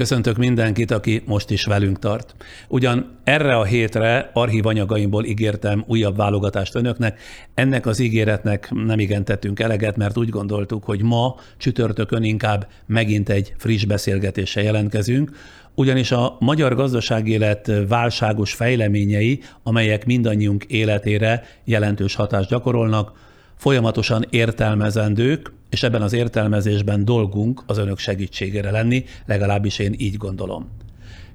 Köszöntök 0.00 0.36
mindenkit, 0.36 0.90
aki 0.90 1.22
most 1.26 1.50
is 1.50 1.64
velünk 1.64 1.98
tart. 1.98 2.34
Ugyan 2.68 3.18
erre 3.24 3.56
a 3.56 3.64
hétre 3.64 4.30
archívanyagaimból 4.32 5.24
ígértem 5.24 5.84
újabb 5.86 6.16
válogatást 6.16 6.74
önöknek. 6.74 7.20
Ennek 7.54 7.86
az 7.86 7.98
ígéretnek 7.98 8.70
nem 8.70 8.98
igen 8.98 9.24
tettünk 9.24 9.60
eleget, 9.60 9.96
mert 9.96 10.18
úgy 10.18 10.28
gondoltuk, 10.28 10.84
hogy 10.84 11.02
ma 11.02 11.34
csütörtökön 11.56 12.22
inkább 12.22 12.68
megint 12.86 13.28
egy 13.28 13.54
friss 13.58 13.84
beszélgetéssel 13.84 14.62
jelentkezünk, 14.62 15.30
ugyanis 15.74 16.12
a 16.12 16.36
magyar 16.38 16.74
gazdaságélet 16.74 17.70
válságos 17.88 18.52
fejleményei, 18.52 19.40
amelyek 19.62 20.06
mindannyiunk 20.06 20.64
életére 20.64 21.44
jelentős 21.64 22.14
hatást 22.14 22.48
gyakorolnak, 22.48 23.12
folyamatosan 23.60 24.24
értelmezendők, 24.30 25.52
és 25.70 25.82
ebben 25.82 26.02
az 26.02 26.12
értelmezésben 26.12 27.04
dolgunk 27.04 27.62
az 27.66 27.78
önök 27.78 27.98
segítségére 27.98 28.70
lenni, 28.70 29.04
legalábbis 29.26 29.78
én 29.78 29.94
így 29.98 30.16
gondolom. 30.16 30.68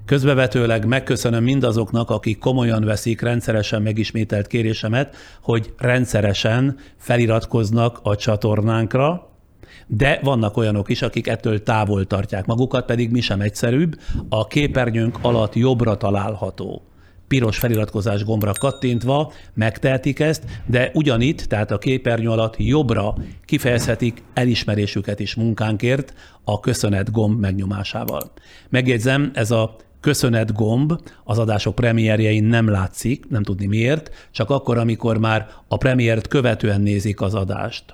Közbevetőleg 0.04 0.86
megköszönöm 0.86 1.42
mindazoknak, 1.42 2.10
akik 2.10 2.38
komolyan 2.38 2.84
veszik 2.84 3.20
rendszeresen 3.20 3.82
megismételt 3.82 4.46
kérésemet, 4.46 5.16
hogy 5.40 5.72
rendszeresen 5.78 6.76
feliratkoznak 6.96 7.98
a 8.02 8.16
csatornánkra, 8.16 9.30
de 9.86 10.20
vannak 10.22 10.56
olyanok 10.56 10.88
is, 10.88 11.02
akik 11.02 11.26
ettől 11.26 11.62
távol 11.62 12.06
tartják 12.06 12.46
magukat, 12.46 12.86
pedig 12.86 13.10
mi 13.10 13.20
sem 13.20 13.40
egyszerűbb. 13.40 14.00
A 14.28 14.46
képernyőnk 14.46 15.18
alatt 15.22 15.54
jobbra 15.54 15.96
található 15.96 16.85
piros 17.28 17.58
feliratkozás 17.58 18.24
gombra 18.24 18.52
kattintva 18.52 19.32
megtehetik 19.54 20.20
ezt, 20.20 20.44
de 20.66 20.90
ugyanitt, 20.94 21.40
tehát 21.40 21.70
a 21.70 21.78
képernyő 21.78 22.28
alatt 22.28 22.54
jobbra 22.58 23.14
kifejezhetik 23.44 24.22
elismerésüket 24.34 25.20
is 25.20 25.34
munkánkért 25.34 26.14
a 26.44 26.60
köszönet 26.60 27.10
gomb 27.10 27.40
megnyomásával. 27.40 28.32
Megjegyzem, 28.68 29.30
ez 29.34 29.50
a 29.50 29.76
köszönet 30.00 30.52
gomb 30.52 30.92
az 31.24 31.38
adások 31.38 31.74
premierjein 31.74 32.44
nem 32.44 32.68
látszik, 32.68 33.28
nem 33.28 33.42
tudni 33.42 33.66
miért, 33.66 34.10
csak 34.30 34.50
akkor, 34.50 34.78
amikor 34.78 35.18
már 35.18 35.48
a 35.68 35.76
premiért 35.76 36.28
követően 36.28 36.80
nézik 36.80 37.20
az 37.20 37.34
adást. 37.34 37.84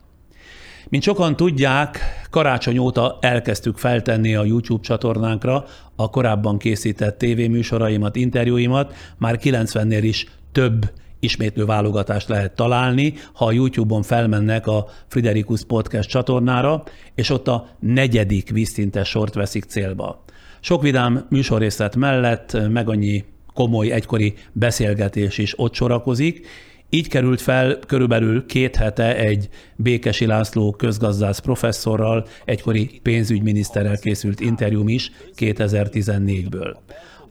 Mint 0.92 1.04
sokan 1.04 1.36
tudják, 1.36 1.98
karácsony 2.30 2.78
óta 2.78 3.18
elkezdtük 3.20 3.76
feltenni 3.76 4.34
a 4.34 4.44
YouTube 4.44 4.82
csatornánkra 4.82 5.64
a 5.96 6.10
korábban 6.10 6.58
készített 6.58 7.18
tévéműsoraimat, 7.18 8.16
interjúimat, 8.16 8.94
már 9.18 9.38
90-nél 9.42 10.00
is 10.02 10.26
több 10.52 10.90
ismétlő 11.20 11.64
válogatást 11.64 12.28
lehet 12.28 12.54
találni, 12.54 13.14
ha 13.32 13.44
a 13.44 13.52
YouTube-on 13.52 14.02
felmennek 14.02 14.66
a 14.66 14.86
Friderikus 15.06 15.64
Podcast 15.64 16.08
csatornára, 16.08 16.82
és 17.14 17.30
ott 17.30 17.48
a 17.48 17.68
negyedik 17.80 18.50
vízszintes 18.50 19.08
sort 19.08 19.34
veszik 19.34 19.64
célba. 19.64 20.24
Sok 20.60 20.82
vidám 20.82 21.26
műsorrészlet 21.30 21.96
mellett 21.96 22.56
meg 22.70 22.88
annyi 22.88 23.24
komoly 23.54 23.90
egykori 23.90 24.34
beszélgetés 24.52 25.38
is 25.38 25.58
ott 25.58 25.74
sorakozik, 25.74 26.46
így 26.94 27.08
került 27.08 27.40
fel 27.40 27.78
körülbelül 27.86 28.46
két 28.46 28.76
hete 28.76 29.16
egy 29.16 29.48
Békesi 29.76 30.26
László 30.26 30.72
közgazdász 30.72 31.38
professzorral, 31.38 32.26
egykori 32.44 33.00
pénzügyminiszterrel 33.02 33.98
készült 33.98 34.40
interjúm 34.40 34.88
is 34.88 35.12
2014-ből. 35.36 36.74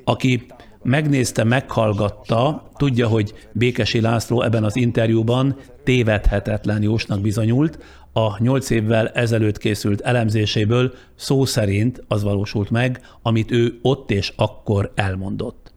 Aki 0.04 0.46
megnézte, 0.84 1.44
meghallgatta, 1.44 2.70
tudja, 2.78 3.08
hogy 3.08 3.34
Békesi 3.52 4.02
László 4.02 4.42
ebben 4.42 4.64
az 4.64 4.76
interjúban 4.76 5.56
tévedhetetlen 5.84 6.82
jósnak 6.82 7.22
bizonyult, 7.22 7.80
a 8.14 8.44
nyolc 8.44 8.70
évvel 8.70 9.08
ezelőtt 9.08 9.58
készült 9.58 10.02
elemzéséből 10.02 10.94
szó 11.16 11.46
szerint 11.46 12.04
az 12.08 12.24
valósult 12.24 12.70
meg, 12.70 13.02
amit 13.22 13.52
ő 13.52 13.80
ott 13.82 14.12
és 14.12 14.34
akkor 14.36 14.92
elmondott. 14.96 15.74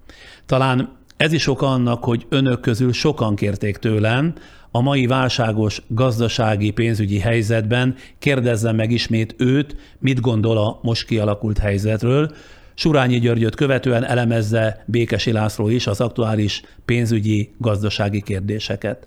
Talán 0.46 0.96
ez 1.24 1.32
is 1.32 1.46
oka 1.46 1.66
annak, 1.66 2.04
hogy 2.04 2.26
önök 2.28 2.60
közül 2.60 2.92
sokan 2.92 3.34
kérték 3.34 3.76
tőlem, 3.76 4.34
a 4.70 4.80
mai 4.80 5.06
válságos 5.06 5.82
gazdasági 5.88 6.70
pénzügyi 6.70 7.18
helyzetben 7.18 7.94
kérdezzem 8.18 8.76
meg 8.76 8.90
ismét 8.90 9.34
őt, 9.38 9.76
mit 9.98 10.20
gondol 10.20 10.58
a 10.58 10.78
most 10.82 11.06
kialakult 11.06 11.58
helyzetről. 11.58 12.30
Surányi 12.74 13.18
Györgyöt 13.18 13.54
követően 13.54 14.04
elemezze 14.04 14.84
Békesi 14.86 15.32
László 15.32 15.68
is 15.68 15.86
az 15.86 16.00
aktuális 16.00 16.62
pénzügyi 16.84 17.54
gazdasági 17.58 18.22
kérdéseket. 18.22 19.06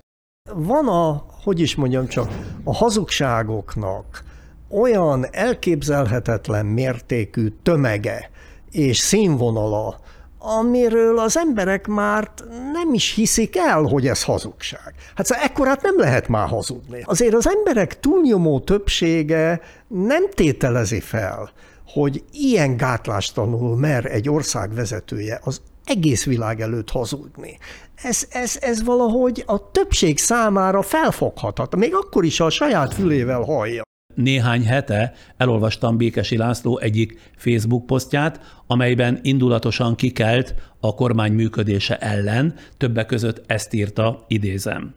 Van 0.54 0.88
a, 0.88 1.26
hogy 1.44 1.60
is 1.60 1.76
mondjam 1.76 2.08
csak, 2.08 2.32
a 2.64 2.74
hazugságoknak 2.74 4.24
olyan 4.70 5.26
elképzelhetetlen 5.32 6.66
mértékű 6.66 7.48
tömege 7.64 8.30
és 8.72 8.98
színvonala, 8.98 10.00
amiről 10.48 11.20
az 11.20 11.38
emberek 11.38 11.88
már 11.88 12.32
nem 12.74 12.94
is 12.94 13.14
hiszik 13.14 13.58
el, 13.58 13.82
hogy 13.82 14.08
ez 14.08 14.24
hazugság. 14.24 14.94
Hát 15.16 15.26
szóval 15.26 15.44
ekkorát 15.44 15.82
nem 15.82 16.00
lehet 16.00 16.28
már 16.28 16.48
hazudni. 16.48 17.02
Azért 17.04 17.34
az 17.34 17.50
emberek 17.50 18.00
túlnyomó 18.00 18.60
többsége 18.60 19.62
nem 19.88 20.30
tételezi 20.30 21.00
fel, 21.00 21.52
hogy 21.88 22.24
ilyen 22.32 22.78
gátlástalanul 22.78 23.78
mer 23.78 24.06
egy 24.06 24.30
ország 24.30 24.74
vezetője 24.74 25.40
az 25.44 25.62
egész 25.86 26.26
világ 26.26 26.62
előtt 26.62 26.90
hazudni. 26.90 27.58
Ez, 27.96 28.28
ez, 28.30 28.58
ez 28.60 28.84
valahogy 28.84 29.44
a 29.46 29.72
többség 29.72 30.18
számára 30.18 30.82
felfoghatatlan, 30.82 31.82
még 31.82 31.96
akkor 31.96 32.26
is, 32.26 32.38
ha 32.38 32.46
a 32.46 32.50
saját 32.50 32.94
fülével 32.94 33.42
hallja 33.42 33.86
néhány 34.18 34.66
hete 34.66 35.14
elolvastam 35.38 35.98
Békesi 35.98 36.38
László 36.38 36.78
egyik 36.80 37.32
Facebook 37.36 37.86
posztját, 37.86 38.62
amelyben 38.68 39.20
indulatosan 39.22 39.96
kikelt 39.96 40.56
a 40.80 40.96
kormány 40.96 41.32
működése 41.32 41.98
ellen, 41.98 42.54
többek 42.78 43.06
között 43.06 43.44
ezt 43.48 43.74
írta, 43.74 44.26
idézem. 44.28 44.94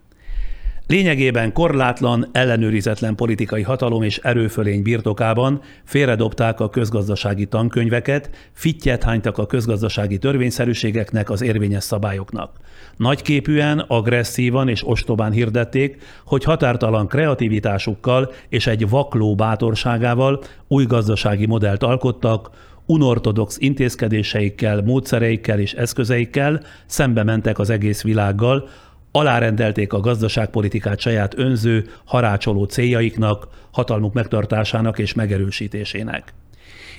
Lényegében 0.91 1.53
korlátlan, 1.53 2.29
ellenőrizetlen 2.33 3.15
politikai 3.15 3.63
hatalom 3.63 4.03
és 4.03 4.19
erőfölény 4.19 4.83
birtokában 4.83 5.61
félredobták 5.85 6.61
a 6.61 6.69
közgazdasági 6.69 7.47
tankönyveket, 7.47 8.31
fittyet 8.53 9.03
hánytak 9.03 9.39
a 9.39 9.47
közgazdasági 9.47 10.19
törvényszerűségeknek, 10.19 11.31
az 11.31 11.43
érvényes 11.43 11.85
szabályoknak. 11.85 12.57
Nagyképűen, 12.97 13.79
agresszívan 13.79 14.69
és 14.69 14.87
ostobán 14.87 15.33
hirdették, 15.33 16.03
hogy 16.25 16.45
határtalan 16.45 17.07
kreativitásukkal 17.07 18.33
és 18.49 18.67
egy 18.67 18.89
vakló 18.89 19.35
bátorságával 19.35 20.43
új 20.69 20.85
gazdasági 20.85 21.47
modellt 21.47 21.83
alkottak, 21.83 22.51
unortodox 22.87 23.57
intézkedéseikkel, 23.59 24.83
módszereikkel 24.83 25.59
és 25.59 25.73
eszközeikkel 25.73 26.63
szembe 26.87 27.23
mentek 27.23 27.59
az 27.59 27.71
egész 27.71 28.03
világgal, 28.03 28.69
alárendelték 29.13 29.93
a 29.93 30.01
gazdaságpolitikát 30.01 31.01
saját 31.01 31.39
önző, 31.39 31.85
harácsoló 32.05 32.65
céljaiknak, 32.65 33.49
hatalmuk 33.71 34.13
megtartásának 34.13 34.99
és 34.99 35.15
megerősítésének. 35.15 36.33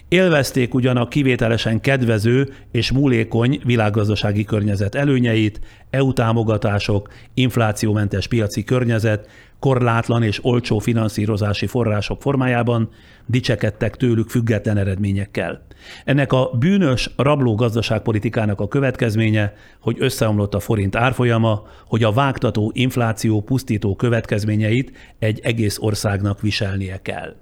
Élvezték 0.07 0.73
ugyan 0.73 0.97
a 0.97 1.07
kivételesen 1.07 1.81
kedvező 1.81 2.53
és 2.71 2.91
múlékony 2.91 3.61
világgazdasági 3.63 4.43
környezet 4.43 4.95
előnyeit, 4.95 5.59
EU 5.89 6.13
támogatások, 6.13 7.09
inflációmentes 7.33 8.27
piaci 8.27 8.63
környezet, 8.63 9.29
korlátlan 9.61 10.23
és 10.23 10.39
olcsó 10.43 10.79
finanszírozási 10.79 11.67
források 11.67 12.21
formájában 12.21 12.89
dicsekedtek 13.25 13.95
tőlük 13.95 14.29
független 14.29 14.77
eredményekkel. 14.77 15.65
Ennek 16.05 16.33
a 16.33 16.51
bűnös 16.59 17.09
rabló 17.17 17.55
gazdaságpolitikának 17.55 18.59
a 18.59 18.67
következménye, 18.67 19.53
hogy 19.79 19.95
összeomlott 19.99 20.53
a 20.53 20.59
forint 20.59 20.95
árfolyama, 20.95 21.63
hogy 21.87 22.03
a 22.03 22.11
vágtató 22.11 22.71
infláció 22.73 23.41
pusztító 23.41 23.95
következményeit 23.95 24.91
egy 25.19 25.39
egész 25.43 25.77
országnak 25.79 26.41
viselnie 26.41 27.01
kell. 27.01 27.35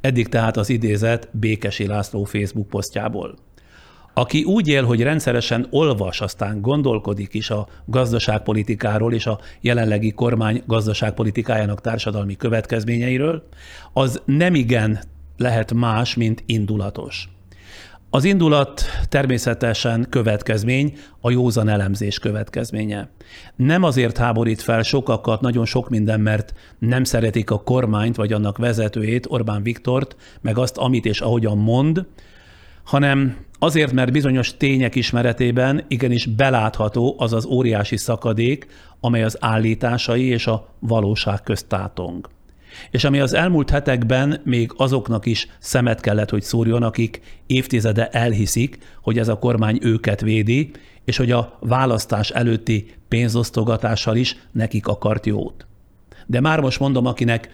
Eddig 0.00 0.28
tehát 0.28 0.56
az 0.56 0.68
idézet 0.68 1.28
Békesi 1.32 1.86
László 1.86 2.24
Facebook 2.24 2.68
posztjából. 2.68 3.34
Aki 4.14 4.44
úgy 4.44 4.68
él, 4.68 4.84
hogy 4.84 5.02
rendszeresen 5.02 5.66
olvas, 5.70 6.20
aztán 6.20 6.60
gondolkodik 6.60 7.34
is 7.34 7.50
a 7.50 7.68
gazdaságpolitikáról 7.84 9.12
és 9.12 9.26
a 9.26 9.38
jelenlegi 9.60 10.12
kormány 10.12 10.62
gazdaságpolitikájának 10.66 11.80
társadalmi 11.80 12.36
következményeiről, 12.36 13.48
az 13.92 14.22
nemigen 14.24 15.00
lehet 15.36 15.72
más, 15.72 16.14
mint 16.14 16.42
indulatos. 16.46 17.28
Az 18.10 18.24
indulat 18.24 18.82
természetesen 19.08 20.06
következmény, 20.10 20.98
a 21.20 21.30
józan 21.30 21.68
elemzés 21.68 22.18
következménye. 22.18 23.08
Nem 23.56 23.82
azért 23.82 24.16
háborít 24.16 24.62
fel 24.62 24.82
sokakat 24.82 25.40
nagyon 25.40 25.64
sok 25.64 25.88
minden, 25.88 26.20
mert 26.20 26.54
nem 26.78 27.04
szeretik 27.04 27.50
a 27.50 27.62
kormányt 27.62 28.16
vagy 28.16 28.32
annak 28.32 28.58
vezetőjét, 28.58 29.26
Orbán 29.28 29.62
Viktort, 29.62 30.16
meg 30.40 30.58
azt, 30.58 30.76
amit 30.76 31.04
és 31.04 31.20
ahogyan 31.20 31.58
mond, 31.58 32.06
hanem 32.84 33.36
azért, 33.58 33.92
mert 33.92 34.12
bizonyos 34.12 34.56
tények 34.56 34.94
ismeretében 34.94 35.84
igenis 35.88 36.26
belátható 36.26 37.14
az 37.18 37.32
az 37.32 37.44
óriási 37.44 37.96
szakadék, 37.96 38.66
amely 39.00 39.22
az 39.22 39.36
állításai 39.40 40.24
és 40.24 40.46
a 40.46 40.68
valóság 40.78 41.42
közt 41.42 41.66
tátong. 41.66 42.28
És 42.90 43.04
ami 43.04 43.20
az 43.20 43.34
elmúlt 43.34 43.70
hetekben 43.70 44.40
még 44.44 44.72
azoknak 44.76 45.26
is 45.26 45.48
szemet 45.58 46.00
kellett, 46.00 46.30
hogy 46.30 46.42
szúrjon, 46.42 46.82
akik 46.82 47.20
évtizede 47.46 48.08
elhiszik, 48.08 48.78
hogy 49.02 49.18
ez 49.18 49.28
a 49.28 49.38
kormány 49.38 49.78
őket 49.82 50.20
védi, 50.20 50.70
és 51.04 51.16
hogy 51.16 51.30
a 51.30 51.58
választás 51.60 52.30
előtti 52.30 52.86
pénzosztogatással 53.08 54.16
is 54.16 54.36
nekik 54.52 54.86
akart 54.86 55.26
jót. 55.26 55.66
De 56.26 56.40
már 56.40 56.60
most 56.60 56.80
mondom, 56.80 57.06
akinek 57.06 57.48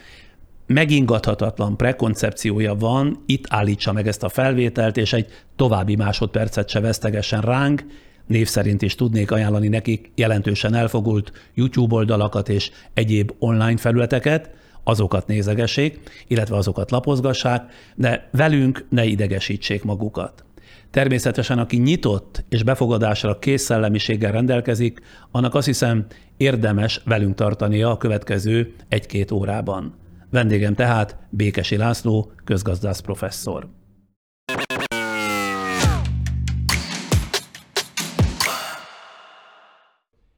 megingathatatlan 0.69 1.77
prekoncepciója 1.77 2.75
van, 2.75 3.23
itt 3.27 3.45
állítsa 3.49 3.93
meg 3.93 4.07
ezt 4.07 4.23
a 4.23 4.29
felvételt, 4.29 4.97
és 4.97 5.13
egy 5.13 5.27
további 5.57 5.97
másodpercet 5.97 6.69
se 6.69 6.81
vesztegesen 6.81 7.41
ránk, 7.41 7.85
név 8.27 8.49
szerint 8.49 8.83
is 8.83 8.95
tudnék 8.95 9.31
ajánlani 9.31 9.69
nekik 9.69 10.11
jelentősen 10.15 10.75
elfogult 10.75 11.33
YouTube 11.55 11.95
oldalakat 11.95 12.49
és 12.49 12.71
egyéb 12.95 13.33
online 13.39 13.77
felületeket, 13.77 14.51
azokat 14.85 15.27
nézegessék, 15.27 16.01
illetve 16.27 16.57
azokat 16.57 16.91
lapozgassák, 16.91 17.73
de 17.95 18.29
velünk 18.33 18.87
ne 18.91 19.05
idegesítsék 19.05 19.85
magukat. 19.85 20.45
Természetesen, 20.91 21.59
aki 21.59 21.77
nyitott 21.77 22.45
és 22.49 22.63
befogadásra 22.63 23.39
kész 23.39 23.63
szellemiséggel 23.63 24.33
rendelkezik, 24.33 25.01
annak 25.31 25.55
azt 25.55 25.67
hiszem 25.67 26.07
érdemes 26.37 27.01
velünk 27.05 27.35
tartania 27.35 27.91
a 27.91 27.97
következő 27.97 28.75
egy-két 28.89 29.31
órában. 29.31 29.95
Vendégem 30.31 30.75
tehát 30.75 31.17
Békesi 31.31 31.77
László, 31.77 32.33
közgazdász 32.45 33.01
professzor. 33.01 33.69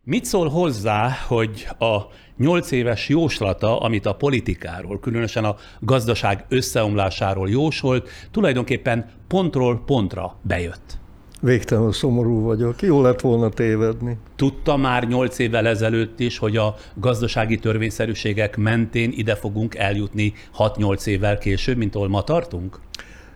Mit 0.04 0.24
szól 0.24 0.48
hozzá, 0.48 1.10
hogy 1.26 1.68
a 1.78 2.00
nyolc 2.36 2.70
éves 2.70 3.08
jóslata, 3.08 3.80
amit 3.80 4.06
a 4.06 4.14
politikáról, 4.14 5.00
különösen 5.00 5.44
a 5.44 5.56
gazdaság 5.80 6.44
összeomlásáról 6.48 7.50
jósolt, 7.50 8.08
tulajdonképpen 8.30 9.10
pontról 9.28 9.82
pontra 9.84 10.36
bejött? 10.42 10.99
Végtelenül 11.40 11.92
szomorú 11.92 12.40
vagyok. 12.40 12.82
Jó 12.82 13.02
lett 13.02 13.20
volna 13.20 13.48
tévedni. 13.48 14.16
Tudta 14.36 14.76
már 14.76 15.08
nyolc 15.08 15.38
évvel 15.38 15.66
ezelőtt 15.66 16.20
is, 16.20 16.38
hogy 16.38 16.56
a 16.56 16.74
gazdasági 16.94 17.58
törvényszerűségek 17.58 18.56
mentén 18.56 19.12
ide 19.14 19.34
fogunk 19.34 19.74
eljutni 19.74 20.32
6-8 20.58 21.06
évvel 21.06 21.38
később, 21.38 21.76
mint 21.76 21.94
ahol 21.94 22.08
ma 22.08 22.22
tartunk? 22.22 22.80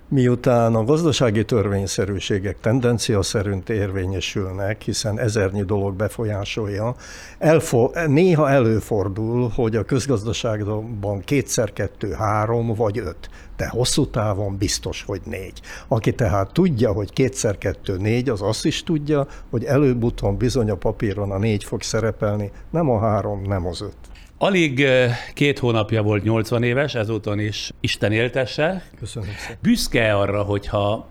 Miután 0.08 0.74
a 0.74 0.84
gazdasági 0.84 1.44
törvényszerűségek 1.44 2.60
tendencia 2.60 3.22
szerint 3.22 3.70
érvényesülnek, 3.70 4.82
hiszen 4.82 5.18
ezernyi 5.18 5.62
dolog 5.62 5.94
befolyásolja, 5.94 6.94
elfo- 7.38 8.06
néha 8.06 8.50
előfordul, 8.50 9.48
hogy 9.48 9.76
a 9.76 9.84
közgazdaságban 9.84 11.20
kétszer 11.20 11.72
kettő, 11.72 12.12
három 12.12 12.74
vagy 12.74 12.98
öt, 12.98 13.30
de 13.56 13.68
hosszú 13.68 14.06
távon 14.06 14.56
biztos, 14.56 15.02
hogy 15.06 15.20
négy. 15.24 15.60
Aki 15.88 16.14
tehát 16.14 16.52
tudja, 16.52 16.92
hogy 16.92 17.12
kétszer 17.12 17.58
kettő 17.58 17.96
négy, 17.96 18.28
az 18.28 18.42
azt 18.42 18.64
is 18.64 18.82
tudja, 18.82 19.26
hogy 19.50 19.64
előbb-utóbb 19.64 20.36
bizony 20.36 20.70
a 20.70 20.76
papíron 20.76 21.30
a 21.30 21.38
négy 21.38 21.64
fog 21.64 21.82
szerepelni, 21.82 22.50
nem 22.70 22.90
a 22.90 22.98
három, 22.98 23.42
nem 23.42 23.66
az 23.66 23.80
öt. 23.80 23.96
Alig 24.44 24.86
két 25.34 25.58
hónapja 25.58 26.02
volt 26.02 26.22
80 26.22 26.62
éves, 26.62 26.94
ezúton 26.94 27.38
is 27.38 27.70
Isten 27.80 28.12
éltesse. 28.12 28.82
Köszönöm 28.98 29.28
szépen. 29.38 29.58
Büszke 29.62 30.14
arra, 30.14 30.42
hogyha 30.42 31.08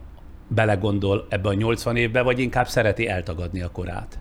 belegondol 0.47 1.25
ebbe 1.29 1.49
a 1.49 1.53
80 1.53 1.95
évbe, 1.95 2.21
vagy 2.21 2.39
inkább 2.39 2.67
szereti 2.67 3.07
eltagadni 3.07 3.61
a 3.61 3.69
korát? 3.69 4.19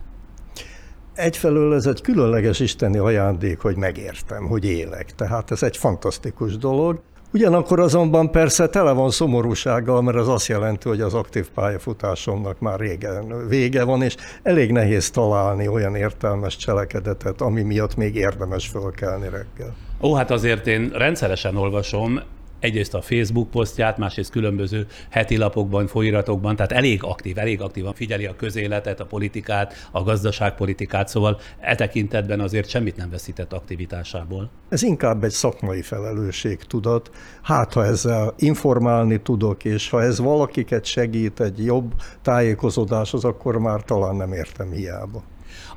Egyfelől 1.13 1.73
ez 1.73 1.85
egy 1.85 2.01
különleges 2.01 2.59
isteni 2.59 2.97
ajándék, 2.97 3.59
hogy 3.59 3.75
megértem, 3.75 4.45
hogy 4.47 4.65
élek. 4.65 5.15
Tehát 5.15 5.51
ez 5.51 5.63
egy 5.63 5.77
fantasztikus 5.77 6.57
dolog. 6.57 7.01
Ugyanakkor 7.33 7.79
azonban 7.79 8.31
persze 8.31 8.67
tele 8.67 8.91
van 8.91 9.09
szomorúsággal, 9.09 10.01
mert 10.01 10.17
az 10.17 10.27
azt 10.27 10.47
jelenti, 10.47 10.87
hogy 10.87 11.01
az 11.01 11.13
aktív 11.13 11.49
pályafutásomnak 11.49 12.59
már 12.59 12.79
régen 12.79 13.47
vége 13.47 13.83
van, 13.83 14.01
és 14.01 14.15
elég 14.43 14.71
nehéz 14.71 15.09
találni 15.09 15.67
olyan 15.67 15.95
értelmes 15.95 16.55
cselekedetet, 16.55 17.41
ami 17.41 17.61
miatt 17.61 17.95
még 17.95 18.15
érdemes 18.15 18.67
fölkelni 18.67 19.29
reggel. 19.29 19.75
Ó, 20.01 20.13
hát 20.13 20.31
azért 20.31 20.67
én 20.67 20.91
rendszeresen 20.93 21.55
olvasom 21.55 22.19
egyrészt 22.63 22.93
a 22.93 23.01
Facebook 23.01 23.49
posztját, 23.49 23.97
másrészt 23.97 24.31
különböző 24.31 24.85
heti 25.09 25.37
lapokban, 25.37 25.87
folyiratokban, 25.87 26.55
tehát 26.55 26.71
elég 26.71 27.03
aktív, 27.03 27.37
elég 27.37 27.61
aktívan 27.61 27.93
figyeli 27.93 28.25
a 28.25 28.35
közéletet, 28.35 28.99
a 28.99 29.05
politikát, 29.05 29.73
a 29.91 30.03
gazdaságpolitikát, 30.03 31.07
szóval 31.07 31.39
e 31.59 31.75
tekintetben 31.75 32.39
azért 32.39 32.69
semmit 32.69 32.95
nem 32.95 33.09
veszített 33.09 33.53
aktivitásából. 33.53 34.49
Ez 34.69 34.83
inkább 34.83 35.23
egy 35.23 35.31
szakmai 35.31 35.81
felelősség 35.81 36.57
tudat. 36.63 37.09
Hát, 37.41 37.73
ha 37.73 37.85
ezzel 37.85 38.33
informálni 38.37 39.21
tudok, 39.21 39.65
és 39.65 39.89
ha 39.89 40.01
ez 40.01 40.19
valakiket 40.19 40.85
segít 40.85 41.39
egy 41.39 41.65
jobb 41.65 41.93
tájékozódáshoz, 42.21 43.23
akkor 43.23 43.57
már 43.57 43.83
talán 43.83 44.15
nem 44.15 44.33
értem 44.33 44.71
hiába. 44.71 45.23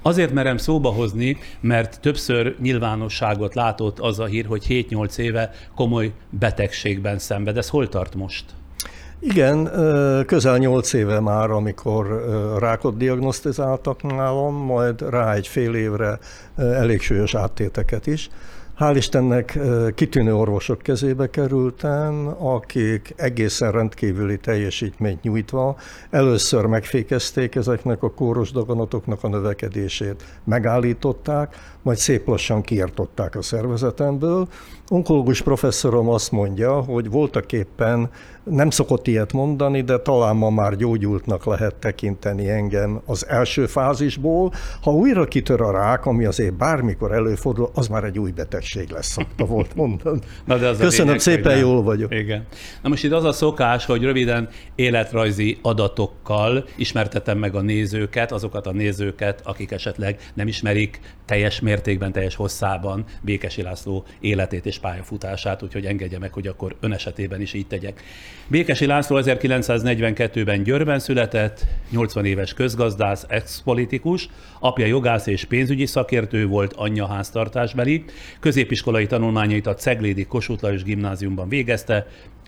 Azért 0.03 0.33
merem 0.33 0.57
szóba 0.57 0.91
hozni, 0.91 1.37
mert 1.61 2.01
többször 2.01 2.57
nyilvánosságot 2.61 3.55
látott 3.55 3.99
az 3.99 4.19
a 4.19 4.25
hír, 4.25 4.47
hogy 4.47 4.65
7-8 4.69 5.19
éve 5.19 5.51
komoly 5.75 6.13
betegségben 6.31 7.19
szenved. 7.19 7.57
Ez 7.57 7.69
hol 7.69 7.89
tart 7.89 8.15
most? 8.15 8.45
Igen, 9.21 9.71
közel 10.27 10.59
nyolc 10.59 10.93
éve 10.93 11.21
már, 11.21 11.51
amikor 11.51 12.25
rákot 12.59 12.97
diagnosztizáltak 12.97 14.03
nálam, 14.03 14.55
majd 14.55 15.11
rá 15.11 15.33
egy 15.35 15.47
fél 15.47 15.75
évre 15.75 16.19
elég 16.57 17.01
súlyos 17.01 17.35
áttéteket 17.35 18.07
is. 18.07 18.29
Hál' 18.77 18.97
Istennek 18.97 19.59
kitűnő 19.95 20.35
orvosok 20.35 20.83
kezébe 20.83 21.31
kerültem, 21.31 22.35
akik 22.39 23.15
egészen 23.17 23.73
rendkívüli 23.73 24.39
teljesítményt 24.39 25.23
nyújtva 25.23 25.77
először 26.11 26.65
megfékezték 26.65 27.55
ezeknek 27.55 28.03
a 28.03 28.11
kóros 28.11 28.51
daganatoknak 28.51 29.25
a 29.25 29.29
növekedését, 29.29 30.25
megállították, 30.45 31.76
majd 31.87 31.99
szép 31.99 32.27
lassan 32.27 32.63
kiirtották 32.63 33.37
a 33.37 33.43
szervezetemből. 33.43 34.49
Onkológus 34.89 35.43
professzorom 35.43 36.09
azt 36.09 36.31
mondja, 36.31 36.81
hogy 36.81 37.11
voltak 37.11 37.53
éppen 37.53 38.11
nem 38.51 38.71
szokott 38.71 39.07
ilyet 39.07 39.33
mondani, 39.33 39.81
de 39.81 39.99
talán 39.99 40.37
ma 40.37 40.51
már 40.51 40.77
gyógyultnak 40.77 41.45
lehet 41.45 41.75
tekinteni 41.75 42.51
engem 42.51 43.01
az 43.05 43.27
első 43.29 43.67
fázisból. 43.67 44.53
Ha 44.83 44.91
újra 44.91 45.25
kitör 45.25 45.61
a 45.61 45.71
rák, 45.71 46.07
ami 46.07 46.25
azért 46.25 46.55
bármikor 46.55 47.13
előfordul, 47.13 47.71
az 47.75 47.89
már 47.89 48.05
egy 48.05 48.19
új 48.19 48.31
betegség 48.31 48.91
lesz, 48.91 49.11
szokta 49.11 49.45
volt 49.45 49.75
mondani. 49.75 50.21
Na 50.45 50.57
de 50.57 50.67
az 50.67 50.79
Köszönöm 50.79 51.07
lényeg, 51.07 51.21
szépen, 51.21 51.59
jól 51.59 51.83
vagyok. 51.83 52.15
Igen. 52.15 52.47
Na 52.83 52.89
most 52.89 53.05
itt 53.05 53.13
az 53.13 53.25
a 53.25 53.33
szokás, 53.33 53.85
hogy 53.85 54.03
röviden 54.03 54.49
életrajzi 54.75 55.59
adatokkal 55.63 56.65
ismertetem 56.77 57.39
meg 57.39 57.55
a 57.55 57.61
nézőket, 57.61 58.33
azokat 58.33 58.67
a 58.67 58.73
nézőket, 58.73 59.41
akik 59.45 59.71
esetleg 59.71 60.31
nem 60.35 60.47
ismerik 60.47 61.01
teljes 61.25 61.61
mértékben, 61.61 61.76
teljes 61.81 62.35
hosszában 62.35 63.05
Békesi 63.21 63.63
László 63.63 64.05
életét 64.21 64.67
és 64.67 64.79
pályafutását, 64.79 65.63
úgyhogy 65.63 65.85
engedje 65.85 66.19
meg, 66.19 66.33
hogy 66.33 66.47
akkor 66.47 66.77
ön 66.81 66.93
esetében 66.93 67.41
is 67.41 67.53
így 67.53 67.67
tegyek. 67.67 68.03
Békesi 68.49 68.87
László 68.87 69.21
1942-ben 69.21 70.63
Győrben 70.63 70.99
született, 70.99 71.67
80 71.91 72.25
éves 72.25 72.55
közgazdász, 72.55 73.25
ex-politikus, 73.29 74.29
apja 74.61 74.87
jogász 74.87 75.27
és 75.27 75.45
pénzügyi 75.45 75.87
szakértő 75.87 76.47
volt, 76.47 76.73
anyja 76.73 77.07
háztartásbeli, 77.07 78.05
középiskolai 78.41 79.07
tanulmányait 79.07 79.67
a 79.67 79.75
Ceglédi 79.75 80.25
Kossuth 80.25 80.63
Lajos 80.63 80.83
gimnáziumban 80.83 81.49
végezte, 81.49 82.07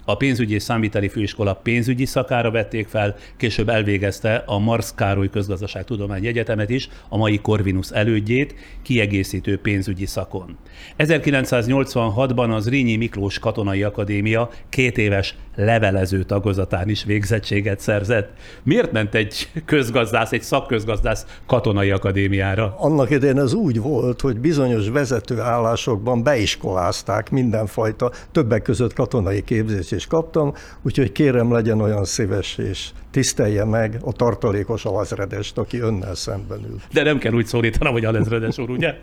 a 0.09 0.17
pénzügyi 0.17 0.55
és 0.55 0.62
számviteli 0.62 1.09
főiskola 1.09 1.55
pénzügyi 1.55 2.05
szakára 2.05 2.50
vették 2.50 2.88
fel, 2.88 3.17
később 3.37 3.69
elvégezte 3.69 4.43
a 4.47 4.59
Marsz 4.59 4.95
Károly 4.95 5.31
Közgazdaságtudományi 5.31 6.27
Egyetemet 6.27 6.71
is, 6.71 6.88
a 7.09 7.17
mai 7.17 7.38
Corvinus 7.38 7.91
elődjét, 7.91 8.55
kiegészítő 8.83 9.59
pénzügyi 9.59 10.07
szakon. 10.07 10.57
1986-ban 10.99 12.55
az 12.55 12.69
Rínyi 12.69 12.97
Miklós 12.97 13.38
Katonai 13.38 13.83
Akadémia 13.83 14.50
két 14.69 14.99
éves 14.99 15.35
levelező 15.59 16.23
tagozatán 16.23 16.88
is 16.88 17.05
végzettséget 17.05 17.81
szerzett. 17.81 18.31
Miért 18.62 18.93
ment 18.93 19.15
egy 19.15 19.49
közgazdász, 19.65 20.33
egy 20.33 20.43
szakközgazdász 20.43 21.27
katonai 21.47 21.91
akadémiára? 21.91 22.75
Annak 22.79 23.11
idején 23.11 23.38
ez 23.38 23.53
úgy 23.53 23.81
volt, 23.81 24.21
hogy 24.21 24.38
bizonyos 24.38 24.88
vezető 24.88 25.41
állásokban 25.41 26.23
beiskolázták 26.23 27.31
mindenfajta, 27.31 28.12
többek 28.33 28.62
között 28.62 28.93
katonai 28.93 29.43
képzés 29.45 29.91
is 29.91 30.07
kaptam, 30.07 30.55
úgyhogy 30.83 31.12
kérem 31.12 31.53
legyen 31.53 31.81
olyan 31.81 32.05
szíves 32.05 32.59
és 32.59 32.91
tisztelje 33.11 33.65
meg 33.65 33.99
a 34.05 34.12
tartalékos 34.12 34.85
alezredest, 34.85 35.59
aki 35.59 35.79
önnel 35.79 36.15
szemben 36.15 36.59
ül. 36.59 36.81
De 36.93 37.03
nem 37.03 37.19
kell 37.19 37.33
úgy 37.33 37.47
szólítanom, 37.47 37.93
hogy 37.93 38.05
alezredes 38.05 38.59
úr, 38.59 38.71
ugye? 38.71 38.95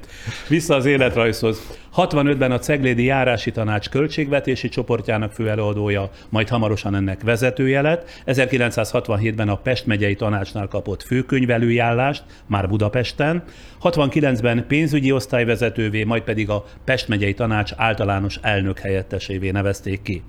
Vissza 0.48 0.76
az 0.76 0.86
életrajzhoz. 0.86 1.62
65-ben 1.96 2.52
a 2.52 2.60
Ceglédi 2.60 3.04
Járási 3.04 3.52
Tanács 3.52 3.90
költségvetési 3.90 4.70
csoportjának 4.70 5.32
főelőadója, 5.32 6.10
majd 6.30 6.45
hamarosan 6.50 6.96
ennek 6.96 7.22
vezetője 7.22 7.82
lett. 7.82 8.10
1967-ben 8.26 9.50
a 9.50 9.56
Pest 9.56 9.86
megyei 9.86 10.16
tanácsnál 10.16 10.68
kapott 10.68 11.04
főkönyvelői 11.04 11.80
állást, 11.80 12.24
már 12.46 12.70
Budapesten. 12.70 13.44
69-ben 13.82 14.66
pénzügyi 14.68 15.12
osztályvezetővé, 15.12 16.04
majd 16.04 16.24
pedig 16.24 16.50
a 16.50 16.66
Pest 16.86 17.08
megyei 17.08 17.34
tanács 17.34 17.72
általános 17.78 18.40
elnök 18.42 18.80
helyettesévé 18.80 19.50
nevezték 19.52 20.02
ki. 20.02 20.24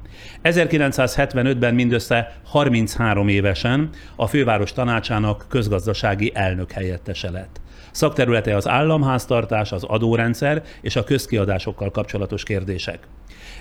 1975-ben 0.45 1.75
mindössze 1.75 2.37
33 2.45 3.29
évesen 3.29 3.91
a 4.17 4.27
főváros 4.27 4.73
tanácsának 4.73 5.47
közgazdasági 5.49 6.31
elnök 6.35 6.73
helyettese 6.73 7.31
lett. 7.31 7.61
Szakterülete 7.91 8.57
az 8.57 8.69
államháztartás, 8.69 9.73
az 9.73 9.85
adórendszer 9.85 10.63
és 10.81 10.97
a 10.97 11.05
közkiadásokkal 11.05 11.91
kapcsolatos 11.91 12.43
kérdések. 12.43 12.99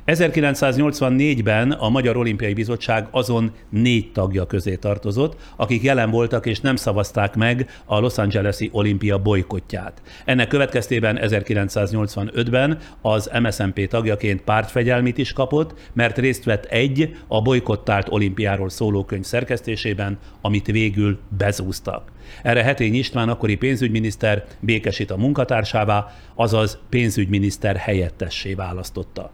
1984-ben 0.05 1.71
a 1.71 1.89
Magyar 1.89 2.17
Olimpiai 2.17 2.53
Bizottság 2.53 3.07
azon 3.11 3.51
négy 3.69 4.11
tagja 4.11 4.45
közé 4.45 4.75
tartozott, 4.75 5.35
akik 5.55 5.83
jelen 5.83 6.09
voltak 6.09 6.45
és 6.45 6.59
nem 6.59 6.75
szavazták 6.75 7.35
meg 7.35 7.69
a 7.85 7.99
Los 7.99 8.17
Angeles-i 8.17 8.69
olimpia 8.71 9.17
bolykottját. 9.17 10.01
Ennek 10.25 10.47
következtében 10.47 11.19
1985-ben 11.21 12.77
az 13.01 13.31
MSZMP 13.41 13.87
tagjaként 13.87 14.41
pártfegyelmit 14.41 15.17
is 15.17 15.33
kapott, 15.33 15.73
mert 15.93 16.17
részt 16.17 16.43
vett 16.43 16.65
egy 16.65 17.17
a 17.27 17.41
bolykottált 17.41 18.07
olimpiáról 18.09 18.69
szóló 18.69 19.05
könyv 19.05 19.23
szerkesztésében, 19.23 20.17
amit 20.41 20.65
végül 20.65 21.19
bezúztak. 21.37 22.13
Erre 22.43 22.63
Hetény 22.63 22.95
István 22.95 23.29
akkori 23.29 23.55
pénzügyminiszter 23.55 24.45
békesít 24.59 25.11
a 25.11 25.17
munkatársává, 25.17 26.13
azaz 26.35 26.79
pénzügyminiszter 26.89 27.75
helyettessé 27.75 28.53
választotta. 28.53 29.31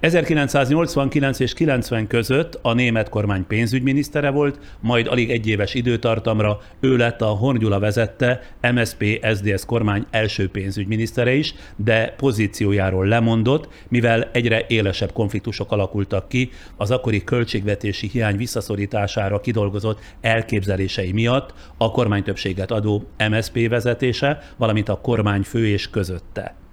1989 0.00 1.40
és 1.40 1.52
90 1.52 2.06
között 2.06 2.58
a 2.62 2.72
német 2.72 3.08
kormány 3.08 3.46
pénzügyminisztere 3.46 4.30
volt, 4.30 4.58
majd 4.80 5.06
alig 5.06 5.30
egy 5.30 5.48
éves 5.48 5.74
időtartamra 5.74 6.58
ő 6.80 6.96
lett 6.96 7.20
a 7.20 7.26
Horngyula 7.26 7.78
vezette 7.78 8.40
MSP-SDS 8.74 9.64
kormány 9.66 10.04
első 10.10 10.48
pénzügyminisztere 10.48 11.34
is, 11.34 11.54
de 11.76 12.14
pozíciójáról 12.16 13.06
lemondott, 13.06 13.68
mivel 13.88 14.28
egyre 14.32 14.64
élesebb 14.68 15.12
konfliktusok 15.12 15.72
alakultak 15.72 16.28
ki 16.28 16.50
az 16.76 16.90
akkori 16.90 17.24
költségvetési 17.24 18.08
hiány 18.12 18.36
visszaszorítására 18.36 19.40
kidolgozott 19.40 20.00
elképzelései 20.20 21.12
miatt 21.12 21.54
a 21.76 21.90
kormánytöbbséget 21.90 22.70
adó 22.70 23.04
MSP 23.30 23.68
vezetése, 23.68 24.38
valamint 24.56 24.88
a 24.88 25.00
kormány 25.00 25.42
fő 25.42 25.66
és 25.66 25.90
közötte. 25.90 26.65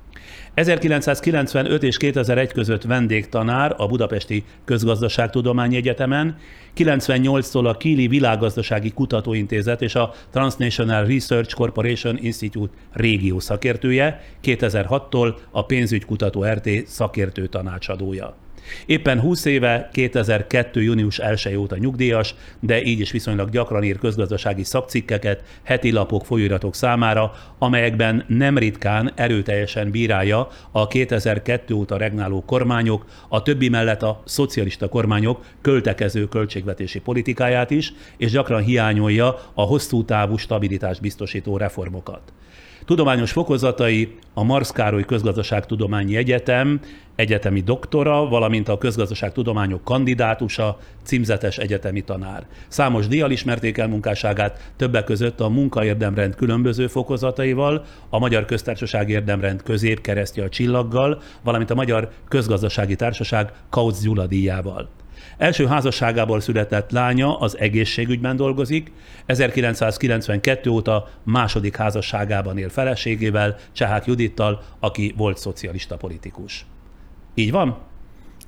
1995 0.54 1.84
és 1.84 1.98
2001 1.98 2.52
között 2.52 2.84
vendégtanár 2.84 3.76
a 3.78 3.88
Budapesti 3.88 4.44
Közgazdaságtudományi 4.66 5.76
Egyetemen, 5.76 6.38
98-tól 6.78 7.66
a 7.66 7.78
Kili 7.78 8.08
Világgazdasági 8.08 8.92
Kutatóintézet 8.92 9.82
és 9.82 9.96
a 9.96 10.14
Transnational 10.32 11.06
Research 11.06 11.56
Corporation 11.56 12.18
Institute 12.22 12.74
régió 12.92 13.40
szakértője, 13.40 14.22
2006-tól 14.44 15.36
a 15.52 15.66
Pénzügykutató 15.66 16.44
RT 16.44 16.70
szakértő 16.88 17.48
tanácsadója. 17.48 18.43
Éppen 18.86 19.20
20 19.20 19.46
éve, 19.46 19.90
2002. 19.92 20.82
június 20.82 21.20
1 21.20 21.56
óta 21.56 21.78
nyugdíjas, 21.78 22.36
de 22.60 22.82
így 22.82 23.00
is 23.00 23.12
viszonylag 23.12 23.50
gyakran 23.50 23.84
ír 23.84 23.98
közgazdasági 23.98 24.64
szakcikkeket 24.64 25.44
heti 25.64 25.92
lapok, 25.92 26.26
folyóiratok 26.26 26.76
számára, 26.76 27.34
amelyekben 27.58 28.26
nem 28.28 28.58
ritkán 28.58 29.12
erőteljesen 29.16 29.92
bírálja 29.92 30.48
a 30.72 30.88
2002 30.88 31.72
óta 31.72 31.98
regnáló 31.98 32.44
kormányok, 32.46 33.06
a 33.28 33.42
többi 33.42 33.70
mellett 33.70 34.02
a 34.02 34.22
szocialista 34.26 34.90
kormányok 34.90 35.46
költekező 35.62 36.28
költségvetési 36.28 37.00
politikáját 37.00 37.72
is, 37.72 37.94
és 38.18 38.32
gyakran 38.32 38.64
hiányolja 38.64 39.40
a 39.54 39.62
hosszú 39.62 40.06
távú 40.06 40.38
stabilitást 40.38 41.02
biztosító 41.02 41.58
reformokat. 41.58 42.22
Tudományos 42.86 43.32
fokozatai 43.32 44.18
a 44.34 44.44
Marsz 44.44 44.72
Károly 44.72 45.06
Közgazdaságtudományi 45.06 46.16
Egyetem 46.16 46.80
egyetemi 47.16 47.62
doktora, 47.62 48.28
valamint 48.28 48.70
a 48.70 48.78
közgazdaságtudományok 48.78 49.84
kandidátusa, 49.84 50.78
címzetes 51.04 51.58
egyetemi 51.58 52.02
tanár. 52.02 52.46
Számos 52.68 53.08
díjjal 53.08 53.32
ismerték 53.32 53.78
el 53.78 53.88
munkásságát, 53.88 54.72
többek 54.76 55.04
között 55.04 55.40
a 55.40 55.50
munkaérdemrend 55.50 56.36
különböző 56.36 56.88
fokozataival, 56.88 57.86
a 58.10 58.20
Magyar 58.20 58.46
Köztársaság 58.46 59.10
érdemrend 59.10 59.64
középkeresztje 59.64 60.44
a 60.44 60.50
csillaggal, 60.50 61.22
valamint 61.44 61.70
a 61.70 61.76
Magyar 61.76 62.10
Közgazdasági 62.28 62.96
Társaság 62.96 63.52
Kautz 63.70 64.02
Gyula 64.02 64.26
díjával. 64.26 64.90
Első 65.44 65.66
házasságából 65.66 66.40
született 66.40 66.92
lánya 66.92 67.38
az 67.38 67.58
egészségügyben 67.58 68.36
dolgozik, 68.36 68.92
1992 69.26 70.70
óta 70.70 71.10
második 71.24 71.76
házasságában 71.76 72.58
él 72.58 72.70
feleségével, 72.70 73.56
Csehák 73.72 74.06
Judittal, 74.06 74.62
aki 74.80 75.14
volt 75.18 75.38
szocialista 75.38 75.98
politikus. 75.98 76.66
Így 77.34 77.52
van? 77.52 77.78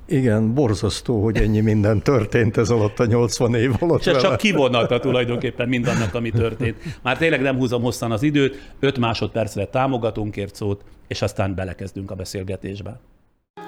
Igen, 0.08 0.54
borzasztó, 0.54 1.24
hogy 1.24 1.38
ennyi 1.38 1.60
minden 1.60 2.02
történt 2.02 2.58
ez 2.58 2.70
alatt 2.70 3.00
a 3.00 3.06
80 3.06 3.56
év 3.56 3.72
alatt. 3.80 4.06
És 4.06 4.18
csak 4.18 4.38
kivonalta 4.38 5.00
tulajdonképpen 5.00 5.68
mindannak, 5.68 6.14
ami 6.14 6.30
történt. 6.30 6.78
Már 7.02 7.18
tényleg 7.18 7.42
nem 7.42 7.56
húzom 7.56 7.82
hosszan 7.82 8.12
az 8.12 8.24
időt, 8.24 8.74
5 8.80 8.98
másodpercre 8.98 9.66
támogatónkért 9.66 10.56
szót, 10.56 10.84
és 11.08 11.22
aztán 11.22 11.56
belekezdünk 11.56 12.12
a 12.12 12.16
beszélgetésbe. 12.16 13.00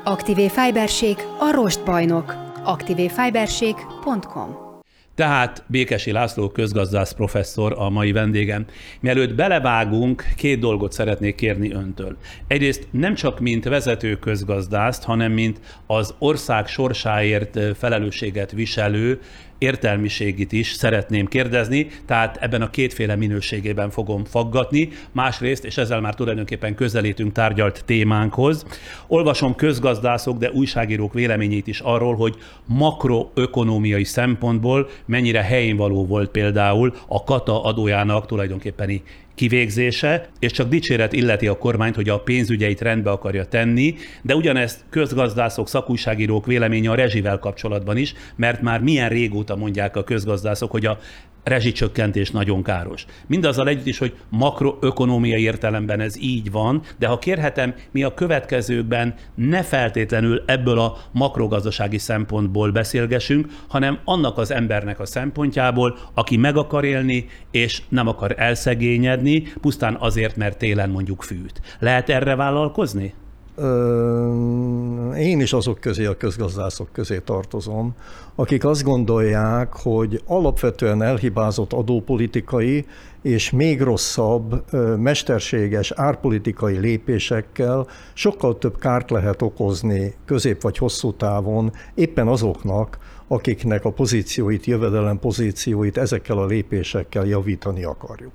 Aktivé 0.03 0.47
Fiberség 0.47 1.15
a 1.39 1.51
rostbajnok 1.51 2.46
aktivéfiberség.com 2.67 4.65
tehát 5.15 5.63
Békesi 5.67 6.11
László 6.11 6.49
közgazdász 6.49 7.11
professzor 7.11 7.73
a 7.77 7.89
mai 7.89 8.11
vendégem. 8.11 8.65
Mielőtt 8.99 9.35
belevágunk, 9.35 10.23
két 10.35 10.59
dolgot 10.59 10.91
szeretnék 10.91 11.35
kérni 11.35 11.71
öntől. 11.71 12.17
Egyrészt 12.47 12.87
nem 12.91 13.13
csak 13.15 13.39
mint 13.39 13.63
vezető 13.63 14.15
közgazdászt, 14.15 15.03
hanem 15.03 15.31
mint 15.31 15.59
az 15.87 16.13
ország 16.19 16.67
sorsáért 16.67 17.59
felelősséget 17.77 18.51
viselő 18.51 19.19
értelmiségit 19.57 20.51
is 20.51 20.71
szeretném 20.71 21.25
kérdezni, 21.25 21.87
tehát 22.05 22.37
ebben 22.41 22.61
a 22.61 22.69
kétféle 22.69 23.15
minőségében 23.15 23.89
fogom 23.89 24.25
faggatni. 24.25 24.89
Másrészt, 25.11 25.65
és 25.65 25.77
ezzel 25.77 26.01
már 26.01 26.15
tulajdonképpen 26.15 26.75
közelítünk 26.75 27.31
tárgyalt 27.31 27.83
témánkhoz, 27.85 28.65
olvasom 29.07 29.55
közgazdászok, 29.55 30.37
de 30.37 30.51
újságírók 30.51 31.13
véleményét 31.13 31.67
is 31.67 31.79
arról, 31.79 32.15
hogy 32.15 32.35
makroökonómiai 32.65 34.03
szempontból 34.03 34.89
mennyire 35.05 35.41
helyén 35.41 35.75
való 35.75 36.05
volt 36.05 36.29
például 36.29 36.93
a 37.07 37.23
kata 37.23 37.63
adójának 37.63 38.25
tulajdonképpeni 38.25 39.03
kivégzése, 39.37 40.29
és 40.39 40.51
csak 40.51 40.69
dicséret 40.69 41.13
illeti 41.13 41.47
a 41.47 41.57
kormányt, 41.57 41.95
hogy 41.95 42.09
a 42.09 42.19
pénzügyeit 42.19 42.81
rendbe 42.81 43.11
akarja 43.11 43.45
tenni, 43.45 43.95
de 44.21 44.35
ugyanezt 44.35 44.85
közgazdászok, 44.89 45.67
szakújságírók 45.67 46.45
véleménye 46.45 46.89
a 46.89 46.95
rezsivel 46.95 47.39
kapcsolatban 47.39 47.97
is, 47.97 48.13
mert 48.35 48.61
már 48.61 48.81
milyen 48.81 49.09
régóta 49.09 49.55
mondják 49.55 49.95
a 49.95 50.03
közgazdászok, 50.03 50.71
hogy 50.71 50.85
a 50.85 50.99
rezsicsökkentés 51.47 52.31
nagyon 52.31 52.63
káros. 52.63 53.05
Mindazzal 53.27 53.67
együtt 53.67 53.85
is, 53.85 53.97
hogy 53.97 54.15
makroökonómiai 54.29 55.41
értelemben 55.41 55.99
ez 55.99 56.17
így 56.21 56.51
van, 56.51 56.81
de 56.99 57.07
ha 57.07 57.17
kérhetem, 57.17 57.73
mi 57.91 58.03
a 58.03 58.13
következőkben 58.13 59.13
ne 59.35 59.63
feltétlenül 59.63 60.43
ebből 60.45 60.79
a 60.79 60.97
makrogazdasági 61.11 61.97
szempontból 61.97 62.71
beszélgessünk, 62.71 63.47
hanem 63.67 63.99
annak 64.05 64.37
az 64.37 64.51
embernek 64.51 64.99
a 64.99 65.05
szempontjából, 65.05 65.97
aki 66.13 66.37
meg 66.37 66.57
akar 66.57 66.83
élni, 66.83 67.25
és 67.51 67.81
nem 67.89 68.07
akar 68.07 68.33
elszegényedni, 68.37 69.43
pusztán 69.61 69.95
azért, 69.99 70.35
mert 70.35 70.57
télen 70.57 70.89
mondjuk 70.89 71.23
fűt. 71.23 71.61
Lehet 71.79 72.09
erre 72.09 72.35
vállalkozni? 72.35 73.13
Én 75.17 75.39
is 75.39 75.53
azok 75.53 75.79
közé, 75.79 76.05
a 76.05 76.17
közgazdászok 76.17 76.89
közé 76.91 77.19
tartozom, 77.19 77.95
akik 78.35 78.65
azt 78.65 78.83
gondolják, 78.83 79.73
hogy 79.73 80.21
alapvetően 80.25 81.01
elhibázott 81.01 81.73
adópolitikai 81.73 82.85
és 83.21 83.51
még 83.51 83.81
rosszabb 83.81 84.71
mesterséges 84.97 85.91
árpolitikai 85.91 86.77
lépésekkel 86.77 87.87
sokkal 88.13 88.57
több 88.57 88.77
kárt 88.79 89.09
lehet 89.09 89.41
okozni 89.41 90.13
közép 90.25 90.61
vagy 90.61 90.77
hosszú 90.77 91.13
távon 91.13 91.71
éppen 91.95 92.27
azoknak, 92.27 92.97
akiknek 93.27 93.85
a 93.85 93.91
pozícióit, 93.91 94.65
jövedelem 94.65 95.19
pozícióit 95.19 95.97
ezekkel 95.97 96.37
a 96.37 96.45
lépésekkel 96.45 97.25
javítani 97.25 97.83
akarjuk. 97.83 98.31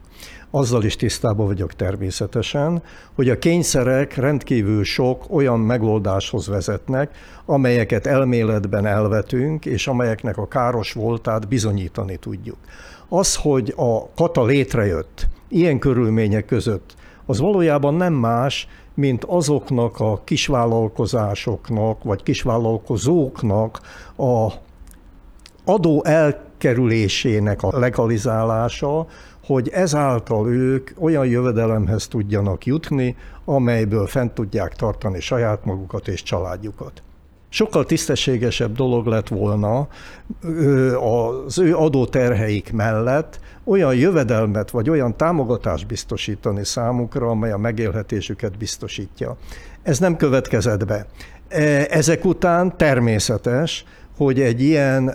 Azzal 0.55 0.85
is 0.85 0.97
tisztában 0.97 1.47
vagyok 1.47 1.73
természetesen, 1.73 2.83
hogy 3.15 3.29
a 3.29 3.39
kényszerek 3.39 4.17
rendkívül 4.17 4.85
sok 4.85 5.25
olyan 5.31 5.61
megoldáshoz 5.61 6.47
vezetnek, 6.47 7.17
amelyeket 7.45 8.07
elméletben 8.07 8.87
elvetünk, 8.87 9.67
és 9.67 9.87
amelyeknek 9.87 10.37
a 10.37 10.49
káros 10.49 10.93
voltát 10.93 11.49
bizonyítani 11.49 12.17
tudjuk. 12.17 12.57
Az, 13.09 13.37
hogy 13.37 13.75
a 13.77 14.09
kata 14.15 14.45
létrejött 14.45 15.29
ilyen 15.49 15.79
körülmények 15.79 16.45
között, 16.45 16.95
az 17.27 17.39
valójában 17.39 17.95
nem 17.95 18.13
más, 18.13 18.69
mint 18.95 19.25
azoknak 19.25 20.01
a 20.01 20.21
kisvállalkozásoknak, 20.25 22.03
vagy 22.03 22.23
kisvállalkozóknak 22.23 23.81
a 24.17 24.53
adó 25.65 26.05
elkerülésének 26.05 27.63
a 27.63 27.79
legalizálása, 27.79 29.07
hogy 29.53 29.69
ezáltal 29.69 30.49
ők 30.49 30.91
olyan 30.99 31.27
jövedelemhez 31.27 32.09
tudjanak 32.09 32.67
jutni, 32.67 33.17
amelyből 33.45 34.07
fent 34.07 34.33
tudják 34.33 34.75
tartani 34.75 35.21
saját 35.21 35.65
magukat 35.65 36.09
és 36.09 36.23
családjukat. 36.23 37.03
Sokkal 37.49 37.85
tisztességesebb 37.85 38.77
dolog 38.77 39.07
lett 39.07 39.29
volna 39.29 39.89
az 41.01 41.59
ő 41.59 41.77
adóterheik 41.77 42.73
mellett 42.73 43.41
olyan 43.65 43.95
jövedelmet 43.95 44.71
vagy 44.71 44.91
olyan 44.91 45.17
támogatást 45.17 45.87
biztosítani 45.87 46.65
számukra, 46.65 47.29
amely 47.29 47.53
a 47.53 47.59
megélhetésüket 47.59 48.59
biztosítja. 48.59 49.37
Ez 49.83 49.99
nem 49.99 50.17
következett 50.17 50.87
be. 50.87 51.07
E, 51.49 51.87
ezek 51.91 52.25
után 52.25 52.77
természetes, 52.77 53.85
hogy 54.17 54.41
egy 54.41 54.63
ilyen 54.63 55.15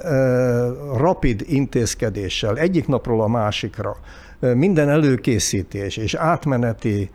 rapid 0.98 1.44
intézkedéssel 1.48 2.58
egyik 2.58 2.88
napról 2.88 3.22
a 3.22 3.27
másikra 3.27 3.98
minden 4.39 4.89
előkészítés 4.89 5.98
és 5.98 6.13
átmeneti 6.13 7.10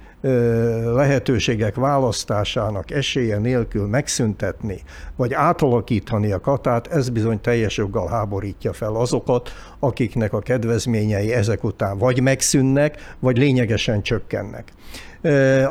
lehetőségek 0.94 1.74
választásának 1.74 2.90
esélye 2.90 3.38
nélkül 3.38 3.86
megszüntetni, 3.86 4.80
vagy 5.16 5.32
átalakítani 5.32 6.32
a 6.32 6.40
katát, 6.40 6.86
ez 6.86 7.08
bizony 7.08 7.40
teljes 7.40 7.76
joggal 7.76 8.08
háborítja 8.08 8.72
fel 8.72 8.94
azokat, 8.94 9.50
akiknek 9.78 10.32
a 10.32 10.38
kedvezményei 10.38 11.32
ezek 11.32 11.64
után 11.64 11.98
vagy 11.98 12.20
megszűnnek, 12.20 13.14
vagy 13.18 13.38
lényegesen 13.38 14.02
csökkennek. 14.02 14.72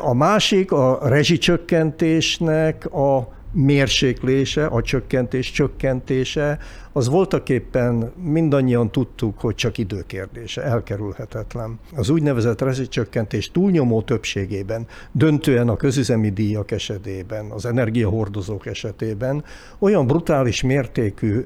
A 0.00 0.14
másik 0.14 0.72
a 0.72 0.98
rezsicsökkentésnek 1.02 2.92
a 2.92 3.28
mérséklése, 3.52 4.66
a 4.66 4.82
csökkentés 4.82 5.50
csökkentése, 5.50 6.58
az 6.92 7.08
voltaképpen 7.08 8.12
mindannyian 8.22 8.90
tudtuk, 8.90 9.40
hogy 9.40 9.54
csak 9.54 9.78
időkérdése, 9.78 10.62
elkerülhetetlen. 10.62 11.78
Az 11.96 12.08
úgynevezett 12.08 12.60
rezsicsökkentés 12.60 13.50
túlnyomó 13.50 14.02
többségében, 14.02 14.86
döntően 15.12 15.68
a 15.68 15.76
közüzemi 15.76 16.30
díjak 16.30 16.70
esetében, 16.70 17.50
az 17.50 17.66
energiahordozók 17.66 18.66
esetében 18.66 19.44
olyan 19.78 20.06
brutális 20.06 20.62
mértékű 20.62 21.40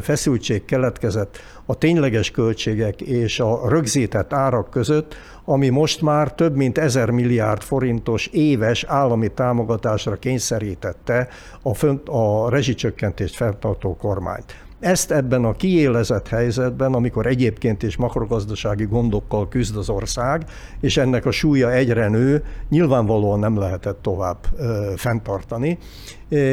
feszültség 0.00 0.64
keletkezett 0.64 1.38
a 1.66 1.74
tényleges 1.74 2.30
költségek 2.30 3.00
és 3.00 3.40
a 3.40 3.68
rögzített 3.68 4.32
árak 4.32 4.70
között, 4.70 5.14
ami 5.44 5.68
most 5.68 6.02
már 6.02 6.34
több 6.34 6.56
mint 6.56 6.78
ezer 6.78 7.10
milliárd 7.10 7.62
forintos 7.62 8.26
éves 8.26 8.84
állami 8.84 9.28
támogatásra 9.28 10.16
kényszerítette 10.16 11.28
a, 11.62 11.74
fönt, 11.74 12.08
a 12.08 12.48
rezsicsökkentést 12.50 13.36
fenntartó 13.36 13.96
kormányt. 13.96 14.67
Ezt 14.80 15.10
ebben 15.10 15.44
a 15.44 15.52
kiélezett 15.52 16.28
helyzetben, 16.28 16.94
amikor 16.94 17.26
egyébként 17.26 17.82
is 17.82 17.96
makrogazdasági 17.96 18.84
gondokkal 18.84 19.48
küzd 19.48 19.76
az 19.76 19.88
ország, 19.88 20.44
és 20.80 20.96
ennek 20.96 21.26
a 21.26 21.30
súlya 21.30 21.72
egyre 21.72 22.08
nő, 22.08 22.44
nyilvánvalóan 22.68 23.38
nem 23.38 23.58
lehetett 23.58 24.02
tovább 24.02 24.38
fenntartani. 24.96 25.78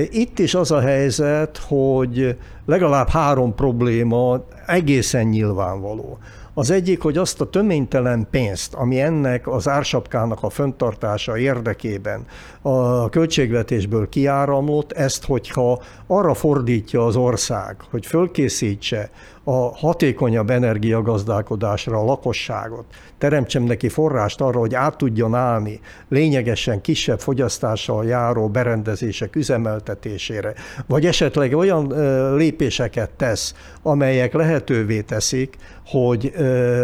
Itt 0.10 0.39
is 0.39 0.55
az 0.55 0.72
a 0.72 0.79
helyzet, 0.79 1.58
hogy 1.58 2.38
legalább 2.65 3.10
három 3.10 3.55
probléma 3.55 4.44
egészen 4.67 5.25
nyilvánvaló. 5.25 6.17
Az 6.53 6.70
egyik, 6.72 7.01
hogy 7.01 7.17
azt 7.17 7.41
a 7.41 7.50
töménytelen 7.50 8.27
pénzt, 8.32 8.74
ami 8.74 9.01
ennek 9.01 9.48
az 9.48 9.67
ársapkának 9.67 10.44
a 10.44 10.50
föntartása 10.50 11.38
érdekében 11.38 12.25
a 12.67 13.10
költségvetésből 13.10 14.10
kiáramlott, 14.10 14.91
ezt, 14.91 15.25
hogyha 15.25 15.81
arra 16.07 16.34
fordítja 16.34 17.05
az 17.05 17.15
ország, 17.15 17.75
hogy 17.89 18.05
fölkészítse 18.05 19.10
a 19.43 19.75
hatékonyabb 19.75 20.50
energiagazdálkodásra 20.50 21.98
a 21.98 22.03
lakosságot, 22.03 22.86
teremtsem 23.17 23.63
neki 23.63 23.89
forrást 23.89 24.41
arra, 24.41 24.60
hogy 24.60 24.75
át 24.75 24.98
tudjon 24.98 25.36
állni 25.36 25.79
lényegesen 26.10 26.81
kisebb 26.81 27.19
fogyasztással 27.19 28.05
járó 28.05 28.48
berendezések 28.48 29.36
üzemeltetésére, 29.36 30.53
vagy 30.88 31.05
esetleg 31.05 31.53
olyan 31.53 31.93
lépéseket 32.36 33.10
tesz, 33.10 33.53
amelyek 33.81 34.34
lehetővé 34.34 35.01
teszik, 35.01 35.55
hogy 35.86 36.34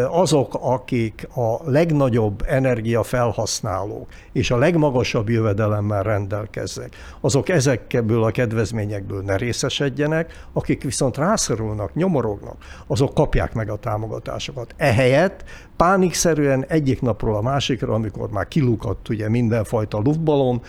azok, 0.09 0.57
akik 0.61 1.27
a 1.35 1.69
legnagyobb 1.69 2.43
energiafelhasználók 2.47 4.07
és 4.31 4.51
a 4.51 4.57
legmagasabb 4.57 5.29
jövedelemmel 5.71 6.03
rendelkezzek, 6.03 6.95
azok 7.21 7.49
ezekből 7.49 8.23
a 8.23 8.31
kedvezményekből 8.31 9.21
ne 9.21 9.35
részesedjenek, 9.35 10.45
akik 10.53 10.83
viszont 10.83 11.17
rászorulnak, 11.17 11.93
nyomorognak, 11.93 12.55
azok 12.87 13.13
kapják 13.13 13.53
meg 13.53 13.69
a 13.69 13.75
támogatásokat. 13.75 14.73
Ehelyett 14.77 15.43
pánikszerűen 15.75 16.65
egyik 16.67 17.01
napról 17.01 17.35
a 17.35 17.41
másikra, 17.41 17.93
amikor 17.93 18.29
már 18.29 18.47
kilukadt 18.47 19.09
ugye 19.09 19.29
mindenfajta 19.29 19.97
luftbalon, 19.97 20.61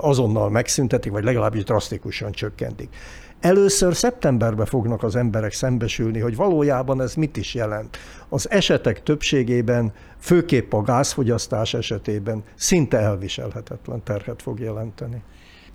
azonnal 0.00 0.50
megszüntetik, 0.50 1.12
vagy 1.12 1.24
legalábbis 1.24 1.64
drasztikusan 1.64 2.32
csökkentik. 2.32 2.88
Először 3.42 3.94
szeptemberben 3.94 4.66
fognak 4.66 5.02
az 5.02 5.16
emberek 5.16 5.52
szembesülni, 5.52 6.18
hogy 6.18 6.36
valójában 6.36 7.00
ez 7.00 7.14
mit 7.14 7.36
is 7.36 7.54
jelent. 7.54 7.96
Az 8.28 8.50
esetek 8.50 9.02
többségében, 9.02 9.92
főképp 10.18 10.72
a 10.72 10.82
gázfogyasztás 10.82 11.74
esetében 11.74 12.42
szinte 12.54 12.98
elviselhetetlen 12.98 14.02
terhet 14.02 14.42
fog 14.42 14.60
jelenteni. 14.60 15.22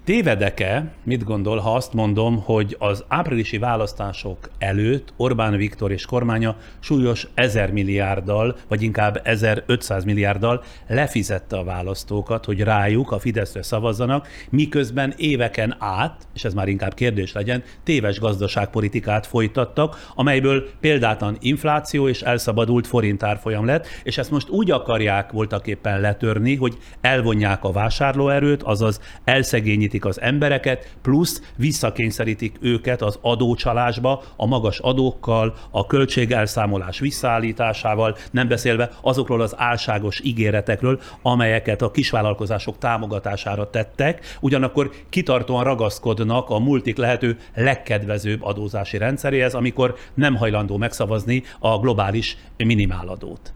Tévedek-e, 0.08 0.92
mit 1.04 1.24
gondol, 1.24 1.58
ha 1.58 1.76
azt 1.76 1.94
mondom, 1.94 2.42
hogy 2.44 2.76
az 2.80 3.04
áprilisi 3.08 3.58
választások 3.58 4.50
előtt 4.58 5.14
Orbán 5.18 5.58
Viktor 5.58 5.92
és 5.92 6.06
kormánya 6.06 6.56
súlyos 6.80 7.28
1000 7.34 7.72
milliárddal, 7.72 8.58
vagy 8.68 8.82
inkább 8.82 9.22
1500 9.24 10.04
milliárddal 10.04 10.64
lefizette 10.88 11.58
a 11.58 11.64
választókat, 11.64 12.46
hogy 12.46 12.60
rájuk 12.60 13.12
a 13.12 13.20
Fideszre 13.20 13.64
szavazzanak, 13.64 14.28
miközben 14.50 15.14
éveken 15.18 15.76
át, 15.80 16.28
és 16.34 16.44
ez 16.44 16.54
már 16.54 16.68
inkább 16.68 16.94
kérdés 16.94 17.34
legyen, 17.34 17.64
téves 17.84 18.20
gazdaságpolitikát 18.20 19.28
folytattak, 19.28 20.12
amelyből 20.16 20.70
példátlan 20.80 21.38
infláció 21.40 22.08
és 22.08 22.22
elszabadult 22.22 22.88
forintárfolyam 22.88 23.66
lett, 23.66 23.88
és 24.04 24.18
ezt 24.18 24.32
most 24.32 24.50
úgy 24.50 24.72
akarják 24.72 25.32
voltak 25.32 25.68
éppen 25.68 26.00
letörni, 26.00 26.56
hogy 26.56 26.78
elvonják 27.02 27.64
a 27.64 27.72
vásárlóerőt, 27.72 28.64
azaz 28.64 29.02
elszegényítik 29.24 29.97
kényszerítik 29.98 30.06
az 30.06 30.22
embereket, 30.22 30.96
plusz 31.02 31.42
visszakényszerítik 31.56 32.58
őket 32.62 33.02
az 33.02 33.20
adócsalásba, 33.22 34.24
a 34.36 34.46
magas 34.46 34.80
adókkal, 34.80 35.54
a 35.72 35.86
költségelszámolás 35.86 37.00
visszaállításával, 37.00 38.18
nem 38.32 38.48
beszélve 38.48 38.90
azokról 39.02 39.42
az 39.42 39.54
álságos 39.58 40.22
ígéretekről, 40.24 41.00
amelyeket 41.22 41.82
a 41.82 41.92
kisvállalkozások 41.92 42.78
támogatására 42.78 43.70
tettek, 43.70 44.38
ugyanakkor 44.40 44.92
kitartóan 45.10 45.64
ragaszkodnak 45.64 46.50
a 46.50 46.60
multik 46.60 46.98
lehető 46.98 47.38
legkedvezőbb 47.56 48.44
adózási 48.44 48.98
rendszeréhez, 48.98 49.54
amikor 49.54 49.96
nem 50.14 50.36
hajlandó 50.36 50.78
megszavazni 50.78 51.44
a 51.60 51.80
globális 51.80 52.38
minimáladót. 52.58 53.54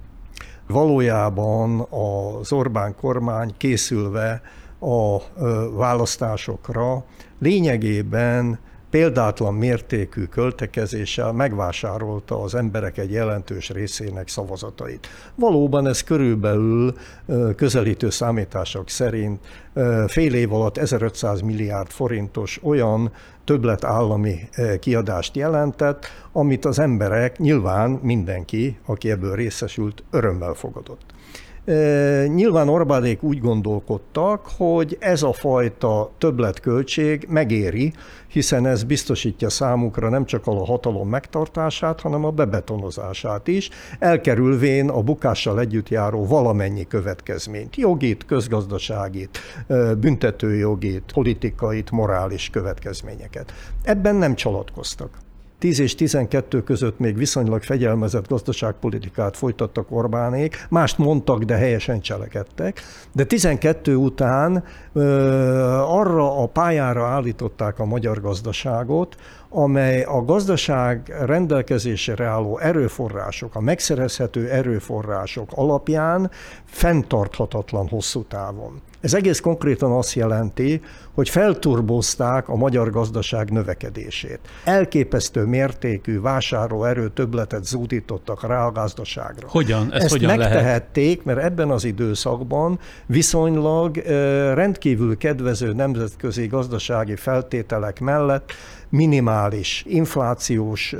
Valójában 0.67 1.87
az 1.89 2.51
Orbán 2.51 2.95
kormány 2.95 3.53
készülve 3.57 4.41
a 4.81 5.17
választásokra 5.75 7.03
lényegében 7.39 8.59
példátlan 8.91 9.53
mértékű 9.53 10.23
költekezéssel 10.23 11.31
megvásárolta 11.31 12.41
az 12.41 12.55
emberek 12.55 12.97
egy 12.97 13.11
jelentős 13.11 13.69
részének 13.69 14.27
szavazatait. 14.27 15.07
Valóban 15.35 15.87
ez 15.87 16.03
körülbelül 16.03 16.93
közelítő 17.55 18.09
számítások 18.09 18.89
szerint 18.89 19.39
fél 20.07 20.33
év 20.33 20.53
alatt 20.53 20.77
1500 20.77 21.41
milliárd 21.41 21.89
forintos 21.89 22.59
olyan 22.63 23.11
többlet 23.43 23.83
állami 23.83 24.49
kiadást 24.79 25.35
jelentett, 25.35 26.05
amit 26.31 26.65
az 26.65 26.79
emberek, 26.79 27.37
nyilván 27.37 27.89
mindenki, 27.89 28.77
aki 28.85 29.11
ebből 29.11 29.35
részesült, 29.35 30.03
örömmel 30.11 30.53
fogadott. 30.53 31.01
Nyilván 32.27 32.69
Orbánék 32.69 33.23
úgy 33.23 33.39
gondolkodtak, 33.39 34.47
hogy 34.57 34.97
ez 34.99 35.23
a 35.23 35.33
fajta 35.33 36.11
többletköltség 36.17 37.25
megéri, 37.29 37.93
hiszen 38.27 38.65
ez 38.65 38.83
biztosítja 38.83 39.49
számukra 39.49 40.09
nem 40.09 40.25
csak 40.25 40.47
a 40.47 40.65
hatalom 40.65 41.09
megtartását, 41.09 42.01
hanem 42.01 42.25
a 42.25 42.31
bebetonozását 42.31 43.47
is, 43.47 43.69
elkerülvén 43.99 44.89
a 44.89 45.01
bukással 45.01 45.59
együtt 45.59 45.89
járó 45.89 46.25
valamennyi 46.25 46.87
következményt, 46.87 47.75
jogit, 47.75 48.25
közgazdaságit, 48.25 49.39
büntetőjogit, 49.97 51.11
politikait, 51.13 51.91
morális 51.91 52.49
következményeket. 52.49 53.53
Ebben 53.83 54.15
nem 54.15 54.35
csalatkoztak. 54.35 55.09
10 55.61 55.79
és 55.79 55.95
12 55.95 56.63
között 56.63 56.99
még 56.99 57.17
viszonylag 57.17 57.63
fegyelmezett 57.63 58.27
gazdaságpolitikát 58.27 59.37
folytattak 59.37 59.91
Orbánék, 59.91 60.65
mást 60.69 60.97
mondtak, 60.97 61.43
de 61.43 61.55
helyesen 61.55 62.01
cselekedtek, 62.01 62.81
de 63.11 63.23
12 63.23 63.95
után 63.95 64.63
ö, 64.93 65.01
arra 65.87 66.41
a 66.41 66.45
pályára 66.45 67.05
állították 67.05 67.79
a 67.79 67.85
magyar 67.85 68.21
gazdaságot, 68.21 69.15
amely 69.53 70.03
a 70.03 70.25
gazdaság 70.25 71.15
rendelkezésére 71.25 72.25
álló 72.25 72.57
erőforrások, 72.57 73.55
a 73.55 73.59
megszerezhető 73.59 74.49
erőforrások 74.49 75.49
alapján 75.55 76.31
fenntarthatatlan 76.65 77.87
hosszú 77.87 78.23
távon. 78.23 78.81
Ez 79.01 79.13
egész 79.13 79.39
konkrétan 79.39 79.91
azt 79.91 80.13
jelenti, 80.13 80.81
hogy 81.13 81.29
felturbozták 81.29 82.49
a 82.49 82.55
magyar 82.55 82.89
gazdaság 82.89 83.51
növekedését. 83.51 84.39
Elképesztő 84.63 85.45
mértékű 85.45 86.21
vásárlóerő 86.21 87.09
többletet 87.09 87.65
zúdítottak 87.65 88.47
rá 88.47 88.65
a 88.65 88.71
gazdaságra. 88.71 89.47
Hogyan? 89.49 89.93
Ezt, 89.93 90.03
Ezt 90.03 90.11
hogyan 90.11 90.37
megtehették, 90.37 91.23
lehet? 91.23 91.25
mert 91.25 91.51
ebben 91.51 91.69
az 91.69 91.83
időszakban 91.83 92.79
viszonylag 93.05 93.97
rendkívül 94.53 95.17
kedvező 95.17 95.73
nemzetközi 95.73 96.47
gazdasági 96.47 97.15
feltételek 97.15 97.99
mellett 97.99 98.51
minimális 99.41 99.83
inflációs 99.87 100.95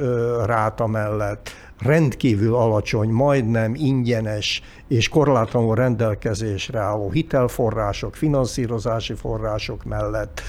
ráta 0.46 0.88
mellett, 0.88 1.50
rendkívül 1.80 2.56
alacsony, 2.56 3.10
majdnem 3.10 3.76
ingyenes 3.76 4.62
és 4.88 5.10
korlátlanul 5.10 5.76
rendelkezésre 5.76 6.80
álló 6.80 7.12
hitelforrások, 7.12 8.16
finanszírozási 8.16 9.14
források 9.14 9.84
mellett 9.84 10.42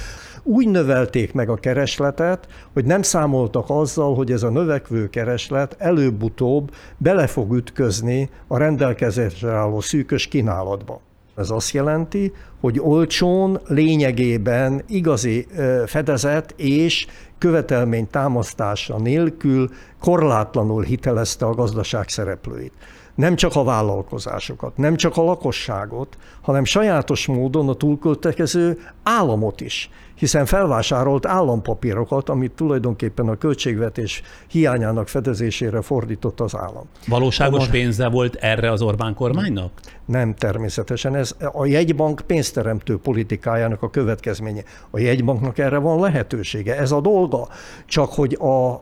úgy 0.45 0.69
növelték 0.69 1.33
meg 1.33 1.49
a 1.49 1.55
keresletet, 1.55 2.47
hogy 2.73 2.85
nem 2.85 3.03
számoltak 3.03 3.65
azzal, 3.69 4.15
hogy 4.15 4.33
ez 4.33 4.43
a 4.43 4.51
növekvő 4.51 5.09
kereslet 5.09 5.77
előbb-utóbb 5.79 6.75
bele 6.97 7.27
fog 7.27 7.55
ütközni 7.55 8.31
a 8.47 8.59
rendelkezésre 8.59 9.51
álló 9.51 9.81
szűkös 9.81 10.27
kínálatba. 10.27 11.01
Ez 11.37 11.51
azt 11.51 11.73
jelenti, 11.73 12.33
hogy 12.61 12.81
olcsón 12.81 13.61
lényegében 13.66 14.83
igazi 14.88 15.47
fedezet 15.87 16.55
és 16.57 17.07
követelmény 17.38 18.09
támasztása 18.11 18.99
nélkül 18.99 19.71
korlátlanul 20.01 20.83
hitelezte 20.83 21.47
a 21.47 21.55
gazdaság 21.55 22.09
szereplőit. 22.09 22.73
Nem 23.14 23.37
csak 23.37 23.57
a 23.57 23.64
vállalkozásokat, 23.64 24.77
nem 24.77 24.97
csak 24.97 25.16
a 25.16 25.23
lakosságot, 25.23 26.16
hanem 26.40 26.64
sajátos 26.64 27.27
módon 27.27 27.68
a 27.68 27.75
túlköltekező 27.75 28.79
államot 29.03 29.61
is 29.61 29.90
hiszen 30.23 30.47
felvásárolt 30.47 31.27
állampapírokat, 31.27 32.29
amit 32.29 32.53
tulajdonképpen 32.53 33.29
a 33.29 33.37
költségvetés 33.37 34.23
hiányának 34.49 35.09
fedezésére 35.09 35.81
fordított 35.81 36.41
az 36.41 36.57
állam. 36.57 36.85
Valóságos 37.07 37.69
pénze 37.69 38.09
volt 38.09 38.35
erre 38.35 38.71
az 38.71 38.83
Orbán 38.83 39.15
kormánynak? 39.15 39.71
Nem, 40.07 40.35
természetesen. 40.35 41.15
Ez 41.15 41.37
a 41.53 41.67
jegybank 41.67 42.21
pénzteremtő 42.27 42.99
politikájának 42.99 43.83
a 43.83 43.91
következménye. 43.91 44.63
A 44.91 44.99
jegybanknak 44.99 45.59
erre 45.59 45.79
van 45.79 46.01
lehetősége, 46.01 46.77
ez 46.77 46.93
a 46.93 47.01
dolga. 47.01 47.49
Csak 47.87 48.13
hogy 48.13 48.39
a 48.41 48.81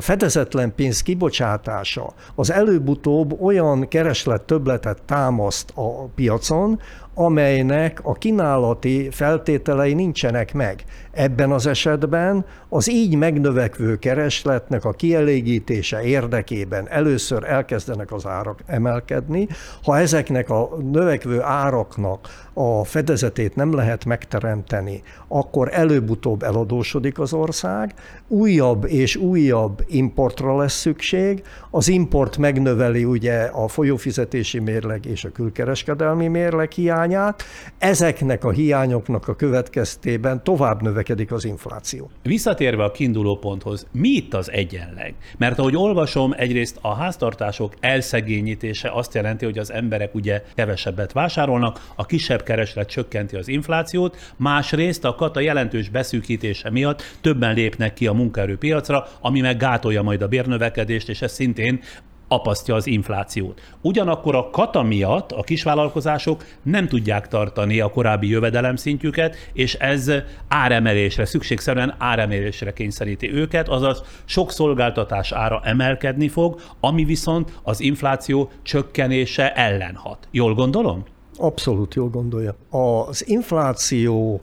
fedezetlen 0.00 0.74
pénz 0.74 1.02
kibocsátása 1.02 2.12
az 2.34 2.52
előbb-utóbb 2.52 3.40
olyan 3.42 3.88
kereslet 3.88 4.42
többletet 4.42 5.02
támaszt 5.02 5.72
a 5.74 6.04
piacon, 6.14 6.80
amelynek 7.20 8.00
a 8.02 8.12
kínálati 8.12 9.08
feltételei 9.10 9.94
nincsenek 9.94 10.54
meg. 10.54 10.84
Ebben 11.10 11.50
az 11.50 11.66
esetben 11.66 12.44
az 12.68 12.90
így 12.90 13.16
megnövekvő 13.16 13.96
keresletnek 13.96 14.84
a 14.84 14.92
kielégítése 14.92 16.02
érdekében 16.02 16.88
először 16.88 17.44
elkezdenek 17.44 18.12
az 18.12 18.26
árak 18.26 18.60
emelkedni. 18.66 19.48
Ha 19.82 19.98
ezeknek 19.98 20.50
a 20.50 20.68
növekvő 20.92 21.42
áraknak 21.42 22.28
a 22.52 22.84
fedezetét 22.84 23.54
nem 23.54 23.74
lehet 23.74 24.04
megteremteni, 24.04 25.02
akkor 25.28 25.68
előbb-utóbb 25.72 26.42
eladósodik 26.42 27.18
az 27.18 27.32
ország, 27.32 27.94
újabb 28.28 28.84
és 28.86 29.16
újabb 29.16 29.84
importra 29.88 30.56
lesz 30.56 30.78
szükség, 30.78 31.42
az 31.70 31.88
import 31.88 32.36
megnöveli 32.36 33.04
ugye 33.04 33.42
a 33.42 33.68
folyófizetési 33.68 34.58
mérleg 34.58 35.06
és 35.06 35.24
a 35.24 35.32
külkereskedelmi 35.32 36.28
mérleg 36.28 36.70
hiányát, 36.70 37.42
ezeknek 37.78 38.44
a 38.44 38.50
hiányoknak 38.50 39.28
a 39.28 39.36
következtében 39.36 40.42
tovább 40.44 40.82
növekedik 40.82 41.32
az 41.32 41.44
infláció. 41.44 42.10
Visszatérve 42.22 42.84
a 42.84 42.90
kiinduló 42.90 43.36
ponthoz, 43.38 43.86
mi 43.92 44.08
itt 44.08 44.34
az 44.34 44.50
egyenleg? 44.50 45.14
Mert 45.38 45.58
ahogy 45.58 45.76
olvasom, 45.76 46.34
egyrészt 46.36 46.78
a 46.80 46.94
háztartások 46.94 47.74
elszegényítése 47.80 48.90
azt 48.92 49.14
jelenti, 49.14 49.44
hogy 49.44 49.58
az 49.58 49.72
emberek 49.72 50.14
ugye 50.14 50.42
kevesebbet 50.54 51.12
vásárolnak, 51.12 51.80
a 51.94 52.06
kisebb 52.06 52.42
kereslet 52.50 52.88
csökkenti 52.88 53.36
az 53.36 53.48
inflációt, 53.48 54.32
másrészt 54.36 55.04
a 55.04 55.14
kata 55.14 55.40
jelentős 55.40 55.88
beszűkítése 55.88 56.70
miatt 56.70 57.02
többen 57.20 57.54
lépnek 57.54 57.94
ki 57.94 58.06
a 58.06 58.12
munkaerőpiacra, 58.12 59.06
ami 59.20 59.40
meg 59.40 59.56
gátolja 59.56 60.02
majd 60.02 60.22
a 60.22 60.28
bérnövekedést, 60.28 61.08
és 61.08 61.22
ez 61.22 61.32
szintén 61.32 61.80
apasztja 62.28 62.74
az 62.74 62.86
inflációt. 62.86 63.60
Ugyanakkor 63.80 64.34
a 64.34 64.50
kata 64.50 64.82
miatt 64.82 65.32
a 65.32 65.42
kisvállalkozások 65.42 66.44
nem 66.62 66.88
tudják 66.88 67.28
tartani 67.28 67.80
a 67.80 67.90
korábbi 67.90 68.28
jövedelemszintjüket, 68.28 69.36
és 69.52 69.74
ez 69.74 70.12
áremelésre, 70.48 71.24
szükségszerűen 71.24 71.94
áremelésre 71.98 72.72
kényszeríti 72.72 73.32
őket, 73.32 73.68
azaz 73.68 74.02
sok 74.24 74.52
szolgáltatás 74.52 75.32
ára 75.32 75.60
emelkedni 75.64 76.28
fog, 76.28 76.60
ami 76.80 77.04
viszont 77.04 77.52
az 77.62 77.80
infláció 77.80 78.50
csökkenése 78.62 79.52
ellen 79.52 79.94
hat. 79.94 80.28
Jól 80.30 80.54
gondolom? 80.54 81.04
Abszolút 81.40 81.94
jól 81.94 82.08
gondolja. 82.08 82.54
Az 82.70 83.28
infláció 83.28 84.40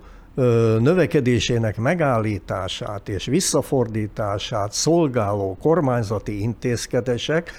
növekedésének 0.79 1.77
megállítását 1.77 3.09
és 3.09 3.25
visszafordítását 3.25 4.71
szolgáló 4.71 5.57
kormányzati 5.61 6.41
intézkedések 6.41 7.51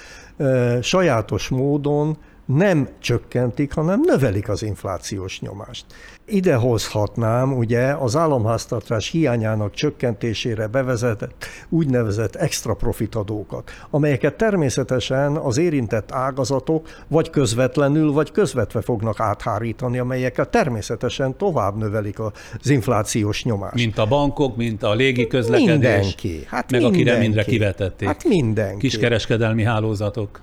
sajátos 0.81 1.47
módon 1.47 2.17
nem 2.55 2.87
csökkentik, 2.99 3.73
hanem 3.73 4.01
növelik 4.05 4.49
az 4.49 4.63
inflációs 4.63 5.39
nyomást. 5.39 5.85
Ide 6.25 6.55
hozhatnám 6.55 7.57
ugye 7.57 7.91
az 7.91 8.15
államháztartás 8.15 9.09
hiányának 9.09 9.73
csökkentésére 9.73 10.67
bevezetett 10.67 11.45
úgynevezett 11.69 12.35
extra 12.35 12.73
profitadókat, 12.73 13.71
amelyeket 13.89 14.35
természetesen 14.35 15.35
az 15.35 15.57
érintett 15.57 16.11
ágazatok 16.11 16.87
vagy 17.07 17.29
közvetlenül, 17.29 18.11
vagy 18.11 18.31
közvetve 18.31 18.81
fognak 18.81 19.19
áthárítani, 19.19 19.99
amelyekkel 19.99 20.49
természetesen 20.49 21.37
tovább 21.37 21.77
növelik 21.77 22.19
az 22.19 22.69
inflációs 22.69 23.43
nyomást. 23.43 23.75
Mint 23.75 23.97
a 23.97 24.05
bankok, 24.05 24.55
mint 24.55 24.83
a 24.83 24.93
légi 24.93 25.27
közlekedés. 25.27 25.71
Mindenki. 25.71 26.43
Hát 26.47 26.71
meg 26.71 26.81
mindenki. 26.81 27.01
akire 27.01 27.19
mindre 27.19 27.43
kivetették. 27.43 28.07
Hát 28.07 28.23
mindenki. 28.23 28.79
Kiskereskedelmi 28.79 29.63
hálózatok 29.63 30.41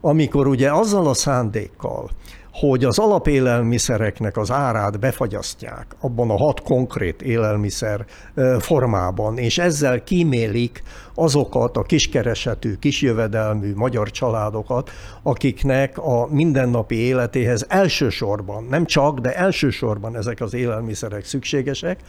amikor 0.00 0.46
ugye 0.46 0.72
azzal 0.72 1.06
a 1.06 1.14
szándékkal, 1.14 2.08
hogy 2.60 2.84
az 2.84 2.98
alapélelmiszereknek 2.98 4.36
az 4.36 4.50
árát 4.50 4.98
befagyasztják 4.98 5.86
abban 6.00 6.30
a 6.30 6.36
hat 6.36 6.62
konkrét 6.62 7.22
élelmiszer 7.22 8.04
formában, 8.58 9.38
és 9.38 9.58
ezzel 9.58 10.04
kímélik 10.04 10.82
azokat 11.14 11.76
a 11.76 11.82
kiskeresetű, 11.82 12.74
kisjövedelmű 12.74 13.74
magyar 13.74 14.10
családokat, 14.10 14.90
akiknek 15.22 15.98
a 15.98 16.26
mindennapi 16.30 16.94
életéhez 16.94 17.66
elsősorban, 17.68 18.66
nem 18.70 18.84
csak, 18.84 19.18
de 19.18 19.34
elsősorban 19.34 20.16
ezek 20.16 20.40
az 20.40 20.54
élelmiszerek 20.54 21.24
szükségesek, 21.24 22.00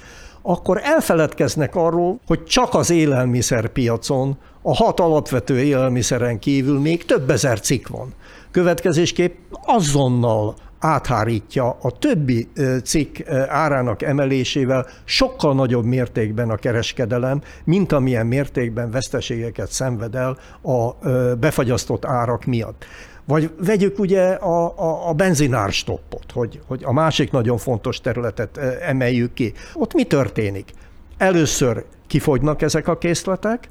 akkor 0.42 0.82
elfeledkeznek 0.84 1.76
arról, 1.76 2.20
hogy 2.28 2.44
csak 2.44 2.74
az 2.74 2.90
élelmiszerpiacon 2.90 4.38
a 4.62 4.76
hat 4.76 5.00
alapvető 5.00 5.60
élelmiszeren 5.62 6.40
kívül 6.40 6.80
még 6.80 7.06
több 7.06 7.30
ezer 7.30 7.60
cikk 7.60 7.88
van. 7.88 8.14
Következésképp 8.52 9.36
azonnal 9.66 10.56
áthárítja 10.80 11.78
a 11.82 11.92
többi 11.92 12.48
cikk 12.84 13.18
árának 13.48 14.02
emelésével 14.02 14.88
sokkal 15.04 15.54
nagyobb 15.54 15.86
mértékben 15.86 16.50
a 16.50 16.56
kereskedelem, 16.56 17.42
mint 17.64 17.92
amilyen 17.92 18.26
mértékben 18.26 18.92
veszteségeket 18.92 19.72
szenved 19.72 20.16
el 20.16 20.38
a 20.62 20.92
befagyasztott 21.36 22.06
árak 22.06 22.46
miatt. 22.46 22.86
Vagy 23.26 23.52
vegyük 23.66 24.00
ugye 24.00 24.32
a, 24.32 24.80
a, 24.80 25.10
a 25.10 25.14
benzinárstoppot, 25.14 26.32
hogy, 26.32 26.60
hogy 26.68 26.82
a 26.84 26.94
másik 26.94 27.32
nagyon 27.32 27.58
fontos 27.58 28.00
területet 28.00 28.58
emeljük 28.82 29.34
ki. 29.34 29.54
Ott 29.74 29.94
mi 29.94 30.04
történik? 30.04 30.72
Először 31.18 31.86
kifogynak 32.08 32.62
ezek 32.62 32.88
a 32.88 32.98
készletek, 32.98 33.70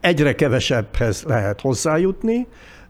egyre 0.00 0.34
kevesebbhez 0.34 1.22
lehet 1.22 1.60
hozzájutni, 1.60 2.46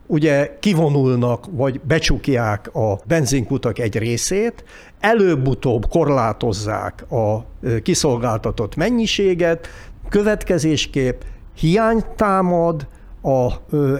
ugye 0.07 0.57
kivonulnak, 0.59 1.45
vagy 1.51 1.81
becsukják 1.81 2.75
a 2.75 2.99
benzinkutak 3.05 3.79
egy 3.79 3.97
részét, 3.97 4.63
előbb-utóbb 4.99 5.87
korlátozzák 5.89 7.11
a 7.11 7.45
kiszolgáltatott 7.83 8.75
mennyiséget, 8.75 9.67
következésképp 10.09 11.21
hiány 11.55 12.03
támad, 12.15 12.87
a, 13.21 13.51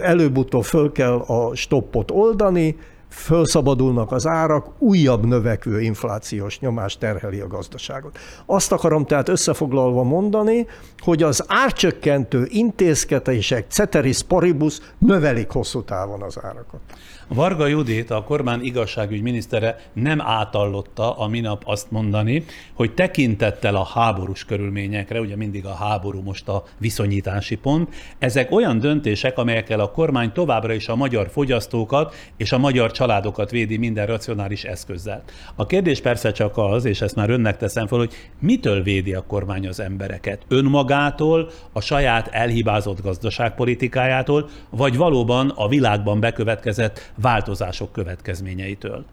előbb-utóbb 0.02 0.64
föl 0.64 0.92
kell 0.92 1.14
a 1.14 1.54
stoppot 1.54 2.10
oldani, 2.10 2.76
fölszabadulnak 3.16 4.12
az 4.12 4.26
árak, 4.26 4.66
újabb 4.78 5.26
növekvő 5.26 5.80
inflációs 5.80 6.58
nyomás 6.60 6.98
terheli 6.98 7.40
a 7.40 7.46
gazdaságot. 7.46 8.18
Azt 8.46 8.72
akarom 8.72 9.04
tehát 9.04 9.28
összefoglalva 9.28 10.02
mondani, 10.02 10.66
hogy 10.98 11.22
az 11.22 11.44
árcsökkentő 11.46 12.46
intézkedések 12.48 13.66
ceteris 13.68 14.22
paribus 14.22 14.80
növelik 14.98 15.50
hosszú 15.50 15.82
távon 15.82 16.22
az 16.22 16.38
árakat. 16.42 16.80
Varga 17.28 17.66
Judit, 17.66 18.10
a 18.10 18.22
kormány 18.22 18.64
igazságügy 18.64 19.22
minisztere 19.22 19.78
nem 19.92 20.20
átallotta 20.20 21.18
a 21.18 21.26
minap 21.26 21.62
azt 21.64 21.90
mondani, 21.90 22.44
hogy 22.74 22.94
tekintettel 22.94 23.76
a 23.76 23.84
háborús 23.84 24.44
körülményekre, 24.44 25.20
ugye 25.20 25.36
mindig 25.36 25.66
a 25.66 25.74
háború 25.74 26.20
most 26.20 26.48
a 26.48 26.64
viszonyítási 26.78 27.56
pont, 27.56 27.94
ezek 28.18 28.50
olyan 28.50 28.78
döntések, 28.78 29.38
amelyekkel 29.38 29.80
a 29.80 29.90
kormány 29.90 30.32
továbbra 30.32 30.72
is 30.72 30.88
a 30.88 30.96
magyar 30.96 31.28
fogyasztókat 31.30 32.14
és 32.36 32.52
a 32.52 32.58
magyar 32.58 32.90
családokat 32.90 33.50
védi 33.50 33.76
minden 33.76 34.06
racionális 34.06 34.64
eszközzel. 34.64 35.22
A 35.54 35.66
kérdés 35.66 36.00
persze 36.00 36.32
csak 36.32 36.56
az, 36.56 36.84
és 36.84 37.00
ezt 37.00 37.14
már 37.14 37.30
önnek 37.30 37.56
teszem 37.56 37.86
fel, 37.86 37.98
hogy 37.98 38.12
mitől 38.38 38.82
védi 38.82 39.14
a 39.14 39.26
kormány 39.26 39.66
az 39.66 39.80
embereket? 39.80 40.42
Önmagától, 40.48 41.50
a 41.72 41.80
saját 41.80 42.28
elhibázott 42.28 43.02
gazdaságpolitikájától, 43.02 44.48
vagy 44.70 44.96
valóban 44.96 45.52
a 45.54 45.68
világban 45.68 46.20
bekövetkezett 46.20 47.14
változások 47.16 47.92
következményeitől? 47.92 49.04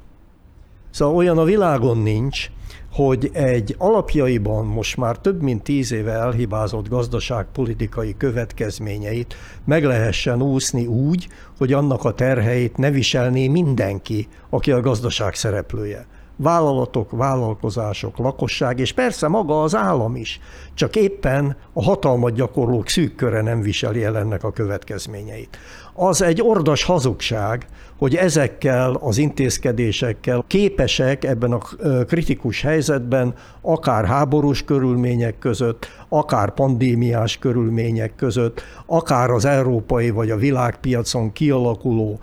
Szóval 0.89 1.15
olyan 1.15 1.37
a 1.37 1.43
világon 1.43 1.97
nincs, 1.97 2.49
hogy 2.91 3.29
egy 3.33 3.75
alapjaiban 3.77 4.65
most 4.65 4.97
már 4.97 5.17
több 5.17 5.41
mint 5.41 5.63
tíz 5.63 5.91
éve 5.91 6.11
elhibázott 6.11 6.89
gazdaságpolitikai 6.89 8.17
következményeit 8.17 9.35
meg 9.65 9.83
lehessen 9.83 10.41
úszni 10.41 10.85
úgy, 10.85 11.27
hogy 11.57 11.73
annak 11.73 12.03
a 12.03 12.13
terheit 12.13 12.77
ne 12.77 12.89
viselné 12.89 13.47
mindenki, 13.47 14.27
aki 14.49 14.71
a 14.71 14.81
gazdaság 14.81 15.35
szereplője 15.35 16.07
vállalatok, 16.35 17.11
vállalkozások, 17.11 18.17
lakosság, 18.17 18.79
és 18.79 18.93
persze 18.93 19.27
maga 19.27 19.63
az 19.63 19.75
állam 19.75 20.15
is. 20.15 20.39
Csak 20.73 20.95
éppen 20.95 21.57
a 21.73 21.83
hatalmat 21.83 22.33
gyakorlók 22.33 22.89
szűk 22.89 23.15
köre 23.15 23.41
nem 23.41 23.61
viseli 23.61 24.03
el 24.03 24.17
ennek 24.17 24.43
a 24.43 24.51
következményeit. 24.51 25.57
Az 25.93 26.21
egy 26.21 26.41
ordas 26.41 26.83
hazugság, 26.83 27.67
hogy 28.03 28.15
ezekkel 28.15 28.97
az 28.99 29.17
intézkedésekkel 29.17 30.43
képesek 30.47 31.23
ebben 31.23 31.51
a 31.51 31.59
kritikus 32.07 32.61
helyzetben, 32.61 33.33
akár 33.61 34.05
háborús 34.05 34.63
körülmények 34.63 35.39
között, 35.39 35.87
akár 36.09 36.53
pandémiás 36.53 37.37
körülmények 37.37 38.15
között, 38.15 38.63
akár 38.85 39.29
az 39.29 39.45
európai 39.45 40.09
vagy 40.09 40.31
a 40.31 40.37
világpiacon 40.37 41.31
kialakuló 41.31 42.19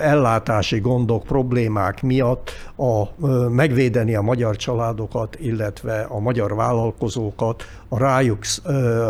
ellátási 0.00 0.78
gondok, 0.78 1.22
problémák 1.22 2.02
miatt 2.02 2.50
a, 2.76 3.26
megvédeni 3.48 4.14
a 4.14 4.22
magyar 4.22 4.56
családokat, 4.56 5.36
illetve 5.40 6.06
a 6.08 6.18
magyar 6.18 6.54
vállalkozókat 6.54 7.64
a 7.88 7.98
rájuk 7.98 8.38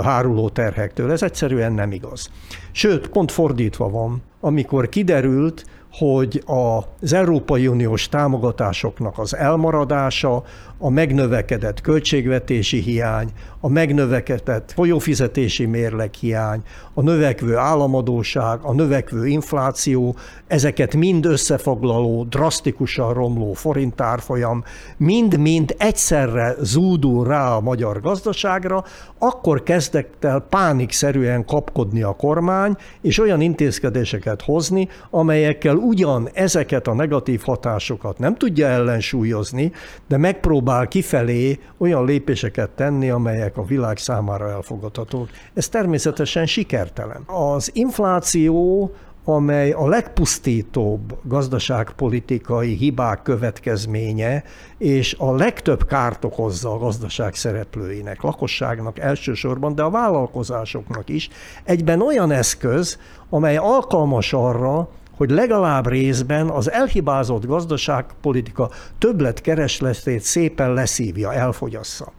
háruló 0.03 0.49
terhektől. 0.49 1.13
Ez 1.13 1.23
egyszerűen 1.23 1.73
nem 1.73 1.93
igaz. 1.93 2.31
Sőt, 2.73 3.09
pont 3.09 3.33
fordítva 3.33 3.91
van, 3.91 4.23
amikor 4.41 4.89
kiderült, 4.89 5.65
hogy 5.99 6.43
az 6.47 7.13
Európai 7.13 7.67
Uniós 7.67 8.09
támogatásoknak 8.09 9.19
az 9.19 9.37
elmaradása, 9.37 10.43
a 10.79 10.91
megnövekedett 10.91 11.81
költségvetési 11.81 12.81
hiány, 12.81 13.29
a 13.67 13.69
megnövekedett 13.69 14.73
folyófizetési 14.73 15.65
mérleg 15.65 16.15
hiány, 16.15 16.63
a 16.95 17.03
növekvő 17.03 17.57
államadóság, 17.57 18.59
a 18.63 18.73
növekvő 18.73 19.27
infláció, 19.27 20.17
ezeket 20.47 20.95
mind 20.95 21.25
összefoglaló, 21.25 22.25
drasztikusan 22.25 23.13
romló 23.13 23.53
forintárfolyam, 23.53 24.65
mind-mind 24.97 25.75
egyszerre 25.79 26.55
zúdul 26.61 27.25
rá 27.25 27.55
a 27.55 27.61
magyar 27.61 28.01
gazdaságra, 28.01 28.85
akkor 29.19 29.63
kezdett 29.63 30.25
el 30.25 30.41
pánikszerűen 30.41 31.45
kapkodni 31.45 32.03
a 32.03 32.13
kormány, 32.13 32.77
és 33.01 33.21
olyan 33.21 33.41
intézkedéseket 33.41 34.43
hozni, 34.43 34.89
amelyekkel 35.11 35.77
ugyan 35.77 36.29
ezeket 36.33 36.87
a 36.87 36.95
negatív 36.95 37.43
hatásokat 37.45 38.19
nem 38.19 38.37
tudja 38.37 38.67
ellensúlyozni, 38.67 39.73
de 40.09 40.17
megpróbál 40.17 40.89
kifelé 40.89 41.59
olyan 41.79 42.05
lépéseket 42.05 42.71
tenni, 42.71 43.11
amelyek 43.11 43.56
a 43.59 43.65
világ 43.65 43.97
számára 43.97 44.51
elfogadhatók. 44.51 45.29
Ez 45.55 45.69
természetesen 45.69 46.47
sikertelen. 46.47 47.23
Az 47.27 47.71
infláció 47.75 48.91
amely 49.29 49.71
a 49.71 49.89
legpusztítóbb 49.89 51.19
gazdaságpolitikai 51.23 52.75
hibák 52.75 53.23
következménye, 53.23 54.45
és 54.79 55.15
a 55.19 55.35
legtöbb 55.35 55.87
kárt 55.87 56.25
okozza 56.25 56.73
a 56.73 56.79
gazdaság 56.79 57.35
szereplőinek, 57.35 58.23
lakosságnak 58.23 58.99
elsősorban, 58.99 59.75
de 59.75 59.83
a 59.83 59.91
vállalkozásoknak 59.91 61.09
is, 61.09 61.29
egyben 61.65 62.03
olyan 62.03 62.31
eszköz, 62.31 62.99
amely 63.31 63.57
alkalmas 63.57 64.33
arra, 64.33 64.89
hogy 65.17 65.31
legalább 65.31 65.89
részben 65.89 66.49
az 66.49 66.71
elhibázott 66.71 67.47
gazdaságpolitika 67.47 68.71
többletkeresletét 68.99 70.23
szépen 70.23 70.73
leszívja, 70.73 71.33
elfogyassza. 71.33 72.13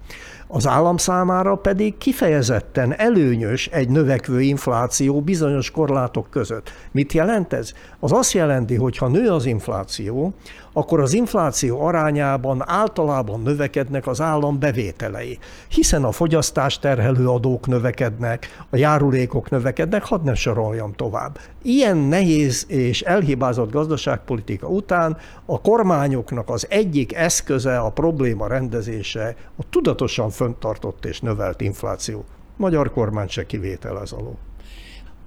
Az 0.50 0.68
állam 0.68 0.98
számára 0.98 1.56
pedig 1.56 1.98
kifejezetten 1.98 2.94
előnyös 2.98 3.68
egy 3.68 3.90
növekvő 3.90 4.42
infláció 4.42 5.22
bizonyos 5.22 5.72
korlátok 5.72 6.28
között. 6.30 6.72
Mit 6.92 7.14
jelent 7.14 7.54
ez? 7.54 7.74
Az 8.00 8.12
azt 8.12 8.32
jelenti, 8.32 8.76
hogy 8.76 8.98
ha 8.98 9.08
nő 9.08 9.30
az 9.30 9.46
infláció, 9.46 10.34
akkor 10.78 11.00
az 11.00 11.14
infláció 11.14 11.82
arányában 11.82 12.64
általában 12.66 13.42
növekednek 13.42 14.08
az 14.08 14.22
állam 14.22 14.60
bevételei, 14.60 15.40
hiszen 15.68 16.04
a 16.04 16.12
fogyasztás 16.12 16.80
terhelő 16.80 17.28
adók 17.28 17.68
növekednek, 17.68 18.66
a 18.70 18.76
járulékok 18.76 19.50
növekednek, 19.50 20.04
hadd 20.04 20.24
ne 20.24 20.34
soroljam 20.34 20.94
tovább. 20.94 21.40
Ilyen 21.62 21.98
nehéz 21.98 22.66
és 22.68 23.02
elhibázott 23.02 23.72
gazdaságpolitika 23.72 24.68
után 24.68 25.18
a 25.46 25.62
kormányoknak 25.62 26.50
az 26.50 26.68
egyik 26.70 27.16
eszköze 27.16 27.78
a 27.78 27.90
probléma 27.90 28.48
rendezése 28.48 29.36
a 29.56 29.64
tudatosan 29.70 30.30
föntartott 30.30 31.06
és 31.06 31.20
növelt 31.20 31.62
infláció. 31.62 32.26
Magyar 32.58 32.92
kormány 32.92 33.28
se 33.28 33.46
kivétel 33.46 34.02
ez 34.02 34.12
alól. 34.12 34.38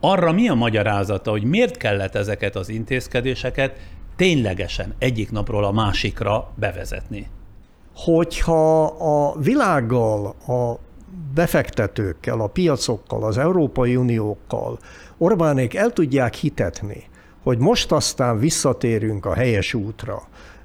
Arra 0.00 0.32
mi 0.32 0.48
a 0.48 0.54
magyarázata, 0.54 1.30
hogy 1.30 1.44
miért 1.44 1.76
kellett 1.76 2.14
ezeket 2.14 2.56
az 2.56 2.68
intézkedéseket 2.68 3.72
ténylegesen 4.20 4.94
egyik 4.98 5.30
napról 5.30 5.64
a 5.64 5.70
másikra 5.70 6.50
bevezetni? 6.54 7.28
Hogyha 7.94 8.84
a 8.84 9.38
világgal, 9.38 10.26
a 10.46 10.78
befektetőkkel, 11.34 12.40
a 12.40 12.46
piacokkal, 12.46 13.24
az 13.24 13.38
Európai 13.38 13.96
Uniókkal 13.96 14.78
Orbánék 15.18 15.74
el 15.74 15.90
tudják 15.90 16.34
hitetni, 16.34 17.08
hogy 17.42 17.58
most 17.58 17.92
aztán 17.92 18.38
visszatérünk 18.38 19.26
a 19.26 19.34
helyes 19.34 19.74
útra, 19.74 20.22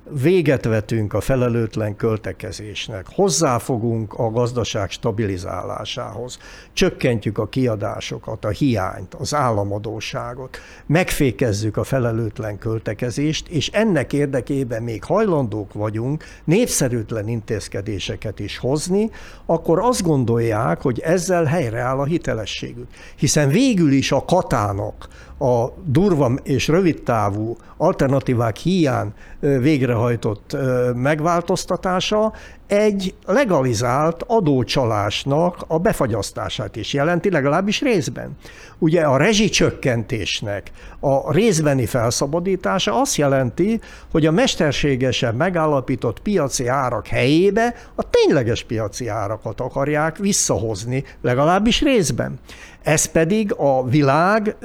véget 0.09 0.65
vetünk 0.65 1.13
a 1.13 1.21
felelőtlen 1.21 1.95
költekezésnek, 1.95 3.05
hozzáfogunk 3.13 4.13
a 4.13 4.31
gazdaság 4.31 4.89
stabilizálásához, 4.89 6.37
csökkentjük 6.73 7.37
a 7.37 7.47
kiadásokat, 7.47 8.45
a 8.45 8.49
hiányt, 8.49 9.13
az 9.13 9.33
államadóságot, 9.33 10.57
megfékezzük 10.85 11.77
a 11.77 11.83
felelőtlen 11.83 12.57
költekezést, 12.57 13.47
és 13.47 13.69
ennek 13.69 14.13
érdekében 14.13 14.83
még 14.83 15.03
hajlandók 15.03 15.73
vagyunk 15.73 16.23
népszerűtlen 16.43 17.27
intézkedéseket 17.27 18.39
is 18.39 18.57
hozni, 18.57 19.09
akkor 19.45 19.79
azt 19.79 20.03
gondolják, 20.03 20.81
hogy 20.81 20.99
ezzel 20.99 21.43
helyreáll 21.43 21.99
a 21.99 22.05
hitelességük. 22.05 22.87
Hiszen 23.15 23.49
végül 23.49 23.91
is 23.91 24.11
a 24.11 24.25
katának, 24.25 25.07
a 25.37 25.65
durva 25.83 26.31
és 26.43 26.67
rövidtávú 26.67 27.57
alternatívák 27.77 28.55
hiány 28.57 29.13
végrehajtott 29.39 30.57
megváltoztatása 30.95 32.33
egy 32.67 33.15
legalizált 33.25 34.23
adócsalásnak 34.27 35.63
a 35.67 35.79
befagyasztását 35.79 36.75
is 36.75 36.93
jelenti, 36.93 37.31
legalábbis 37.31 37.81
részben. 37.81 38.37
Ugye 38.77 39.01
a 39.01 39.17
rezsicsökkentésnek 39.17 40.71
a 40.99 41.31
részbeni 41.31 41.85
felszabadítása 41.85 43.01
azt 43.01 43.15
jelenti, 43.15 43.79
hogy 44.11 44.25
a 44.25 44.31
mesterségesen 44.31 45.35
megállapított 45.35 46.19
piaci 46.19 46.67
árak 46.67 47.07
helyébe 47.07 47.75
a 47.95 48.09
tényleges 48.09 48.63
piaci 48.63 49.07
árakat 49.07 49.61
akarják 49.61 50.17
visszahozni, 50.17 51.03
legalábbis 51.21 51.81
részben. 51.81 52.39
Ez 52.85 53.05
pedig 53.05 53.53
a 53.57 53.83
világ 53.83 54.55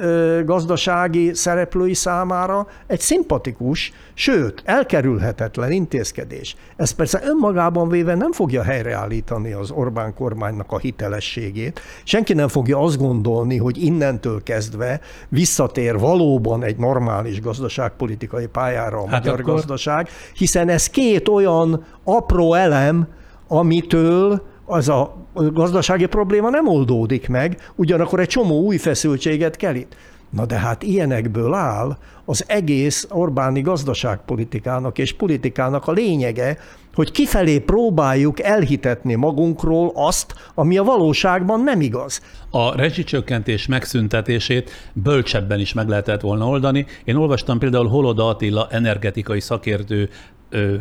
gazdasági 0.45 1.33
szereplői 1.33 1.93
számára 1.93 2.67
egy 2.87 2.99
szimpatikus, 2.99 3.91
sőt, 4.13 4.61
elkerülhetetlen 4.65 5.71
intézkedés. 5.71 6.55
Ez 6.75 6.91
persze 6.91 7.21
önmagában 7.23 7.89
véve 7.89 8.15
nem 8.15 8.31
fogja 8.31 8.63
helyreállítani 8.63 9.51
az 9.51 9.71
Orbán 9.71 10.13
kormánynak 10.13 10.71
a 10.71 10.77
hitelességét. 10.77 11.79
Senki 12.03 12.33
nem 12.33 12.47
fogja 12.47 12.79
azt 12.79 12.97
gondolni, 12.97 13.57
hogy 13.57 13.83
innentől 13.83 14.43
kezdve 14.43 14.99
visszatér 15.29 15.99
valóban 15.99 16.63
egy 16.63 16.77
normális 16.77 17.41
gazdaságpolitikai 17.41 18.47
pályára 18.47 18.97
a 18.97 19.07
hát 19.07 19.23
magyar 19.23 19.39
akkor... 19.39 19.53
gazdaság, 19.53 20.09
hiszen 20.33 20.69
ez 20.69 20.87
két 20.87 21.27
olyan 21.27 21.85
apró 22.03 22.53
elem, 22.53 23.07
amitől 23.47 24.49
az 24.71 24.89
a 24.89 25.15
gazdasági 25.33 26.05
probléma 26.05 26.49
nem 26.49 26.67
oldódik 26.67 27.27
meg, 27.27 27.71
ugyanakkor 27.75 28.19
egy 28.19 28.27
csomó 28.27 28.61
új 28.61 28.77
feszültséget 28.77 29.55
kelít. 29.55 29.95
Na 30.29 30.45
de 30.45 30.55
hát 30.55 30.83
ilyenekből 30.83 31.53
áll 31.53 31.97
az 32.25 32.43
egész 32.47 33.07
Orbáni 33.09 33.61
gazdaságpolitikának 33.61 34.97
és 34.97 35.13
politikának 35.13 35.87
a 35.87 35.91
lényege, 35.91 36.57
hogy 36.93 37.11
kifelé 37.11 37.59
próbáljuk 37.59 38.41
elhitetni 38.41 39.15
magunkról 39.15 39.91
azt, 39.95 40.33
ami 40.53 40.77
a 40.77 40.83
valóságban 40.83 41.63
nem 41.63 41.81
igaz. 41.81 42.21
A 42.49 42.75
rezsicsökkentés 42.75 43.67
megszüntetését 43.67 44.71
bölcsebben 44.93 45.59
is 45.59 45.73
meg 45.73 45.87
lehetett 45.87 46.21
volna 46.21 46.47
oldani. 46.47 46.85
Én 47.03 47.15
olvastam 47.15 47.59
például 47.59 47.87
Holoda 47.87 48.27
Attila 48.27 48.67
energetikai 48.71 49.39
szakértő 49.39 50.09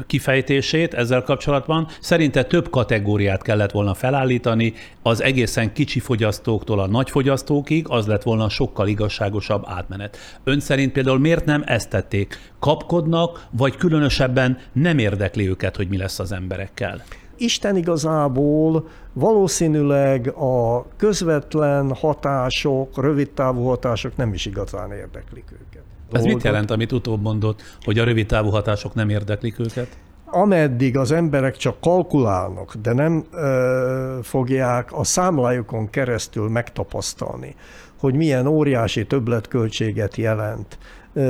kifejtését 0.07 0.95
ezzel 0.95 1.23
kapcsolatban. 1.23 1.87
Szerinte 2.01 2.45
több 2.45 2.71
kategóriát 2.71 3.43
kellett 3.43 3.71
volna 3.71 3.95
felállítani, 3.95 4.73
az 5.03 5.23
egészen 5.23 5.73
kicsi 5.73 6.01
fogyasztóktól 6.01 6.81
a 6.81 6.87
nagy 6.87 7.11
fogyasztókig, 7.11 7.87
az 7.89 8.07
lett 8.07 8.23
volna 8.23 8.49
sokkal 8.49 8.89
igazságosabb 8.89 9.63
átmenet. 9.67 10.17
Ön 10.45 10.61
szerint 10.61 10.93
például 10.93 11.19
miért 11.19 11.45
nem 11.45 11.63
ezt 11.67 11.91
tették? 11.91 12.39
Kapkodnak, 12.59 13.47
vagy 13.51 13.77
különösebben 13.77 14.59
nem 14.73 14.99
érdekli 14.99 15.49
őket, 15.49 15.77
hogy 15.77 15.89
mi 15.89 15.97
lesz 15.97 16.19
az 16.19 16.33
emberekkel? 16.33 17.03
Isten 17.37 17.77
igazából 17.77 18.89
valószínűleg 19.13 20.29
a 20.29 20.87
közvetlen 20.97 21.95
hatások, 21.95 23.03
rövidtávú 23.03 23.65
hatások 23.65 24.17
nem 24.17 24.33
is 24.33 24.47
igazán 24.47 24.93
érdeklik 24.93 25.45
őket. 25.53 25.90
Ez 26.13 26.25
mit 26.25 26.43
jelent, 26.43 26.71
amit 26.71 26.93
utóbb 26.93 27.23
mondott, 27.23 27.63
hogy 27.81 27.99
a 27.99 28.05
rövid 28.05 28.27
távú 28.27 28.49
hatások 28.49 28.95
nem 28.95 29.09
érdeklik 29.09 29.59
őket? 29.59 29.97
ameddig 30.31 30.97
az 30.97 31.13
emberek 31.13 31.57
csak 31.57 31.81
kalkulálnak, 31.81 32.75
de 32.75 32.93
nem 32.93 33.25
ö, 33.33 34.19
fogják 34.23 34.93
a 34.93 35.05
számlájukon 35.05 35.91
keresztül 35.91 36.49
megtapasztalni, 36.49 37.55
hogy 37.99 38.15
milyen 38.15 38.47
óriási 38.47 39.07
többletköltséget 39.07 40.17
jelent 40.17 40.79
ö, 41.13 41.23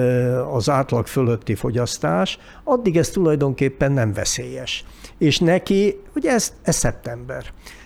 az 0.52 0.68
átlag 0.68 1.06
fölötti 1.06 1.54
fogyasztás, 1.54 2.38
addig 2.64 2.96
ez 2.96 3.10
tulajdonképpen 3.10 3.92
nem 3.92 4.12
veszélyes. 4.12 4.84
És 5.18 5.38
neki, 5.38 6.00
ugye 6.14 6.30
ez, 6.30 6.54
ez 6.62 6.76
szeptember, 6.76 7.44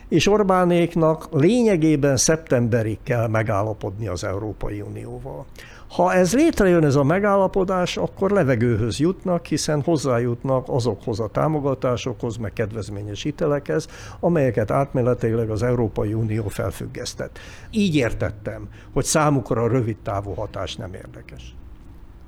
és 0.09 0.29
Orbánéknak 0.29 1.29
lényegében 1.31 2.17
szeptemberig 2.17 2.99
kell 3.03 3.29
megállapodni 3.29 4.07
az 4.07 4.25
Európai 4.25 4.81
Unióval. 4.81 5.47
Ha 5.95 6.13
ez 6.13 6.35
létrejön, 6.35 6.85
ez 6.85 6.95
a 6.95 7.03
megállapodás, 7.03 7.97
akkor 7.97 8.31
levegőhöz 8.31 8.99
jutnak, 8.99 9.47
hiszen 9.47 9.83
hozzájutnak 9.83 10.69
azokhoz 10.69 11.21
a 11.21 11.29
támogatásokhoz, 11.29 12.37
meg 12.37 12.53
kedvezményes 12.53 13.23
hitelekhez, 13.23 13.89
amelyeket 14.21 14.71
átmenetileg 14.71 15.51
az 15.51 15.63
Európai 15.63 16.15
Unió 16.15 16.49
felfüggesztett. 16.49 17.39
Így 17.71 17.95
értettem, 17.95 18.69
hogy 18.93 19.05
számukra 19.05 19.63
a 19.63 19.69
rövid 19.69 19.97
távú 19.97 20.33
hatás 20.33 20.77
nem 20.77 20.95
érdekes. 20.95 21.55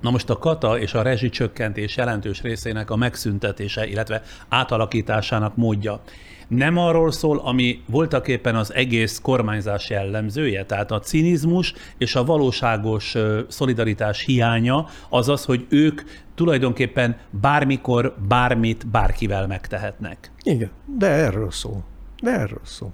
Na 0.01 0.11
most 0.11 0.31
a 0.31 0.39
kata 0.39 0.79
és 0.79 0.95
a 0.95 1.03
rezsicsökkentés 1.03 1.97
jelentős 1.97 2.43
részének 2.43 2.91
a 2.91 2.97
megszüntetése, 2.97 3.87
illetve 3.87 4.23
átalakításának 4.49 5.57
módja 5.57 6.01
nem 6.49 6.79
arról 6.79 7.13
szól, 7.13 7.39
ami 7.39 7.83
voltak 7.87 8.29
éppen 8.29 8.57
az 8.57 8.75
egész 8.75 9.19
kormányzás 9.23 9.91
jellemzője, 9.91 10.65
tehát 10.65 10.91
a 10.91 11.01
cinizmus 11.01 11.75
és 11.99 12.15
a 12.15 12.25
valóságos 12.25 13.15
szolidaritás 13.49 14.25
hiánya, 14.25 14.87
az 15.09 15.29
az, 15.29 15.45
hogy 15.45 15.67
ők 15.69 16.01
tulajdonképpen 16.35 17.17
bármikor, 17.31 18.15
bármit, 18.29 18.87
bárkivel 18.87 19.47
megtehetnek. 19.47 20.31
Igen, 20.43 20.71
de 20.99 21.07
erről 21.07 21.51
szól. 21.51 21.85
De 22.23 22.31
erről 22.31 22.61
szól. 22.65 22.93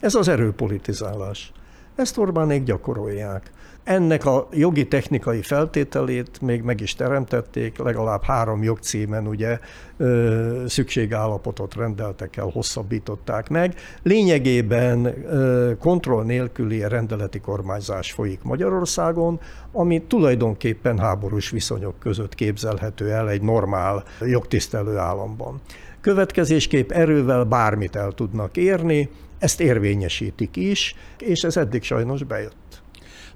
Ez 0.00 0.14
az 0.14 0.28
erőpolitizálás. 0.28 1.52
Ezt 1.94 2.18
Orbánék 2.18 2.62
gyakorolják. 2.62 3.50
Ennek 3.84 4.24
a 4.24 4.48
jogi 4.52 4.88
technikai 4.88 5.42
feltételét 5.42 6.40
még 6.40 6.62
meg 6.62 6.80
is 6.80 6.94
teremtették, 6.94 7.78
legalább 7.78 8.22
három 8.22 8.62
jogcímen 8.62 9.26
ugye 9.26 9.58
szükségállapotot 10.66 11.74
rendeltek 11.74 12.36
el, 12.36 12.50
hosszabbították 12.52 13.48
meg. 13.48 13.74
Lényegében 14.02 15.14
kontroll 15.78 16.24
nélküli 16.24 16.88
rendeleti 16.88 17.40
kormányzás 17.40 18.12
folyik 18.12 18.42
Magyarországon, 18.42 19.40
ami 19.72 20.02
tulajdonképpen 20.02 20.98
háborús 20.98 21.50
viszonyok 21.50 21.98
között 21.98 22.34
képzelhető 22.34 23.10
el 23.10 23.28
egy 23.28 23.42
normál 23.42 24.04
jogtisztelő 24.20 24.96
államban. 24.96 25.60
Következésképp 26.00 26.90
erővel 26.90 27.44
bármit 27.44 27.96
el 27.96 28.12
tudnak 28.12 28.56
érni, 28.56 29.08
ezt 29.38 29.60
érvényesítik 29.60 30.56
is, 30.56 30.94
és 31.18 31.42
ez 31.42 31.56
eddig 31.56 31.82
sajnos 31.82 32.22
bejött. 32.22 32.59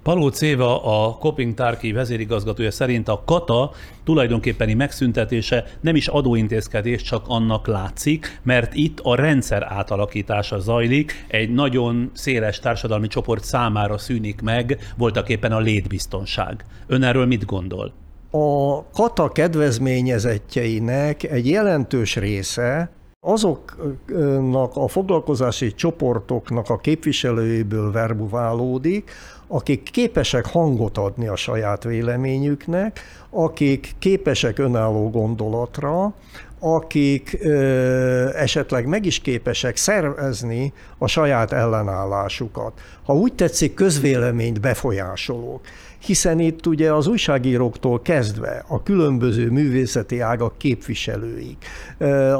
Paló 0.05 0.27
Céva, 0.27 0.83
a 0.83 1.17
Koping 1.17 1.53
Tárki 1.53 1.91
vezérigazgatója 1.91 2.71
szerint 2.71 3.07
a 3.07 3.21
kata 3.25 3.71
tulajdonképpeni 4.03 4.73
megszüntetése 4.73 5.63
nem 5.81 5.95
is 5.95 6.07
adóintézkedés, 6.07 7.01
csak 7.01 7.23
annak 7.27 7.67
látszik, 7.67 8.39
mert 8.43 8.73
itt 8.73 8.99
a 9.03 9.15
rendszer 9.15 9.63
átalakítása 9.69 10.59
zajlik, 10.59 11.25
egy 11.27 11.49
nagyon 11.49 12.11
széles 12.13 12.59
társadalmi 12.59 13.07
csoport 13.07 13.43
számára 13.43 13.97
szűnik 13.97 14.41
meg 14.41 14.93
voltak 14.97 15.29
éppen 15.29 15.51
a 15.51 15.59
létbiztonság. 15.59 16.65
Ön 16.87 17.03
erről 17.03 17.25
mit 17.25 17.45
gondol? 17.45 17.93
A 18.31 18.83
kata 18.89 19.29
kedvezményezettjeinek 19.29 21.23
egy 21.23 21.49
jelentős 21.49 22.15
része 22.15 22.89
azoknak 23.25 24.75
a 24.75 24.87
foglalkozási 24.87 25.73
csoportoknak 25.73 26.69
a 26.69 26.77
képviselőiből 26.77 27.91
verbuválódik, 27.91 29.11
akik 29.47 29.89
képesek 29.91 30.45
hangot 30.45 30.97
adni 30.97 31.27
a 31.27 31.35
saját 31.35 31.83
véleményüknek, 31.83 33.01
akik 33.29 33.95
képesek 33.99 34.59
önálló 34.59 35.09
gondolatra, 35.09 36.13
akik 36.59 37.37
ö, 37.41 38.29
esetleg 38.35 38.85
meg 38.85 39.05
is 39.05 39.19
képesek 39.19 39.75
szervezni 39.75 40.73
a 40.97 41.07
saját 41.07 41.51
ellenállásukat. 41.51 42.73
Ha 43.03 43.13
úgy 43.13 43.33
tetszik, 43.33 43.73
közvéleményt 43.73 44.61
befolyásolók 44.61 45.61
hiszen 46.05 46.39
itt 46.39 46.67
ugye 46.67 46.93
az 46.93 47.07
újságíróktól 47.07 48.01
kezdve 48.01 48.63
a 48.67 48.83
különböző 48.83 49.49
művészeti 49.49 50.19
ágak 50.19 50.57
képviselőik, 50.57 51.65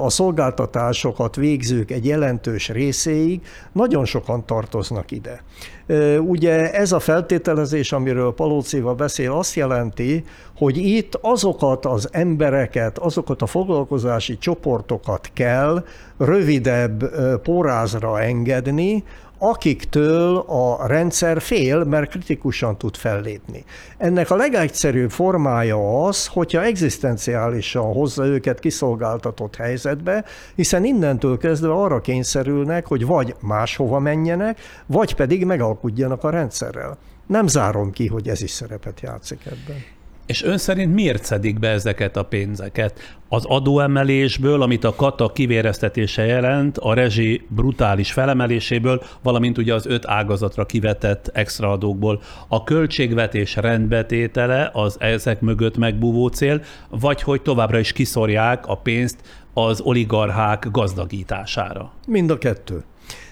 a 0.02 0.10
szolgáltatásokat 0.10 1.36
végzők 1.36 1.92
egy 1.92 2.06
jelentős 2.06 2.70
részéig 2.70 3.42
nagyon 3.72 4.06
sokan 4.06 4.46
tartoznak 4.46 5.12
ide. 5.12 5.44
Ugye 6.20 6.72
ez 6.72 6.92
a 6.92 7.00
feltételezés, 7.00 7.92
amiről 7.92 8.34
Palócéva 8.34 8.94
beszél, 8.94 9.32
azt 9.32 9.56
jelenti, 9.56 10.24
hogy 10.58 10.78
itt 10.78 11.18
azokat 11.22 11.86
az 11.86 12.10
embereket, 12.12 12.98
azokat 12.98 13.42
a 13.42 13.46
foglalkozási 13.46 14.38
csoportokat 14.38 15.30
kell 15.34 15.84
rövidebb 16.18 17.10
porázra 17.42 18.22
engedni, 18.22 19.04
akiktől 19.50 20.38
a 20.38 20.88
rendszer 20.88 21.42
fél, 21.42 21.84
mert 21.84 22.10
kritikusan 22.10 22.78
tud 22.78 22.96
fellépni. 22.96 23.64
Ennek 23.98 24.30
a 24.32 24.36
legegyszerűbb 24.36 25.12
formája 25.12 26.06
az, 26.06 26.28
hogyha 26.28 26.64
egzisztenciálisan 26.64 27.94
hozza 27.94 28.26
őket 28.26 28.60
kiszolgáltatott 28.60 29.56
helyzetbe, 29.56 30.26
hiszen 30.56 30.84
innentől 30.86 31.38
kezdve 31.38 31.72
arra 31.72 32.02
kényszerülnek, 32.02 32.86
hogy 32.86 33.06
vagy 33.06 33.36
máshova 33.40 34.00
menjenek, 34.00 34.60
vagy 34.86 35.16
pedig 35.16 35.46
megalkudjanak 35.46 36.24
a 36.24 36.30
rendszerrel. 36.30 36.98
Nem 37.28 37.48
zárom 37.48 37.92
ki, 37.92 38.08
hogy 38.08 38.28
ez 38.28 38.42
is 38.42 38.52
szerepet 38.52 39.02
játszik 39.02 39.46
ebben. 39.46 39.95
És 40.26 40.44
ön 40.44 40.58
szerint 40.58 40.94
miért 40.94 41.24
szedik 41.24 41.60
be 41.60 41.68
ezeket 41.68 42.18
a 42.18 42.24
pénzeket? 42.24 43.00
Az 43.30 43.46
adóemelésből, 43.46 44.62
amit 44.62 44.84
a 44.84 44.96
kata 44.96 45.32
kivéreztetése 45.32 46.26
jelent, 46.26 46.78
a 46.78 46.94
rezsi 46.94 47.46
brutális 47.48 48.12
felemeléséből, 48.12 49.04
valamint 49.22 49.58
ugye 49.58 49.74
az 49.74 49.86
öt 49.86 50.06
ágazatra 50.08 50.66
kivetett 50.66 51.30
extra 51.34 51.72
adókból. 51.72 52.22
A 52.48 52.64
költségvetés 52.64 53.56
rendbetétele 53.56 54.70
az 54.74 54.96
ezek 55.00 55.42
mögött 55.42 55.78
megbúvó 55.78 56.28
cél, 56.28 56.62
vagy 56.90 57.22
hogy 57.22 57.42
továbbra 57.42 57.80
is 57.80 57.92
kiszorják 57.92 58.68
a 58.68 58.76
pénzt 58.76 59.20
az 59.54 59.82
oligarchák 59.82 60.68
gazdagítására? 60.72 61.92
Mind 62.08 62.30
a 62.30 62.38
kettő. 62.38 62.84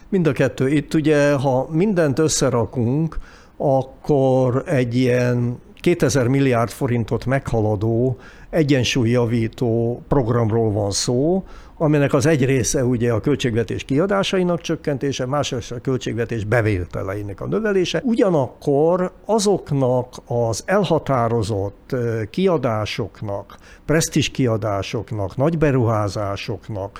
Mind 0.10 0.28
a 0.28 0.32
kettő. 0.32 0.70
Itt 0.70 0.94
ugye, 0.94 1.34
ha 1.34 1.68
mindent 1.72 2.20
összerakunk, 2.20 3.18
akkor 3.58 4.64
egy 4.66 4.96
ilyen 4.96 5.62
2000 5.84 6.28
milliárd 6.28 6.70
forintot 6.70 7.26
meghaladó 7.26 8.18
egyensúlyjavító 8.50 10.02
programról 10.08 10.72
van 10.72 10.92
szó, 10.92 11.44
aminek 11.78 12.14
az 12.14 12.26
egy 12.26 12.46
része 12.46 12.86
ugye 12.86 13.12
a 13.12 13.20
költségvetés 13.20 13.84
kiadásainak 13.84 14.62
csökkentése, 14.62 15.26
másrészt 15.26 15.72
a 15.72 15.80
költségvetés 15.80 16.44
bevételeinek 16.44 17.42
a 17.42 17.48
növelése. 17.48 18.02
Ugyanakkor 18.04 19.12
azoknak 19.26 20.14
az 20.26 20.64
elhatározott 20.66 21.96
kiadásoknak, 22.30 23.58
presztis 23.86 24.30
kiadásoknak, 24.30 25.38
nagy 25.38 25.58
beruházásoknak, 25.58 27.00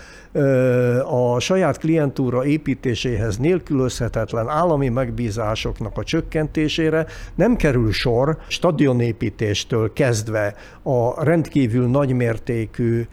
a 1.06 1.40
saját 1.40 1.78
klientúra 1.78 2.46
építéséhez 2.46 3.38
nélkülözhetetlen 3.38 4.50
állami 4.50 4.90
megbízásoknak 4.90 5.98
a 5.98 6.04
csökkentésére 6.04 7.06
nem 7.36 7.56
kerül 7.56 7.92
sor 7.92 8.38
stadionépítéstől 8.48 9.94
kezdve 9.94 10.56
a 10.84 11.24
rendkívül 11.24 11.88
nagymértékű 11.88 13.08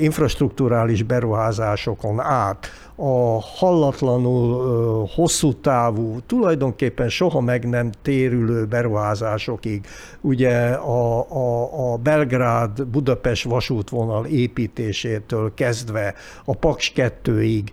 infrastruktúrális 0.00 1.02
beruházásokon 1.02 2.20
át, 2.20 2.66
a 2.96 3.40
hallatlanul 3.40 5.08
hosszú 5.14 5.52
távú, 5.54 6.20
tulajdonképpen 6.26 7.08
soha 7.08 7.40
meg 7.40 7.68
nem 7.68 7.90
térülő 8.02 8.66
beruházásokig, 8.66 9.86
ugye 10.20 10.68
a, 10.72 11.30
a, 11.30 11.92
a 11.92 11.96
Belgrád-Budapest 11.96 13.44
vasútvonal 13.44 14.26
építésétől 14.26 15.54
kezdve 15.54 16.14
a 16.44 16.54
Paks 16.54 16.92
2-ig, 16.96 17.64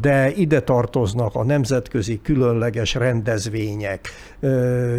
de 0.00 0.32
ide 0.36 0.60
tartoznak 0.60 1.34
a 1.34 1.44
nemzetközi 1.44 2.20
különleges 2.22 2.94
rendezvények, 2.94 4.08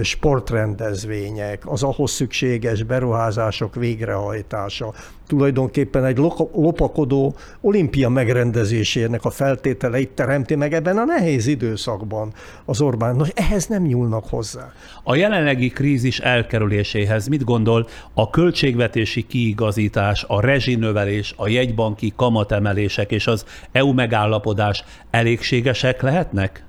sportrendezvények, 0.02 1.62
az 1.66 1.84
ahhoz 1.84 2.12
szükséges 2.12 2.84
beruházások 2.84 3.76
végrehajtása, 3.76 4.94
tulajdonképpen 5.28 6.06
egy 6.06 6.18
lopakodó 6.54 7.36
olimpia 7.62 8.10
megrendezésének 8.10 9.26
a 9.26 9.30
feltételeit 9.30 10.10
teremti 10.10 10.56
meg 10.56 10.74
ebben 10.74 10.98
a 10.98 11.04
nehéz 11.04 11.48
időszakban 11.48 12.34
az 12.66 12.82
Orbán. 12.82 13.16
Nos, 13.16 13.30
ehhez 13.34 13.68
nem 13.68 13.84
nyúlnak 13.84 14.26
hozzá. 14.30 14.72
A 15.04 15.16
jelenlegi 15.16 15.70
krízis 15.70 16.20
elkerüléséhez 16.20 17.28
mit 17.28 17.44
gondol 17.44 17.88
a 18.14 18.30
költségvetési 18.30 19.22
kiigazítás, 19.28 20.26
a 20.28 20.42
rezsinövelés, 20.42 21.34
a 21.38 21.48
jegybanki 21.48 22.14
kamatemelések 22.16 23.12
és 23.12 23.28
az 23.28 23.46
EU 23.72 23.94
megállapodás 24.10 24.84
elégségesek 25.12 26.02
lehetnek? 26.02 26.64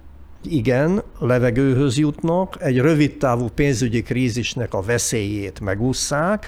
igen, 0.44 1.02
levegőhöz 1.18 1.98
jutnak, 1.98 2.56
egy 2.60 2.78
rövidtávú 2.78 3.48
pénzügyi 3.54 4.02
krízisnek 4.02 4.74
a 4.74 4.82
veszélyét 4.82 5.60
megússzák, 5.60 6.46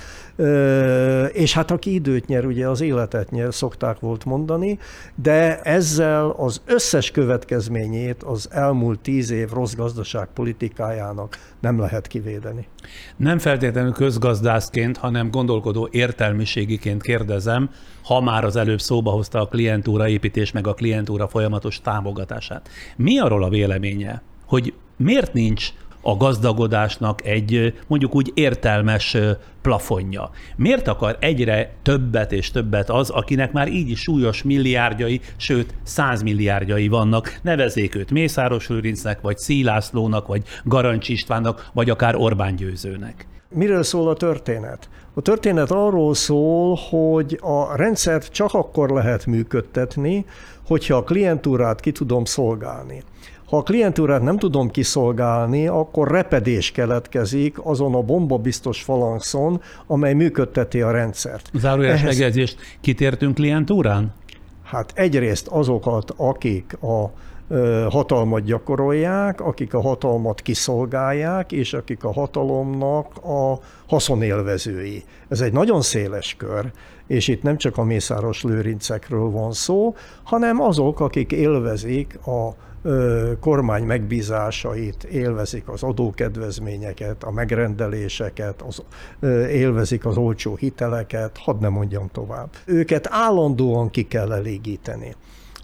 és 1.33 1.53
hát 1.53 1.70
aki 1.70 1.95
időt 1.95 2.26
nyer, 2.26 2.45
ugye 2.45 2.68
az 2.68 2.80
életet 2.80 3.30
nyer, 3.30 3.55
szokták 3.55 4.01
volt 4.01 4.24
mondani, 4.24 4.78
de 5.14 5.61
ezzel 5.61 6.30
az 6.30 6.61
összes 6.66 7.11
következményét 7.11 8.22
az 8.22 8.49
elmúlt 8.51 9.01
tíz 9.01 9.30
év 9.30 9.51
rossz 9.51 9.74
gazdaságpolitikájának 9.74 11.39
nem 11.61 11.78
lehet 11.78 12.07
kivédeni. 12.07 12.66
Nem 13.16 13.39
feltétlenül 13.39 13.93
közgazdászként, 13.93 14.97
hanem 14.97 15.30
gondolkodó 15.30 15.89
értelmiségiként 15.91 17.03
kérdezem, 17.03 17.70
ha 18.05 18.20
már 18.20 18.45
az 18.45 18.57
előbb 18.57 18.80
szóba 18.80 19.11
hozta 19.11 19.41
a 19.41 19.47
klientúra 19.47 20.09
építés 20.09 20.53
meg 20.53 20.66
a 20.66 20.74
klientúra 20.74 21.28
folyamatos 21.28 21.80
támogatását. 21.80 22.68
Mi 22.97 23.18
arról 23.18 23.45
a 23.45 23.49
véleménye, 23.49 24.22
hogy 24.47 24.74
miért 24.97 25.33
nincs 25.33 25.72
a 26.03 26.17
gazdagodásnak 26.17 27.27
egy 27.27 27.75
mondjuk 27.87 28.15
úgy 28.15 28.31
értelmes 28.35 29.17
plafonja. 29.63 30.31
Miért 30.57 30.89
akar 30.89 31.17
egyre 31.21 31.73
többet 31.83 32.33
és 32.33 32.51
többet 32.51 32.91
az, 32.91 33.11
akinek 33.11 33.53
már 33.53 33.69
így 33.69 33.91
is 33.91 34.01
súlyos 34.01 34.43
milliárdjai, 34.43 35.21
sőt 35.37 35.75
százmilliárdjai 35.83 36.89
vannak, 36.89 37.39
nevezék 37.43 37.95
őt 37.95 38.11
Mészáros 38.11 38.69
Lőrincnek, 38.69 39.21
vagy 39.21 39.39
Szílászlónak, 39.39 40.27
vagy 40.27 40.43
Garancs 40.65 41.09
Istvánnak, 41.09 41.71
vagy 41.73 41.91
akár 41.91 42.17
Orbán 42.17 42.57
Győzőnek? 42.57 43.27
Miről 43.49 43.83
szól 43.83 44.09
a 44.09 44.15
történet? 44.15 44.89
A 45.15 45.21
történet 45.21 45.71
arról 45.71 46.15
szól, 46.15 46.79
hogy 46.91 47.39
a 47.41 47.77
rendszert 47.77 48.33
csak 48.33 48.55
akkor 48.55 48.91
lehet 48.91 49.27
működtetni, 49.27 50.25
hogyha 50.67 50.97
a 50.97 51.03
klientúrát 51.03 51.81
ki 51.81 51.93
tudom 51.93 52.25
szolgálni. 52.25 53.03
Ha 53.53 53.59
a 53.59 53.63
klientúrát 53.63 54.23
nem 54.23 54.39
tudom 54.39 54.71
kiszolgálni, 54.71 55.67
akkor 55.67 56.11
repedés 56.11 56.71
keletkezik 56.71 57.65
azon 57.65 57.95
a 57.95 58.03
bombabiztos 58.03 58.83
falanszon, 58.83 59.61
amely 59.87 60.15
működteti 60.15 60.81
a 60.81 60.91
rendszert. 60.91 61.51
Zárójeles 61.55 62.01
Ehhez... 62.01 62.19
megjegyzést, 62.19 62.57
kitértünk 62.81 63.35
klientúrán? 63.35 64.15
Hát 64.65 64.93
egyrészt 64.95 65.47
azokat, 65.47 66.15
akik 66.17 66.79
a 66.83 67.11
hatalmat 67.91 68.43
gyakorolják, 68.43 69.41
akik 69.41 69.75
a 69.75 69.81
hatalmat 69.81 70.41
kiszolgálják, 70.41 71.53
és 71.53 71.73
akik 71.73 72.05
a 72.05 72.13
hatalomnak 72.13 73.25
a 73.25 73.59
haszonélvezői. 73.87 75.03
Ez 75.29 75.41
egy 75.41 75.53
nagyon 75.53 75.83
széles 75.83 76.35
kör, 76.39 76.73
és 77.07 77.29
itt 77.29 77.43
nem 77.43 77.57
csak 77.57 77.79
a 77.79 77.85
mészáros 77.85 78.43
lőrincekről 78.43 79.31
van 79.31 79.53
szó, 79.53 79.95
hanem 80.23 80.61
azok, 80.61 81.01
akik 81.01 81.33
élvezik 81.33 82.19
a 82.27 82.71
kormány 83.41 83.83
megbízásait, 83.83 85.05
élvezik 85.05 85.68
az 85.68 85.83
adókedvezményeket, 85.83 87.22
a 87.22 87.30
megrendeléseket, 87.30 88.62
az, 88.62 88.83
élvezik 89.49 90.07
az 90.07 90.16
olcsó 90.16 90.57
hiteleket, 90.57 91.39
hadd 91.39 91.61
ne 91.61 91.68
mondjam 91.68 92.09
tovább. 92.12 92.49
Őket 92.64 93.07
állandóan 93.11 93.91
ki 93.91 94.03
kell 94.03 94.33
elégíteni. 94.33 95.14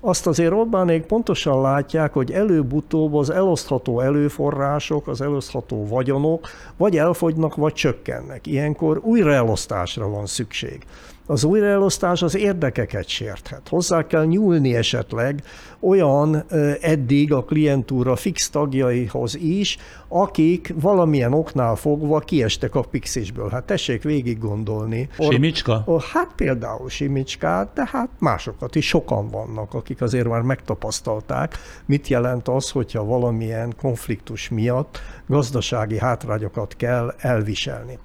Azt 0.00 0.26
azért 0.26 0.52
Orbánék 0.52 1.02
pontosan 1.02 1.60
látják, 1.60 2.12
hogy 2.12 2.32
előbb-utóbb 2.32 3.14
az 3.14 3.30
elosztható 3.30 4.00
előforrások, 4.00 5.08
az 5.08 5.20
elosztható 5.20 5.86
vagyonok 5.86 6.48
vagy 6.76 6.96
elfogynak, 6.96 7.54
vagy 7.54 7.72
csökkennek. 7.72 8.46
Ilyenkor 8.46 9.00
újraelosztásra 9.02 10.08
van 10.08 10.26
szükség 10.26 10.84
az 11.28 11.44
újraelosztás 11.44 12.22
az 12.22 12.36
érdekeket 12.36 13.08
sérthet. 13.08 13.68
Hozzá 13.68 14.06
kell 14.06 14.24
nyúlni 14.24 14.74
esetleg 14.74 15.42
olyan 15.80 16.44
eddig 16.80 17.32
a 17.32 17.44
klientúra 17.44 18.16
fix 18.16 18.50
tagjaihoz 18.50 19.36
is, 19.36 19.76
akik 20.08 20.74
valamilyen 20.80 21.32
oknál 21.32 21.76
fogva 21.76 22.18
kiestek 22.18 22.74
a 22.74 22.80
pixisből. 22.80 23.48
Hát 23.48 23.64
tessék 23.64 24.02
végig 24.02 24.38
gondolni. 24.38 25.08
Simicska? 25.18 25.84
Hát 26.12 26.32
például 26.36 26.88
Simicskát, 26.88 27.72
de 27.74 27.88
hát 27.92 28.08
másokat 28.18 28.74
is 28.74 28.86
sokan 28.86 29.28
vannak, 29.28 29.74
akik 29.74 30.02
azért 30.02 30.28
már 30.28 30.40
megtapasztalták, 30.40 31.56
mit 31.86 32.08
jelent 32.08 32.48
az, 32.48 32.70
hogyha 32.70 33.04
valamilyen 33.04 33.74
konfliktus 33.80 34.48
miatt 34.48 35.00
gazdasági 35.26 35.98
hátrányokat 35.98 36.76
kell 36.76 37.14
elviselni. 37.18 37.98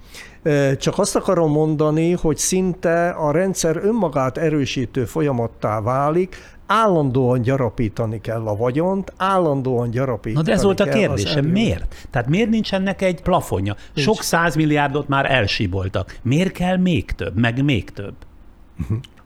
Csak 0.78 0.98
azt 0.98 1.16
akarom 1.16 1.50
mondani, 1.50 2.12
hogy 2.12 2.36
szinte 2.36 3.08
a 3.08 3.30
rendszer 3.30 3.76
önmagát 3.76 4.38
erősítő 4.38 5.04
folyamattá 5.04 5.80
válik, 5.80 6.36
állandóan 6.66 7.42
gyarapítani 7.42 8.20
kell 8.20 8.46
a 8.46 8.56
vagyont, 8.56 9.12
állandóan 9.16 9.90
gyarapítani 9.90 10.34
Na 10.34 10.42
de 10.42 10.52
ez 10.52 10.62
volt 10.62 10.80
a 10.80 10.84
kérdésem, 10.84 11.44
miért? 11.44 12.06
Tehát 12.10 12.28
miért 12.28 12.48
nincs 12.48 12.74
ennek 12.74 13.02
egy 13.02 13.22
plafonja? 13.22 13.76
Nincs. 13.94 14.06
Sok 14.06 14.22
százmilliárdot 14.22 15.08
már 15.08 15.30
elsiboltak. 15.30 16.18
Miért 16.22 16.52
kell 16.52 16.76
még 16.76 17.10
több, 17.10 17.38
meg 17.38 17.64
még 17.64 17.90
több? 17.90 18.14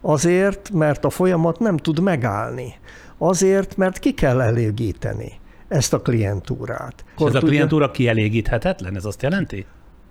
Azért, 0.01 0.71
mert 0.71 1.05
a 1.05 1.11
folyamat 1.11 1.59
nem 1.59 1.77
tud 1.77 2.01
megállni. 2.01 2.75
Azért, 3.19 3.77
mert 3.77 3.99
ki 3.99 4.15
kell 4.15 4.41
elégíteni 4.41 5.33
ezt 5.69 5.93
a 5.93 6.01
klientúrát. 6.01 7.05
És 7.19 7.25
ez 7.25 7.35
a 7.35 7.41
klientúra 7.41 7.91
kielégíthetetlen? 7.91 8.97
Ez 8.97 9.05
azt 9.05 9.23
jelenti? 9.23 9.67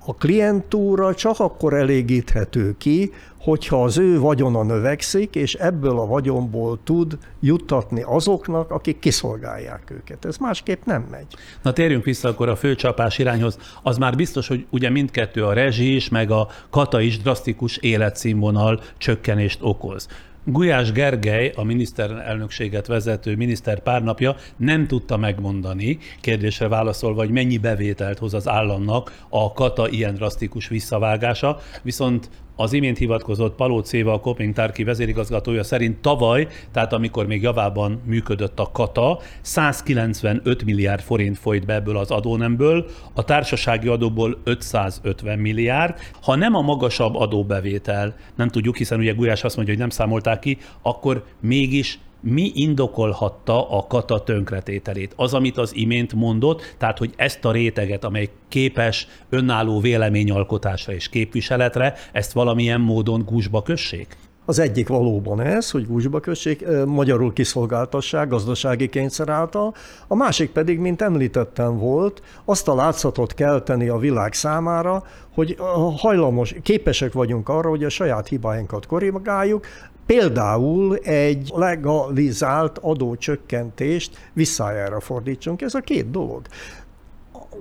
A 0.09 0.13
klientúra 0.13 1.15
csak 1.15 1.39
akkor 1.39 1.73
elégíthető 1.73 2.75
ki, 2.77 3.11
hogyha 3.39 3.83
az 3.83 3.97
ő 3.97 4.19
vagyona 4.19 4.63
növekszik, 4.63 5.35
és 5.35 5.53
ebből 5.53 5.99
a 5.99 6.05
vagyonból 6.05 6.79
tud 6.83 7.17
juttatni 7.39 8.01
azoknak, 8.01 8.71
akik 8.71 8.99
kiszolgálják 8.99 9.91
őket. 9.91 10.25
Ez 10.25 10.37
másképp 10.37 10.83
nem 10.85 11.07
megy. 11.11 11.25
Na 11.61 11.73
térjünk 11.73 12.03
vissza 12.03 12.29
akkor 12.29 12.49
a 12.49 12.55
főcsapás 12.55 13.17
irányhoz. 13.17 13.57
Az 13.83 13.97
már 13.97 14.15
biztos, 14.15 14.47
hogy 14.47 14.65
ugye 14.69 14.89
mindkettő 14.89 15.45
a 15.45 15.53
rezsi 15.53 15.95
is, 15.95 16.09
meg 16.09 16.31
a 16.31 16.47
kata 16.69 16.99
is 17.01 17.21
drasztikus 17.21 17.77
életszínvonal 17.77 18.81
csökkenést 18.97 19.59
okoz. 19.61 20.07
Gulyás 20.49 20.91
Gergely, 20.91 21.51
a 21.55 21.63
miniszterelnökséget 21.63 22.87
vezető 22.87 23.35
miniszter 23.35 23.79
párnapja 23.79 24.35
nem 24.57 24.87
tudta 24.87 25.17
megmondani, 25.17 25.97
kérdésre 26.21 26.67
válaszolva, 26.67 27.19
hogy 27.19 27.31
mennyi 27.31 27.57
bevételt 27.57 28.17
hoz 28.17 28.33
az 28.33 28.47
államnak 28.47 29.25
a 29.29 29.53
kata 29.53 29.89
ilyen 29.89 30.13
drasztikus 30.13 30.67
visszavágása, 30.67 31.59
viszont 31.81 32.29
az 32.59 32.73
imént 32.73 32.97
hivatkozott 32.97 33.55
Paló 33.55 33.79
Céva, 33.79 34.13
a 34.23 34.35
Tárki 34.53 34.83
vezérigazgatója 34.83 35.63
szerint 35.63 35.97
tavaly, 35.97 36.47
tehát 36.71 36.93
amikor 36.93 37.27
még 37.27 37.41
javában 37.41 38.01
működött 38.05 38.59
a 38.59 38.71
kata, 38.71 39.19
195 39.41 40.63
milliárd 40.63 41.01
forint 41.01 41.37
folyt 41.37 41.65
be 41.65 41.73
ebből 41.73 41.97
az 41.97 42.11
adónemből, 42.11 42.85
a 43.13 43.23
társasági 43.23 43.87
adóból 43.87 44.37
550 44.43 45.39
milliárd. 45.39 45.95
Ha 46.21 46.35
nem 46.35 46.55
a 46.55 46.61
magasabb 46.61 47.15
adóbevétel, 47.15 48.15
nem 48.35 48.47
tudjuk, 48.47 48.77
hiszen 48.77 48.99
ugye 48.99 49.11
Gulyás 49.11 49.43
azt 49.43 49.55
mondja, 49.55 49.73
hogy 49.73 49.83
nem 49.83 49.91
számolták 49.91 50.39
ki, 50.39 50.57
akkor 50.81 51.23
mégis 51.41 51.99
mi 52.21 52.51
indokolhatta 52.53 53.69
a 53.69 53.87
kata 53.87 54.23
tönkretételét? 54.23 55.13
Az, 55.15 55.33
amit 55.33 55.57
az 55.57 55.75
imént 55.75 56.13
mondott, 56.13 56.75
tehát, 56.77 56.97
hogy 56.97 57.13
ezt 57.15 57.45
a 57.45 57.51
réteget, 57.51 58.03
amely 58.03 58.29
képes 58.47 59.07
önálló 59.29 59.79
véleményalkotásra 59.79 60.93
és 60.93 61.09
képviseletre, 61.09 61.93
ezt 62.11 62.31
valamilyen 62.31 62.81
módon 62.81 63.23
gúzsba 63.25 63.61
kössék? 63.61 64.17
Az 64.49 64.59
egyik 64.59 64.87
valóban 64.87 65.41
ez, 65.41 65.71
hogy 65.71 65.87
gúzsba 65.87 66.19
kössék, 66.19 66.65
magyarul 66.85 67.33
kiszolgáltassák 67.33 68.27
gazdasági 68.27 68.89
kényszer 68.89 69.29
által, 69.29 69.73
a 70.07 70.15
másik 70.15 70.51
pedig, 70.51 70.79
mint 70.79 71.01
említettem 71.01 71.77
volt, 71.77 72.21
azt 72.45 72.67
a 72.67 72.75
látszatot 72.75 73.33
kell 73.33 73.61
tenni 73.61 73.87
a 73.87 73.97
világ 73.97 74.33
számára, 74.33 75.03
hogy 75.33 75.57
hajlamos, 75.97 76.55
képesek 76.63 77.13
vagyunk 77.13 77.49
arra, 77.49 77.69
hogy 77.69 77.83
a 77.83 77.89
saját 77.89 78.27
hibáinkat 78.27 78.85
korrigáljuk, 78.85 79.65
például 80.07 80.95
egy 80.95 81.51
legalizált 81.55 82.77
adócsökkentést 82.77 84.29
visszájára 84.33 84.99
fordítsunk. 84.99 85.61
Ez 85.61 85.73
a 85.73 85.79
két 85.79 86.11
dolog 86.11 86.41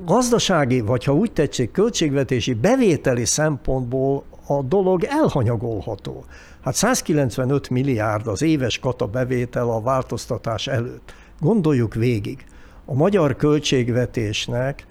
gazdasági, 0.05 0.81
vagy 0.81 1.05
ha 1.05 1.15
úgy 1.15 1.33
tetszik, 1.33 1.71
költségvetési 1.71 2.55
bevételi 2.55 3.25
szempontból 3.25 4.25
a 4.47 4.63
dolog 4.63 5.05
elhanyagolható. 5.05 6.25
Hát 6.61 6.75
195 6.75 7.71
milliárd 7.71 8.27
az 8.27 8.43
éves 8.43 8.79
kata 8.79 9.07
bevétel 9.07 9.71
a 9.71 9.81
változtatás 9.81 10.67
előtt. 10.67 11.15
Gondoljuk 11.41 11.95
végig, 11.95 12.45
a 12.85 12.95
magyar 12.95 13.37
költségvetésnek 13.37 14.87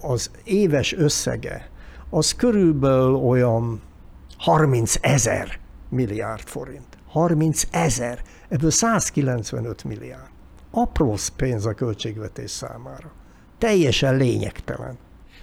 az 0.00 0.30
éves 0.44 0.96
összege 0.96 1.70
az 2.10 2.34
körülbelül 2.34 3.14
olyan 3.14 3.80
30 4.38 4.94
ezer 5.00 5.58
milliárd 5.90 6.48
forint. 6.48 6.98
30 7.06 7.62
ezer, 7.70 8.22
ebből 8.48 8.70
195 8.70 9.84
milliárd. 9.84 10.30
Apró 10.70 11.16
pénz 11.36 11.66
a 11.66 11.74
költségvetés 11.74 12.50
számára. 12.50 13.12
Teljesen 13.58 14.16
lényegtelen. 14.16 14.98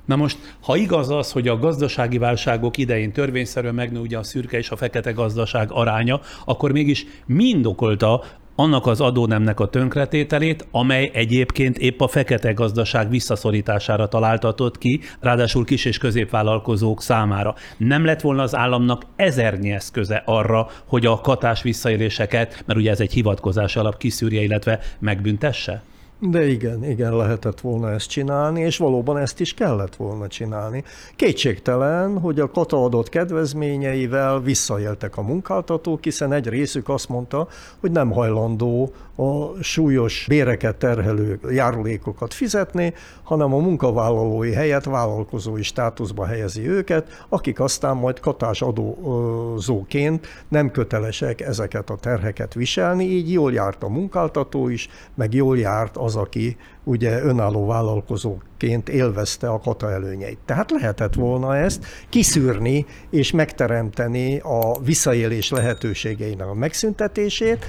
Na 0.06 0.16
most, 0.16 0.56
ha 0.62 0.76
igaz 0.76 1.10
az, 1.10 1.32
hogy 1.32 1.48
a 1.48 1.60
gazdasági 1.60 2.18
válságok 2.18 2.78
idején 2.78 3.12
törvényszerűen 3.12 3.76
megnő 3.76 4.00
ugye 4.00 4.18
a 4.18 4.24
szürke 4.24 4.58
és 4.58 4.70
a 4.70 4.76
fekete 4.76 5.12
gazdaság 5.12 5.72
aránya, 5.72 6.20
akkor 6.46 6.72
mégis 6.72 7.06
mind 7.26 7.66
okolta 7.66 8.24
annak 8.60 8.86
az 8.88 9.02
adónemnek 9.02 9.60
a 9.60 9.68
tönkretételét, 9.68 10.68
amely 10.72 11.12
egyébként 11.14 11.78
épp 11.78 12.02
a 12.02 12.08
fekete 12.08 12.52
gazdaság 12.52 13.10
visszaszorítására 13.10 14.08
találtatott 14.08 14.78
ki, 14.78 15.00
ráadásul 15.20 15.66
kis- 15.66 15.86
és 15.86 15.98
középvállalkozók 15.98 17.02
számára. 17.02 17.56
Nem 17.78 18.06
lett 18.06 18.22
volna 18.22 18.42
az 18.42 18.56
államnak 18.56 19.02
ezernyi 19.16 19.72
eszköze 19.72 20.24
arra, 20.26 20.70
hogy 20.86 21.06
a 21.06 21.22
katás 21.22 21.62
visszaéléseket, 21.62 22.64
mert 22.66 22.80
ugye 22.80 22.92
ez 22.92 23.00
egy 23.00 23.14
hivatkozás 23.14 23.76
alap 23.76 23.98
kiszűrje, 23.98 24.42
illetve 24.42 24.80
megbüntesse? 25.00 25.82
De 26.20 26.48
igen, 26.48 26.84
igen, 26.84 27.16
lehetett 27.16 27.62
volna 27.62 27.92
ezt 27.92 28.10
csinálni, 28.10 28.62
és 28.62 28.78
valóban 28.78 29.18
ezt 29.18 29.40
is 29.40 29.54
kellett 29.54 29.96
volna 29.96 30.28
csinálni. 30.28 30.84
Kétségtelen, 31.16 32.20
hogy 32.20 32.40
a 32.40 32.52
kata 32.52 32.84
adott 32.84 33.10
kedvezményeivel 33.10 34.42
visszaéltek 34.42 35.18
a 35.18 35.22
munkáltatók, 35.22 36.04
hiszen 36.04 36.34
egy 36.34 36.48
részük 36.48 36.90
azt 36.90 37.10
mondta, 37.10 37.48
hogy 37.80 37.92
nem 37.92 38.12
hajlandó 38.12 38.92
a 39.20 39.64
súlyos 39.64 40.26
béreket 40.28 40.76
terhelő 40.76 41.40
járulékokat 41.50 42.34
fizetni, 42.34 42.94
hanem 43.24 43.54
a 43.54 43.58
munkavállalói 43.58 44.52
helyett 44.52 44.84
vállalkozói 44.84 45.64
státuszba 45.64 46.26
helyezi 46.26 46.70
őket, 46.70 47.26
akik 47.30 47.60
aztán 47.60 47.96
majd 47.96 48.20
katás 48.20 48.62
adózóként 48.62 50.28
nem 50.48 50.72
kötelesek 50.72 51.42
ezeket 51.42 51.90
a 51.90 51.96
terheket 51.96 52.54
viselni, 52.54 53.04
így 53.04 53.32
jól 53.32 53.54
járt 53.54 53.84
a 53.84 53.88
munkáltató 53.88 54.70
is, 54.70 54.90
meg 55.16 55.34
jól 55.34 55.58
járt 55.58 55.98
az, 55.98 56.16
aki 56.16 56.58
ugye 56.84 57.24
önálló 57.24 57.66
vállalkozóként 57.66 58.90
élvezte 58.90 59.50
a 59.50 59.60
kata 59.60 59.92
előnyeit. 59.92 60.40
Tehát 60.46 60.72
lehetett 60.72 61.14
volna 61.14 61.56
ezt 61.56 61.86
kiszűrni 62.10 62.86
és 63.10 63.32
megteremteni 63.32 64.40
a 64.40 64.80
visszaélés 64.84 65.50
lehetőségeinek 65.50 66.48
a 66.48 66.54
megszüntetését, 66.54 67.66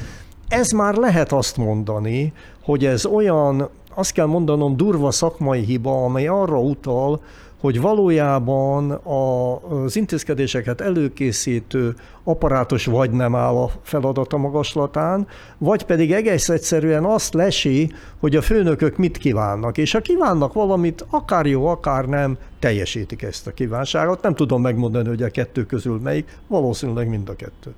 ez 0.49 0.71
már 0.71 0.95
lehet 0.95 1.33
azt 1.33 1.57
mondani, 1.57 2.33
hogy 2.63 2.85
ez 2.85 3.07
olyan, 3.07 3.69
azt 3.95 4.13
kell 4.13 4.27
mondanom, 4.27 4.77
durva 4.77 5.11
szakmai 5.11 5.61
hiba, 5.61 6.05
amely 6.05 6.27
arra 6.27 6.61
utal, 6.61 7.21
hogy 7.61 7.81
valójában 7.81 8.91
az 8.91 9.97
intézkedéseket 9.97 10.81
előkészítő 10.81 11.95
apparátus 12.25 12.85
vagy 12.87 13.11
nem 13.11 13.35
áll 13.35 13.57
a 13.57 13.71
feladata 13.83 14.37
magaslatán, 14.37 15.27
vagy 15.59 15.85
pedig 15.85 16.13
egész 16.13 16.49
egyszerűen 16.49 17.05
azt 17.05 17.35
lesi, 17.35 17.93
hogy 18.21 18.37
a 18.37 18.43
főnökök 18.43 18.97
mit 18.97 19.19
kívánnak, 19.19 19.79
és 19.79 19.93
ha 19.93 20.01
kívánnak 20.01 20.53
valamit, 20.53 21.07
akár 21.11 21.47
jó, 21.47 21.67
akár 21.67 22.05
nem, 22.05 22.39
teljesítik 22.59 23.23
ezt 23.23 23.47
a 23.47 23.53
kívánságot. 23.53 24.23
Nem 24.23 24.35
tudom 24.35 24.63
megmondani, 24.63 25.09
hogy 25.09 25.23
a 25.23 25.31
kettő 25.31 25.67
közül 25.67 26.01
melyik, 26.03 26.39
valószínűleg 26.47 27.09
mind 27.09 27.29
a 27.29 27.37
kettő. 27.37 27.75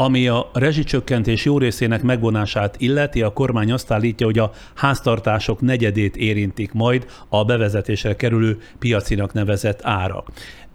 Ami 0.00 0.28
a 0.28 0.50
rezsicsökkentés 0.52 1.44
jó 1.44 1.58
részének 1.58 2.02
megvonását 2.02 2.76
illeti, 2.78 3.22
a 3.22 3.32
kormány 3.32 3.72
azt 3.72 3.90
állítja, 3.90 4.26
hogy 4.26 4.38
a 4.38 4.52
háztartások 4.74 5.60
negyedét 5.60 6.16
érintik 6.16 6.72
majd 6.72 7.06
a 7.28 7.44
bevezetésre 7.44 8.16
kerülő 8.16 8.58
piacinak 8.78 9.32
nevezett 9.32 9.80
ára. 9.82 10.24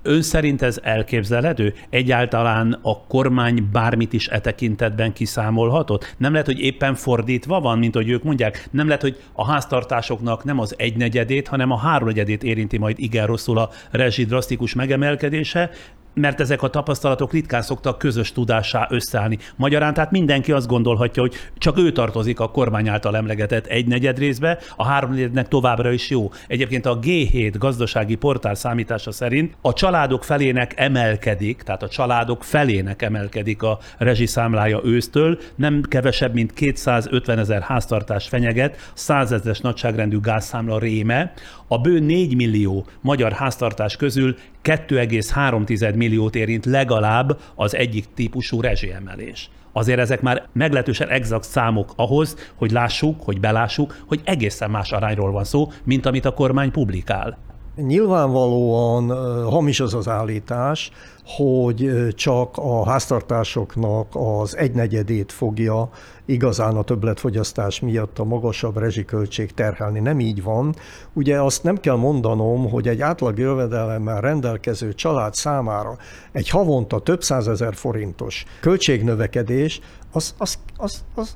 Ön 0.01 0.21
szerint 0.21 0.61
ez 0.61 0.80
elképzelhető? 0.84 1.73
Egyáltalán 1.89 2.80
a 2.82 3.05
kormány 3.07 3.69
bármit 3.71 4.13
is 4.13 4.28
e 4.28 4.39
tekintetben 4.39 5.13
kiszámolhatott? 5.13 6.15
Nem 6.17 6.32
lehet, 6.32 6.47
hogy 6.47 6.59
éppen 6.59 6.95
fordítva 6.95 7.59
van, 7.59 7.80
mint 7.80 7.95
hogy 7.95 8.09
ők 8.09 8.23
mondják? 8.23 8.67
Nem 8.71 8.88
lehet, 8.88 9.01
hogy 9.01 9.17
a 9.34 9.45
háztartásoknak 9.45 10.43
nem 10.43 10.59
az 10.59 10.73
egynegyedét, 10.78 11.47
hanem 11.47 11.71
a 11.71 11.78
háromnegyedét 11.78 12.43
érinti 12.43 12.78
majd 12.78 12.99
igen 12.99 13.26
rosszul 13.26 13.57
a 13.57 13.69
rezsi 13.91 14.26
drasztikus 14.26 14.73
megemelkedése, 14.73 15.69
mert 16.16 16.39
ezek 16.39 16.61
a 16.61 16.70
tapasztalatok 16.70 17.32
ritkán 17.32 17.61
szoktak 17.61 17.97
közös 17.97 18.32
tudássá 18.32 18.88
összeállni. 18.89 19.38
Magyarán 19.55 19.93
tehát 19.93 20.11
mindenki 20.11 20.51
azt 20.51 20.68
gondolhatja, 20.68 21.22
hogy 21.22 21.34
csak 21.57 21.78
ő 21.78 21.91
tartozik 21.91 22.39
a 22.39 22.51
kormány 22.51 22.88
által 22.88 23.16
emlegetett 23.16 23.66
egy 23.66 23.88
negyed 23.88 24.18
részbe, 24.18 24.57
a 24.76 24.86
háromnegyednek 24.86 25.47
továbbra 25.47 25.91
is 25.91 26.09
jó. 26.09 26.32
Egyébként 26.47 26.86
a 26.86 26.99
G7 26.99 27.53
gazdasági 27.57 28.16
portál 28.16 28.55
számítása 28.55 29.11
szerint 29.11 29.55
a 29.61 29.74
családok 29.74 30.24
felének 30.24 30.74
emelkedik, 30.76 31.61
tehát 31.61 31.84
a 31.84 31.88
családok 31.88 32.43
felének 32.43 33.01
emelkedik 33.01 33.63
a 33.63 33.80
rezsiszámlája 33.97 34.82
ősztől, 34.84 35.38
nem 35.55 35.82
kevesebb, 35.82 36.34
mint 36.34 36.53
250 36.53 37.39
ezer 37.39 37.61
háztartás 37.61 38.28
fenyeget, 38.28 38.91
100 38.93 39.32
ezeres 39.32 39.59
nagyságrendű 39.59 40.20
gázszámla 40.20 40.80
réme, 40.80 41.34
a 41.68 41.78
bő 41.78 41.99
4 41.99 42.36
millió 42.36 42.86
magyar 43.01 43.32
háztartás 43.32 43.95
közül 43.95 44.36
2,3 44.63 45.95
milliót 45.95 46.36
érint 46.36 46.66
legalább 46.66 47.39
az 47.55 47.76
egyik 47.76 48.05
típusú 48.13 48.61
rezsiemelés. 48.61 49.49
Azért 49.72 49.99
ezek 49.99 50.22
már 50.22 50.47
meglehetősen 50.53 51.09
exakt 51.09 51.43
számok 51.43 51.93
ahhoz, 51.95 52.51
hogy 52.55 52.72
lássuk, 52.72 53.22
hogy 53.22 53.39
belássuk, 53.39 54.03
hogy 54.07 54.22
egészen 54.24 54.72
más 54.72 54.91
arányról 54.91 55.32
van 55.32 55.43
szó, 55.43 55.72
mint 55.84 56.05
amit 56.05 56.26
a 56.26 56.34
kormány 56.34 56.72
publikál. 56.72 57.38
Nyilvánvalóan 57.76 59.09
hamis 59.49 59.80
az 59.80 59.93
az 59.93 60.07
állítás, 60.07 60.91
hogy 61.26 62.07
csak 62.15 62.57
a 62.57 62.86
háztartásoknak 62.86 64.07
az 64.11 64.57
egynegyedét 64.57 65.32
fogja 65.32 65.89
igazán 66.26 66.76
a 66.76 66.84
többletfogyasztás 66.84 67.80
miatt 67.80 68.19
a 68.19 68.23
magasabb 68.23 68.78
rezsiköltség 68.78 69.53
terhelni. 69.53 69.99
Nem 69.99 70.19
így 70.19 70.43
van. 70.43 70.76
Ugye 71.13 71.41
azt 71.41 71.63
nem 71.63 71.80
kell 71.80 71.95
mondanom, 71.95 72.69
hogy 72.69 72.88
egy 72.88 73.01
átlag 73.01 73.38
jövedelemmel 73.38 74.21
rendelkező 74.21 74.93
család 74.93 75.34
számára 75.34 75.97
egy 76.32 76.49
havonta 76.49 76.99
több 76.99 77.23
százezer 77.23 77.76
forintos 77.76 78.45
költségnövekedés, 78.59 79.80
az, 80.11 80.36
az, 80.38 80.57
az, 80.78 81.03
az 81.15 81.36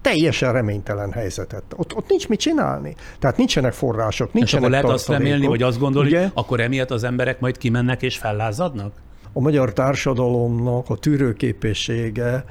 teljesen 0.00 0.52
reménytelen 0.52 1.12
helyzetet. 1.12 1.62
Ott, 1.76 1.96
ott 1.96 2.08
nincs 2.08 2.28
mit 2.28 2.40
csinálni. 2.40 2.94
Tehát 3.18 3.36
nincsenek 3.36 3.72
források, 3.72 4.32
nincsenek 4.32 4.48
És 4.48 4.54
akkor 4.54 4.70
lehet 4.70 5.00
azt 5.00 5.08
remélni, 5.08 5.46
vagy 5.46 5.62
azt 5.62 5.78
gondolni, 5.78 6.08
Ugye? 6.08 6.30
akkor 6.34 6.60
emiatt 6.60 6.90
az 6.90 7.04
emberek 7.04 7.40
majd 7.40 7.58
kimennek 7.58 8.02
és 8.02 8.16
fellázadnak? 8.16 8.92
A 9.32 9.40
magyar 9.40 9.72
társadalomnak 9.72 10.90
a 10.90 10.96
tűrőképessége 10.96 12.44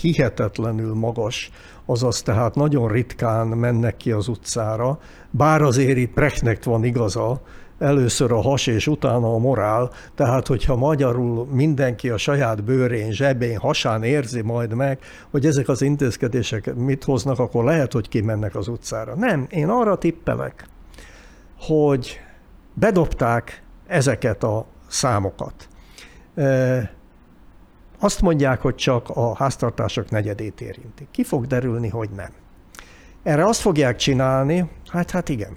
hihetetlenül 0.00 0.94
magas, 0.94 1.50
azaz 1.86 2.22
tehát 2.22 2.54
nagyon 2.54 2.88
ritkán 2.88 3.46
mennek 3.46 3.96
ki 3.96 4.10
az 4.10 4.28
utcára, 4.28 4.98
bár 5.30 5.62
azért 5.62 5.96
itt 5.96 6.12
Prechtnek 6.12 6.64
van 6.64 6.84
igaza, 6.84 7.40
először 7.82 8.32
a 8.32 8.40
has 8.40 8.66
és 8.66 8.86
utána 8.86 9.34
a 9.34 9.38
morál, 9.38 9.90
tehát 10.14 10.46
hogyha 10.46 10.76
magyarul 10.76 11.46
mindenki 11.46 12.08
a 12.08 12.16
saját 12.16 12.64
bőrén, 12.64 13.12
zsebén, 13.12 13.58
hasán 13.58 14.02
érzi 14.02 14.42
majd 14.42 14.74
meg, 14.74 14.98
hogy 15.30 15.46
ezek 15.46 15.68
az 15.68 15.82
intézkedések 15.82 16.74
mit 16.74 17.04
hoznak, 17.04 17.38
akkor 17.38 17.64
lehet, 17.64 17.92
hogy 17.92 18.08
kimennek 18.08 18.54
az 18.54 18.68
utcára. 18.68 19.14
Nem, 19.14 19.46
én 19.50 19.68
arra 19.68 19.98
tippelek, 19.98 20.66
hogy 21.58 22.20
bedobták 22.74 23.62
ezeket 23.86 24.42
a 24.42 24.66
számokat. 24.88 25.68
Azt 27.98 28.20
mondják, 28.20 28.60
hogy 28.60 28.74
csak 28.74 29.08
a 29.08 29.34
háztartások 29.34 30.10
negyedét 30.10 30.60
érintik. 30.60 31.08
Ki 31.10 31.24
fog 31.24 31.46
derülni, 31.46 31.88
hogy 31.88 32.10
nem. 32.16 32.30
Erre 33.22 33.46
azt 33.46 33.60
fogják 33.60 33.96
csinálni, 33.96 34.70
hát 34.88 35.10
hát 35.10 35.28
igen, 35.28 35.56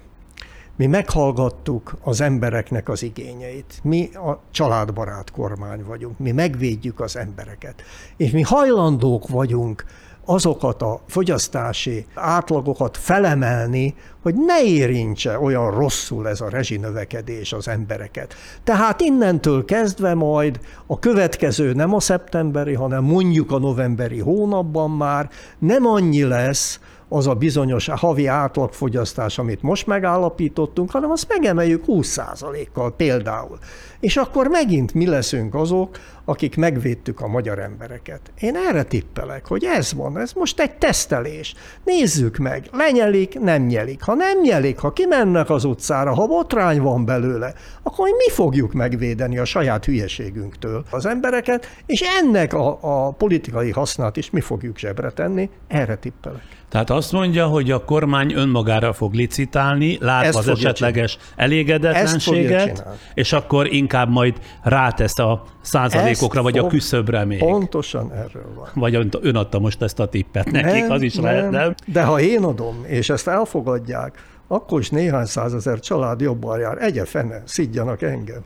mi 0.76 0.86
meghallgattuk 0.86 1.96
az 2.02 2.20
embereknek 2.20 2.88
az 2.88 3.02
igényeit. 3.02 3.80
Mi 3.82 4.10
a 4.14 4.40
családbarát 4.50 5.30
kormány 5.30 5.84
vagyunk, 5.84 6.18
mi 6.18 6.30
megvédjük 6.30 7.00
az 7.00 7.16
embereket. 7.16 7.82
És 8.16 8.30
mi 8.30 8.42
hajlandók 8.42 9.28
vagyunk 9.28 9.84
azokat 10.26 10.82
a 10.82 11.00
fogyasztási 11.08 12.06
átlagokat 12.14 12.96
felemelni, 12.96 13.94
hogy 14.22 14.34
ne 14.34 14.64
érintse 14.64 15.38
olyan 15.38 15.70
rosszul 15.70 16.28
ez 16.28 16.40
a 16.40 16.48
rezsinövekedés 16.48 17.52
az 17.52 17.68
embereket. 17.68 18.34
Tehát 18.64 19.00
innentől 19.00 19.64
kezdve 19.64 20.14
majd 20.14 20.60
a 20.86 20.98
következő 20.98 21.72
nem 21.72 21.94
a 21.94 22.00
szeptemberi, 22.00 22.74
hanem 22.74 23.04
mondjuk 23.04 23.50
a 23.52 23.58
novemberi 23.58 24.20
hónapban 24.20 24.90
már 24.90 25.30
nem 25.58 25.86
annyi 25.86 26.22
lesz, 26.22 26.80
az 27.08 27.26
a 27.26 27.34
bizonyos 27.34 27.88
havi 27.88 28.26
átlagfogyasztás, 28.26 29.38
amit 29.38 29.62
most 29.62 29.86
megállapítottunk, 29.86 30.90
hanem 30.90 31.10
azt 31.10 31.28
megemeljük 31.28 31.84
20%-kal 31.86 32.94
például. 32.96 33.58
És 34.00 34.16
akkor 34.16 34.48
megint 34.48 34.94
mi 34.94 35.06
leszünk 35.06 35.54
azok, 35.54 35.98
akik 36.24 36.56
megvédtük 36.56 37.20
a 37.20 37.26
magyar 37.26 37.58
embereket. 37.58 38.20
Én 38.40 38.56
erre 38.56 38.82
tippelek, 38.82 39.46
hogy 39.46 39.64
ez 39.64 39.92
van, 39.92 40.18
ez 40.18 40.32
most 40.32 40.60
egy 40.60 40.72
tesztelés. 40.72 41.54
Nézzük 41.84 42.36
meg, 42.36 42.68
lenyelik, 42.72 43.40
nem 43.40 43.62
nyelik. 43.62 44.02
Ha 44.02 44.14
nem 44.14 44.40
nyelik, 44.40 44.78
ha 44.78 44.92
kimennek 44.92 45.50
az 45.50 45.64
utcára, 45.64 46.14
ha 46.14 46.26
botrány 46.26 46.80
van 46.80 47.04
belőle, 47.04 47.54
akkor 47.82 48.08
mi 48.08 48.30
fogjuk 48.30 48.72
megvédeni 48.72 49.38
a 49.38 49.44
saját 49.44 49.84
hülyeségünktől 49.84 50.84
az 50.90 51.06
embereket, 51.06 51.66
és 51.86 52.02
ennek 52.20 52.54
a, 52.54 52.78
a 52.80 53.10
politikai 53.10 53.70
hasznát 53.70 54.16
is 54.16 54.30
mi 54.30 54.40
fogjuk 54.40 54.78
zsebre 54.78 55.10
tenni, 55.10 55.50
erre 55.68 55.96
tippelek. 55.96 56.55
Tehát 56.68 56.90
azt 56.90 57.12
mondja, 57.12 57.46
hogy 57.46 57.70
a 57.70 57.84
kormány 57.84 58.32
önmagára 58.32 58.92
fog 58.92 59.14
licitálni, 59.14 59.98
látva 60.00 60.26
Ezt 60.26 60.36
az 60.38 60.48
esetleges 60.48 61.12
csinálni. 61.12 61.42
elégedetlenséget, 61.54 62.86
és 63.14 63.32
akkor 63.32 63.72
inkább 63.72 64.10
majd 64.10 64.40
rátesz 64.62 65.18
a 65.18 65.42
százalékokra, 65.60 66.42
vagy 66.42 66.58
a 66.58 66.66
küszöbre 66.66 67.24
még. 67.24 67.38
Pontosan 67.38 68.12
erről 68.12 68.54
van. 68.54 68.68
Vagy 68.74 68.94
ön 69.20 69.36
adta 69.36 69.58
most 69.58 69.82
ezt 69.82 70.00
a 70.00 70.06
tippet 70.06 70.50
nekik, 70.50 70.82
nem, 70.82 70.90
az 70.90 71.02
is 71.02 71.14
nem. 71.14 71.24
lehet, 71.24 71.50
nem? 71.50 71.74
De 71.86 72.02
ha 72.02 72.20
én 72.20 72.42
adom, 72.44 72.84
és 72.86 73.08
ezt 73.08 73.28
elfogadják, 73.28 74.24
akkor 74.48 74.80
is 74.80 74.90
néhány 74.90 75.24
százezer 75.24 75.80
család 75.80 76.20
jobban 76.20 76.58
jár. 76.58 76.82
Egye 76.82 77.04
fene, 77.04 77.42
szidjanak 77.44 78.02
engem. 78.02 78.44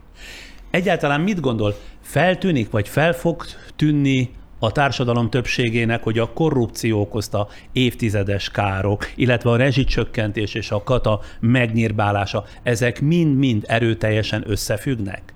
Egyáltalán 0.70 1.20
mit 1.20 1.40
gondol? 1.40 1.74
Feltűnik, 2.02 2.70
vagy 2.70 2.88
fel 2.88 3.12
fog 3.12 3.44
tűnni 3.76 4.30
a 4.62 4.72
társadalom 4.72 5.30
többségének, 5.30 6.02
hogy 6.02 6.18
a 6.18 6.32
korrupció 6.32 7.00
okozta 7.00 7.48
évtizedes 7.72 8.50
károk, 8.50 9.06
illetve 9.16 9.50
a 9.50 9.56
rezsicsökkentés 9.56 10.54
és 10.54 10.70
a 10.70 10.82
kata 10.82 11.20
megnyírbálása, 11.40 12.44
ezek 12.62 13.00
mind-mind 13.00 13.64
erőteljesen 13.66 14.44
összefüggnek? 14.46 15.34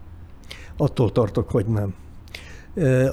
Attól 0.77 1.13
tartok, 1.13 1.51
hogy 1.51 1.67
nem. 1.67 1.95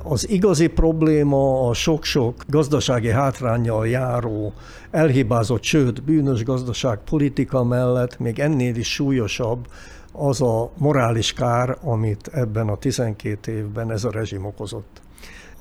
Az 0.03 0.29
igazi 0.29 0.67
probléma 0.67 1.67
a 1.67 1.73
sok-sok 1.73 2.43
gazdasági 2.47 3.09
hátrányjal 3.09 3.87
járó, 3.87 4.53
elhibázott, 4.91 5.63
sőt, 5.63 6.03
bűnös 6.03 6.43
gazdaság 6.43 6.99
politika 7.09 7.63
mellett 7.63 8.19
még 8.19 8.39
ennél 8.39 8.75
is 8.75 8.93
súlyosabb 8.93 9.67
az 10.11 10.41
a 10.41 10.71
morális 10.77 11.33
kár, 11.33 11.77
amit 11.81 12.29
ebben 12.33 12.67
a 12.67 12.77
12 12.77 13.51
évben 13.51 13.91
ez 13.91 14.03
a 14.03 14.11
rezsim 14.11 14.45
okozott 14.45 15.01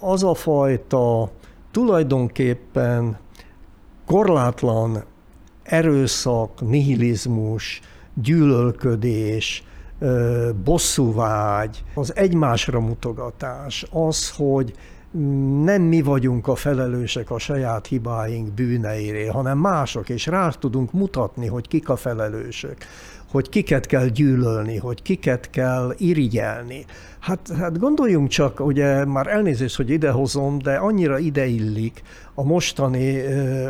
az 0.00 0.22
a 0.22 0.34
fajta 0.34 1.30
tulajdonképpen 1.70 3.18
korlátlan 4.06 5.04
erőszak, 5.62 6.60
nihilizmus, 6.60 7.80
gyűlölködés, 8.14 9.64
bosszúvágy, 10.64 11.84
az 11.94 12.16
egymásra 12.16 12.80
mutogatás, 12.80 13.86
az, 13.90 14.30
hogy 14.30 14.74
nem 15.62 15.82
mi 15.82 16.02
vagyunk 16.02 16.46
a 16.48 16.54
felelősek 16.54 17.30
a 17.30 17.38
saját 17.38 17.86
hibáink 17.86 18.52
bűneiré, 18.52 19.26
hanem 19.26 19.58
mások, 19.58 20.08
és 20.08 20.26
rá 20.26 20.48
tudunk 20.48 20.92
mutatni, 20.92 21.46
hogy 21.46 21.68
kik 21.68 21.88
a 21.88 21.96
felelősök 21.96 22.76
hogy 23.30 23.48
kiket 23.48 23.86
kell 23.86 24.06
gyűlölni, 24.06 24.76
hogy 24.76 25.02
kiket 25.02 25.50
kell 25.50 25.94
irigyelni. 25.96 26.84
Hát, 27.18 27.52
hát 27.58 27.78
gondoljunk 27.78 28.28
csak, 28.28 28.60
ugye 28.60 29.04
már 29.04 29.26
elnézést, 29.26 29.76
hogy 29.76 29.90
idehozom, 29.90 30.58
de 30.58 30.74
annyira 30.74 31.18
ideillik 31.18 32.02
a 32.34 32.42
mostani 32.42 33.22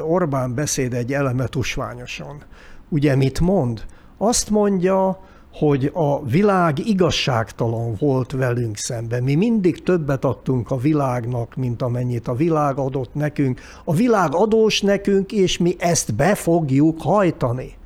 Orbán 0.02 0.54
beszéd 0.54 0.94
egy 0.94 1.12
eleme 1.12 1.46
tusványosan. 1.46 2.42
Ugye 2.88 3.16
mit 3.16 3.40
mond? 3.40 3.84
Azt 4.18 4.50
mondja, 4.50 5.18
hogy 5.52 5.90
a 5.94 6.24
világ 6.24 6.78
igazságtalan 6.78 7.94
volt 7.98 8.32
velünk 8.32 8.76
szemben. 8.76 9.22
Mi 9.22 9.34
mindig 9.34 9.82
többet 9.82 10.24
adtunk 10.24 10.70
a 10.70 10.76
világnak, 10.76 11.54
mint 11.56 11.82
amennyit 11.82 12.28
a 12.28 12.34
világ 12.34 12.78
adott 12.78 13.14
nekünk. 13.14 13.60
A 13.84 13.94
világ 13.94 14.34
adós 14.34 14.80
nekünk, 14.80 15.32
és 15.32 15.58
mi 15.58 15.74
ezt 15.78 16.14
be 16.14 16.34
fogjuk 16.34 17.02
hajtani. 17.02 17.78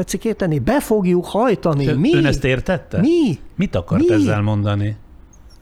Tetszik 0.00 0.24
érteni? 0.24 0.58
Be 0.58 0.80
fogjuk 0.80 1.26
hajtani. 1.26 1.86
Ön, 1.86 1.98
Mi? 1.98 2.14
Ön 2.14 2.26
ezt 2.26 2.44
értette? 2.44 3.00
Mi? 3.00 3.38
Mit 3.56 3.74
akart 3.74 4.08
Mi? 4.08 4.12
ezzel 4.14 4.40
mondani? 4.42 4.96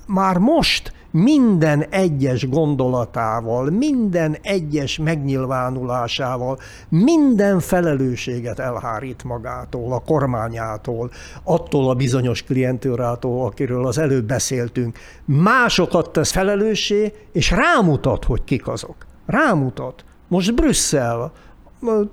Már 0.07 0.37
most 0.37 0.93
minden 1.11 1.85
egyes 1.91 2.49
gondolatával, 2.49 3.71
minden 3.71 4.37
egyes 4.43 4.99
megnyilvánulásával, 4.99 6.59
minden 6.89 7.61
felelősséget 7.61 8.59
elhárít 8.59 9.25
magától, 9.25 9.93
a 9.93 9.99
kormányától, 9.99 11.11
attól 11.43 11.91
a 11.91 11.95
bizonyos 11.95 12.43
klientőrától, 12.43 13.47
akiről 13.47 13.87
az 13.87 13.99
előbb 13.99 14.25
beszéltünk. 14.25 14.99
Másokat 15.25 16.11
tesz 16.11 16.31
felelőssé, 16.31 17.13
és 17.33 17.51
rámutat, 17.51 18.25
hogy 18.25 18.45
kik 18.45 18.69
azok. 18.69 18.97
Rámutat. 19.27 20.05
Most 20.29 20.55
Brüsszel, 20.55 21.33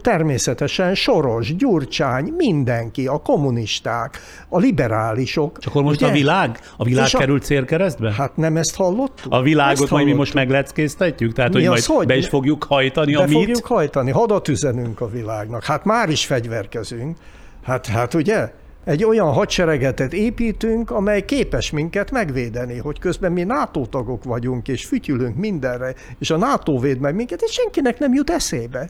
természetesen 0.02 0.96
Soros, 0.96 1.56
Gyurcsány, 1.56 2.34
mindenki, 2.38 3.08
a 3.08 3.18
kommunisták, 3.18 4.20
a 4.50 4.58
liberálisok. 4.58 5.60
Csak 5.60 5.72
akkor 5.72 5.84
most 5.84 6.02
ugye? 6.02 6.10
a 6.10 6.14
világ? 6.14 6.60
A 6.78 6.84
világ 6.84 7.06
És 7.06 7.12
került 7.12 7.42
a... 7.42 7.46
célkeresztbe? 7.46 8.12
Hát 8.12 8.38
nem 8.38 8.58
ezt 8.58 8.76
hallottuk? 8.76 9.34
A 9.34 9.42
világot 9.42 9.90
majd 9.90 10.06
mi 10.06 10.14
most 10.14 10.34
megleckéztetjük? 10.34 11.34
Tehát, 11.34 11.54
mi 11.54 11.60
hogy 11.60 11.70
majd 11.70 11.84
hogy? 11.84 12.08
be 12.08 12.16
is 12.16 12.28
fogjuk 12.28 12.64
hajtani 12.64 13.14
be 13.14 13.20
a 13.20 13.26
mit? 13.26 13.34
fogjuk 13.34 13.66
hajtani, 13.66 14.12
hadat 14.12 14.48
üzenünk 14.48 15.02
a 15.02 15.10
világnak. 15.10 15.64
Hát 15.64 15.86
már 15.86 16.10
is 16.10 16.26
fegyverkezünk. 16.26 17.18
Hát, 17.64 17.88
hát 17.88 18.14
ugye? 18.14 18.52
egy 18.84 19.04
olyan 19.04 19.32
hadsereget 19.32 20.00
építünk, 20.00 20.92
amely 20.92 21.26
képes 21.26 21.72
minket 21.72 22.12
megvédeni, 22.12 22.78
hogy 22.78 23.00
közben 23.00 23.32
mi 23.32 23.44
NATO 23.44 23.86
tagok 23.86 24.24
vagyunk, 24.24 24.68
és 24.68 24.86
fütyülünk 24.86 25.36
mindenre, 25.36 25.94
és 26.20 26.30
a 26.30 26.38
NATO 26.38 26.80
véd 26.80 27.00
meg 27.00 27.16
minket, 27.16 27.42
és 27.42 27.52
senkinek 27.52 28.00
nem 28.00 28.14
jut 28.14 28.30
eszébe. 28.30 28.90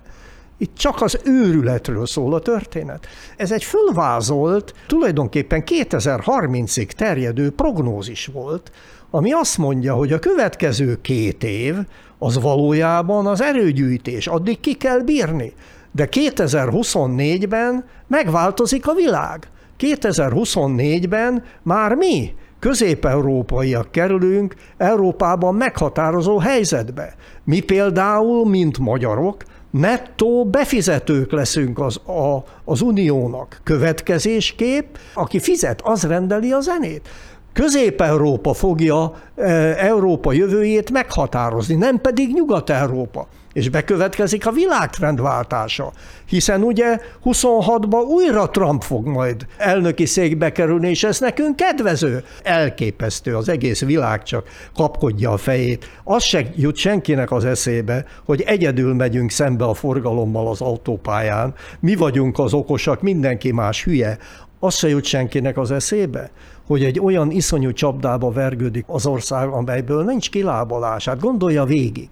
Itt 0.58 0.76
csak 0.76 1.02
az 1.02 1.20
őrületről 1.24 2.06
szól 2.06 2.34
a 2.34 2.40
történet. 2.40 3.08
Ez 3.38 3.52
egy 3.52 3.64
fölvázolt, 3.64 4.74
tulajdonképpen 4.88 5.64
2030-ig 5.66 6.88
terjedő 6.88 7.52
prognózis 7.52 8.26
volt, 8.26 8.72
ami 9.10 9.32
azt 9.32 9.58
mondja, 9.58 9.94
hogy 9.94 10.14
a 10.14 10.20
következő 10.20 11.02
két 11.02 11.44
év 11.44 11.76
az 12.18 12.42
valójában 12.42 13.28
az 13.28 13.42
erőgyűjtés, 13.42 14.28
addig 14.28 14.60
ki 14.60 14.74
kell 14.74 15.00
bírni. 15.00 15.54
De 15.92 16.08
2024-ben 16.12 17.86
megváltozik 18.08 18.88
a 18.88 18.94
világ. 18.94 19.48
2024-ben 19.80 21.44
már 21.62 21.94
mi, 21.94 22.34
közép-európaiak 22.60 23.92
kerülünk 23.92 24.56
Európában 24.78 25.56
meghatározó 25.56 26.38
helyzetbe. 26.38 27.16
Mi 27.44 27.60
például, 27.60 28.50
mint 28.50 28.80
magyarok, 28.80 29.44
nettó 29.80 30.46
befizetők 30.46 31.32
leszünk 31.32 31.80
az, 31.80 31.98
a, 31.98 32.44
az 32.66 32.82
uniónak. 32.82 33.60
Következésképp, 33.64 34.96
aki 35.14 35.40
fizet, 35.40 35.82
az 35.84 36.04
rendeli 36.04 36.52
a 36.52 36.60
zenét. 36.60 37.10
Közép-Európa 37.54 38.54
fogja 38.54 39.14
e, 39.36 39.44
Európa 39.78 40.32
jövőjét 40.32 40.92
meghatározni, 40.92 41.76
nem 41.76 42.02
pedig 42.02 42.34
Nyugat-Európa. 42.34 43.28
És 43.56 43.70
bekövetkezik 43.70 44.48
a 44.48 44.52
világtrendváltása, 44.52 45.92
hiszen 46.26 46.62
ugye 46.64 47.00
26-ban 47.26 48.06
újra 48.08 48.50
Trump 48.50 48.84
fog 48.84 49.08
majd 49.08 49.46
elnöki 49.58 50.06
székbe 50.06 50.52
kerülni, 50.52 50.90
és 50.90 51.04
ez 51.04 51.20
nekünk 51.20 51.56
kedvező. 51.56 52.24
Elképesztő, 52.44 53.36
az 53.36 53.50
egész 53.50 53.82
világ 53.82 54.24
csak 54.24 54.48
kapkodja 54.74 55.32
a 55.32 55.38
fejét. 55.38 55.90
Az 56.04 56.24
se 56.24 56.42
jut 56.56 56.76
senkinek 56.76 57.32
az 57.32 57.46
eszébe, 57.46 58.06
hogy 58.26 58.42
egyedül 58.42 58.94
megyünk 58.94 59.32
szembe 59.32 59.66
a 59.66 59.74
forgalommal 59.74 60.48
az 60.48 60.62
autópályán, 60.62 61.54
mi 61.80 61.96
vagyunk 61.96 62.40
az 62.40 62.54
okosak, 62.54 63.02
mindenki 63.02 63.52
más 63.52 63.84
hülye. 63.84 64.18
Az 64.60 64.76
se 64.76 64.88
jut 64.88 65.06
senkinek 65.06 65.58
az 65.58 65.72
eszébe, 65.72 66.32
hogy 66.68 66.84
egy 66.84 67.00
olyan 67.00 67.32
iszonyú 67.32 67.72
csapdába 67.72 68.32
vergődik 68.32 68.86
az 68.88 69.06
ország, 69.06 69.48
amelyből 69.48 70.04
nincs 70.04 70.30
kilábalás. 70.30 71.06
Hát 71.06 71.20
gondolja 71.20 71.66
végig. 71.66 72.10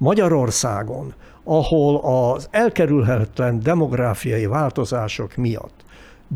Magyarországon, 0.00 1.14
ahol 1.44 1.96
az 1.96 2.48
elkerülhetetlen 2.50 3.60
demográfiai 3.62 4.46
változások 4.46 5.36
miatt 5.36 5.84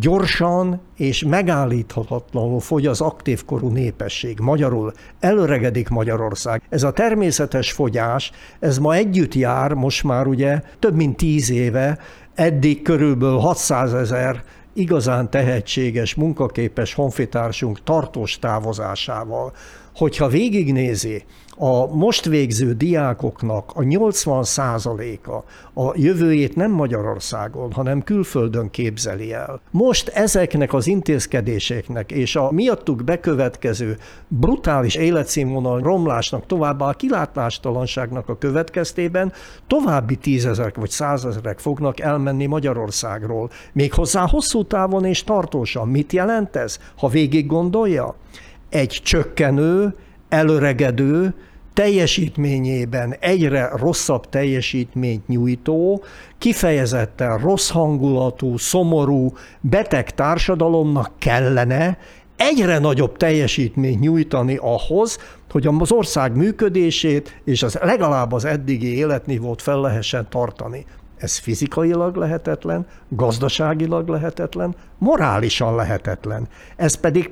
gyorsan 0.00 0.80
és 0.96 1.24
megállíthatatlanul 1.24 2.60
fogy 2.60 2.86
az 2.86 3.00
aktív 3.00 3.44
korú 3.44 3.68
népesség. 3.68 4.38
Magyarul 4.38 4.92
előregedik 5.20 5.88
Magyarország. 5.88 6.62
Ez 6.68 6.82
a 6.82 6.92
természetes 6.92 7.72
fogyás, 7.72 8.30
ez 8.58 8.78
ma 8.78 8.94
együtt 8.94 9.34
jár, 9.34 9.72
most 9.72 10.04
már 10.04 10.26
ugye 10.26 10.60
több 10.78 10.94
mint 10.94 11.16
tíz 11.16 11.50
éve, 11.50 11.98
eddig 12.34 12.82
körülbelül 12.82 13.38
600 13.38 13.94
ezer 13.94 14.42
igazán 14.72 15.30
tehetséges, 15.30 16.14
munkaképes 16.14 16.94
honfitársunk 16.94 17.82
tartós 17.82 18.38
távozásával. 18.38 19.52
Hogyha 19.94 20.28
végignézi, 20.28 21.24
a 21.56 21.94
most 21.94 22.24
végző 22.24 22.72
diákoknak 22.72 23.70
a 23.74 23.80
80%-a 23.80 25.32
a 25.80 25.92
jövőjét 25.94 26.56
nem 26.56 26.70
Magyarországon, 26.70 27.72
hanem 27.72 28.02
külföldön 28.02 28.70
képzeli 28.70 29.32
el. 29.32 29.60
Most 29.70 30.08
ezeknek 30.08 30.72
az 30.72 30.86
intézkedéseknek 30.86 32.12
és 32.12 32.36
a 32.36 32.50
miattuk 32.50 33.04
bekövetkező 33.04 33.96
brutális 34.28 34.94
életszínvonal 34.94 35.80
romlásnak, 35.80 36.46
továbbá 36.46 36.86
a 36.86 36.92
kilátlástalanságnak 36.92 38.28
a 38.28 38.38
következtében 38.38 39.32
további 39.66 40.16
tízezerek 40.16 40.76
vagy 40.76 40.90
százezerek 40.90 41.58
fognak 41.58 42.00
elmenni 42.00 42.46
Magyarországról. 42.46 43.50
Méghozzá 43.72 44.26
hosszú 44.28 44.64
távon 44.64 45.04
és 45.04 45.24
tartósan. 45.24 45.88
Mit 45.88 46.12
jelent 46.12 46.56
ez, 46.56 46.78
ha 46.96 47.08
végig 47.08 47.46
gondolja? 47.46 48.14
Egy 48.68 49.00
csökkenő, 49.04 49.94
előregedő, 50.34 51.34
teljesítményében 51.72 53.16
egyre 53.20 53.70
rosszabb 53.76 54.28
teljesítményt 54.28 55.28
nyújtó, 55.28 56.04
kifejezetten 56.38 57.38
rossz 57.38 57.70
hangulatú, 57.70 58.56
szomorú, 58.56 59.32
beteg 59.60 60.10
társadalomnak 60.10 61.10
kellene 61.18 61.98
egyre 62.36 62.78
nagyobb 62.78 63.16
teljesítményt 63.16 64.00
nyújtani 64.00 64.58
ahhoz, 64.60 65.18
hogy 65.50 65.66
az 65.66 65.92
ország 65.92 66.36
működését 66.36 67.40
és 67.44 67.62
az 67.62 67.78
legalább 67.82 68.32
az 68.32 68.44
eddigi 68.44 68.96
életnivót 68.96 69.62
fel 69.62 69.80
lehessen 69.80 70.26
tartani. 70.28 70.84
Ez 71.16 71.38
fizikailag 71.38 72.16
lehetetlen, 72.16 72.86
gazdaságilag 73.08 74.08
lehetetlen, 74.08 74.74
morálisan 74.98 75.74
lehetetlen. 75.74 76.48
Ez 76.76 76.94
pedig 76.94 77.30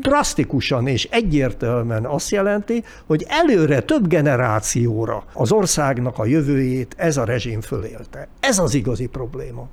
drasztikusan 0.00 0.86
és 0.86 1.08
egyértelműen 1.10 2.04
azt 2.04 2.30
jelenti, 2.30 2.84
hogy 3.06 3.24
előre 3.28 3.80
több 3.80 4.06
generációra 4.06 5.24
az 5.32 5.52
országnak 5.52 6.18
a 6.18 6.24
jövőjét 6.24 6.94
ez 6.96 7.16
a 7.16 7.24
rezsim 7.24 7.60
fölélte. 7.60 8.28
Ez 8.40 8.58
az 8.58 8.74
igazi 8.74 9.06
probléma. 9.06 9.68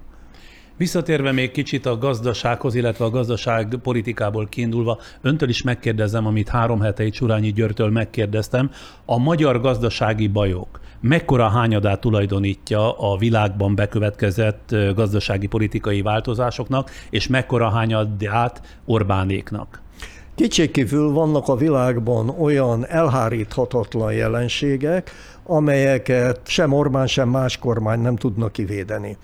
Visszatérve 0.78 1.32
még 1.32 1.52
kicsit 1.52 1.86
a 1.86 1.98
gazdasághoz, 1.98 2.76
illetve 2.76 3.06
a 3.06 3.10
gazdaság 3.10 3.76
politikából 3.84 4.48
kiindulva, 4.48 5.00
öntől 5.22 5.50
is 5.50 5.62
megkérdezem, 5.62 6.26
amit 6.26 6.50
három 6.50 6.80
hete 6.80 7.04
egy 7.04 7.14
Surányi 7.14 7.52
Györtől 7.52 7.90
megkérdeztem, 7.90 8.72
a 9.06 9.18
magyar 9.18 9.62
gazdasági 9.62 10.28
bajok 10.28 10.80
mekkora 11.02 11.50
hányadát 11.50 12.00
tulajdonítja 12.00 12.98
a 12.98 13.18
világban 13.18 13.76
bekövetkezett 13.76 14.76
gazdasági 14.96 15.48
politikai 15.48 16.02
változásoknak, 16.02 16.92
és 17.10 17.28
mekkora 17.28 17.70
hányadát 17.70 18.62
Orbánéknak? 18.86 19.82
Kétségkívül 20.40 21.12
vannak 21.12 21.48
a 21.48 21.56
világban 21.56 22.30
olyan 22.30 22.88
elháríthatatlan 22.88 24.14
jelenségek, 24.14 25.12
amelyeket 25.44 26.40
sem 26.44 26.74
Orbán, 26.74 27.08
sem 27.08 27.30
más 27.30 27.58
kormány 27.58 28.00
nem 28.00 28.16
tudnak 28.16 28.52
kivédeni. 28.52 29.18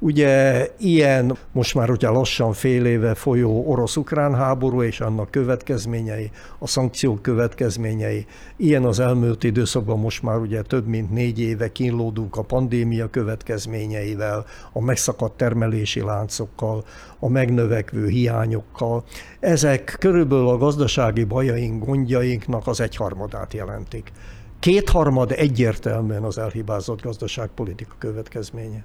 Ugye 0.00 0.66
ilyen 0.78 1.36
most 1.52 1.74
már 1.74 1.90
ugye 1.90 2.08
lassan 2.08 2.52
fél 2.52 2.86
éve 2.86 3.14
folyó 3.14 3.64
orosz-ukrán 3.66 4.34
háború 4.34 4.82
és 4.82 5.00
annak 5.00 5.30
következményei, 5.30 6.30
a 6.58 6.66
szankciók 6.66 7.22
következményei, 7.22 8.26
ilyen 8.56 8.84
az 8.84 9.00
elmúlt 9.00 9.44
időszakban 9.44 9.98
most 9.98 10.22
már 10.22 10.36
ugye 10.36 10.62
több 10.62 10.86
mint 10.86 11.10
négy 11.10 11.40
éve 11.40 11.72
kínlódunk 11.72 12.36
a 12.36 12.42
pandémia 12.42 13.10
következményeivel, 13.10 14.44
a 14.72 14.80
megszakadt 14.80 15.36
termelési 15.36 16.00
láncokkal, 16.00 16.84
a 17.18 17.28
megnövekvő 17.28 18.06
hiányokkal. 18.08 19.04
Ezek 19.40 19.96
körülbelül 19.98 20.48
a 20.48 20.58
gazdasági 20.58 21.24
bajaink, 21.24 21.84
gondjainknak 21.84 22.66
az 22.66 22.80
egyharmadát 22.80 23.54
jelentik. 23.54 24.12
Kétharmad 24.60 25.32
egyértelműen 25.36 26.22
az 26.22 26.38
elhibázott 26.38 27.02
gazdaságpolitika 27.02 27.94
következménye. 27.98 28.84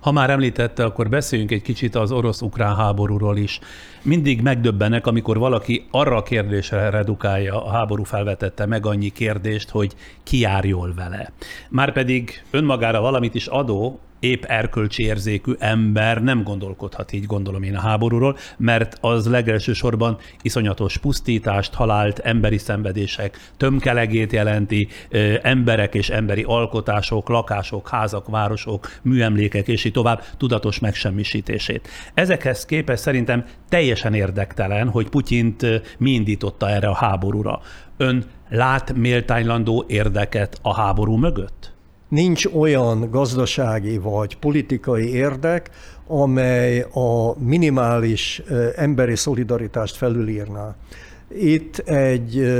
Ha 0.00 0.12
már 0.12 0.30
említette, 0.30 0.84
akkor 0.84 1.08
beszéljünk 1.08 1.50
egy 1.50 1.62
kicsit 1.62 1.94
az 1.94 2.12
orosz-ukrán 2.12 2.76
háborúról 2.76 3.36
is. 3.36 3.58
Mindig 4.02 4.42
megdöbbenek, 4.42 5.06
amikor 5.06 5.38
valaki 5.38 5.86
arra 5.90 6.16
a 6.16 6.22
kérdésre 6.22 6.90
redukálja, 6.90 7.64
a 7.64 7.70
háború 7.70 8.04
felvetette 8.04 8.66
meg 8.66 8.86
annyi 8.86 9.08
kérdést, 9.08 9.70
hogy 9.70 9.94
ki 10.22 10.38
jár 10.38 10.64
jól 10.64 10.94
vele. 10.94 11.32
Márpedig 11.68 12.42
önmagára 12.50 13.00
valamit 13.00 13.34
is 13.34 13.46
adó, 13.46 14.00
épp 14.20 14.44
erkölcsi 14.44 15.02
érzékű 15.02 15.52
ember 15.58 16.22
nem 16.22 16.42
gondolkodhat 16.42 17.12
így, 17.12 17.26
gondolom 17.26 17.62
én 17.62 17.76
a 17.76 17.80
háborúról, 17.80 18.36
mert 18.56 18.96
az 19.00 19.26
legelső 19.26 19.72
sorban 19.72 20.18
iszonyatos 20.42 20.96
pusztítást, 20.98 21.74
halált, 21.74 22.18
emberi 22.18 22.58
szenvedések, 22.58 23.50
tömkelegét 23.56 24.32
jelenti, 24.32 24.88
emberek 25.42 25.94
és 25.94 26.10
emberi 26.10 26.42
alkotások, 26.42 27.28
lakások, 27.28 27.88
házak, 27.88 28.28
városok, 28.28 28.98
műemlékek 29.02 29.68
és 29.68 29.84
így 29.84 29.92
tovább 29.92 30.22
tudatos 30.36 30.78
megsemmisítését. 30.78 31.88
Ezekhez 32.14 32.64
képest 32.64 33.02
szerintem 33.02 33.44
teljesen 33.68 34.14
érdektelen, 34.14 34.88
hogy 34.88 35.08
Putyint 35.08 35.66
mi 35.98 36.10
indította 36.10 36.70
erre 36.70 36.88
a 36.88 36.94
háborúra. 36.94 37.60
Ön 37.96 38.24
lát 38.48 38.94
méltánylandó 38.94 39.84
érdeket 39.88 40.58
a 40.62 40.74
háború 40.74 41.16
mögött? 41.16 41.76
Nincs 42.08 42.44
olyan 42.46 43.10
gazdasági 43.10 43.98
vagy 43.98 44.38
politikai 44.38 45.14
érdek, 45.14 45.70
amely 46.06 46.86
a 46.92 47.38
minimális 47.38 48.42
emberi 48.76 49.16
szolidaritást 49.16 49.96
felülírná. 49.96 50.76
Itt 51.28 51.78
egy 51.78 52.52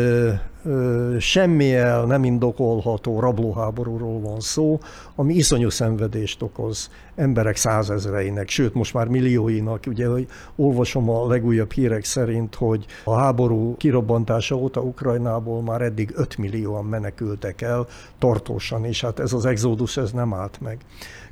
semmilyen 1.18 2.06
nem 2.06 2.24
indokolható 2.24 3.20
rablóháborúról 3.20 4.20
van 4.20 4.40
szó, 4.40 4.78
ami 5.14 5.34
iszonyú 5.34 5.68
szenvedést 5.68 6.42
okoz 6.42 6.90
emberek 7.14 7.56
százezreinek, 7.56 8.48
sőt 8.48 8.74
most 8.74 8.94
már 8.94 9.08
millióinak. 9.08 9.84
Ugye, 9.86 10.06
hogy 10.06 10.26
olvasom 10.56 11.10
a 11.10 11.26
legújabb 11.26 11.72
hírek 11.72 12.04
szerint, 12.04 12.54
hogy 12.54 12.86
a 13.04 13.14
háború 13.14 13.76
kirobbantása 13.76 14.56
óta 14.56 14.80
Ukrajnából 14.80 15.62
már 15.62 15.80
eddig 15.80 16.12
5 16.14 16.36
millióan 16.36 16.84
menekültek 16.84 17.62
el 17.62 17.86
tartósan, 18.18 18.84
és 18.84 19.00
hát 19.00 19.18
ez 19.18 19.32
az 19.32 19.46
exodus 19.46 19.96
ez 19.96 20.12
nem 20.12 20.34
állt 20.34 20.60
meg. 20.60 20.78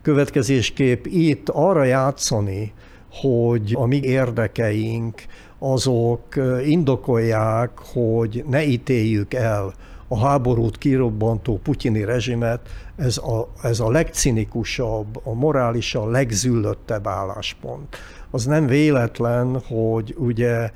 Következésképp 0.02 1.04
itt 1.04 1.48
arra 1.48 1.84
játszani, 1.84 2.72
hogy 3.20 3.72
a 3.74 3.86
mi 3.86 4.00
érdekeink 4.02 5.22
azok 5.58 6.22
indokolják, 6.64 7.70
hogy 7.92 8.44
ne 8.48 8.64
ítéljük 8.64 9.34
el 9.34 9.74
a 10.08 10.18
háborút 10.18 10.78
kirobbantó 10.78 11.60
putyini 11.62 12.04
rezsimet, 12.04 12.60
ez 12.96 13.18
a, 13.18 13.48
ez 13.62 13.80
a 13.80 13.90
legcinikusabb, 13.90 15.20
a 15.24 15.34
morálisan 15.34 16.10
legzüllöttebb 16.10 17.06
álláspont. 17.06 17.96
Az 18.30 18.44
nem 18.44 18.66
véletlen, 18.66 19.60
hogy 19.68 20.14
ugye 20.18 20.70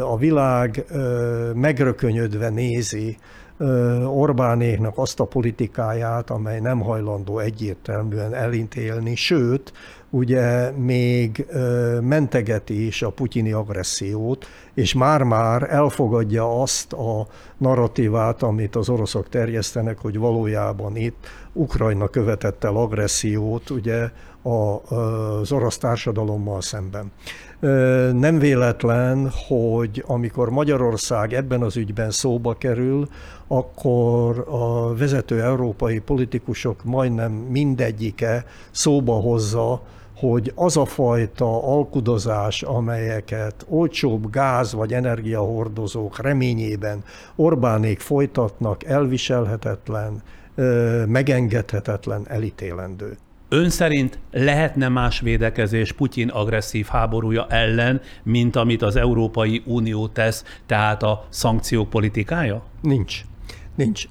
a 0.00 0.16
világ 0.16 0.84
megrökönyödve 1.54 2.48
nézi 2.48 3.16
Orbánéknak 4.06 4.98
azt 4.98 5.20
a 5.20 5.24
politikáját, 5.24 6.30
amely 6.30 6.60
nem 6.60 6.80
hajlandó 6.80 7.38
egyértelműen 7.38 8.34
elintélni, 8.34 9.14
sőt, 9.14 9.72
ugye 10.14 10.70
még 10.70 11.46
mentegeti 12.00 12.86
is 12.86 13.02
a 13.02 13.10
putyini 13.10 13.52
agressziót, 13.52 14.46
és 14.74 14.94
már-már 14.94 15.66
elfogadja 15.70 16.62
azt 16.62 16.92
a 16.92 17.26
narratívát, 17.58 18.42
amit 18.42 18.76
az 18.76 18.88
oroszok 18.88 19.28
terjesztenek, 19.28 19.98
hogy 19.98 20.18
valójában 20.18 20.96
itt 20.96 21.26
Ukrajna 21.52 22.08
követett 22.08 22.64
el 22.64 22.76
agressziót 22.76 23.70
ugye 23.70 24.10
az 24.42 25.52
orosz 25.52 25.78
társadalommal 25.78 26.60
szemben. 26.60 27.12
Nem 28.18 28.38
véletlen, 28.38 29.30
hogy 29.48 30.04
amikor 30.06 30.50
Magyarország 30.50 31.32
ebben 31.32 31.62
az 31.62 31.76
ügyben 31.76 32.10
szóba 32.10 32.54
kerül, 32.54 33.08
akkor 33.46 34.46
a 34.48 34.94
vezető 34.94 35.42
európai 35.42 35.98
politikusok 35.98 36.84
majdnem 36.84 37.32
mindegyike 37.32 38.44
szóba 38.70 39.14
hozza, 39.14 39.82
hogy 40.16 40.52
az 40.54 40.76
a 40.76 40.84
fajta 40.84 41.62
alkudozás, 41.76 42.62
amelyeket 42.62 43.66
olcsóbb 43.68 44.30
gáz 44.30 44.72
vagy 44.72 44.92
energiahordozók 44.92 46.22
reményében 46.22 47.04
Orbánék 47.36 48.00
folytatnak, 48.00 48.84
elviselhetetlen, 48.84 50.22
megengedhetetlen, 51.06 52.22
elítélendő. 52.28 53.16
Ön 53.48 53.70
szerint 53.70 54.18
lehetne 54.30 54.88
más 54.88 55.20
védekezés 55.20 55.92
Putyin 55.92 56.28
agresszív 56.28 56.86
háborúja 56.86 57.46
ellen, 57.48 58.00
mint 58.22 58.56
amit 58.56 58.82
az 58.82 58.96
Európai 58.96 59.62
Unió 59.66 60.08
tesz, 60.08 60.44
tehát 60.66 61.02
a 61.02 61.26
szankciók 61.28 61.90
politikája? 61.90 62.62
Nincs. 62.80 63.24
Nincs. 63.74 64.08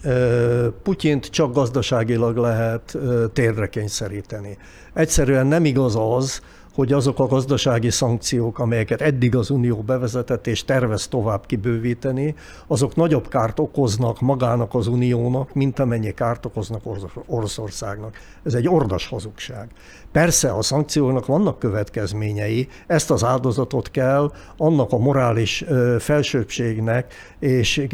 Putyint 0.84 1.26
csak 1.26 1.54
gazdaságilag 1.54 2.38
lehet 2.38 2.98
térre 3.34 3.70
kényszeríteni. 3.70 4.58
Egyszerűen 4.94 5.48
nem 5.48 5.66
igaz 5.66 5.96
az, 5.96 6.42
hogy 6.74 6.94
azok 6.94 7.20
a 7.20 7.28
gazdasági 7.28 7.90
szankciók, 7.90 8.60
amelyeket 8.60 9.02
eddig 9.02 9.36
az 9.36 9.50
Unió 9.50 9.78
bevezetett 9.78 10.48
és 10.48 10.66
tervez 10.66 11.08
tovább 11.08 11.46
kibővíteni, 11.46 12.36
azok 12.68 12.96
nagyobb 12.96 13.28
kárt 13.28 13.60
okoznak 13.60 14.22
magának 14.22 14.74
az 14.74 14.88
Uniónak, 14.88 15.54
mint 15.54 15.80
amennyi 15.80 16.14
kárt 16.14 16.46
okoznak 16.46 16.82
Oroszországnak. 17.26 18.18
Ez 18.44 18.54
egy 18.54 18.68
ordas 18.68 19.08
hazugság. 19.08 19.70
Persze 20.14 20.52
a 20.52 20.62
szankcióknak 20.62 21.26
vannak 21.26 21.60
következményei, 21.60 22.68
ezt 22.88 23.12
az 23.12 23.24
áldozatot 23.24 23.92
kell 23.92 24.32
annak 24.58 24.92
a 24.92 24.98
morális 24.98 25.66
felsőbbségnek 26.00 27.14
és 27.40 27.88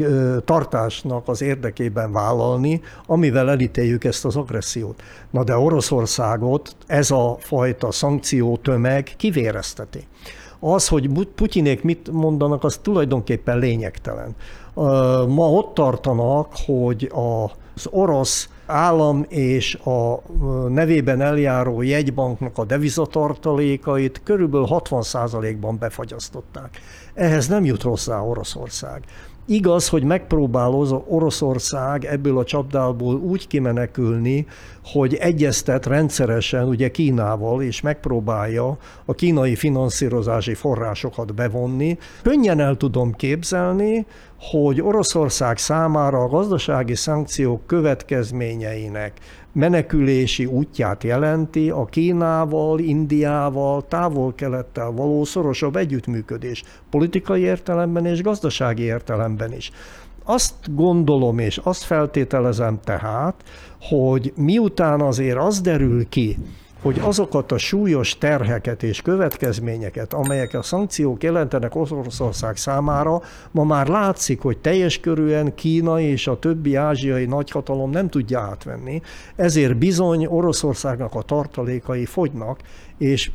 tartásnak 0.44 1.28
az 1.28 1.42
érdekében 1.42 2.12
vállalni, 2.12 2.80
amivel 3.06 3.50
elítéljük 3.50 4.04
ezt 4.04 4.24
az 4.24 4.36
agressziót. 4.36 5.02
Na 5.30 5.44
de 5.44 5.56
Oroszországot 5.56 6.76
ez 6.86 7.10
a 7.10 7.36
fajta 7.38 7.92
szankció 7.92 8.56
tömeg 8.56 9.12
kivérezteti. 9.16 10.06
Az, 10.58 10.88
hogy 10.88 11.08
Putyinék 11.34 11.82
mit 11.82 12.10
mondanak, 12.12 12.64
az 12.64 12.78
tulajdonképpen 12.82 13.58
lényegtelen. 13.58 14.36
Ma 15.28 15.50
ott 15.50 15.74
tartanak, 15.74 16.52
hogy 16.66 17.12
az 17.74 17.86
orosz 17.90 18.48
állam 18.70 19.24
és 19.28 19.74
a 19.74 20.22
nevében 20.68 21.20
eljáró 21.20 21.82
jegybanknak 21.82 22.58
a 22.58 22.64
devizatartalékait 22.64 24.20
körülbelül 24.24 24.66
60%-ban 24.70 25.78
befagyasztották. 25.78 26.80
Ehhez 27.14 27.48
nem 27.48 27.64
jut 27.64 27.82
hozzá 27.82 28.20
Oroszország. 28.20 29.02
Igaz, 29.46 29.88
hogy 29.88 30.02
megpróbál 30.02 30.70
Oroszország 31.08 32.04
ebből 32.04 32.38
a 32.38 32.44
csapdából 32.44 33.14
úgy 33.14 33.46
kimenekülni, 33.46 34.46
hogy 34.84 35.14
egyeztet 35.14 35.86
rendszeresen 35.86 36.68
ugye 36.68 36.90
Kínával, 36.90 37.62
és 37.62 37.80
megpróbálja 37.80 38.78
a 39.04 39.14
kínai 39.14 39.54
finanszírozási 39.54 40.54
forrásokat 40.54 41.34
bevonni. 41.34 41.98
Könnyen 42.22 42.60
el 42.60 42.76
tudom 42.76 43.12
képzelni, 43.12 44.06
hogy 44.40 44.80
Oroszország 44.80 45.58
számára 45.58 46.22
a 46.22 46.28
gazdasági 46.28 46.94
szankciók 46.94 47.66
következményeinek 47.66 49.12
menekülési 49.52 50.44
útját 50.44 51.04
jelenti 51.04 51.70
a 51.70 51.84
Kínával, 51.84 52.78
Indiával, 52.78 53.84
távol-kelettel 53.88 54.90
való 54.90 55.24
szorosabb 55.24 55.76
együttműködés 55.76 56.62
politikai 56.90 57.40
értelemben 57.40 58.06
és 58.06 58.22
gazdasági 58.22 58.82
értelemben 58.82 59.52
is. 59.52 59.70
Azt 60.24 60.74
gondolom 60.74 61.38
és 61.38 61.60
azt 61.62 61.82
feltételezem 61.82 62.80
tehát, 62.84 63.34
hogy 63.80 64.32
miután 64.36 65.00
azért 65.00 65.38
az 65.38 65.60
derül 65.60 66.08
ki, 66.08 66.38
hogy 66.82 66.98
azokat 67.02 67.52
a 67.52 67.58
súlyos 67.58 68.18
terheket 68.18 68.82
és 68.82 69.02
következményeket, 69.02 70.12
amelyek 70.12 70.54
a 70.54 70.62
szankciók 70.62 71.22
jelentenek 71.22 71.74
Oroszország 71.74 72.56
számára, 72.56 73.22
ma 73.50 73.64
már 73.64 73.86
látszik, 73.86 74.40
hogy 74.40 74.58
teljes 74.58 75.00
körűen 75.00 75.54
Kína 75.54 76.00
és 76.00 76.26
a 76.26 76.38
többi 76.38 76.74
ázsiai 76.74 77.24
nagyhatalom 77.24 77.90
nem 77.90 78.08
tudja 78.08 78.40
átvenni, 78.40 79.02
ezért 79.36 79.76
bizony 79.76 80.26
Oroszországnak 80.26 81.14
a 81.14 81.22
tartalékai 81.22 82.04
fogynak, 82.04 82.60
és 83.00 83.30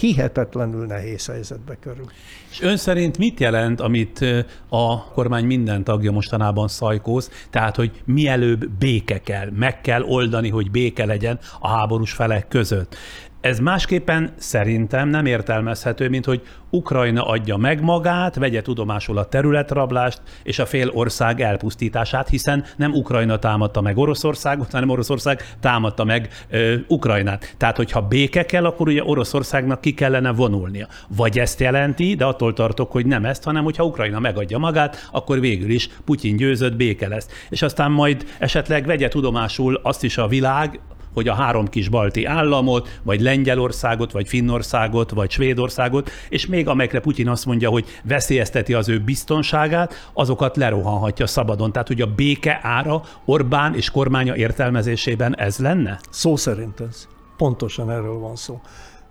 hihetetlenül 0.00 0.86
nehéz 0.86 1.26
helyzetbe 1.26 1.76
kerül. 1.80 2.04
És 2.50 2.60
ön 2.60 2.76
szerint 2.76 3.18
mit 3.18 3.40
jelent, 3.40 3.80
amit 3.80 4.24
a 4.68 5.04
kormány 5.04 5.44
minden 5.44 5.84
tagja 5.84 6.12
mostanában 6.12 6.68
szajkóz, 6.68 7.30
tehát, 7.50 7.76
hogy 7.76 8.02
mielőbb 8.04 8.70
béke 8.78 9.18
kell, 9.18 9.50
meg 9.50 9.80
kell 9.80 10.02
oldani, 10.02 10.48
hogy 10.48 10.70
béke 10.70 11.04
legyen 11.04 11.38
a 11.60 11.68
háborús 11.68 12.12
felek 12.12 12.48
között. 12.48 12.96
Ez 13.44 13.58
másképpen 13.58 14.32
szerintem 14.36 15.08
nem 15.08 15.26
értelmezhető, 15.26 16.08
mint 16.08 16.24
hogy 16.24 16.42
Ukrajna 16.70 17.22
adja 17.22 17.56
meg 17.56 17.82
magát, 17.82 18.34
vegye 18.34 18.62
tudomásul 18.62 19.18
a 19.18 19.24
területrablást 19.24 20.22
és 20.42 20.58
a 20.58 20.66
fél 20.66 20.90
ország 20.92 21.40
elpusztítását, 21.40 22.28
hiszen 22.28 22.64
nem 22.76 22.92
Ukrajna 22.92 23.38
támadta 23.38 23.80
meg 23.80 23.96
Oroszországot, 23.96 24.70
hanem 24.72 24.88
Oroszország 24.88 25.42
támadta 25.60 26.04
meg 26.04 26.28
ö, 26.50 26.74
Ukrajnát. 26.88 27.54
Tehát, 27.56 27.76
hogyha 27.76 28.00
béke 28.00 28.44
kell, 28.44 28.64
akkor 28.64 28.88
ugye 28.88 29.04
Oroszországnak 29.04 29.80
ki 29.80 29.94
kellene 29.94 30.32
vonulnia. 30.32 30.86
Vagy 31.08 31.38
ezt 31.38 31.60
jelenti, 31.60 32.14
de 32.14 32.24
attól 32.24 32.52
tartok, 32.52 32.92
hogy 32.92 33.06
nem 33.06 33.24
ezt, 33.24 33.44
hanem 33.44 33.64
hogyha 33.64 33.84
Ukrajna 33.84 34.18
megadja 34.18 34.58
magát, 34.58 35.08
akkor 35.12 35.40
végül 35.40 35.70
is 35.70 35.88
Putyin 36.04 36.36
győzött, 36.36 36.76
béke 36.76 37.08
lesz. 37.08 37.28
És 37.50 37.62
aztán 37.62 37.90
majd 37.90 38.24
esetleg 38.38 38.86
vegye 38.86 39.08
tudomásul 39.08 39.80
azt 39.82 40.04
is 40.04 40.18
a 40.18 40.26
világ, 40.26 40.80
hogy 41.14 41.28
a 41.28 41.34
három 41.34 41.66
kis 41.68 41.88
balti 41.88 42.24
államot, 42.24 43.00
vagy 43.02 43.20
Lengyelországot, 43.20 44.12
vagy 44.12 44.28
Finnországot, 44.28 45.10
vagy 45.10 45.30
Svédországot, 45.30 46.10
és 46.28 46.46
még 46.46 46.68
amelyekre 46.68 47.00
Putyin 47.00 47.28
azt 47.28 47.46
mondja, 47.46 47.70
hogy 47.70 47.84
veszélyezteti 48.04 48.74
az 48.74 48.88
ő 48.88 48.98
biztonságát, 48.98 50.10
azokat 50.12 50.56
lerohanhatja 50.56 51.26
szabadon. 51.26 51.72
Tehát, 51.72 51.88
hogy 51.88 52.00
a 52.00 52.14
béke 52.14 52.60
ára 52.62 53.02
Orbán 53.24 53.74
és 53.74 53.90
kormánya 53.90 54.36
értelmezésében 54.36 55.36
ez 55.38 55.58
lenne? 55.58 56.00
Szó 56.10 56.36
szerint 56.36 56.80
ez. 56.80 57.08
Pontosan 57.36 57.90
erről 57.90 58.18
van 58.18 58.36
szó. 58.36 58.60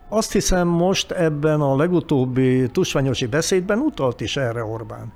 Azt 0.10 0.32
hiszem 0.32 0.68
most 0.68 1.12
ebben 1.12 1.62
a 1.62 1.76
legutóbbi 1.76 2.68
tusványosi 2.72 3.26
beszédben 3.26 3.80
utalt 3.80 4.22
is 4.22 4.38
erre 4.38 4.64
Orbán. 4.64 5.14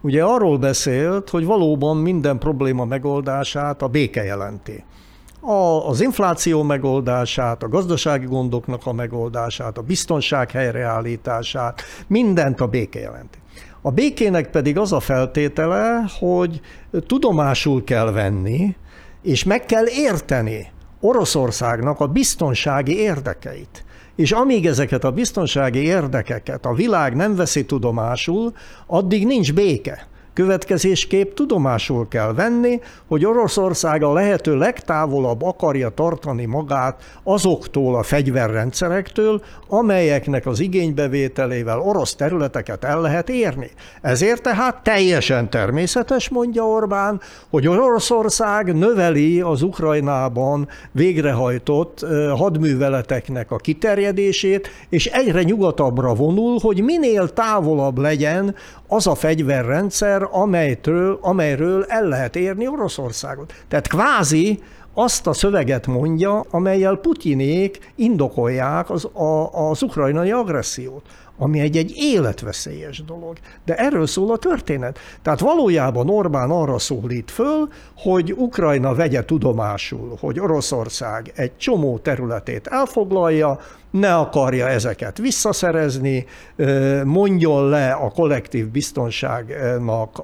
Ugye 0.00 0.22
arról 0.22 0.58
beszélt, 0.58 1.30
hogy 1.30 1.44
valóban 1.44 1.96
minden 1.96 2.38
probléma 2.38 2.84
megoldását 2.84 3.82
a 3.82 3.88
béke 3.88 4.24
jelenti 4.24 4.84
a, 5.46 5.88
az 5.88 6.00
infláció 6.00 6.62
megoldását, 6.62 7.62
a 7.62 7.68
gazdasági 7.68 8.26
gondoknak 8.26 8.86
a 8.86 8.92
megoldását, 8.92 9.78
a 9.78 9.82
biztonság 9.82 10.50
helyreállítását, 10.50 11.82
mindent 12.06 12.60
a 12.60 12.66
béke 12.66 13.00
jelenti. 13.00 13.38
A 13.82 13.90
békének 13.90 14.50
pedig 14.50 14.78
az 14.78 14.92
a 14.92 15.00
feltétele, 15.00 16.04
hogy 16.18 16.60
tudomásul 17.06 17.84
kell 17.84 18.12
venni, 18.12 18.76
és 19.22 19.44
meg 19.44 19.64
kell 19.64 19.86
érteni 19.86 20.72
Oroszországnak 21.00 22.00
a 22.00 22.06
biztonsági 22.06 22.98
érdekeit. 22.98 23.84
És 24.16 24.32
amíg 24.32 24.66
ezeket 24.66 25.04
a 25.04 25.10
biztonsági 25.10 25.78
érdekeket 25.78 26.66
a 26.66 26.74
világ 26.74 27.16
nem 27.16 27.34
veszi 27.34 27.64
tudomásul, 27.64 28.52
addig 28.86 29.26
nincs 29.26 29.52
béke. 29.52 30.06
Következésképp 30.34 31.34
tudomásul 31.34 32.08
kell 32.08 32.32
venni, 32.32 32.80
hogy 33.06 33.24
Oroszország 33.24 34.02
a 34.02 34.12
lehető 34.12 34.56
legtávolabb 34.56 35.42
akarja 35.42 35.88
tartani 35.88 36.44
magát 36.44 37.02
azoktól 37.22 37.96
a 37.96 38.02
fegyverrendszerektől, 38.02 39.42
amelyeknek 39.68 40.46
az 40.46 40.60
igénybevételével 40.60 41.80
orosz 41.80 42.14
területeket 42.14 42.84
el 42.84 43.00
lehet 43.00 43.28
érni. 43.28 43.70
Ezért 44.00 44.42
tehát 44.42 44.82
teljesen 44.82 45.50
természetes, 45.50 46.28
mondja 46.28 46.66
Orbán, 46.66 47.20
hogy 47.50 47.66
Oroszország 47.66 48.74
növeli 48.74 49.40
az 49.40 49.62
Ukrajnában 49.62 50.68
végrehajtott 50.92 52.06
hadműveleteknek 52.36 53.50
a 53.50 53.56
kiterjedését, 53.56 54.68
és 54.88 55.06
egyre 55.06 55.42
nyugatabbra 55.42 56.14
vonul, 56.14 56.58
hogy 56.62 56.82
minél 56.82 57.28
távolabb 57.28 57.98
legyen 57.98 58.54
az 58.94 59.06
a 59.06 59.14
fegyverrendszer, 59.14 60.28
amelytől, 60.30 61.18
amelyről 61.20 61.84
el 61.88 62.08
lehet 62.08 62.36
érni 62.36 62.68
Oroszországot. 62.68 63.52
Tehát 63.68 63.88
kvázi 63.88 64.62
azt 64.94 65.26
a 65.26 65.32
szöveget 65.32 65.86
mondja, 65.86 66.44
amelyel 66.50 66.96
Putyinék 66.96 67.92
indokolják 67.94 68.90
az, 68.90 69.04
a, 69.04 69.50
az 69.70 69.82
ukrajnai 69.82 70.30
agressziót 70.30 71.02
ami 71.38 71.60
egy, 71.60 71.76
egy 71.76 71.92
életveszélyes 71.96 73.04
dolog. 73.04 73.36
De 73.64 73.76
erről 73.76 74.06
szól 74.06 74.30
a 74.30 74.36
történet. 74.36 74.98
Tehát 75.22 75.40
valójában 75.40 76.10
Orbán 76.10 76.50
arra 76.50 76.78
szólít 76.78 77.30
föl, 77.30 77.68
hogy 77.96 78.32
Ukrajna 78.32 78.94
vegye 78.94 79.24
tudomásul, 79.24 80.16
hogy 80.20 80.40
Oroszország 80.40 81.32
egy 81.34 81.56
csomó 81.56 81.98
területét 81.98 82.66
elfoglalja, 82.66 83.58
ne 83.94 84.14
akarja 84.14 84.68
ezeket 84.68 85.18
visszaszerezni, 85.18 86.26
mondjon 87.04 87.68
le 87.68 87.92
a 87.92 88.10
kollektív 88.10 88.68
biztonságnak 88.68 90.22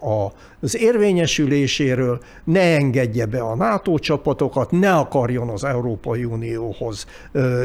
az 0.60 0.76
érvényesüléséről, 0.76 2.20
ne 2.44 2.60
engedje 2.60 3.26
be 3.26 3.40
a 3.40 3.54
NATO 3.54 3.98
csapatokat, 3.98 4.70
ne 4.70 4.92
akarjon 4.92 5.48
az 5.48 5.64
Európai 5.64 6.24
Unióhoz 6.24 7.06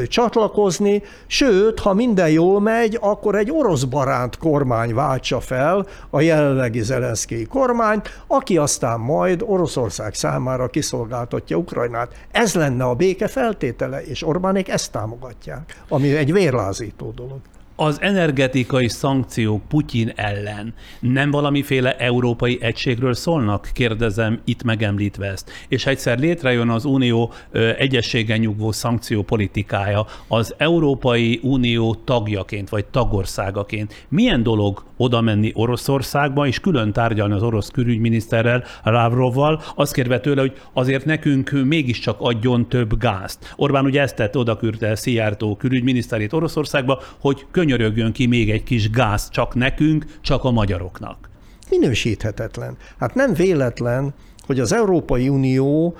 csatlakozni, 0.06 1.02
sőt, 1.26 1.80
ha 1.80 1.94
minden 1.94 2.30
jól 2.30 2.60
megy, 2.60 2.98
akkor 3.00 3.34
egy 3.34 3.50
orosz 3.50 3.84
baránt 3.84 4.38
kormány 4.38 4.94
váltsa 4.94 5.40
fel 5.40 5.86
a 6.10 6.20
jelenlegi 6.20 6.82
Zelenszkij 6.82 7.44
kormányt, 7.44 8.22
aki 8.26 8.56
aztán 8.56 9.00
majd 9.00 9.42
Oroszország 9.46 10.14
számára 10.14 10.66
kiszolgáltatja 10.66 11.56
Ukrajnát. 11.56 12.12
Ez 12.30 12.54
lenne 12.54 12.84
a 12.84 12.94
béke 12.94 13.28
feltétele, 13.28 14.02
és 14.02 14.26
Orbánék 14.26 14.68
ezt 14.68 14.92
támogatják 14.92 15.84
ami 15.96 16.16
egy 16.16 16.32
vérlázító 16.32 17.10
dolog 17.10 17.40
az 17.76 18.00
energetikai 18.00 18.88
szankciók 18.88 19.68
Putyin 19.68 20.12
ellen 20.14 20.74
nem 21.00 21.30
valamiféle 21.30 21.96
európai 21.96 22.58
egységről 22.60 23.14
szólnak? 23.14 23.70
Kérdezem 23.72 24.40
itt 24.44 24.62
megemlítve 24.62 25.26
ezt. 25.26 25.50
És 25.68 25.86
egyszer 25.86 26.18
létrejön 26.18 26.68
az 26.68 26.84
Unió 26.84 27.32
egyességen 27.78 28.38
nyugvó 28.38 28.72
szankció 28.72 29.22
politikája 29.22 30.06
az 30.28 30.54
Európai 30.58 31.40
Unió 31.42 31.94
tagjaként, 31.94 32.68
vagy 32.68 32.84
tagországaként. 32.84 34.06
Milyen 34.08 34.42
dolog 34.42 34.84
oda 34.96 35.20
menni 35.20 35.52
Oroszországba, 35.54 36.46
és 36.46 36.60
külön 36.60 36.92
tárgyalni 36.92 37.34
az 37.34 37.42
orosz 37.42 37.70
külügyminiszterrel, 37.70 38.64
Lavrovval, 38.84 39.62
azt 39.74 39.92
kérve 39.92 40.20
tőle, 40.20 40.40
hogy 40.40 40.60
azért 40.72 41.04
nekünk 41.04 41.50
mégiscsak 41.50 42.16
adjon 42.18 42.68
több 42.68 42.98
gázt. 42.98 43.54
Orbán 43.56 43.84
ugye 43.84 44.00
ezt 44.00 44.16
tett, 44.16 44.36
oda 44.36 44.56
küldte 44.56 44.94
Szijjártó 44.94 45.56
külügyminiszterét 45.56 46.32
Oroszországba, 46.32 47.02
hogy 47.20 47.46
könyörögjön 47.66 48.12
ki 48.12 48.26
még 48.26 48.50
egy 48.50 48.62
kis 48.62 48.90
gáz 48.90 49.30
csak 49.30 49.54
nekünk, 49.54 50.04
csak 50.20 50.44
a 50.44 50.50
magyaroknak. 50.50 51.30
Minősíthetetlen. 51.70 52.76
Hát 52.98 53.14
nem 53.14 53.34
véletlen, 53.34 54.14
hogy 54.46 54.60
az 54.60 54.72
Európai 54.72 55.28
Unió 55.28 55.94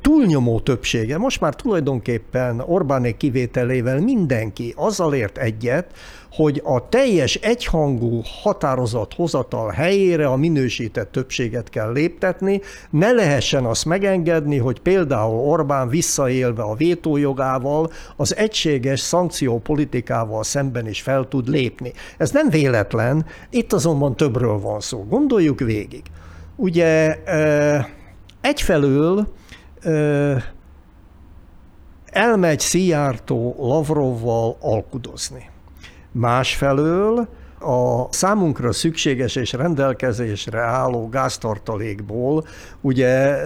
túlnyomó 0.00 0.60
többsége, 0.60 1.18
most 1.18 1.40
már 1.40 1.54
tulajdonképpen 1.54 2.60
Orbánék 2.60 3.16
kivételével 3.16 4.00
mindenki 4.00 4.72
azzal 4.76 5.14
ért 5.14 5.38
egyet, 5.38 5.86
hogy 6.30 6.60
a 6.64 6.88
teljes 6.88 7.34
egyhangú 7.34 8.20
határozat 8.42 9.14
hozatal 9.14 9.70
helyére 9.70 10.26
a 10.26 10.36
minősített 10.36 11.12
többséget 11.12 11.70
kell 11.70 11.92
léptetni, 11.92 12.60
ne 12.90 13.12
lehessen 13.12 13.64
azt 13.64 13.84
megengedni, 13.84 14.58
hogy 14.58 14.80
például 14.80 15.38
Orbán 15.38 15.88
visszaélve 15.88 16.62
a 16.62 16.74
vétójogával 16.74 17.90
az 18.16 18.36
egységes 18.36 19.00
szankciópolitikával 19.00 20.42
szemben 20.42 20.88
is 20.88 21.02
fel 21.02 21.28
tud 21.28 21.48
lépni. 21.48 21.92
Ez 22.16 22.30
nem 22.30 22.48
véletlen, 22.48 23.26
itt 23.50 23.72
azonban 23.72 24.16
többről 24.16 24.58
van 24.58 24.80
szó. 24.80 25.04
Gondoljuk 25.08 25.60
végig. 25.60 26.02
Ugye 26.56 27.18
egyfelől 28.40 29.32
elmegy 32.04 32.60
Szijjártó 32.60 33.56
Lavrovval 33.58 34.56
alkudozni. 34.60 35.50
Másfelől 36.12 37.28
a 37.60 38.12
számunkra 38.12 38.72
szükséges 38.72 39.36
és 39.36 39.52
rendelkezésre 39.52 40.60
álló 40.60 41.08
gáztartalékból 41.08 42.44
ugye 42.80 43.36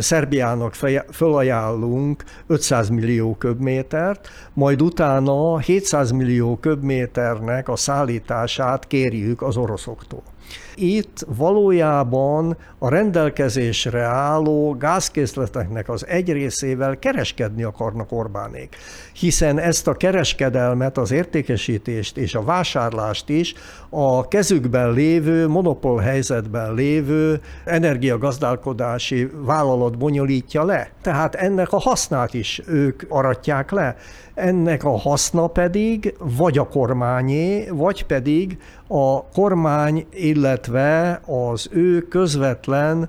Szerbiának 0.00 0.74
felajánlunk 1.10 2.24
500 2.46 2.88
millió 2.88 3.36
köbmétert, 3.36 4.28
majd 4.52 4.82
utána 4.82 5.58
700 5.58 6.10
millió 6.10 6.56
köbméternek 6.56 7.68
a 7.68 7.76
szállítását 7.76 8.86
kérjük 8.86 9.42
az 9.42 9.56
oroszoktól. 9.56 10.22
Itt 10.74 11.26
valójában 11.36 12.56
a 12.78 12.88
rendelkezésre 12.88 14.02
álló 14.02 14.76
gázkészleteknek 14.78 15.88
az 15.88 16.06
egy 16.06 16.32
részével 16.32 16.98
kereskedni 16.98 17.62
akarnak 17.62 18.12
Orbánék, 18.12 18.76
hiszen 19.12 19.58
ezt 19.58 19.86
a 19.86 19.94
kereskedelmet, 19.94 20.98
az 20.98 21.10
értékesítést 21.10 22.16
és 22.16 22.34
a 22.34 22.42
vásárlást 22.42 23.28
is 23.28 23.54
a 23.88 24.28
kezükben 24.28 24.92
lévő, 24.92 25.48
monopól 25.48 26.00
helyzetben 26.00 26.74
lévő 26.74 27.40
energiagazdálkodási 27.64 29.30
vállalat 29.34 29.98
bonyolítja 29.98 30.64
le. 30.64 30.90
Tehát 31.02 31.34
ennek 31.34 31.72
a 31.72 31.78
hasznát 31.78 32.34
is 32.34 32.62
ők 32.66 33.02
aratják 33.08 33.70
le. 33.70 33.96
Ennek 34.34 34.84
a 34.84 34.98
haszna 34.98 35.46
pedig 35.46 36.14
vagy 36.18 36.58
a 36.58 36.68
kormányé, 36.68 37.68
vagy 37.70 38.06
pedig 38.06 38.58
a 38.92 39.24
kormány, 39.32 40.06
illetve 40.12 41.20
az 41.26 41.68
ő 41.72 42.00
közvetlen 42.00 43.08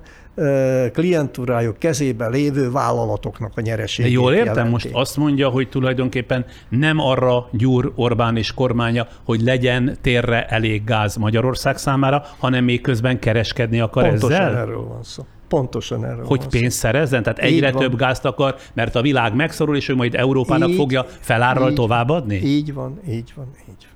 klientúrájuk 0.92 1.78
kezébe 1.78 2.28
lévő 2.28 2.70
vállalatoknak 2.70 3.52
a 3.54 3.60
nyereségét 3.60 4.12
De 4.12 4.18
jól 4.18 4.32
értem, 4.32 4.46
jelenti. 4.54 4.70
most 4.70 4.88
azt 4.92 5.16
mondja, 5.16 5.48
hogy 5.48 5.68
tulajdonképpen 5.68 6.44
nem 6.68 6.98
arra 6.98 7.48
gyúr 7.52 7.92
Orbán 7.94 8.36
és 8.36 8.52
kormánya, 8.54 9.06
hogy 9.24 9.40
legyen 9.42 9.96
térre 10.00 10.46
elég 10.46 10.84
gáz 10.84 11.16
Magyarország 11.16 11.76
számára, 11.76 12.22
hanem 12.38 12.64
még 12.64 12.80
közben 12.80 13.18
kereskedni 13.18 13.80
akar 13.80 14.08
Pontosan 14.08 14.40
ezzel? 14.40 14.56
erről 14.56 14.84
van 14.88 15.02
szó. 15.02 15.24
Pontosan 15.48 16.04
erről 16.04 16.24
Hogy 16.24 16.46
pénzt 16.46 16.78
szerezzen? 16.78 17.22
Tehát 17.22 17.38
egyre 17.38 17.68
így 17.68 17.74
több 17.74 17.88
van. 17.88 17.96
gázt 17.96 18.24
akar, 18.24 18.56
mert 18.72 18.94
a 18.94 19.02
világ 19.02 19.34
megszorul, 19.34 19.76
és 19.76 19.88
ő 19.88 19.94
majd 19.94 20.14
Európának 20.14 20.68
így, 20.68 20.76
fogja 20.76 21.04
felárral 21.20 21.68
így, 21.68 21.74
továbbadni? 21.74 22.36
Így 22.36 22.74
van, 22.74 23.00
így 23.08 23.32
van, 23.36 23.46
így 23.68 23.86
van. 23.86 23.93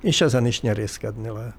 És 0.00 0.20
ezen 0.20 0.46
is 0.46 0.60
nyerészkedni 0.60 1.28
lehet. 1.28 1.54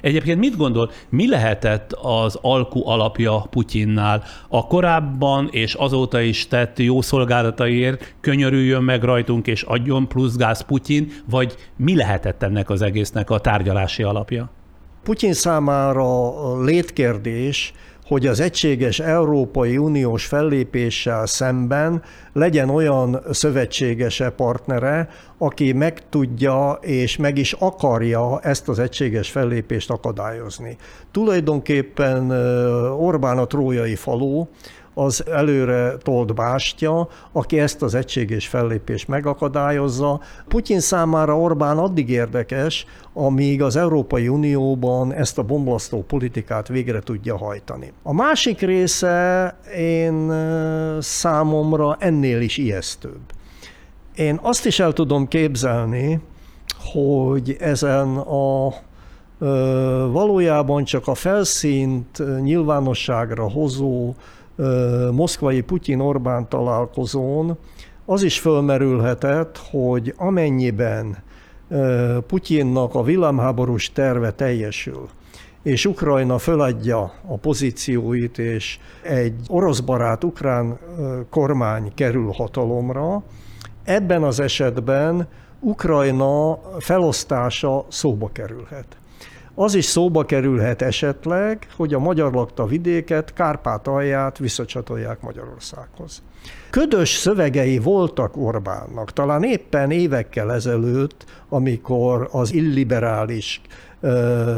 Egyébként 0.00 0.38
mit 0.38 0.56
gondol, 0.56 0.90
mi 1.08 1.28
lehetett 1.28 1.92
az 1.92 2.38
alku 2.42 2.88
alapja 2.88 3.46
Putyinnál? 3.50 4.22
A 4.48 4.66
korábban 4.66 5.48
és 5.50 5.74
azóta 5.74 6.20
is 6.20 6.48
tett 6.48 6.78
jó 6.78 7.00
szolgálataiért 7.00 8.14
könyörüljön 8.20 8.82
meg 8.82 9.02
rajtunk 9.02 9.46
és 9.46 9.62
adjon 9.62 10.08
plusz 10.08 10.36
gáz 10.36 10.60
Putyin, 10.60 11.12
vagy 11.30 11.54
mi 11.76 11.96
lehetett 11.96 12.42
ennek 12.42 12.70
az 12.70 12.82
egésznek 12.82 13.30
a 13.30 13.38
tárgyalási 13.38 14.02
alapja? 14.02 14.50
Putyin 15.02 15.32
számára 15.32 16.62
létkérdés, 16.62 17.72
hogy 18.08 18.26
az 18.26 18.40
egységes 18.40 19.00
Európai 19.00 19.76
Uniós 19.76 20.26
fellépéssel 20.26 21.26
szemben 21.26 22.02
legyen 22.32 22.70
olyan 22.70 23.20
szövetségese, 23.30 24.30
partnere, 24.30 25.08
aki 25.38 25.72
meg 25.72 26.08
tudja 26.08 26.78
és 26.80 27.16
meg 27.16 27.38
is 27.38 27.52
akarja 27.52 28.40
ezt 28.40 28.68
az 28.68 28.78
egységes 28.78 29.30
fellépést 29.30 29.90
akadályozni. 29.90 30.76
Tulajdonképpen 31.12 32.30
Orbán 32.90 33.38
a 33.38 33.46
trójai 33.46 33.94
faló, 33.94 34.48
az 34.98 35.24
előre 35.26 35.96
tolt 35.96 36.34
bástya, 36.34 37.08
aki 37.32 37.60
ezt 37.60 37.82
az 37.82 37.94
egységes 37.94 38.46
fellépést 38.48 39.08
megakadályozza. 39.08 40.20
Putyin 40.48 40.80
számára 40.80 41.38
Orbán 41.38 41.78
addig 41.78 42.10
érdekes, 42.10 42.86
amíg 43.12 43.62
az 43.62 43.76
Európai 43.76 44.28
Unióban 44.28 45.12
ezt 45.12 45.38
a 45.38 45.42
bombasztó 45.42 46.02
politikát 46.02 46.68
végre 46.68 47.00
tudja 47.00 47.36
hajtani. 47.36 47.92
A 48.02 48.12
másik 48.12 48.60
része 48.60 49.56
én 49.76 50.32
számomra 51.00 51.96
ennél 52.00 52.40
is 52.40 52.56
ijesztőbb. 52.56 53.20
Én 54.14 54.38
azt 54.42 54.66
is 54.66 54.80
el 54.80 54.92
tudom 54.92 55.28
képzelni, 55.28 56.20
hogy 56.92 57.56
ezen 57.60 58.16
a 58.16 58.74
valójában 60.10 60.84
csak 60.84 61.06
a 61.06 61.14
felszínt 61.14 62.22
nyilvánosságra 62.42 63.50
hozó 63.50 64.14
moszkvai 65.12 65.60
Putyin-Orbán 65.60 66.48
találkozón 66.48 67.58
az 68.04 68.22
is 68.22 68.38
fölmerülhetett, 68.38 69.60
hogy 69.70 70.14
amennyiben 70.16 71.16
Putyinnak 72.26 72.94
a 72.94 73.02
villámháborús 73.02 73.92
terve 73.92 74.32
teljesül, 74.32 75.08
és 75.62 75.86
Ukrajna 75.86 76.38
föladja 76.38 77.12
a 77.26 77.36
pozícióit, 77.36 78.38
és 78.38 78.78
egy 79.02 79.34
oroszbarát 79.48 80.24
ukrán 80.24 80.78
kormány 81.30 81.92
kerül 81.94 82.30
hatalomra, 82.30 83.22
ebben 83.84 84.22
az 84.22 84.40
esetben 84.40 85.28
Ukrajna 85.60 86.58
felosztása 86.78 87.84
szóba 87.88 88.30
kerülhet. 88.32 88.96
Az 89.60 89.74
is 89.74 89.84
szóba 89.84 90.24
kerülhet 90.24 90.82
esetleg, 90.82 91.66
hogy 91.76 91.94
a 91.94 91.98
magyar 91.98 92.32
lakta 92.32 92.66
vidéket, 92.66 93.32
Kárpátalját 93.32 94.38
visszacsatolják 94.38 95.20
Magyarországhoz. 95.20 96.22
Ködös 96.70 97.08
szövegei 97.08 97.78
voltak 97.78 98.36
Orbánnak, 98.36 99.12
talán 99.12 99.42
éppen 99.42 99.90
évekkel 99.90 100.52
ezelőtt, 100.52 101.24
amikor 101.48 102.28
az 102.32 102.52
illiberális 102.52 103.60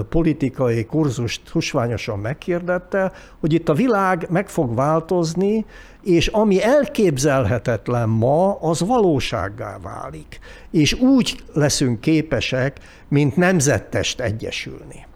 politikai 0.08 0.84
kurzust 0.84 1.48
husványosan 1.48 2.18
megkérdette, 2.18 3.12
hogy 3.40 3.52
itt 3.52 3.68
a 3.68 3.74
világ 3.74 4.26
meg 4.30 4.48
fog 4.48 4.74
változni, 4.74 5.64
és 6.02 6.26
ami 6.26 6.62
elképzelhetetlen 6.62 8.08
ma, 8.08 8.54
az 8.60 8.80
valósággá 8.80 9.78
válik. 9.82 10.38
És 10.70 10.92
úgy 10.92 11.42
leszünk 11.52 12.00
képesek, 12.00 12.78
mint 13.08 13.36
nemzettest 13.36 14.20
egyesülni. 14.20 15.08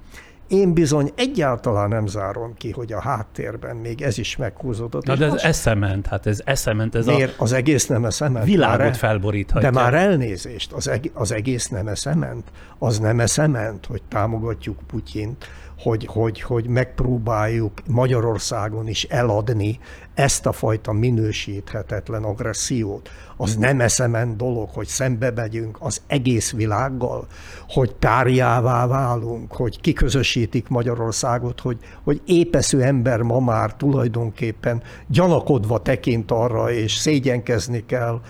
Én 0.48 0.72
bizony 0.72 1.12
egyáltalán 1.14 1.88
nem 1.88 2.06
zárom 2.06 2.54
ki, 2.54 2.70
hogy 2.70 2.92
a 2.92 3.00
háttérben 3.00 3.76
még 3.76 4.02
ez 4.02 4.18
is 4.18 4.36
meghúzódott. 4.36 5.04
Na 5.06 5.16
de 5.16 5.24
ez 5.24 5.30
most... 5.30 5.44
eszement, 5.44 6.06
hát 6.06 6.26
ez 6.26 6.40
eszement. 6.44 6.94
Ez 6.94 7.06
Miért? 7.06 7.38
A 7.38 7.42
az 7.42 7.52
egész 7.52 7.86
nem 7.86 8.04
eszement. 8.04 8.44
Világot 8.44 8.78
már, 8.78 8.94
felboríthatja. 8.94 9.70
De 9.70 9.80
már 9.80 9.94
elnézést, 9.94 10.72
az, 10.72 10.88
eg- 10.88 11.10
az 11.14 11.32
egész 11.32 11.68
nem 11.68 11.88
eszement. 11.88 12.50
Az 12.78 12.98
nem 12.98 13.20
eszement, 13.20 13.86
hogy 13.86 14.02
támogatjuk 14.08 14.78
Putyint, 14.86 15.48
hogy, 15.78 16.06
hogy, 16.06 16.40
hogy 16.40 16.66
megpróbáljuk 16.66 17.72
Magyarországon 17.86 18.88
is 18.88 19.04
eladni 19.04 19.78
ezt 20.14 20.46
a 20.46 20.52
fajta 20.52 20.92
minősíthetetlen 20.92 22.22
agressziót. 22.24 23.10
Az 23.36 23.56
nem 23.56 23.80
eszemen 23.80 24.36
dolog, 24.36 24.68
hogy 24.72 24.86
szembe 24.86 25.30
megyünk 25.30 25.76
az 25.80 26.02
egész 26.06 26.52
világgal, 26.52 27.26
hogy 27.68 27.94
tárjává 27.94 28.86
válunk, 28.86 29.52
hogy 29.52 29.80
kiközösítik 29.80 30.68
Magyarországot, 30.68 31.60
hogy, 31.60 31.78
hogy 32.02 32.20
épesző 32.26 32.82
ember 32.82 33.20
ma 33.22 33.40
már 33.40 33.74
tulajdonképpen 33.74 34.82
gyanakodva 35.06 35.82
tekint 35.82 36.30
arra, 36.30 36.70
és 36.70 36.94
szégyenkezni 36.94 37.86
kell 37.86 38.20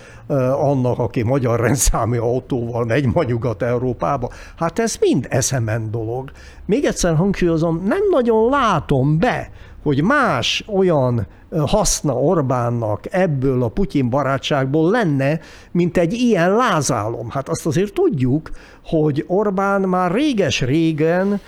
annak, 0.51 0.99
aki 0.99 1.21
magyar 1.21 1.59
rendszámű 1.59 2.17
autóval 2.17 2.85
megy 2.85 3.05
ma 3.13 3.23
Nyugat-Európába. 3.23 4.29
Hát 4.55 4.79
ez 4.79 4.95
mind 4.99 5.27
eszemen 5.29 5.91
dolog. 5.91 6.31
Még 6.65 6.85
egyszer 6.85 7.15
hangsúlyozom, 7.15 7.83
nem 7.85 8.09
nagyon 8.09 8.49
látom 8.49 9.19
be, 9.19 9.51
hogy 9.85 10.03
más 10.03 10.63
olyan 10.67 11.27
haszna 11.65 12.13
Orbánnak 12.13 13.13
ebből 13.13 13.63
a 13.63 13.67
Putyin 13.67 14.09
barátságból 14.09 14.91
lenne, 14.91 15.39
mint 15.71 15.97
egy 15.97 16.13
ilyen 16.13 16.55
lázálom. 16.55 17.29
Hát 17.29 17.49
azt 17.49 17.65
azért 17.65 17.93
tudjuk, 17.93 18.49
hogy 18.85 19.23
Orbán 19.27 19.81
már 19.81 20.11
réges-régen 20.11 21.39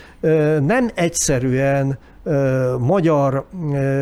nem 0.61 0.89
egyszerűen 0.93 1.97
magyar 2.79 3.45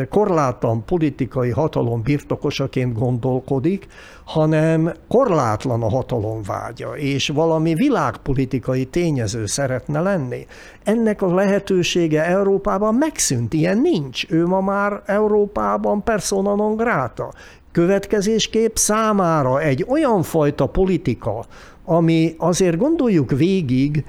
korlátlan 0.10 0.86
politikai 0.86 1.50
hatalom 1.50 2.02
birtokosaként 2.02 2.98
gondolkodik, 2.98 3.88
hanem 4.26 4.94
korlátlan 5.08 5.84
a 5.84 5.90
hatalom 5.90 6.42
vágya, 6.44 6.98
és 6.98 7.30
valami 7.30 7.74
világpolitikai 7.74 8.86
tényező 8.86 9.46
szeretne 9.46 10.02
lenni. 10.02 10.46
Ennek 10.84 11.22
a 11.22 11.34
lehetősége 11.34 12.26
Európában 12.26 12.96
megszűnt, 12.96 13.54
ilyen 13.54 13.78
nincs. 13.78 14.30
Ő 14.30 14.46
ma 14.46 14.62
már 14.62 15.02
Európában 15.06 16.04
persona 16.04 16.56
non 16.56 16.76
grata. 16.76 17.34
Következésképp 17.72 18.76
számára 18.76 19.62
egy 19.62 19.86
olyan 19.90 20.24
fajta 20.24 20.66
politika, 20.66 21.46
ami 21.86 22.36
azért 22.38 22.78
gondoljuk 22.78 23.32
végig, 23.32 24.06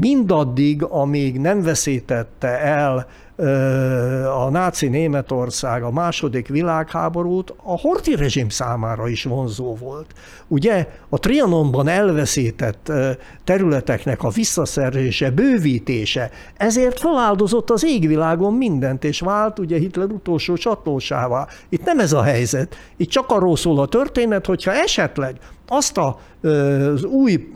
mindaddig, 0.00 0.82
amíg 0.82 1.40
nem 1.40 1.62
veszítette 1.62 2.60
el 2.60 3.06
a 4.36 4.50
náci 4.50 4.88
Németország 4.88 5.82
a 5.82 5.90
második 5.90 6.48
világháborút 6.48 7.54
a 7.62 7.80
horti 7.80 8.14
rezsim 8.14 8.48
számára 8.48 9.08
is 9.08 9.24
vonzó 9.24 9.74
volt. 9.74 10.06
Ugye 10.48 10.88
a 11.08 11.18
Trianonban 11.18 11.88
elveszített 11.88 12.92
területeknek 13.44 14.22
a 14.22 14.28
visszaszerzése, 14.28 15.30
bővítése, 15.30 16.30
ezért 16.56 16.98
feláldozott 16.98 17.70
az 17.70 17.84
égvilágon 17.84 18.54
mindent, 18.54 19.04
és 19.04 19.20
vált 19.20 19.58
ugye 19.58 19.78
Hitler 19.78 20.10
utolsó 20.10 20.54
csatlósává. 20.54 21.46
Itt 21.68 21.84
nem 21.84 21.98
ez 21.98 22.12
a 22.12 22.22
helyzet, 22.22 22.76
itt 22.96 23.10
csak 23.10 23.30
arról 23.30 23.56
szól 23.56 23.80
a 23.80 23.86
történet, 23.86 24.46
hogyha 24.46 24.72
esetleg 24.72 25.36
azt 25.68 25.98
a, 25.98 26.18
az 26.92 27.04
új 27.04 27.48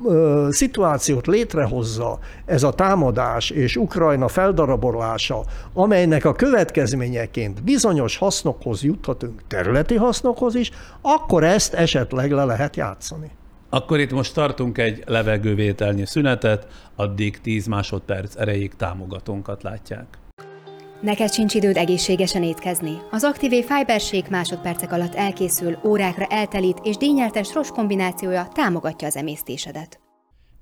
szituációt 0.48 1.26
létrehozza 1.26 2.18
ez 2.44 2.62
a 2.62 2.72
támadás 2.72 3.50
és 3.50 3.76
Ukrajna 3.76 4.28
feldarabolása, 4.28 5.44
amelynek 5.72 6.24
a 6.24 6.32
következményeként 6.32 7.64
bizonyos 7.64 8.16
hasznokhoz 8.16 8.82
juthatunk, 8.82 9.42
területi 9.48 9.96
hasznokhoz 9.96 10.54
is, 10.54 10.70
akkor 11.00 11.44
ezt 11.44 11.74
esetleg 11.74 12.30
le 12.30 12.44
lehet 12.44 12.76
játszani. 12.76 13.30
Akkor 13.68 13.98
itt 13.98 14.12
most 14.12 14.34
tartunk 14.34 14.78
egy 14.78 15.02
levegővételnyi 15.06 16.06
szünetet, 16.06 16.66
addig 16.96 17.40
10 17.40 17.66
másodperc 17.66 18.36
erejéig 18.36 18.74
támogatónkat 18.76 19.62
látják. 19.62 20.06
Neked 21.00 21.32
sincs 21.32 21.54
időd 21.54 21.76
egészségesen 21.76 22.42
étkezni. 22.42 22.98
Az 23.10 23.24
Activé 23.24 23.62
Fiberség 23.62 24.24
másodpercek 24.30 24.92
alatt 24.92 25.14
elkészül, 25.14 25.78
órákra 25.84 26.26
eltelít 26.26 26.78
és 26.82 26.96
dínyeltes 26.96 27.54
rossz 27.54 27.68
kombinációja 27.68 28.48
támogatja 28.52 29.06
az 29.06 29.16
emésztésedet. 29.16 30.00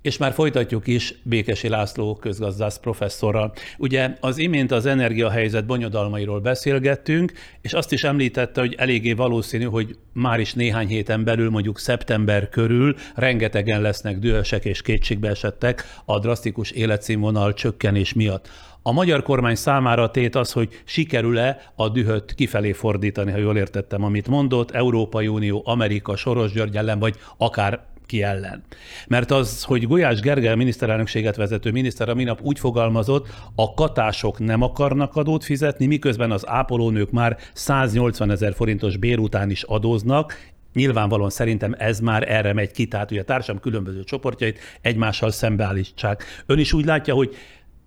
És 0.01 0.17
már 0.17 0.33
folytatjuk 0.33 0.87
is 0.87 1.13
Békesi 1.23 1.67
László 1.69 2.15
közgazdász 2.15 2.79
professzorral. 2.79 3.53
Ugye 3.77 4.17
az 4.19 4.37
imént 4.37 4.71
az 4.71 4.85
energiahelyzet 4.85 5.65
bonyodalmairól 5.65 6.39
beszélgettünk, 6.39 7.31
és 7.61 7.73
azt 7.73 7.91
is 7.91 8.03
említette, 8.03 8.59
hogy 8.59 8.75
eléggé 8.77 9.13
valószínű, 9.13 9.63
hogy 9.63 9.95
már 10.13 10.39
is 10.39 10.53
néhány 10.53 10.87
héten 10.87 11.23
belül, 11.23 11.49
mondjuk 11.49 11.79
szeptember 11.79 12.49
körül 12.49 12.95
rengetegen 13.15 13.81
lesznek 13.81 14.19
dühösek 14.19 14.65
és 14.65 14.81
kétségbeesettek 14.81 15.83
a 16.05 16.19
drasztikus 16.19 16.71
életszínvonal 16.71 17.53
csökkenés 17.53 18.13
miatt. 18.13 18.49
A 18.81 18.91
magyar 18.91 19.23
kormány 19.23 19.55
számára 19.55 20.11
tét 20.11 20.35
az, 20.35 20.51
hogy 20.51 20.81
sikerül-e 20.83 21.71
a 21.75 21.89
dühöt 21.89 22.33
kifelé 22.35 22.71
fordítani, 22.71 23.31
ha 23.31 23.37
jól 23.37 23.57
értettem, 23.57 24.03
amit 24.03 24.27
mondott, 24.27 24.71
Európai 24.71 25.27
Unió, 25.27 25.61
Amerika, 25.65 26.15
Soros 26.15 26.51
György 26.51 26.77
ellen, 26.77 26.99
vagy 26.99 27.15
akár 27.37 27.87
ki 28.05 28.23
ellen. 28.23 28.63
Mert 29.07 29.31
az, 29.31 29.63
hogy 29.63 29.87
Gulyás 29.87 30.19
Gergely 30.19 30.55
miniszterelnökséget 30.55 31.35
vezető 31.35 31.71
miniszter 31.71 32.09
a 32.09 32.13
minap 32.13 32.41
úgy 32.41 32.59
fogalmazott, 32.59 33.27
a 33.55 33.73
katások 33.73 34.39
nem 34.39 34.61
akarnak 34.61 35.15
adót 35.15 35.43
fizetni, 35.43 35.85
miközben 35.85 36.31
az 36.31 36.47
ápolónők 36.47 37.11
már 37.11 37.37
180 37.53 38.31
ezer 38.31 38.53
forintos 38.53 38.97
bér 38.97 39.19
után 39.19 39.49
is 39.49 39.63
adóznak, 39.63 40.37
Nyilvánvalóan 40.73 41.29
szerintem 41.29 41.75
ez 41.77 41.99
már 41.99 42.31
erre 42.31 42.53
megy 42.53 42.71
ki, 42.71 42.87
tehát 42.87 43.09
hogy 43.09 43.17
a 43.17 43.23
társam 43.23 43.59
különböző 43.59 44.03
csoportjait 44.03 44.59
egymással 44.81 45.31
szembeállítsák. 45.31 46.23
Ön 46.45 46.59
is 46.59 46.73
úgy 46.73 46.85
látja, 46.85 47.13
hogy 47.13 47.35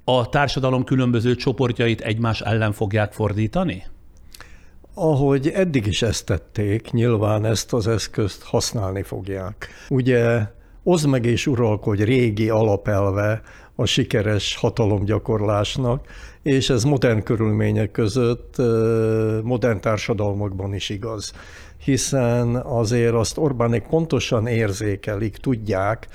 a 0.04 0.28
társadalom 0.28 0.84
különböző 0.84 1.34
csoportjait 1.34 2.00
egymás 2.00 2.40
ellen 2.40 2.72
fogják 2.72 3.12
fordítani? 3.12 3.84
Ahogy 4.94 5.48
eddig 5.48 5.86
is 5.86 6.02
ezt 6.02 6.26
tették, 6.26 6.90
nyilván 6.90 7.44
ezt 7.44 7.72
az 7.72 7.86
eszközt 7.86 8.42
használni 8.42 9.02
fogják. 9.02 9.68
Ugye 9.88 10.46
oszd 10.82 11.08
meg 11.08 11.24
és 11.24 11.46
uralkodj 11.46 12.02
régi 12.02 12.48
alapelve 12.48 13.42
a 13.74 13.84
sikeres 13.84 14.56
hatalomgyakorlásnak, 14.56 16.06
és 16.42 16.70
ez 16.70 16.84
modern 16.84 17.22
körülmények 17.22 17.90
között, 17.90 18.56
modern 19.42 19.80
társadalmakban 19.80 20.74
is 20.74 20.88
igaz 20.88 21.32
hiszen 21.84 22.56
azért 22.56 23.14
azt 23.14 23.38
Orbánék 23.38 23.82
pontosan 23.82 24.46
érzékelik, 24.46 25.36
tudják, 25.36 26.06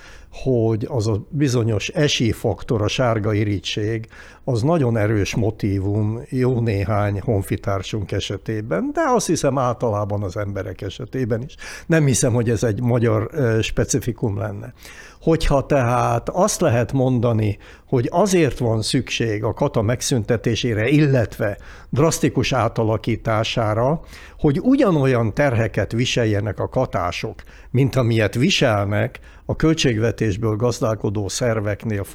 hogy 0.44 0.88
az 0.90 1.08
a 1.08 1.26
bizonyos 1.30 1.88
esélyfaktor, 1.90 2.82
a 2.82 2.88
sárga 2.88 3.34
irítség, 3.34 4.08
az 4.44 4.62
nagyon 4.62 4.98
erős 4.98 5.36
motívum 5.36 6.22
jó 6.30 6.60
néhány 6.60 7.22
honfitársunk 7.22 8.12
esetében, 8.12 8.90
de 8.94 9.02
azt 9.06 9.28
hiszem 9.28 9.58
általában 9.58 10.24
az 10.24 10.38
emberek 10.38 10.82
esetében 10.82 11.44
is. 11.44 11.56
Nem 11.86 12.06
hiszem, 12.06 12.34
hogy 12.34 12.50
ez 12.50 12.64
egy 12.64 12.82
magyar 12.82 13.30
specifikum 13.62 14.38
lenne. 14.38 14.74
Hogyha 15.22 15.66
tehát 15.66 16.30
azt 16.30 16.62
lehet 16.62 16.94
mondani, 16.94 17.58
hogy 17.88 18.08
azért 18.12 18.58
van 18.58 18.82
szükség 18.82 19.44
a 19.44 19.54
kata 19.54 19.82
megszüntetésére, 19.82 20.88
illetve 20.88 21.58
drasztikus 21.90 22.54
átalakítására, 22.54 24.02
hogy 24.40 24.60
ugyanolyan 24.62 25.34
terheket 25.34 25.92
viseljenek 25.92 26.60
a 26.60 26.70
katások, 26.70 27.44
mint 27.72 27.96
amilyet 27.96 28.36
viselnek 28.36 29.20
a 29.50 29.56
költségvetésből 29.56 30.56
gazdálkodó 30.56 31.28
szerveknél 31.28 32.06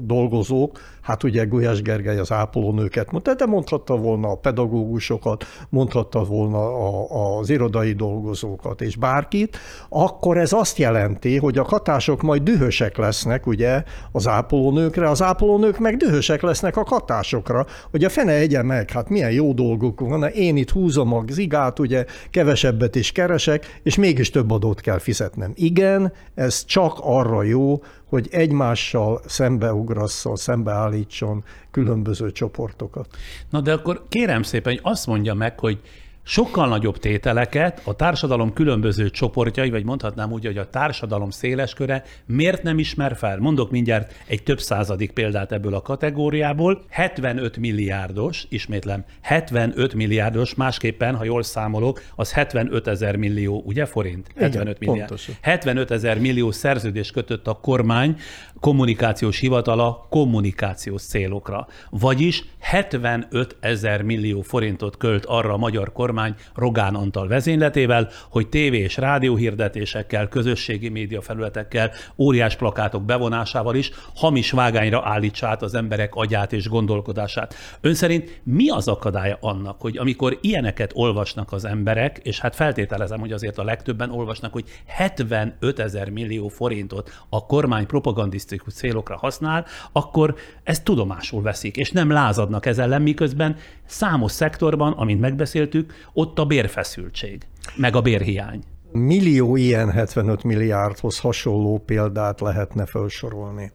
dolgozók, 0.00 0.80
hát 1.00 1.22
ugye 1.22 1.44
Gulyás 1.44 1.82
Gergely 1.82 2.18
az 2.18 2.32
ápolónőket 2.32 3.10
mondta, 3.10 3.34
de 3.34 3.46
mondhatta 3.46 3.96
volna 3.96 4.28
a 4.28 4.34
pedagógusokat, 4.34 5.44
mondhatta 5.68 6.24
volna 6.24 6.58
a, 6.58 7.38
az 7.38 7.50
irodai 7.50 7.92
dolgozókat 7.92 8.80
és 8.80 8.96
bárkit, 8.96 9.58
akkor 9.88 10.38
ez 10.38 10.52
azt 10.52 10.78
jelenti, 10.78 11.36
hogy 11.36 11.58
a 11.58 11.62
katások 11.62 12.22
majd 12.22 12.42
dühösek 12.42 12.96
lesznek 12.96 13.46
ugye 13.46 13.82
az 14.12 14.28
ápolónőkre, 14.28 15.08
az 15.08 15.22
ápolónők 15.22 15.78
meg 15.78 15.96
dühösek 15.96 16.42
lesznek 16.42 16.76
a 16.76 16.84
katásokra, 16.84 17.66
hogy 17.90 18.04
a 18.04 18.08
fene 18.08 18.32
egye 18.32 18.62
meg, 18.62 18.90
hát 18.90 19.08
milyen 19.08 19.32
jó 19.32 19.52
dolguk 19.52 20.00
van, 20.00 20.24
én 20.24 20.56
itt 20.56 20.70
húzom 20.70 21.12
a 21.12 21.24
zigát, 21.28 21.78
ugye 21.78 22.04
kevesebbet 22.30 22.94
is 22.94 23.12
keresek, 23.12 23.80
és 23.82 23.96
mégis 23.96 24.30
több 24.30 24.50
adót 24.50 24.80
kell 24.80 24.98
fizetnem. 24.98 25.52
Igen, 25.54 26.12
ez 26.34 26.64
csak 26.64 26.79
arra 27.00 27.42
jó, 27.42 27.82
hogy 28.04 28.28
egymással 28.30 29.20
szembeugrasszon, 29.26 30.36
szembeállítson 30.36 31.44
különböző 31.70 32.32
csoportokat. 32.32 33.06
Na 33.50 33.60
de 33.60 33.72
akkor 33.72 34.04
kérem 34.08 34.42
szépen, 34.42 34.72
hogy 34.72 34.92
azt 34.92 35.06
mondja 35.06 35.34
meg, 35.34 35.58
hogy 35.58 35.80
sokkal 36.22 36.68
nagyobb 36.68 36.98
tételeket 36.98 37.82
a 37.84 37.94
társadalom 37.94 38.52
különböző 38.52 39.10
csoportjai, 39.10 39.70
vagy 39.70 39.84
mondhatnám 39.84 40.32
úgy, 40.32 40.44
hogy 40.44 40.58
a 40.58 40.70
társadalom 40.70 41.30
szélesköre 41.30 42.02
miért 42.26 42.62
nem 42.62 42.78
ismer 42.78 43.16
fel? 43.16 43.38
Mondok 43.38 43.70
mindjárt 43.70 44.14
egy 44.26 44.42
több 44.42 44.60
századik 44.60 45.12
példát 45.12 45.52
ebből 45.52 45.74
a 45.74 45.82
kategóriából. 45.82 46.82
75 46.88 47.56
milliárdos, 47.56 48.46
ismétlem, 48.48 49.04
75 49.20 49.94
milliárdos, 49.94 50.54
másképpen, 50.54 51.16
ha 51.16 51.24
jól 51.24 51.42
számolok, 51.42 52.02
az 52.14 52.32
75 52.32 52.86
ezer 52.86 53.16
millió, 53.16 53.62
ugye 53.66 53.84
forint? 53.84 54.28
Igen, 54.28 54.42
75 54.42 54.78
milliárd. 54.78 55.08
Pontosan. 55.08 55.34
75 55.40 55.90
ezer 55.90 56.18
millió 56.18 56.50
szerződés 56.50 57.10
kötött 57.10 57.46
a 57.46 57.54
kormány 57.54 58.16
kommunikációs 58.60 59.38
hivatala 59.38 60.06
kommunikációs 60.10 61.02
célokra. 61.02 61.66
Vagyis 61.90 62.44
75 62.58 63.56
ezer 63.60 64.02
millió 64.02 64.40
forintot 64.40 64.96
költ 64.96 65.24
arra 65.24 65.52
a 65.52 65.56
magyar 65.56 65.92
kormány, 65.92 66.08
kormány 66.10 66.34
Rogán 66.54 66.94
Antal 66.94 67.28
vezényletével, 67.28 68.08
hogy 68.30 68.48
tévé 68.48 68.78
és 68.78 68.96
rádióhirdetésekkel, 68.96 70.28
közösségi 70.28 70.88
média 70.88 71.20
felületekkel, 71.20 71.90
óriás 72.18 72.56
plakátok 72.56 73.02
bevonásával 73.02 73.74
is 73.74 73.90
hamis 74.14 74.50
vágányra 74.50 75.02
állítsa 75.04 75.48
át 75.48 75.62
az 75.62 75.74
emberek 75.74 76.14
agyát 76.14 76.52
és 76.52 76.68
gondolkodását. 76.68 77.54
Ön 77.80 77.94
szerint 77.94 78.40
mi 78.42 78.68
az 78.68 78.88
akadálya 78.88 79.38
annak, 79.40 79.80
hogy 79.80 79.96
amikor 79.98 80.38
ilyeneket 80.40 80.90
olvasnak 80.94 81.52
az 81.52 81.64
emberek, 81.64 82.20
és 82.22 82.40
hát 82.40 82.54
feltételezem, 82.54 83.20
hogy 83.20 83.32
azért 83.32 83.58
a 83.58 83.64
legtöbben 83.64 84.10
olvasnak, 84.10 84.52
hogy 84.52 84.64
75 84.86 85.78
ezer 85.78 86.08
millió 86.08 86.48
forintot 86.48 87.24
a 87.28 87.46
kormány 87.46 87.86
propagandisztikus 87.86 88.72
célokra 88.72 89.16
használ, 89.16 89.66
akkor 89.92 90.34
ezt 90.62 90.84
tudomásul 90.84 91.42
veszik, 91.42 91.76
és 91.76 91.90
nem 91.90 92.10
lázadnak 92.10 92.66
ezzel 92.66 92.84
ellen, 92.84 93.02
miközben 93.02 93.56
számos 93.86 94.32
szektorban, 94.32 94.92
amint 94.92 95.20
megbeszéltük, 95.20 95.99
ott 96.12 96.38
a 96.38 96.44
bérfeszültség, 96.44 97.46
meg 97.76 97.96
a 97.96 98.00
bérhiány. 98.00 98.62
Millió 98.92 99.56
ilyen 99.56 99.90
75 99.90 100.42
milliárdhoz 100.42 101.18
hasonló 101.18 101.82
példát 101.86 102.40
lehetne 102.40 102.86
felsorolni. 102.86 103.72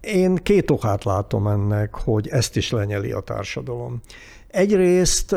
Én 0.00 0.34
két 0.34 0.70
okát 0.70 1.04
látom 1.04 1.46
ennek, 1.46 1.94
hogy 1.94 2.28
ezt 2.28 2.56
is 2.56 2.70
lenyeli 2.70 3.12
a 3.12 3.20
társadalom. 3.20 4.00
Egyrészt 4.48 5.32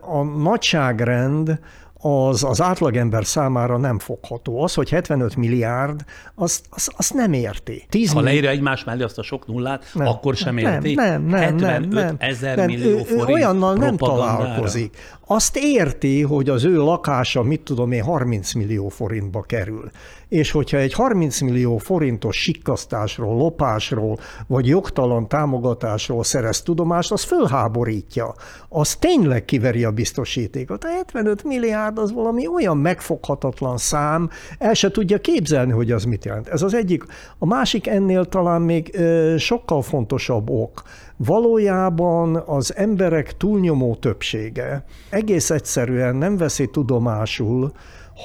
a 0.00 0.22
nagyságrend 0.22 1.60
az 2.00 2.44
az 2.44 2.62
átlagember 2.62 3.26
számára 3.26 3.76
nem 3.76 3.98
fogható. 3.98 4.62
Az, 4.62 4.74
hogy 4.74 4.88
75 4.88 5.36
milliárd, 5.36 6.04
azt, 6.34 6.64
azt, 6.70 6.92
azt 6.96 7.14
nem 7.14 7.32
érti. 7.32 7.86
10 7.88 8.12
ha 8.12 8.20
leírja 8.20 8.50
egymás 8.50 8.84
mellé 8.84 9.02
azt 9.02 9.18
a 9.18 9.22
sok 9.22 9.46
nullát, 9.46 9.84
nem, 9.94 10.06
akkor 10.06 10.36
sem 10.36 10.58
érti. 10.58 10.94
Nem, 10.94 11.22
nem, 11.22 11.56
nem, 11.56 11.82
nem, 11.82 12.16
ezer 12.18 12.56
nem, 12.56 12.66
millió 12.66 12.98
forint 12.98 13.28
olyannal 13.28 13.74
nem 13.74 13.96
találkozik. 13.96 14.96
Azt 15.26 15.56
érti, 15.56 16.22
hogy 16.22 16.48
az 16.48 16.64
ő 16.64 16.76
lakása, 16.76 17.42
mit 17.42 17.60
tudom 17.60 17.92
én, 17.92 18.02
30 18.02 18.52
millió 18.52 18.88
forintba 18.88 19.42
kerül 19.42 19.90
és 20.28 20.50
hogyha 20.50 20.76
egy 20.76 20.92
30 20.92 21.40
millió 21.40 21.78
forintos 21.78 22.36
sikkasztásról, 22.36 23.36
lopásról, 23.36 24.18
vagy 24.46 24.66
jogtalan 24.66 25.28
támogatásról 25.28 26.24
szerez 26.24 26.62
tudomást, 26.62 27.12
az 27.12 27.22
fölháborítja. 27.22 28.34
Az 28.68 28.96
tényleg 28.96 29.44
kiveri 29.44 29.84
a 29.84 29.90
biztosítékot. 29.90 30.84
A 30.84 30.88
75 30.88 31.44
milliárd 31.44 31.98
az 31.98 32.12
valami 32.12 32.46
olyan 32.46 32.76
megfoghatatlan 32.76 33.76
szám, 33.76 34.30
el 34.58 34.74
se 34.74 34.90
tudja 34.90 35.18
képzelni, 35.18 35.72
hogy 35.72 35.90
az 35.90 36.04
mit 36.04 36.24
jelent. 36.24 36.48
Ez 36.48 36.62
az 36.62 36.74
egyik. 36.74 37.04
A 37.38 37.46
másik 37.46 37.86
ennél 37.86 38.24
talán 38.24 38.62
még 38.62 38.98
sokkal 39.38 39.82
fontosabb 39.82 40.50
ok. 40.50 40.82
Valójában 41.16 42.36
az 42.46 42.76
emberek 42.76 43.36
túlnyomó 43.36 43.94
többsége 43.94 44.84
egész 45.10 45.50
egyszerűen 45.50 46.16
nem 46.16 46.36
veszi 46.36 46.66
tudomásul, 46.66 47.72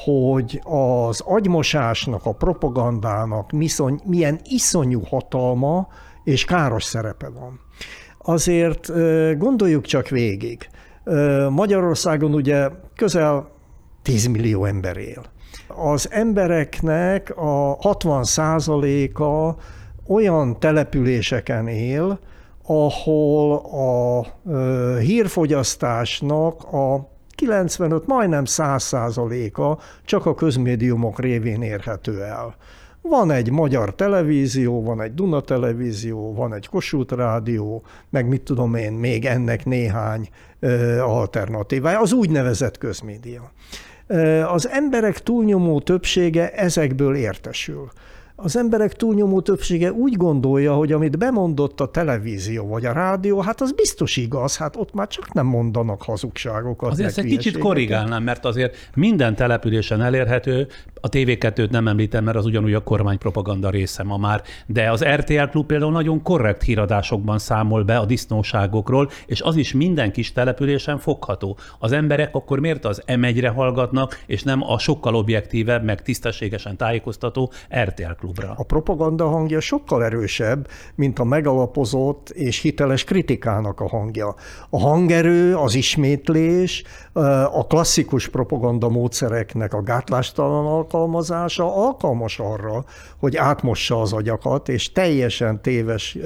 hogy 0.04 0.62
az 0.64 1.22
agymosásnak, 1.22 2.26
a 2.26 2.32
propagandának 2.32 3.52
miszony, 3.52 4.00
milyen 4.06 4.40
iszonyú 4.44 5.02
hatalma 5.02 5.88
és 6.24 6.46
káros 6.46 6.84
szerepe 6.84 7.30
van. 7.30 7.60
Azért 8.18 8.92
gondoljuk 9.38 9.86
csak 9.86 10.08
végig. 10.08 10.70
Magyarországon 11.50 12.34
ugye 12.34 12.70
közel 12.96 13.52
10 14.02 14.26
millió 14.26 14.66
ember 14.66 14.98
él. 14.98 15.24
Az 15.68 16.12
embereknek 16.12 17.34
a 17.38 17.78
60 17.80 18.24
a 19.14 19.56
olyan 20.08 20.60
településeken 20.60 21.68
él, 21.68 22.20
ahol 22.66 23.56
a 23.56 24.26
hírfogyasztásnak 24.98 26.64
a 26.64 27.12
95, 27.44 28.08
majdnem 28.08 28.46
100 28.46 28.84
százaléka 28.84 29.80
csak 30.06 30.26
a 30.26 30.36
közmédiumok 30.36 31.20
révén 31.20 31.62
érhető 31.62 32.22
el. 32.22 32.56
Van 33.02 33.32
egy 33.32 33.52
magyar 33.52 33.96
televízió, 33.96 34.84
van 34.84 35.02
egy 35.02 35.14
Duna 35.14 35.42
televízió, 35.42 36.34
van 36.34 36.54
egy 36.54 36.68
Kossuth 36.68 37.16
rádió, 37.16 37.84
meg 38.10 38.28
mit 38.28 38.42
tudom 38.42 38.76
én, 38.76 38.94
még 38.94 39.26
ennek 39.26 39.66
néhány 39.66 40.30
alternatívája, 41.02 42.00
az 42.00 42.14
úgynevezett 42.14 42.78
közmédia. 42.78 43.52
Az 44.48 44.70
emberek 44.70 45.20
túlnyomó 45.20 45.80
többsége 45.80 46.52
ezekből 46.52 47.16
értesül 47.16 47.92
az 48.44 48.58
emberek 48.58 48.94
túlnyomó 48.94 49.42
többsége 49.42 49.92
úgy 49.92 50.14
gondolja, 50.18 50.74
hogy 50.74 50.92
amit 50.92 51.18
bemondott 51.18 51.82
a 51.82 51.92
televízió 51.92 52.68
vagy 52.68 52.86
a 52.86 52.92
rádió, 52.92 53.40
hát 53.40 53.62
az 53.62 53.72
biztos 53.72 54.18
igaz, 54.18 54.58
hát 54.58 54.76
ott 54.76 54.94
már 54.94 55.08
csak 55.08 55.34
nem 55.34 55.46
mondanak 55.46 56.02
hazugságokat. 56.02 56.92
Azért 56.92 57.08
ezt 57.08 57.18
egy 57.18 57.26
kicsit 57.26 57.58
korrigálnám, 57.58 58.24
mert 58.24 58.46
azért 58.46 58.76
minden 58.96 59.36
településen 59.36 60.02
elérhető, 60.02 60.68
a 61.06 61.10
TV2-t 61.10 61.70
nem 61.70 61.88
említem, 61.88 62.24
mert 62.24 62.38
az 62.38 62.46
ugyanúgy 62.46 62.74
a 62.74 62.84
kormánypropaganda 62.84 63.70
része 63.70 64.04
ma 64.04 64.18
már, 64.18 64.42
de 64.66 64.92
az 64.92 65.06
RTL 65.06 65.44
Klub 65.44 65.66
például 65.66 65.92
nagyon 65.92 66.22
korrekt 66.22 66.64
híradásokban 66.64 67.40
számol 67.40 67.84
be 67.84 67.98
a 67.98 68.06
disznóságokról, 68.06 69.10
és 69.26 69.42
az 69.42 69.56
is 69.56 69.74
minden 69.74 70.12
kis 70.12 70.32
településen 70.32 70.98
fogható. 70.98 71.58
Az 71.80 71.92
emberek 71.92 72.36
akkor 72.36 72.60
miért 72.60 72.86
az 72.86 73.04
M1-re 73.08 73.50
hallgatnak, 73.50 74.24
és 74.26 74.44
nem 74.44 74.64
a 74.64 74.80
sokkal 74.80 75.16
objektívebb, 75.16 75.84
meg 75.84 76.02
tisztességesen 76.02 76.78
tájékoztató 76.78 77.52
RTL 77.84 78.12
klubra. 78.34 78.54
A 78.58 78.64
propaganda 78.64 79.28
hangja 79.28 79.60
sokkal 79.60 80.04
erősebb, 80.04 80.68
mint 80.96 81.20
a 81.20 81.24
megalapozott 81.24 82.30
és 82.30 82.60
hiteles 82.60 83.04
kritikának 83.04 83.80
a 83.80 83.88
hangja. 83.88 84.36
A 84.70 84.80
hangerő, 84.80 85.56
az 85.56 85.76
ismétlés, 85.76 86.84
a 87.52 87.68
klasszikus 87.68 88.28
propaganda 88.28 88.90
módszereknek 88.90 89.74
a 89.74 89.82
gátlástalan 89.82 90.66
alkalmazása 90.66 91.76
alkalmas 91.76 92.40
arra, 92.40 92.84
hogy 93.20 93.36
átmossa 93.36 94.02
az 94.02 94.14
agyakat, 94.14 94.70
és 94.70 94.92
teljesen 94.92 95.62
téves 95.62 96.18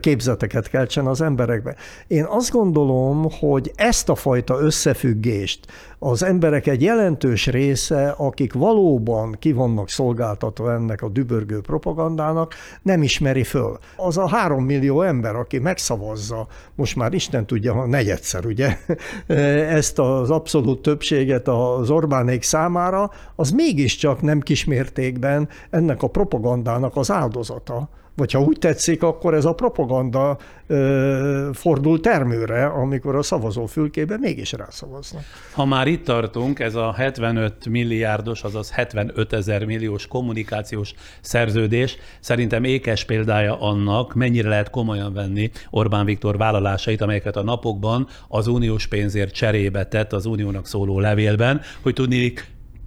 képzeteket 0.00 0.68
keltsen 0.68 1.06
az 1.06 1.20
emberekbe. 1.20 1.74
Én 2.06 2.24
azt 2.24 2.50
gondolom, 2.50 3.26
hogy 3.40 3.72
ezt 3.76 4.08
a 4.08 4.14
fajta 4.14 4.60
összefüggést 4.60 5.66
az 5.98 6.22
emberek 6.22 6.66
egy 6.66 6.82
jelentős 6.82 7.46
része, 7.46 8.14
akik 8.16 8.52
valóban 8.52 9.36
ki 9.38 9.52
vannak 9.52 9.88
szolgáltatva 9.88 10.72
ennek 10.72 11.02
a 11.02 11.08
dübörgő 11.08 11.60
propagandának, 11.60 12.54
nem 12.82 13.02
ismeri 13.02 13.42
föl. 13.42 13.78
Az 13.96 14.18
a 14.18 14.28
három 14.28 14.64
millió 14.64 15.02
ember, 15.02 15.34
aki 15.34 15.58
megszavazza, 15.58 16.46
most 16.74 16.96
már 16.96 17.12
Isten 17.12 17.46
tudja, 17.46 17.86
negyedszer, 17.86 18.46
ugye, 18.46 18.78
ezt 19.78 19.87
az 19.96 20.30
abszolút 20.30 20.82
többséget 20.82 21.48
az 21.48 21.90
Orbánék 21.90 22.42
számára, 22.42 23.10
az 23.36 23.50
mégiscsak 23.50 24.22
nem 24.22 24.40
kismértékben 24.40 25.48
ennek 25.70 26.02
a 26.02 26.08
propagandának 26.08 26.96
az 26.96 27.10
áldozata 27.10 27.88
vagy 28.18 28.32
ha 28.32 28.40
úgy 28.40 28.58
tetszik, 28.58 29.02
akkor 29.02 29.34
ez 29.34 29.44
a 29.44 29.52
propaganda 29.52 30.38
ö, 30.66 31.50
fordul 31.52 32.00
termőre, 32.00 32.66
amikor 32.66 33.16
a 33.16 33.22
szavazófülkébe 33.22 34.16
mégis 34.18 34.52
rászavaznak. 34.52 35.22
Ha 35.52 35.64
már 35.64 35.86
itt 35.86 36.04
tartunk, 36.04 36.58
ez 36.58 36.74
a 36.74 36.92
75 36.92 37.68
milliárdos, 37.68 38.42
azaz 38.42 38.70
75 38.70 39.32
ezer 39.32 39.64
milliós 39.64 40.06
kommunikációs 40.06 40.94
szerződés 41.20 41.96
szerintem 42.20 42.64
ékes 42.64 43.04
példája 43.04 43.60
annak, 43.60 44.14
mennyire 44.14 44.48
lehet 44.48 44.70
komolyan 44.70 45.12
venni 45.12 45.50
Orbán 45.70 46.04
Viktor 46.04 46.36
vállalásait, 46.36 47.00
amelyeket 47.00 47.36
a 47.36 47.42
napokban 47.42 48.06
az 48.28 48.46
uniós 48.46 48.86
pénzért 48.86 49.34
cserébe 49.34 49.86
tett 49.86 50.12
az 50.12 50.26
uniónak 50.26 50.66
szóló 50.66 51.00
levélben, 51.00 51.60
hogy 51.82 51.94
tudni 51.94 52.16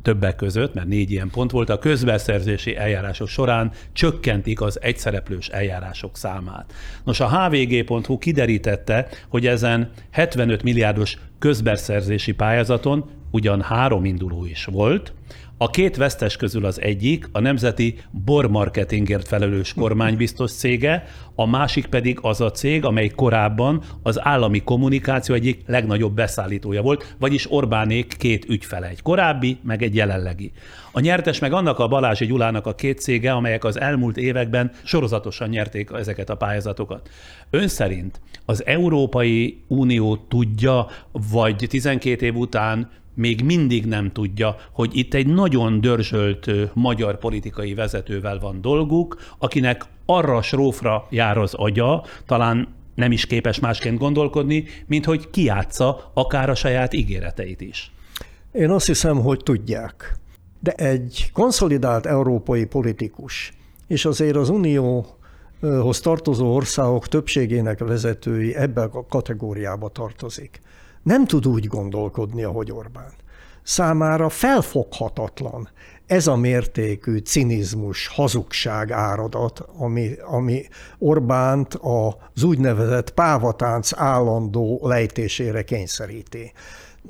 Többek 0.02 0.36
között, 0.36 0.74
mert 0.74 0.88
négy 0.88 1.12
ilyen 1.12 1.30
pont 1.30 1.52
volt, 1.52 1.70
a 1.70 1.80
közbeszerzési 1.80 2.76
eljárások 2.76 3.28
során 3.28 3.72
csökkentik 3.94 4.62
az 4.62 4.82
egyszereplős 4.82 5.48
eljárások 5.48 6.18
számát. 6.18 6.74
Nos, 7.04 7.20
a 7.20 7.48
hvg.hu 7.48 8.18
kiderítette, 8.18 9.08
hogy 9.28 9.48
ezen 9.48 9.90
75 10.12 10.64
milliárdos 10.64 11.18
közbeszerzési 11.40 12.32
pályázaton 12.32 13.10
ugyan 13.32 13.62
három 13.62 14.06
induló 14.06 14.46
is 14.46 14.66
volt, 14.66 15.14
a 15.62 15.70
két 15.70 15.96
vesztes 15.96 16.36
közül 16.36 16.66
az 16.66 16.82
egyik 16.82 17.30
a 17.32 17.40
nemzeti 17.40 17.96
bormarketingért 18.12 19.28
felelős 19.28 19.74
kormánybiztos 19.74 20.52
cége, 20.52 21.04
a 21.36 21.46
másik 21.46 21.86
pedig 21.86 22.20
az 22.22 22.42
a 22.42 22.52
cég, 22.52 22.86
amely 22.86 23.08
korábban 23.08 23.84
az 24.04 24.26
állami 24.26 24.64
kommunikáció 24.64 25.36
egyik 25.36 25.64
legnagyobb 25.68 26.14
beszállítója 26.14 26.82
volt, 26.82 27.16
vagyis 27.20 27.52
Orbánék 27.52 28.16
két 28.18 28.46
ügyfele, 28.50 28.88
egy 28.88 29.02
korábbi, 29.02 29.58
meg 29.64 29.84
egy 29.84 29.96
jelenlegi. 29.96 30.52
A 30.92 31.00
nyertes 31.00 31.40
meg 31.40 31.54
annak 31.54 31.80
a 31.80 31.88
Balázsi 31.88 32.26
Gyulának 32.26 32.66
a 32.66 32.76
két 32.76 33.00
cége, 33.00 33.32
amelyek 33.32 33.64
az 33.64 33.80
elmúlt 33.80 34.18
években 34.18 34.72
sorozatosan 34.84 35.50
nyerték 35.50 35.90
ezeket 35.94 36.30
a 36.30 36.36
pályázatokat. 36.36 37.10
Ön 37.50 37.68
szerint 37.68 38.22
az 38.46 38.66
Európai 38.66 39.64
Unió 39.68 40.16
tudja, 40.16 40.88
vagy 41.12 41.66
12 41.70 42.26
év 42.26 42.36
után 42.36 42.90
még 43.14 43.44
mindig 43.44 43.86
nem 43.86 44.12
tudja, 44.12 44.56
hogy 44.72 44.98
itt 44.98 45.14
egy 45.14 45.28
nagyon 45.28 45.82
dörzsölt 45.82 46.52
magyar 46.74 47.18
politikai 47.18 47.74
vezetővel 47.74 48.40
van 48.40 48.62
dolguk, 48.62 49.36
akinek 49.38 49.86
arra 50.06 50.42
srófra 50.42 51.08
jár 51.10 51.38
az 51.38 51.54
agya, 51.54 52.06
talán 52.26 52.68
nem 52.96 53.12
is 53.12 53.26
képes 53.26 53.60
másként 53.60 53.98
gondolkodni, 53.98 54.66
mint 54.88 55.06
hogy 55.06 55.30
kiátsza 55.30 56.12
akár 56.14 56.50
a 56.50 56.56
saját 56.56 56.94
ígéreteit 56.94 57.62
is. 57.62 57.92
Én 58.52 58.70
azt 58.70 58.86
hiszem, 58.86 59.20
hogy 59.22 59.40
tudják. 59.44 60.16
De 60.60 60.72
egy 60.72 61.30
konszolidált 61.34 62.06
európai 62.06 62.66
politikus, 62.66 63.54
és 63.88 64.06
azért 64.06 64.36
az 64.36 64.50
Unióhoz 64.50 66.00
tartozó 66.02 66.54
országok 66.54 67.08
többségének 67.08 67.80
vezetői 67.80 68.56
ebben 68.56 68.90
a 68.90 69.06
kategóriába 69.06 69.90
tartozik 69.90 70.62
nem 71.04 71.26
tud 71.26 71.48
úgy 71.48 71.68
gondolkodni, 71.68 72.44
ahogy 72.44 72.72
Orbán. 72.72 73.14
Számára 73.64 74.30
felfoghatatlan 74.30 75.70
ez 76.06 76.28
a 76.28 76.36
mértékű 76.36 77.18
cinizmus, 77.18 78.08
hazugság 78.08 78.92
áradat, 78.92 79.60
ami, 79.78 80.12
ami 80.26 80.66
Orbánt 80.98 81.74
az 81.74 82.44
úgynevezett 82.44 83.12
pávatánc 83.12 83.92
állandó 83.96 84.80
lejtésére 84.84 85.64
kényszeríti. 85.64 86.52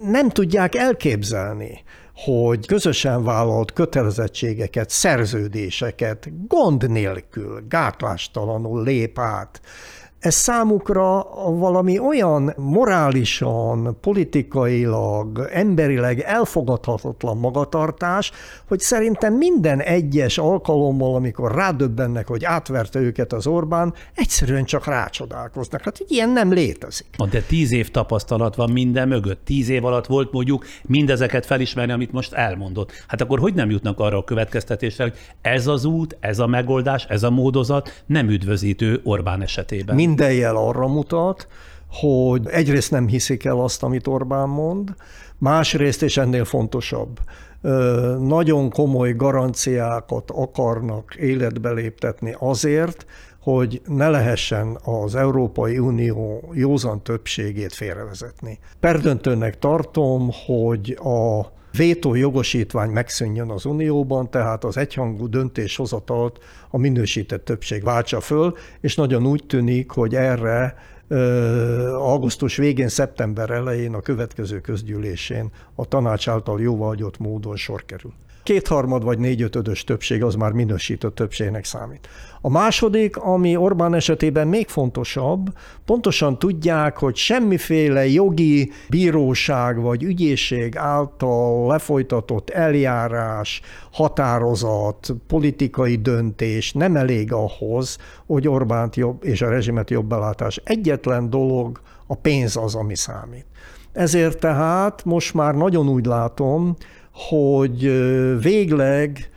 Nem 0.02 0.30
tudják 0.30 0.76
elképzelni, 0.76 1.84
hogy 2.16 2.68
közösen 2.68 3.24
vállalt 3.24 3.74
kötelezettségeket, 3.74 4.90
szerződéseket 4.90 6.48
gond 6.48 6.90
nélkül, 6.90 7.64
gátlástalanul 7.68 8.84
lép 8.84 9.20
át 9.20 9.62
ez 10.22 10.36
számukra 10.36 11.28
valami 11.58 12.00
olyan 12.00 12.54
morálisan, 12.58 13.98
politikailag, 14.02 15.48
emberileg 15.52 16.20
elfogadhatatlan 16.20 17.38
magatartás, 17.38 18.32
hogy 18.68 18.80
szerintem 18.80 19.34
minden 19.34 19.80
egyes 19.80 20.38
alkalommal, 20.38 21.16
amikor 21.16 21.56
rádöbbennek, 21.56 22.28
hogy 22.28 22.46
átverte 22.46 23.00
őket 23.00 23.34
az 23.34 23.48
Orbán, 23.48 23.94
egyszerűen 24.16 24.66
csak 24.66 24.86
rácsodálkoznak. 24.86 25.82
Hát 25.82 26.00
ilyen 26.08 26.30
nem 26.30 26.54
létezik. 26.54 27.08
De 27.30 27.42
tíz 27.42 27.72
év 27.72 27.92
tapasztalat 27.92 28.56
van 28.56 28.72
minden 28.72 29.08
mögött. 29.08 29.46
Tíz 29.46 29.70
év 29.70 29.86
alatt 29.86 30.06
volt 30.06 30.32
mondjuk 30.32 30.66
mindezeket 30.82 31.46
felismerni, 31.46 31.92
amit 31.92 32.12
most 32.12 32.34
elmondott. 32.34 32.92
Hát 33.08 33.22
akkor 33.22 33.40
hogy 33.40 33.54
nem 33.54 33.70
jutnak 33.70 34.00
arra 34.00 34.18
a 34.18 34.24
következtetésre, 34.24 35.04
hogy 35.04 35.14
ez 35.42 35.68
az 35.68 35.86
út, 35.86 36.18
ez 36.20 36.40
a 36.40 36.48
megoldás, 36.48 37.06
ez 37.06 37.24
a 37.24 37.30
módozat 37.30 38.04
nem 38.06 38.30
üdvözítő 38.30 39.00
Orbán 39.04 39.42
esetében? 39.42 39.96
Mind 39.96 40.11
minden 40.12 40.34
jel 40.34 40.56
arra 40.56 40.88
mutat, 40.88 41.48
hogy 41.90 42.48
egyrészt 42.48 42.92
nem 42.92 43.08
hiszik 43.08 43.46
el 43.46 43.60
azt, 43.60 43.84
amit 43.84 44.08
Orbán 44.08 44.50
mond, 44.50 44.94
másrészt, 45.38 46.04
és 46.04 46.18
ennél 46.18 46.46
fontosabb, 46.46 47.20
nagyon 48.20 48.70
komoly 48.70 49.14
garanciákat 49.14 50.32
akarnak 50.32 51.16
életbe 51.16 51.72
léptetni 51.72 52.36
azért, 52.40 53.06
hogy 53.42 53.82
ne 53.86 54.10
lehessen 54.10 54.78
az 54.84 55.16
Európai 55.16 55.78
Unió 55.78 56.52
józan 56.54 57.04
többségét 57.04 57.74
félrevezetni. 57.74 58.60
Perdöntőnek 58.80 59.60
tartom, 59.60 60.30
hogy 60.46 60.98
a 61.04 61.52
vétó 61.72 62.16
jogosítvány 62.16 62.90
megszűnjön 62.90 63.50
az 63.50 63.66
Unióban, 63.66 64.30
tehát 64.30 64.64
az 64.64 64.78
egyhangú 64.78 65.28
döntéshozatalt 65.30 66.40
a 66.70 66.78
minősített 66.78 67.46
többség 67.46 67.84
váltsa 67.84 68.20
föl, 68.20 68.56
és 68.82 68.96
nagyon 68.96 69.26
úgy 69.26 69.44
tűnik, 69.48 69.92
hogy 69.92 70.16
erre 70.16 70.76
augusztus 71.94 72.56
végén, 72.56 72.88
szeptember 72.88 73.50
elején 73.50 73.94
a 73.94 74.02
következő 74.02 74.60
közgyűlésén 74.62 75.52
a 75.76 75.86
tanács 75.86 76.28
által 76.28 76.62
jóváhagyott 76.62 77.20
módon 77.20 77.56
sor 77.56 77.86
kerül 77.86 78.14
kétharmad 78.44 79.04
vagy 79.04 79.20
négyötödös 79.20 79.84
többség 79.84 80.24
az 80.24 80.36
már 80.36 80.52
minősített 80.52 81.16
többségnek 81.16 81.66
számít. 81.66 82.08
A 82.42 82.50
második, 82.50 83.18
ami 83.18 83.56
Orbán 83.56 83.94
esetében 83.94 84.48
még 84.48 84.68
fontosabb, 84.68 85.48
pontosan 85.86 86.40
tudják, 86.40 86.98
hogy 86.98 87.16
semmiféle 87.16 88.08
jogi 88.08 88.72
bíróság 88.90 89.82
vagy 89.82 90.04
ügyészség 90.04 90.78
által 90.78 91.68
lefolytatott 91.68 92.50
eljárás, 92.50 93.62
határozat, 93.92 95.14
politikai 95.28 95.96
döntés 95.96 96.74
nem 96.74 96.96
elég 96.96 97.34
ahhoz, 97.34 97.98
hogy 98.26 98.48
Orbánt 98.48 98.96
jobb 98.96 99.24
és 99.24 99.42
a 99.42 99.50
rezsimet 99.50 99.90
jobb 99.90 100.06
belátás. 100.06 100.62
Egyetlen 100.64 101.30
dolog, 101.30 101.82
a 102.08 102.16
pénz 102.16 102.58
az, 102.58 102.76
ami 102.76 102.96
számít. 102.96 103.46
Ezért 103.92 104.40
tehát 104.40 105.06
most 105.06 105.34
már 105.34 105.56
nagyon 105.56 105.90
úgy 105.90 106.06
látom, 106.06 106.76
hogy 107.14 107.92
végleg 108.42 109.30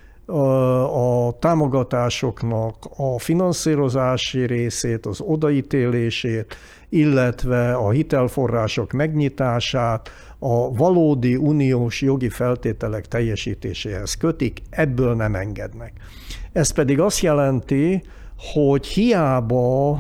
a 0.95 1.39
támogatásoknak 1.39 2.77
a 2.97 3.19
finanszírozási 3.19 4.47
részét, 4.47 5.07
az 5.07 5.21
odaítélését, 5.21 6.57
illetve 6.89 7.75
a 7.75 7.91
hitelforrások 7.91 8.93
megnyitását 8.93 10.11
a 10.39 10.75
valódi 10.75 11.37
uniós 11.37 12.03
jogi 12.03 12.29
feltételek 12.29 13.07
teljesítéséhez 13.07 14.15
kötik, 14.15 14.63
ebből 14.71 15.15
nem 15.15 15.35
engednek. 15.35 15.93
Ez 16.53 16.71
pedig 16.71 17.01
azt 17.01 17.21
jelenti, 17.21 18.03
hogy 18.53 18.87
hiába 18.87 19.93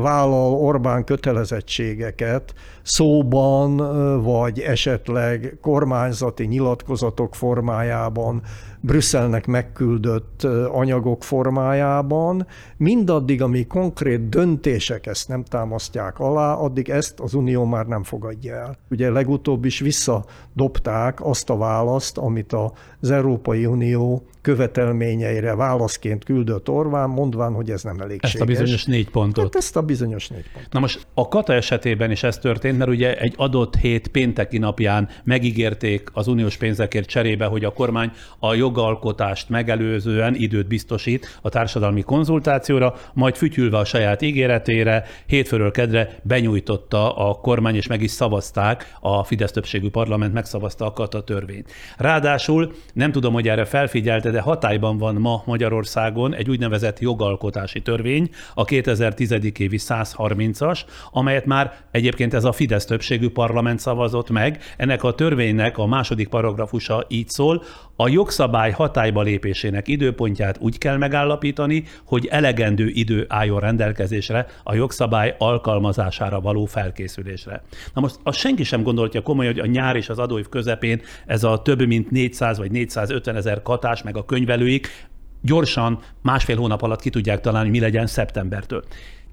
vállal 0.00 0.52
Orbán 0.52 1.04
kötelezettségeket 1.04 2.54
szóban, 2.86 3.76
vagy 4.22 4.60
esetleg 4.60 5.58
kormányzati 5.60 6.44
nyilatkozatok 6.44 7.34
formájában, 7.34 8.42
Brüsszelnek 8.86 9.46
megküldött 9.46 10.42
anyagok 10.72 11.24
formájában, 11.24 12.46
mindaddig, 12.76 13.42
amíg 13.42 13.66
konkrét 13.66 14.28
döntések 14.28 15.06
ezt 15.06 15.28
nem 15.28 15.44
támasztják 15.44 16.18
alá, 16.18 16.54
addig 16.54 16.88
ezt 16.88 17.20
az 17.20 17.34
Unió 17.34 17.64
már 17.64 17.86
nem 17.86 18.02
fogadja 18.02 18.54
el. 18.54 18.76
Ugye 18.90 19.10
legutóbb 19.10 19.64
is 19.64 19.80
visszadobták 19.80 21.24
azt 21.24 21.50
a 21.50 21.56
választ, 21.56 22.18
amit 22.18 22.52
az 23.00 23.10
Európai 23.10 23.66
Unió 23.66 24.26
követelményeire 24.40 25.54
válaszként 25.54 26.24
küldött 26.24 26.68
Orbán, 26.68 27.08
mondván, 27.08 27.52
hogy 27.52 27.70
ez 27.70 27.82
nem 27.82 28.00
elégséges. 28.00 28.32
Ezt 28.32 28.42
a 28.42 28.44
bizonyos 28.44 28.84
négy 28.84 29.10
pontot. 29.10 29.44
Hát 29.44 29.54
ezt 29.54 29.76
a 29.76 29.82
bizonyos 29.82 30.28
négy 30.28 30.50
pontot. 30.52 30.72
Na 30.72 30.80
most 30.80 31.06
a 31.14 31.28
Kata 31.28 31.52
esetében 31.52 32.10
is 32.10 32.22
ez 32.22 32.38
történt, 32.38 32.78
mert 32.78 32.90
ugye 32.90 33.18
egy 33.18 33.34
adott 33.36 33.76
hét 33.76 34.08
pénteki 34.08 34.58
napján 34.58 35.08
megígérték 35.24 36.08
az 36.12 36.26
uniós 36.26 36.56
pénzekért 36.56 37.08
cserébe, 37.08 37.46
hogy 37.46 37.64
a 37.64 37.72
kormány 37.72 38.10
a 38.38 38.54
jogalkotást 38.76 39.48
megelőzően 39.48 40.34
időt 40.34 40.66
biztosít 40.66 41.38
a 41.42 41.48
társadalmi 41.48 42.02
konzultációra, 42.02 42.94
majd 43.14 43.34
fütyülve 43.36 43.78
a 43.78 43.84
saját 43.84 44.22
ígéretére 44.22 45.04
hétfőről 45.26 45.70
kedre 45.70 46.18
benyújtotta 46.22 47.16
a 47.16 47.34
kormány, 47.34 47.74
és 47.74 47.86
meg 47.86 48.02
is 48.02 48.10
szavazták, 48.10 48.96
a 49.00 49.24
Fidesz 49.24 49.50
többségű 49.50 49.90
parlament 49.90 50.32
megszavazta 50.32 50.84
a 50.84 50.92
Kata 50.92 51.22
törvényt. 51.22 51.72
Ráadásul 51.96 52.72
nem 52.92 53.12
tudom, 53.12 53.32
hogy 53.32 53.48
erre 53.48 53.64
felfigyelte, 53.64 54.30
de 54.30 54.40
hatályban 54.40 54.98
van 54.98 55.14
ma 55.14 55.42
Magyarországon 55.46 56.34
egy 56.34 56.50
úgynevezett 56.50 56.98
jogalkotási 56.98 57.82
törvény, 57.82 58.30
a 58.54 58.64
2010. 58.64 59.32
évi 59.58 59.78
130-as, 59.80 60.80
amelyet 61.10 61.46
már 61.46 61.74
egyébként 61.90 62.34
ez 62.34 62.44
a 62.44 62.52
Fidesz 62.52 62.84
többségű 62.84 63.28
parlament 63.28 63.78
szavazott 63.78 64.30
meg. 64.30 64.62
Ennek 64.76 65.02
a 65.02 65.14
törvénynek 65.14 65.78
a 65.78 65.86
második 65.86 66.28
paragrafusa 66.28 67.04
így 67.08 67.28
szól, 67.28 67.62
a 67.96 68.08
jogszabály 68.08 68.70
hatályba 68.70 69.22
lépésének 69.22 69.88
időpontját 69.88 70.58
úgy 70.60 70.78
kell 70.78 70.96
megállapítani, 70.96 71.84
hogy 72.04 72.26
elegendő 72.26 72.88
idő 72.88 73.24
álljon 73.28 73.60
rendelkezésre 73.60 74.46
a 74.62 74.74
jogszabály 74.74 75.34
alkalmazására 75.38 76.40
való 76.40 76.64
felkészülésre. 76.64 77.62
Na 77.94 78.00
most 78.00 78.18
azt 78.22 78.38
senki 78.38 78.64
sem 78.64 78.82
gondolja 78.82 79.22
komolyan, 79.22 79.52
hogy 79.52 79.62
a 79.62 79.66
nyár 79.66 79.96
és 79.96 80.08
az 80.08 80.18
adóév 80.18 80.48
közepén 80.48 81.02
ez 81.26 81.44
a 81.44 81.62
több 81.62 81.86
mint 81.86 82.10
400 82.10 82.58
vagy 82.58 82.70
450 82.70 83.36
ezer 83.36 83.62
katás, 83.62 84.02
meg 84.02 84.16
a 84.16 84.24
könyvelőik 84.24 85.06
gyorsan 85.42 85.98
másfél 86.22 86.56
hónap 86.56 86.82
alatt 86.82 87.00
ki 87.00 87.10
tudják 87.10 87.40
találni, 87.40 87.70
mi 87.70 87.80
legyen 87.80 88.06
szeptembertől. 88.06 88.84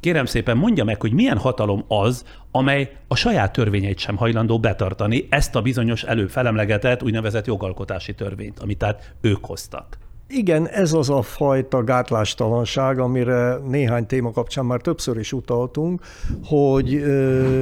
Kérem 0.03 0.25
szépen 0.25 0.57
mondja 0.57 0.83
meg, 0.83 1.01
hogy 1.01 1.13
milyen 1.13 1.37
hatalom 1.37 1.83
az, 1.87 2.23
amely 2.51 2.91
a 3.07 3.15
saját 3.15 3.51
törvényeit 3.51 3.97
sem 3.99 4.15
hajlandó 4.15 4.59
betartani, 4.59 5.27
ezt 5.29 5.55
a 5.55 5.61
bizonyos 5.61 6.03
előbb 6.03 6.29
felemlegetett 6.29 7.03
úgynevezett 7.03 7.45
jogalkotási 7.45 8.13
törvényt, 8.13 8.59
amit 8.59 8.77
tehát 8.77 9.13
ők 9.21 9.45
hoztak. 9.45 9.97
Igen, 10.27 10.67
ez 10.67 10.93
az 10.93 11.09
a 11.09 11.21
fajta 11.21 11.83
gátlástalanság, 11.83 12.99
amire 12.99 13.57
néhány 13.67 14.05
téma 14.05 14.31
kapcsán 14.31 14.65
már 14.65 14.81
többször 14.81 15.17
is 15.17 15.33
utaltunk, 15.33 16.01
hogy 16.45 17.03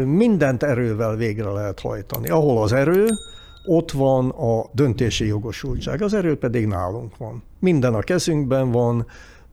mindent 0.05 0.63
erővel 0.63 1.15
végre 1.15 1.49
lehet 1.49 1.79
hajtani. 1.79 2.29
Ahol 2.29 2.61
az 2.63 2.73
erő, 2.73 3.07
ott 3.65 3.91
van 3.91 4.29
a 4.29 4.69
döntési 4.71 5.25
jogosultság, 5.25 6.01
az 6.01 6.13
erő 6.13 6.37
pedig 6.37 6.65
nálunk 6.65 7.17
van. 7.17 7.43
Minden 7.59 7.93
a 7.93 7.99
kezünkben 7.99 8.71
van, 8.71 9.05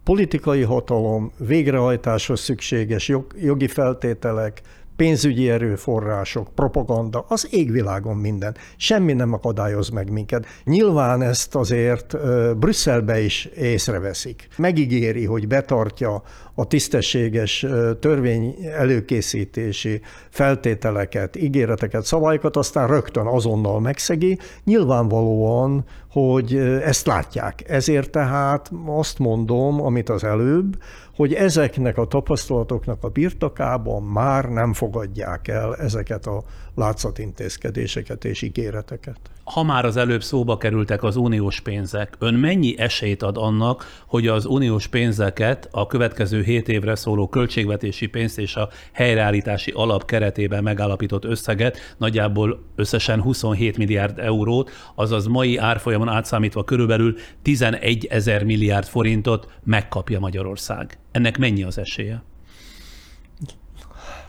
politikai 0.09 0.63
hatalom, 0.63 1.33
végrehajtáshoz 1.39 2.41
szükséges 2.41 3.13
jogi 3.37 3.67
feltételek, 3.67 4.61
pénzügyi 4.97 5.51
erőforrások, 5.51 6.55
propaganda, 6.55 7.25
az 7.29 7.49
égvilágon 7.51 8.17
minden. 8.17 8.57
Semmi 8.77 9.13
nem 9.13 9.33
akadályoz 9.33 9.89
meg 9.89 10.11
minket. 10.11 10.47
Nyilván 10.65 11.23
ezt 11.23 11.55
azért 11.55 12.17
Brüsszelbe 12.59 13.21
is 13.21 13.45
észreveszik. 13.45 14.49
Megígéri, 14.57 15.25
hogy 15.25 15.49
betartja 15.49 16.23
a 16.59 16.65
tisztességes 16.65 17.67
törvény 18.01 18.55
előkészítési 18.77 20.01
feltételeket, 20.31 21.37
ígéreteket, 21.37 22.05
szabályokat, 22.05 22.57
aztán 22.57 22.89
rögtön 22.89 23.27
azonnal 23.27 23.81
megszegi. 23.81 24.39
Nyilvánvalóan, 24.65 25.85
hogy 26.11 26.57
ezt 26.85 27.07
látják. 27.07 27.65
Ezért 27.69 28.11
tehát 28.11 28.71
azt 28.87 29.19
mondom, 29.19 29.83
amit 29.83 30.09
az 30.09 30.25
előbb, 30.25 30.77
hogy 31.17 31.35
ezeknek 31.35 31.99
a 31.99 32.07
tapasztalatoknak 32.07 33.05
a 33.05 33.09
birtokában 33.09 34.03
már 34.03 34.45
nem 34.45 34.73
fogadják 34.73 35.49
el 35.49 35.77
ezeket 35.77 36.27
a 36.27 36.43
látszatintézkedéseket 36.79 38.25
és 38.25 38.43
ígéreteket. 38.43 39.21
Ha 39.45 39.63
már 39.63 39.85
az 39.85 39.97
előbb 39.97 40.23
szóba 40.23 40.57
kerültek 40.57 41.03
az 41.03 41.17
uniós 41.17 41.61
pénzek, 41.61 42.17
ön 42.19 42.35
mennyi 42.35 42.79
esélyt 42.79 43.23
ad 43.23 43.37
annak, 43.37 44.03
hogy 44.07 44.27
az 44.27 44.45
uniós 44.45 44.87
pénzeket 44.87 45.69
a 45.71 45.87
következő 45.87 46.43
7 46.43 46.69
évre 46.69 46.95
szóló 46.95 47.29
költségvetési 47.29 48.07
pénzt 48.07 48.39
és 48.39 48.57
a 48.57 48.69
helyreállítási 48.93 49.71
alap 49.71 50.05
keretében 50.05 50.63
megállapított 50.63 51.25
összeget, 51.25 51.95
nagyjából 51.97 52.63
összesen 52.77 53.23
27 53.23 53.77
milliárd 53.77 54.19
eurót, 54.19 54.71
azaz 54.95 55.27
mai 55.27 55.57
árfolyamon 55.57 56.09
átszámítva 56.09 56.65
körülbelül 56.65 57.17
11 57.43 58.07
ezer 58.07 58.45
milliárd 58.45 58.87
forintot 58.87 59.49
megkapja 59.65 60.19
Magyarország. 60.19 60.99
Ennek 61.11 61.39
mennyi 61.39 61.63
az 61.63 61.79
esélye? 61.79 62.23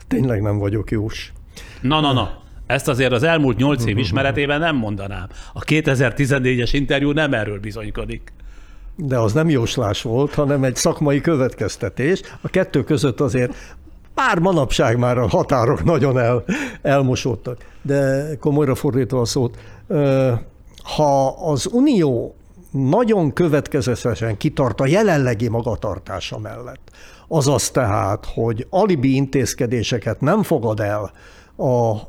Tényleg 0.08 0.42
nem 0.42 0.58
vagyok 0.58 0.90
jós. 0.90 1.32
Na, 1.80 2.00
na, 2.00 2.12
na. 2.12 2.39
Ezt 2.70 2.88
azért 2.88 3.12
az 3.12 3.22
elmúlt 3.22 3.56
nyolc 3.56 3.84
év 3.84 3.98
ismeretében 3.98 4.60
nem 4.60 4.76
mondanám. 4.76 5.26
A 5.52 5.60
2014-es 5.60 6.68
interjú 6.72 7.10
nem 7.10 7.34
erről 7.34 7.60
bizonykodik. 7.60 8.32
De 8.96 9.18
az 9.18 9.32
nem 9.32 9.48
jóslás 9.48 10.02
volt, 10.02 10.34
hanem 10.34 10.64
egy 10.64 10.76
szakmai 10.76 11.20
következtetés. 11.20 12.20
A 12.40 12.48
kettő 12.48 12.84
között 12.84 13.20
azért 13.20 13.76
pár 14.14 14.38
manapság 14.38 14.98
már 14.98 15.18
a 15.18 15.28
határok 15.28 15.84
nagyon 15.84 16.18
el, 16.18 16.44
elmosódtak. 16.82 17.66
De 17.82 18.28
komolyra 18.40 18.74
fordítva 18.74 19.20
a 19.20 19.24
szót, 19.24 19.58
ha 20.82 21.28
az 21.28 21.66
Unió 21.72 22.34
nagyon 22.70 23.32
következetesen 23.32 24.36
kitart 24.36 24.80
a 24.80 24.86
jelenlegi 24.86 25.48
magatartása 25.48 26.38
mellett, 26.38 26.90
azaz 27.28 27.70
tehát, 27.70 28.26
hogy 28.34 28.66
alibi 28.70 29.14
intézkedéseket 29.14 30.20
nem 30.20 30.42
fogad 30.42 30.80
el 30.80 31.12
a 31.60 32.08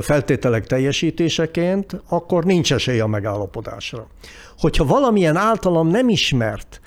feltételek 0.00 0.66
teljesítéseként, 0.66 2.02
akkor 2.08 2.44
nincs 2.44 2.72
esély 2.72 3.00
a 3.00 3.06
megállapodásra. 3.06 4.06
Hogyha 4.58 4.84
valamilyen 4.84 5.36
általam 5.36 5.88
nem 5.88 6.08
ismert 6.08 6.80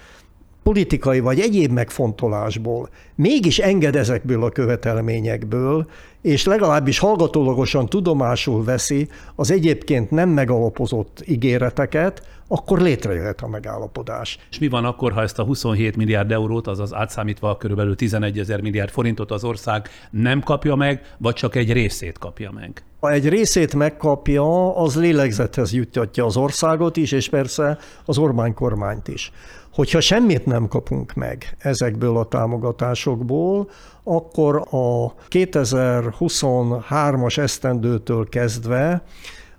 politikai 0.63 1.19
vagy 1.19 1.39
egyéb 1.39 1.71
megfontolásból 1.71 2.89
mégis 3.15 3.59
enged 3.59 3.95
ezekből 3.95 4.43
a 4.43 4.49
követelményekből, 4.49 5.87
és 6.25 6.45
legalábbis 6.45 6.99
hallgatólagosan 6.99 7.85
tudomásul 7.85 8.63
veszi 8.63 9.07
az 9.35 9.51
egyébként 9.51 10.11
nem 10.11 10.29
megalapozott 10.29 11.23
ígéreteket, 11.25 12.21
akkor 12.47 12.81
létrejöhet 12.81 13.41
a 13.41 13.47
megállapodás. 13.47 14.37
És 14.51 14.59
mi 14.59 14.67
van 14.67 14.85
akkor, 14.85 15.11
ha 15.11 15.21
ezt 15.21 15.39
a 15.39 15.43
27 15.43 15.95
milliárd 15.95 16.31
eurót, 16.31 16.67
azaz 16.67 16.93
átszámítva 16.93 17.57
körülbelül 17.57 17.95
11 17.95 18.39
ezer 18.39 18.61
milliárd 18.61 18.89
forintot 18.89 19.31
az 19.31 19.43
ország 19.43 19.89
nem 20.09 20.41
kapja 20.41 20.75
meg, 20.75 21.15
vagy 21.17 21.33
csak 21.33 21.55
egy 21.55 21.71
részét 21.71 22.17
kapja 22.17 22.51
meg? 22.51 22.83
Ha 22.99 23.11
egy 23.11 23.29
részét 23.29 23.75
megkapja, 23.75 24.75
az 24.75 24.95
lélegzethez 24.95 25.73
juttatja 25.73 26.25
az 26.25 26.37
országot 26.37 26.97
is, 26.97 27.11
és 27.11 27.29
persze 27.29 27.77
az 28.05 28.17
Orbán 28.17 28.53
kormányt 28.53 29.07
is. 29.07 29.31
Hogyha 29.75 29.99
semmit 29.99 30.45
nem 30.45 30.67
kapunk 30.67 31.13
meg 31.13 31.55
ezekből 31.59 32.17
a 32.17 32.25
támogatásokból, 32.25 33.69
akkor 34.03 34.55
a 34.55 35.13
2023-as 35.29 37.37
esztendőtől 37.37 38.29
kezdve 38.29 39.03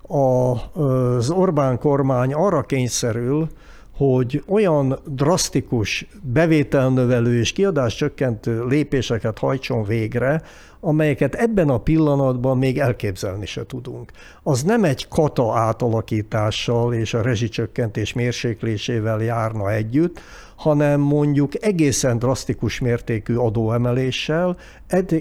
az 0.02 1.30
Orbán 1.30 1.78
kormány 1.78 2.32
arra 2.32 2.62
kényszerül, 2.62 3.48
hogy 3.96 4.42
olyan 4.46 4.98
drasztikus 5.04 6.06
bevételnövelő 6.22 7.38
és 7.38 7.52
kiadáscsökkentő 7.52 8.64
lépéseket 8.66 9.38
hajtson 9.38 9.84
végre, 9.84 10.42
amelyeket 10.80 11.34
ebben 11.34 11.68
a 11.68 11.78
pillanatban 11.78 12.58
még 12.58 12.78
elképzelni 12.78 13.46
se 13.46 13.66
tudunk. 13.66 14.12
Az 14.42 14.62
nem 14.62 14.84
egy 14.84 15.08
kata 15.08 15.58
átalakítással 15.58 16.94
és 16.94 17.14
a 17.14 17.22
rezsicsökkentés 17.22 18.12
mérséklésével 18.12 19.22
járna 19.22 19.72
együtt, 19.72 20.20
hanem 20.56 21.00
mondjuk 21.00 21.64
egészen 21.64 22.18
drasztikus 22.18 22.80
mértékű 22.80 23.34
adóemeléssel, 23.34 24.56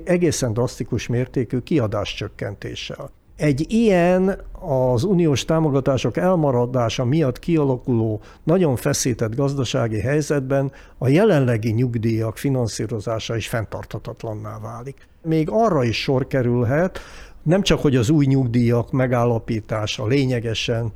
egészen 0.04 0.54
drasztikus 0.54 1.08
mértékű 1.08 1.60
kiadáscsökkentéssel. 1.60 3.12
Egy 3.36 3.66
ilyen 3.72 4.42
az 4.60 5.04
uniós 5.04 5.46
támogatások 5.46 6.18
elmaradása 6.18 7.06
miatt 7.06 7.40
kialakuló 7.40 8.22
nagyon 8.44 8.76
feszített 8.76 9.36
gazdasági 9.36 10.00
helyzetben 10.00 10.72
a 10.98 11.08
jelenlegi 11.08 11.72
nyugdíjak 11.72 12.38
finanszírozása 12.38 13.36
is 13.36 13.48
fenntarthatatlanná 13.48 14.60
válik. 14.60 15.08
Még 15.22 15.48
arra 15.52 15.84
is 15.84 16.02
sor 16.02 16.28
kerülhet, 16.28 17.00
nem 17.44 17.62
csak, 17.62 17.80
hogy 17.80 17.96
az 17.96 18.10
új 18.10 18.26
nyugdíjak 18.26 18.92
megállapítása 18.92 20.06
lényegesen 20.08 20.92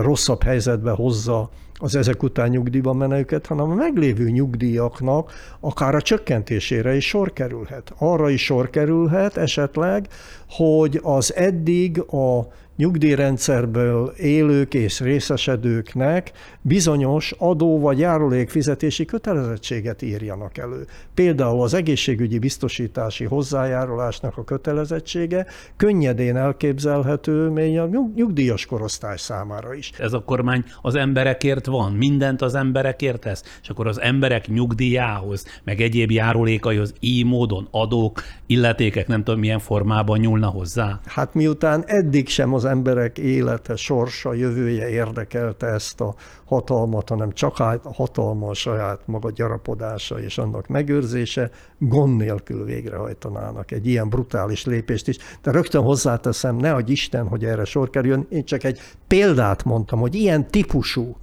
rosszabb 0.00 0.42
helyzetbe 0.42 0.90
hozza 0.90 1.50
az 1.82 1.94
ezek 1.94 2.22
után 2.22 2.48
nyugdíjban 2.48 2.96
menőket, 2.96 3.46
hanem 3.46 3.70
a 3.70 3.74
meglévő 3.74 4.30
nyugdíjaknak 4.30 5.32
akár 5.60 5.94
a 5.94 6.02
csökkentésére 6.02 6.94
is 6.94 7.06
sor 7.06 7.32
kerülhet. 7.32 7.92
Arra 7.98 8.30
is 8.30 8.44
sor 8.44 8.70
kerülhet 8.70 9.36
esetleg, 9.36 10.08
hogy 10.48 11.00
az 11.02 11.34
eddig 11.34 12.00
a 12.00 12.46
nyugdíjrendszerből 12.76 14.12
élők 14.16 14.74
és 14.74 15.00
részesedőknek 15.00 16.32
bizonyos 16.60 17.34
adó 17.38 17.80
vagy 17.80 17.98
járulékfizetési 17.98 19.04
kötelezettséget 19.04 20.02
írjanak 20.02 20.58
elő. 20.58 20.86
Például 21.14 21.62
az 21.62 21.74
egészségügyi 21.74 22.38
biztosítási 22.38 23.24
hozzájárulásnak 23.24 24.36
a 24.36 24.44
kötelezettsége 24.44 25.46
könnyedén 25.76 26.36
elképzelhető 26.36 27.48
még 27.48 27.78
a 27.78 27.88
nyugdíjas 28.14 28.66
korosztály 28.66 29.16
számára 29.16 29.74
is. 29.74 29.90
Ez 29.98 30.12
a 30.12 30.22
kormány 30.24 30.64
az 30.82 30.94
emberekért 30.94 31.66
van, 31.66 31.92
mindent 31.92 32.42
az 32.42 32.54
emberekért 32.54 33.20
tesz, 33.20 33.58
és 33.62 33.68
akkor 33.68 33.86
az 33.86 34.00
emberek 34.00 34.48
nyugdíjához, 34.48 35.46
meg 35.64 35.80
egyéb 35.80 36.10
járulékaihoz 36.10 36.92
így 37.00 37.24
módon 37.24 37.68
adók, 37.70 38.22
illetékek 38.46 39.06
nem 39.06 39.22
tudom 39.24 39.40
milyen 39.40 39.58
formában 39.58 40.18
nyúlna 40.18 40.46
hozzá? 40.46 41.00
Hát 41.06 41.34
miután 41.34 41.84
eddig 41.86 42.28
sem 42.28 42.54
az 42.54 42.61
emberek 42.64 43.18
élete, 43.18 43.76
sorsa, 43.76 44.34
jövője 44.34 44.88
érdekelte 44.88 45.66
ezt 45.66 46.00
a 46.00 46.14
hatalmat, 46.44 47.08
hanem 47.08 47.32
csak 47.32 47.58
a 47.58 47.80
hatalma 47.94 48.48
a 48.48 48.54
saját 48.54 49.00
maga 49.06 49.30
gyarapodása 49.30 50.20
és 50.20 50.38
annak 50.38 50.66
megőrzése, 50.66 51.50
gond 51.78 52.16
nélkül 52.16 52.64
végrehajtanának 52.64 53.70
egy 53.70 53.86
ilyen 53.86 54.08
brutális 54.08 54.64
lépést 54.64 55.08
is. 55.08 55.16
De 55.42 55.50
rögtön 55.50 55.82
hozzáteszem, 55.82 56.56
ne 56.56 56.72
adj 56.72 56.92
Isten, 56.92 57.28
hogy 57.28 57.44
erre 57.44 57.64
sor 57.64 57.90
kerüljön, 57.90 58.26
én 58.30 58.44
csak 58.44 58.64
egy 58.64 58.80
példát 59.06 59.64
mondtam, 59.64 60.00
hogy 60.00 60.14
ilyen 60.14 60.46
típusú 60.46 61.16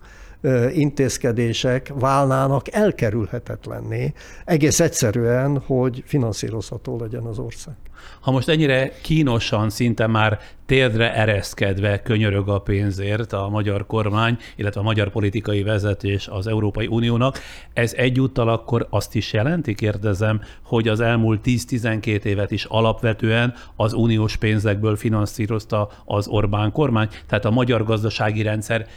intézkedések 0.73 1.91
válnának 1.95 2.73
elkerülhetetlenné, 2.73 4.13
egész 4.45 4.79
egyszerűen, 4.79 5.61
hogy 5.65 6.03
finanszírozható 6.05 6.99
legyen 6.99 7.23
az 7.23 7.39
ország. 7.39 7.75
Ha 8.19 8.31
most 8.31 8.49
ennyire 8.49 8.91
kínosan, 9.01 9.69
szinte 9.69 10.07
már 10.07 10.39
térdre 10.65 11.13
ereszkedve 11.13 12.01
könyörög 12.01 12.49
a 12.49 12.59
pénzért 12.59 13.33
a 13.33 13.49
magyar 13.49 13.85
kormány, 13.85 14.37
illetve 14.55 14.79
a 14.79 14.83
magyar 14.83 15.09
politikai 15.09 15.63
vezetés 15.63 16.27
az 16.27 16.47
Európai 16.47 16.87
Uniónak, 16.87 17.39
ez 17.73 17.93
egyúttal 17.93 18.49
akkor 18.49 18.87
azt 18.89 19.15
is 19.15 19.33
jelenti, 19.33 19.75
kérdezem, 19.75 20.41
hogy 20.63 20.87
az 20.87 20.99
elmúlt 20.99 21.41
10-12 21.45 22.23
évet 22.23 22.51
is 22.51 22.65
alapvetően 22.65 23.53
az 23.75 23.93
uniós 23.93 24.35
pénzekből 24.35 24.95
finanszírozta 24.95 25.89
az 26.05 26.27
Orbán 26.27 26.71
kormány, 26.71 27.07
tehát 27.27 27.45
a 27.45 27.51
magyar 27.51 27.83
gazdasági 27.83 28.41
rendszer 28.41 28.87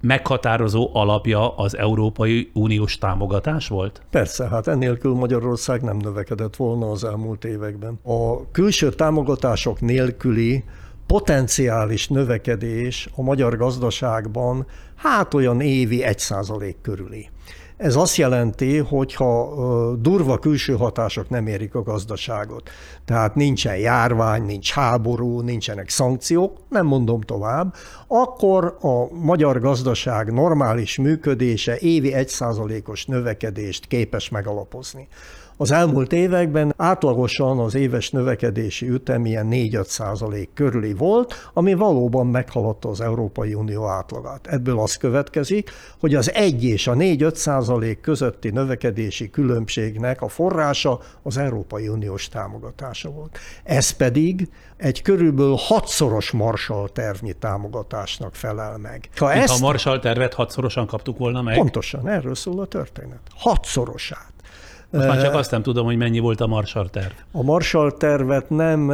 meghatározó 0.00 0.90
alapja 0.92 1.56
az 1.56 1.76
Európai 1.76 2.50
Uniós 2.54 2.98
támogatás 2.98 3.68
volt? 3.68 4.02
Persze, 4.10 4.48
hát 4.48 4.66
ennélkül 4.66 5.14
Magyarország 5.14 5.82
nem 5.82 5.96
növekedett 5.96 6.56
volna 6.56 6.90
az 6.90 7.04
elmúlt 7.04 7.44
években. 7.44 7.98
A 8.02 8.50
külső 8.50 8.90
támogatások 8.90 9.80
nélküli 9.80 10.64
potenciális 11.06 12.08
növekedés 12.08 13.08
a 13.14 13.22
magyar 13.22 13.56
gazdaságban 13.56 14.66
hát 14.96 15.34
olyan 15.34 15.60
évi 15.60 16.04
1% 16.06 16.74
körüli. 16.82 17.28
Ez 17.76 17.96
azt 17.96 18.16
jelenti, 18.16 18.78
hogyha 18.78 19.54
durva 19.98 20.38
külső 20.38 20.76
hatások 20.76 21.28
nem 21.28 21.46
érik 21.46 21.74
a 21.74 21.82
gazdaságot, 21.82 22.70
tehát 23.04 23.34
nincsen 23.34 23.76
járvány, 23.76 24.42
nincs 24.42 24.72
háború, 24.72 25.40
nincsenek 25.40 25.88
szankciók, 25.88 26.56
nem 26.68 26.86
mondom 26.86 27.20
tovább, 27.20 27.74
akkor 28.06 28.76
a 28.80 29.14
magyar 29.14 29.60
gazdaság 29.60 30.32
normális 30.32 30.98
működése 30.98 31.76
évi 31.76 32.12
1%-os 32.14 33.04
növekedést 33.06 33.86
képes 33.86 34.28
megalapozni. 34.28 35.08
Az 35.58 35.70
elmúlt 35.70 36.12
években 36.12 36.74
átlagosan 36.76 37.58
az 37.58 37.74
éves 37.74 38.10
növekedési 38.10 38.88
ütem 38.88 39.26
ilyen 39.26 39.48
4-5 39.50 39.84
százalék 39.84 40.50
körüli 40.54 40.94
volt, 40.94 41.50
ami 41.52 41.74
valóban 41.74 42.26
meghaladta 42.26 42.88
az 42.88 43.00
Európai 43.00 43.54
Unió 43.54 43.86
átlagát. 43.86 44.46
Ebből 44.46 44.78
az 44.78 44.96
következik, 44.96 45.70
hogy 46.00 46.14
az 46.14 46.32
1 46.32 46.64
és 46.64 46.86
a 46.86 46.94
4-5 46.94 47.34
százalék 47.34 48.00
közötti 48.00 48.50
növekedési 48.50 49.30
különbségnek 49.30 50.22
a 50.22 50.28
forrása 50.28 51.00
az 51.22 51.36
Európai 51.36 51.88
Uniós 51.88 52.28
támogatása 52.28 53.10
volt. 53.10 53.38
Ez 53.64 53.90
pedig 53.90 54.48
egy 54.76 55.02
körülbelül 55.02 55.56
hatszoros 55.58 56.30
Marshall 56.30 56.88
tervnyi 56.88 57.32
támogatásnak 57.32 58.34
felel 58.34 58.78
meg. 58.78 59.08
Ha 59.16 59.32
ezt, 59.32 59.62
a 59.62 59.66
Marshall 59.66 59.98
tervet 59.98 60.34
hatszorosan 60.34 60.86
kaptuk 60.86 61.18
volna 61.18 61.42
meg? 61.42 61.56
Pontosan, 61.56 62.08
erről 62.08 62.34
szól 62.34 62.60
a 62.60 62.66
történet. 62.66 63.20
Hatszorosát. 63.34 64.35
Most 64.96 65.08
már 65.08 65.20
csak 65.22 65.34
azt 65.34 65.50
nem 65.50 65.62
tudom, 65.62 65.84
hogy 65.84 65.96
mennyi 65.96 66.18
volt 66.18 66.40
a 66.40 66.46
Marshall 66.46 66.88
terv. 66.88 67.12
A 67.32 67.42
Marshall 67.42 67.92
tervet 67.92 68.50
nem 68.50 68.90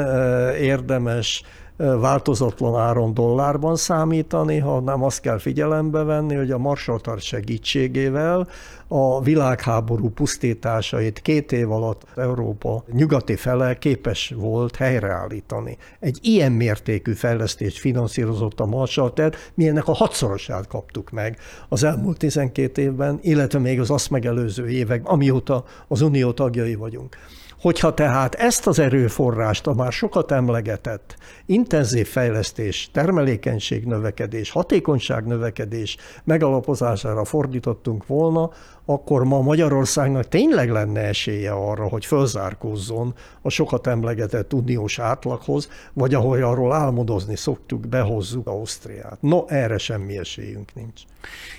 érdemes 0.60 1.42
változatlan 1.76 2.80
áron 2.80 3.14
dollárban 3.14 3.76
számítani, 3.76 4.58
hanem 4.58 5.02
azt 5.02 5.20
kell 5.20 5.38
figyelembe 5.38 6.02
venni, 6.02 6.34
hogy 6.34 6.50
a 6.50 6.58
Marshall 6.58 7.18
segítségével 7.18 8.48
a 8.88 9.22
világháború 9.22 10.10
pusztításait 10.10 11.20
két 11.22 11.52
év 11.52 11.70
alatt 11.70 12.02
Európa 12.16 12.84
nyugati 12.92 13.36
fele 13.36 13.78
képes 13.78 14.34
volt 14.36 14.76
helyreállítani. 14.76 15.76
Egy 16.00 16.18
ilyen 16.22 16.52
mértékű 16.52 17.12
fejlesztést 17.12 17.78
finanszírozott 17.78 18.60
a 18.60 18.66
Marshall 18.66 19.10
terv, 19.10 19.34
mi 19.54 19.68
ennek 19.68 19.88
a 19.88 19.92
hatszorosát 19.92 20.66
kaptuk 20.66 21.10
meg 21.10 21.38
az 21.68 21.82
elmúlt 21.82 22.18
12 22.18 22.82
évben, 22.82 23.18
illetve 23.22 23.58
még 23.58 23.80
az 23.80 23.90
azt 23.90 24.10
megelőző 24.10 24.68
évek, 24.68 25.08
amióta 25.08 25.64
az 25.88 26.00
Unió 26.00 26.32
tagjai 26.32 26.74
vagyunk. 26.74 27.16
Hogyha 27.62 27.94
tehát 27.94 28.34
ezt 28.34 28.66
az 28.66 28.78
erőforrást 28.78 29.66
a 29.66 29.72
már 29.72 29.92
sokat 29.92 30.30
emlegetett 30.30 31.16
intenzív 31.46 32.06
fejlesztés, 32.06 32.90
termelékenység 32.92 33.84
növekedés, 33.84 34.50
hatékonyság 34.50 35.26
növekedés 35.26 35.96
megalapozására 36.24 37.24
fordítottunk 37.24 38.06
volna, 38.06 38.50
akkor 38.84 39.24
ma 39.24 39.40
Magyarországnak 39.40 40.28
tényleg 40.28 40.70
lenne 40.70 41.00
esélye 41.00 41.50
arra, 41.50 41.88
hogy 41.88 42.06
fölzárkózzon 42.06 43.14
a 43.42 43.48
sokat 43.48 43.86
emlegetett 43.86 44.52
uniós 44.52 44.98
átlaghoz, 44.98 45.68
vagy 45.92 46.14
ahogy 46.14 46.40
arról 46.40 46.72
álmodozni 46.72 47.36
szoktuk, 47.36 47.88
behozzuk 47.88 48.46
Ausztriát. 48.46 49.18
No, 49.20 49.44
erre 49.46 49.78
semmi 49.78 50.18
esélyünk 50.18 50.74
nincs. 50.74 51.02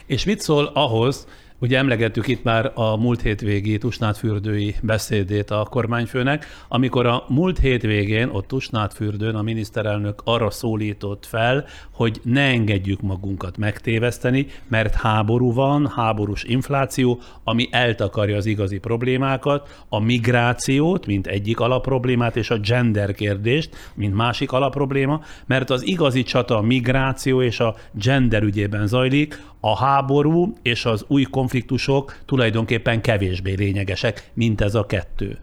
És 0.06 0.26
mit 0.26 0.40
szól 0.40 0.72
ahhoz, 0.74 1.28
Ugye 1.64 1.78
emlegettük 1.78 2.28
itt 2.28 2.44
már 2.44 2.72
a 2.74 2.98
múlt 2.98 3.22
hétvégi 3.22 3.78
Tusnádfürdői 3.78 4.76
beszédét 4.82 5.52
a 5.52 5.68
kormányfőnek, 5.70 6.46
amikor 6.68 7.06
a 7.06 7.26
múlt 7.28 7.60
hétvégén 7.60 8.30
ott 8.30 8.48
Tusnádfürdőn 8.48 9.36
a 9.36 9.42
miniszterelnök 9.42 10.22
arra 10.24 10.50
szólított 10.50 11.26
fel, 11.26 11.66
hogy 11.92 12.20
ne 12.24 12.42
engedjük 12.42 13.02
magunkat 13.02 13.58
megtéveszteni, 13.58 14.48
mert 14.68 14.96
háború 14.96 15.54
van, 15.54 15.92
háborús 15.96 16.44
infláció, 16.44 17.20
ami 17.44 17.68
eltakarja 17.72 18.38
az 18.38 18.46
igazi 18.46 18.78
problémákat, 18.78 19.84
a 19.90 20.00
migrációt, 20.00 21.06
mint 21.06 21.28
egyik 21.28 21.60
alapproblémát, 21.60 22.36
és 22.36 22.50
a 22.50 22.58
gender 22.58 23.14
kérdést, 23.14 23.76
mint 23.94 24.16
másik 24.16 24.52
alapprobléma, 24.52 25.22
mert 25.46 25.70
az 25.70 25.88
igazi 25.88 26.24
csata 26.24 26.58
a 26.58 26.62
migráció 26.62 27.42
és 27.42 27.60
a 27.60 27.76
gender 27.92 28.44
ügyében 28.44 28.88
zajlik, 28.88 29.52
a 29.66 29.78
háború 29.78 30.54
és 30.62 30.86
az 30.86 31.06
új 31.08 31.24
konfliktusok 31.54 32.18
tulajdonképpen 32.26 33.02
kevésbé 33.02 33.54
lényegesek, 33.54 34.32
mint 34.34 34.62
ez 34.62 34.76
a 34.76 34.86
kettő 34.86 35.40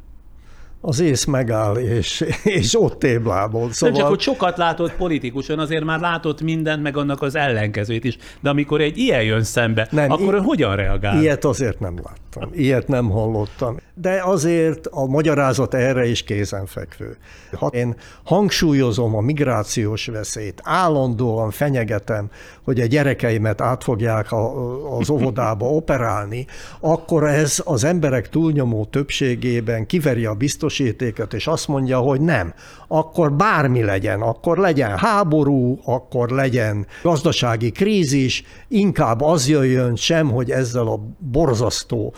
az 0.81 1.01
ész 1.01 1.24
megáll, 1.24 1.77
és, 1.77 2.24
és 2.44 2.81
ott 2.81 2.98
téblából. 2.98 3.73
Szóval... 3.73 3.90
Nem 3.90 4.01
csak, 4.01 4.09
hogy 4.09 4.20
sokat 4.20 4.57
látott 4.57 4.93
politikusan, 4.93 5.59
azért 5.59 5.85
már 5.85 6.01
látott 6.01 6.40
mindent, 6.43 6.82
meg 6.82 6.97
annak 6.97 7.23
az 7.23 7.35
ellenkezőt 7.35 8.05
is. 8.05 8.16
De 8.40 8.51
amikor 8.51 8.81
egy 8.81 8.98
ilyen 8.98 9.23
jön 9.23 9.43
szembe, 9.43 9.89
nem, 9.90 10.11
akkor 10.11 10.35
i- 10.35 10.39
hogyan 10.39 10.77
reagál? 10.77 11.20
Ilyet 11.20 11.44
azért 11.44 11.81
nem 11.81 11.94
láttam, 12.05 12.51
ilyet 12.55 12.89
nem 12.89 13.11
hallottam. 13.11 13.77
De 13.94 14.23
azért 14.24 14.86
a 14.86 15.07
magyarázat 15.07 15.74
erre 15.74 16.07
is 16.07 16.23
kézenfekvő. 16.23 17.16
Ha 17.52 17.66
én 17.66 17.97
hangsúlyozom 18.24 19.16
a 19.16 19.20
migrációs 19.20 20.07
veszélyt, 20.07 20.61
állandóan 20.65 21.51
fenyegetem, 21.51 22.31
hogy 22.62 22.81
a 22.81 22.86
gyerekeimet 22.86 23.61
át 23.61 23.82
fogják 23.82 24.32
a, 24.32 24.98
az 24.98 25.11
óvodába 25.15 25.66
operálni, 25.66 26.47
akkor 26.81 27.24
ez 27.24 27.62
az 27.65 27.85
emberek 27.85 28.28
túlnyomó 28.28 28.85
többségében 28.85 29.86
kiveri 29.86 30.24
a 30.24 30.35
biztos 30.35 30.69
biztosítékot, 30.70 31.34
és 31.34 31.47
azt 31.47 31.68
mondja, 31.68 31.98
hogy 31.98 32.20
nem, 32.20 32.55
akkor 32.88 33.32
bármi 33.32 33.82
legyen, 33.82 34.20
akkor 34.20 34.59
legyen 34.59 34.98
háború, 34.98 35.78
akkor 35.84 36.30
legyen 36.30 36.86
gazdasági 37.02 37.70
krízis, 37.70 38.44
inkább 38.68 39.20
az 39.20 39.48
jöjjön 39.48 39.97
sem, 39.97 40.30
hogy 40.30 40.51
ezzel 40.51 40.86
a 40.86 41.01
borzasztó 41.18 42.14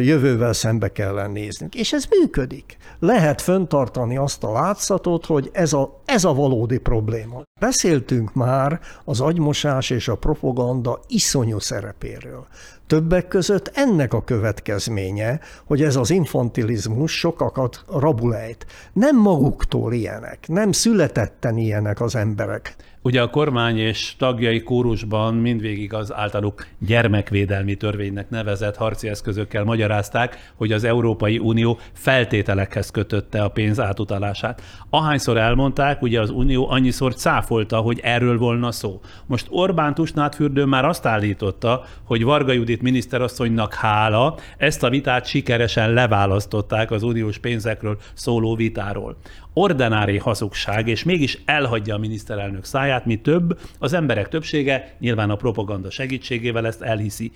jövővel 0.00 0.52
szembe 0.52 0.92
kell 0.92 1.26
néznünk. 1.26 1.74
És 1.74 1.92
ez 1.92 2.04
működik. 2.20 2.76
Lehet 2.98 3.42
föntartani 3.42 4.16
azt 4.16 4.44
a 4.44 4.52
látszatot, 4.52 5.26
hogy 5.26 5.50
ez 5.52 5.72
a, 5.72 6.00
ez 6.04 6.24
a 6.24 6.34
valódi 6.34 6.78
probléma. 6.78 7.42
Beszéltünk 7.60 8.34
már 8.34 8.80
az 9.04 9.20
agymosás 9.20 9.90
és 9.90 10.08
a 10.08 10.14
propaganda 10.14 11.00
iszonyú 11.08 11.58
szerepéről. 11.58 12.46
Többek 12.88 13.28
között 13.28 13.70
ennek 13.74 14.12
a 14.14 14.24
következménye, 14.24 15.40
hogy 15.64 15.82
ez 15.82 15.96
az 15.96 16.10
infantilizmus 16.10 17.18
sokakat 17.18 17.84
rabulejt. 17.88 18.66
Nem 18.92 19.16
maguktól 19.16 19.92
ilyenek, 19.92 20.44
nem 20.46 20.72
születetten 20.72 21.56
ilyenek 21.56 22.00
az 22.00 22.16
emberek. 22.16 22.76
Ugye 23.02 23.22
a 23.22 23.30
kormány 23.30 23.78
és 23.78 24.14
tagjai 24.18 24.62
kórusban 24.62 25.34
mindvégig 25.34 25.94
az 25.94 26.12
általuk 26.14 26.66
gyermekvédelmi 26.78 27.74
törvénynek 27.74 28.30
nevezett 28.30 28.76
harci 28.76 29.08
eszközökkel 29.08 29.64
magyarázták, 29.64 30.52
hogy 30.56 30.72
az 30.72 30.84
Európai 30.84 31.38
Unió 31.38 31.78
feltételekhez 31.92 32.90
kötötte 32.90 33.42
a 33.42 33.48
pénz 33.48 33.80
átutalását. 33.80 34.62
Ahányszor 34.90 35.36
elmondták, 35.36 36.02
ugye 36.02 36.20
az 36.20 36.30
Unió 36.30 36.70
annyiszor 36.70 37.14
cáfolta, 37.14 37.76
hogy 37.76 38.00
erről 38.02 38.38
volna 38.38 38.72
szó. 38.72 39.00
Most 39.26 39.46
Orbán 39.50 39.94
Tusnádfürdő 39.94 40.64
már 40.64 40.84
azt 40.84 41.06
állította, 41.06 41.84
hogy 42.04 42.24
Varga 42.24 42.52
Judit 42.52 42.77
miniszterasszonynak 42.82 43.74
hála, 43.74 44.38
ezt 44.56 44.82
a 44.82 44.90
vitát 44.90 45.26
sikeresen 45.26 45.92
leválasztották 45.92 46.90
az 46.90 47.02
uniós 47.02 47.38
pénzekről 47.38 47.98
szóló 48.14 48.54
vitáról 48.54 49.16
ordinári 49.58 50.18
hazugság, 50.18 50.88
és 50.88 51.04
mégis 51.04 51.42
elhagyja 51.44 51.94
a 51.94 51.98
miniszterelnök 51.98 52.64
száját, 52.64 53.06
mi 53.06 53.16
több, 53.16 53.58
az 53.78 53.92
emberek 53.92 54.28
többsége 54.28 54.96
nyilván 54.98 55.30
a 55.30 55.36
propaganda 55.36 55.90
segítségével 55.90 56.66
ezt 56.66 56.82
elhiszi. 56.82 57.32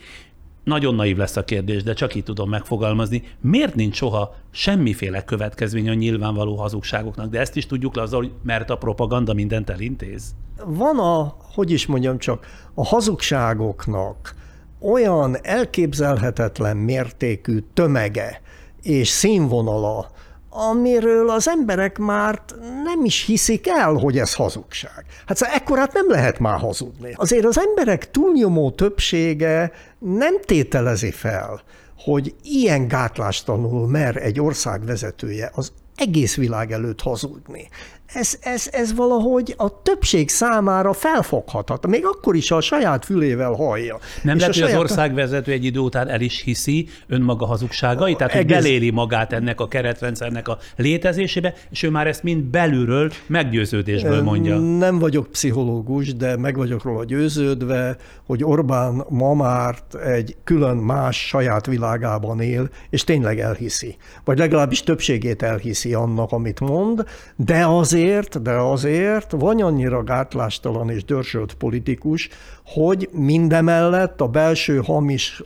Nagyon 0.65 0.95
naív 0.95 1.17
lesz 1.17 1.37
a 1.37 1.45
kérdés, 1.45 1.83
de 1.83 1.93
csak 1.93 2.15
így 2.15 2.23
tudom 2.23 2.49
megfogalmazni. 2.49 3.23
Miért 3.41 3.75
nincs 3.75 3.97
soha 3.97 4.35
semmiféle 4.51 5.25
következmény 5.25 5.89
a 5.89 5.95
nyilvánvaló 5.95 6.57
hazugságoknak? 6.57 7.31
De 7.31 7.41
ezt 7.41 7.57
is 7.57 7.67
tudjuk 7.67 7.95
le 7.95 8.03
azzal, 8.03 8.31
mert 8.43 8.71
a 8.71 8.77
propaganda 8.77 9.33
mindent 9.33 9.71
elintéz. 9.71 10.35
Van 10.67 10.99
a, 10.99 11.37
hogy 11.55 11.71
is 11.71 11.87
mondjam 11.87 12.19
csak, 12.19 12.47
a 12.75 12.85
hazugságoknak 12.85 14.35
olyan 14.83 15.37
elképzelhetetlen 15.43 16.77
mértékű 16.77 17.59
tömege 17.75 18.41
és 18.83 19.09
színvonala, 19.09 20.11
amiről 20.51 21.31
az 21.31 21.49
emberek 21.49 21.99
már 21.99 22.43
nem 22.85 23.05
is 23.05 23.25
hiszik 23.25 23.69
el, 23.69 23.93
hogy 23.93 24.19
ez 24.19 24.35
hazugság. 24.35 25.05
Hát 25.27 25.37
szóval 25.37 25.55
ekkorát 25.55 25.93
nem 25.93 26.11
lehet 26.11 26.39
már 26.39 26.59
hazudni. 26.59 27.13
Azért 27.15 27.45
az 27.45 27.59
emberek 27.59 28.11
túlnyomó 28.11 28.71
többsége 28.71 29.73
nem 29.99 30.41
tételezi 30.41 31.11
fel, 31.11 31.63
hogy 31.99 32.35
ilyen 32.43 32.89
gátlástalanul 32.89 33.89
mer 33.89 34.17
egy 34.17 34.41
ország 34.41 34.85
vezetője 34.85 35.51
az 35.55 35.73
egész 35.97 36.37
világ 36.37 36.73
előtt 36.73 37.01
hazudni 37.01 37.69
ez, 38.15 38.39
ez, 38.41 38.69
ez 38.73 38.95
valahogy 38.95 39.55
a 39.57 39.83
többség 39.83 40.29
számára 40.29 40.93
felfoghatat, 40.93 41.87
még 41.87 42.07
akkor 42.07 42.37
is, 42.37 42.49
ha 42.49 42.57
a 42.57 42.61
saját 42.61 43.05
fülével 43.05 43.53
hallja. 43.53 43.99
Nem 44.23 44.37
lehet, 44.37 44.55
hogy 44.55 44.63
saját... 44.63 44.75
az 44.75 44.81
országvezető 44.81 45.53
egy 45.53 45.65
idő 45.65 45.79
után 45.79 46.09
el 46.09 46.21
is 46.21 46.43
hiszi 46.43 46.89
önmaga 47.09 47.47
hazugságait, 47.47 48.17
tehát 48.17 48.35
egész... 48.35 48.55
hogy 48.55 48.63
beléli 48.63 48.91
magát 48.91 49.33
ennek 49.33 49.61
a 49.61 49.69
keretrendszernek 49.69 50.49
a 50.49 50.59
létezésébe, 50.77 51.55
és 51.71 51.83
ő 51.83 51.91
már 51.91 52.07
ezt 52.07 52.23
mind 52.23 52.43
belülről 52.43 53.11
meggyőződésből 53.27 54.23
mondja. 54.23 54.59
Nem 54.59 54.99
vagyok 54.99 55.27
pszichológus, 55.31 56.15
de 56.15 56.37
meg 56.37 56.57
vagyok 56.57 56.83
róla 56.83 57.05
győződve, 57.05 57.97
hogy 58.27 58.45
Orbán 58.45 59.05
ma 59.09 59.35
már 59.35 59.75
egy 60.05 60.37
külön 60.45 60.77
más 60.77 61.27
saját 61.27 61.67
világában 61.67 62.41
él, 62.41 62.69
és 62.91 63.05
tényleg 63.05 63.41
elhiszi. 63.41 63.97
Vagy 64.25 64.39
legalábbis 64.39 64.83
többségét 64.83 65.43
elhiszi 65.43 65.95
annak, 65.95 66.33
amit 66.33 66.61
mond, 66.61 67.05
de 67.37 67.67
azért 67.67 68.02
azért, 68.03 68.43
de 68.43 68.53
azért 68.53 69.31
van 69.31 69.61
annyira 69.61 70.03
gátlástalan 70.03 70.91
és 70.91 71.05
dörsölt 71.05 71.55
politikus, 71.55 72.29
hogy 72.75 73.09
mindemellett 73.13 74.21
a 74.21 74.29
belső 74.29 74.81
hamis 74.85 75.43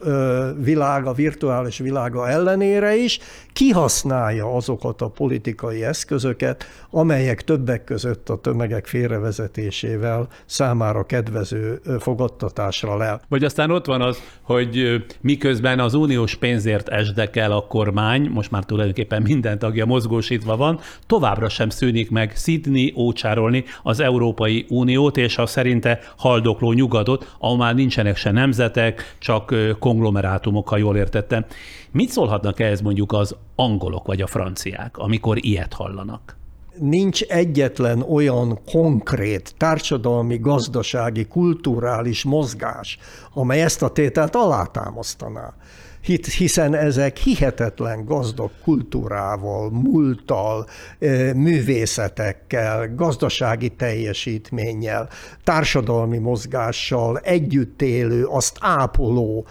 világa, 0.63 1.13
virtuális 1.13 1.79
világa 1.79 2.29
ellenére 2.29 2.97
is 2.97 3.19
kihasználja 3.53 4.55
azokat 4.55 5.03
a 5.03 5.09
politikai 5.09 5.85
eszközöket, 5.85 6.65
amelyek 6.91 7.45
többek 7.45 7.85
között 7.85 8.29
a 8.29 8.37
tömegek 8.37 8.87
félrevezetésével 8.87 10.29
számára 10.47 11.05
kedvező 11.05 11.81
fogadtatásra 11.99 12.97
lel. 12.97 13.21
Vagy 13.29 13.45
aztán 13.45 13.71
ott 13.71 13.87
van 13.87 14.01
az, 14.01 14.23
hogy 14.43 15.05
miközben 15.21 15.79
az 15.79 15.95
uniós 15.95 16.35
pénzért 16.35 16.89
esdekel 16.89 17.53
a 17.53 17.67
kormány, 17.67 18.31
most 18.31 18.51
már 18.51 18.65
tulajdonképpen 18.65 19.23
minden 19.23 19.59
tagja 19.59 19.87
mozgósítva 19.87 20.57
van, 20.57 20.81
továbbra 21.07 21.49
sem 21.49 21.69
szűnik 21.69 22.11
meg 22.11 22.37
szidni, 22.37 22.93
ócsárolni 22.97 23.65
az 23.83 24.01
Európai 24.01 24.67
Uniót 24.69 25.17
és 25.17 25.39
a 25.39 25.47
szerinte 25.47 25.99
haldokló 26.17 26.73
nyugadot, 26.73 27.16
országot, 27.17 27.37
ahol 27.39 27.57
már 27.57 27.75
nincsenek 27.75 28.17
se 28.17 28.31
nemzetek, 28.31 29.17
csak 29.19 29.55
konglomerátumok, 29.79 30.69
ha 30.69 30.77
jól 30.77 30.97
értettem. 30.97 31.45
Mit 31.91 32.11
szólhatnak 32.11 32.61
ehhez 32.61 32.81
mondjuk 32.81 33.13
az 33.13 33.37
angolok 33.55 34.07
vagy 34.07 34.21
a 34.21 34.27
franciák, 34.27 34.99
amikor 34.99 35.45
ilyet 35.45 35.73
hallanak? 35.73 36.37
nincs 36.79 37.23
egyetlen 37.23 38.03
olyan 38.03 38.59
konkrét 38.65 39.55
társadalmi, 39.57 40.39
gazdasági, 40.39 41.27
kulturális 41.27 42.25
mozgás, 42.25 42.99
amely 43.35 43.63
ezt 43.63 43.83
a 43.83 43.89
tételt 43.89 44.35
alátámasztaná 44.35 45.55
hiszen 46.07 46.75
ezek 46.75 47.17
hihetetlen 47.17 48.05
gazdag 48.05 48.51
kultúrával, 48.65 49.71
múlttal, 49.71 50.67
művészetekkel, 51.35 52.95
gazdasági 52.95 53.69
teljesítménnyel, 53.69 55.09
társadalmi 55.45 56.19
mozgással 56.19 57.19
együtt 57.19 57.83
élő, 57.83 58.25
azt 58.25 58.57
ápoló, 58.61 59.47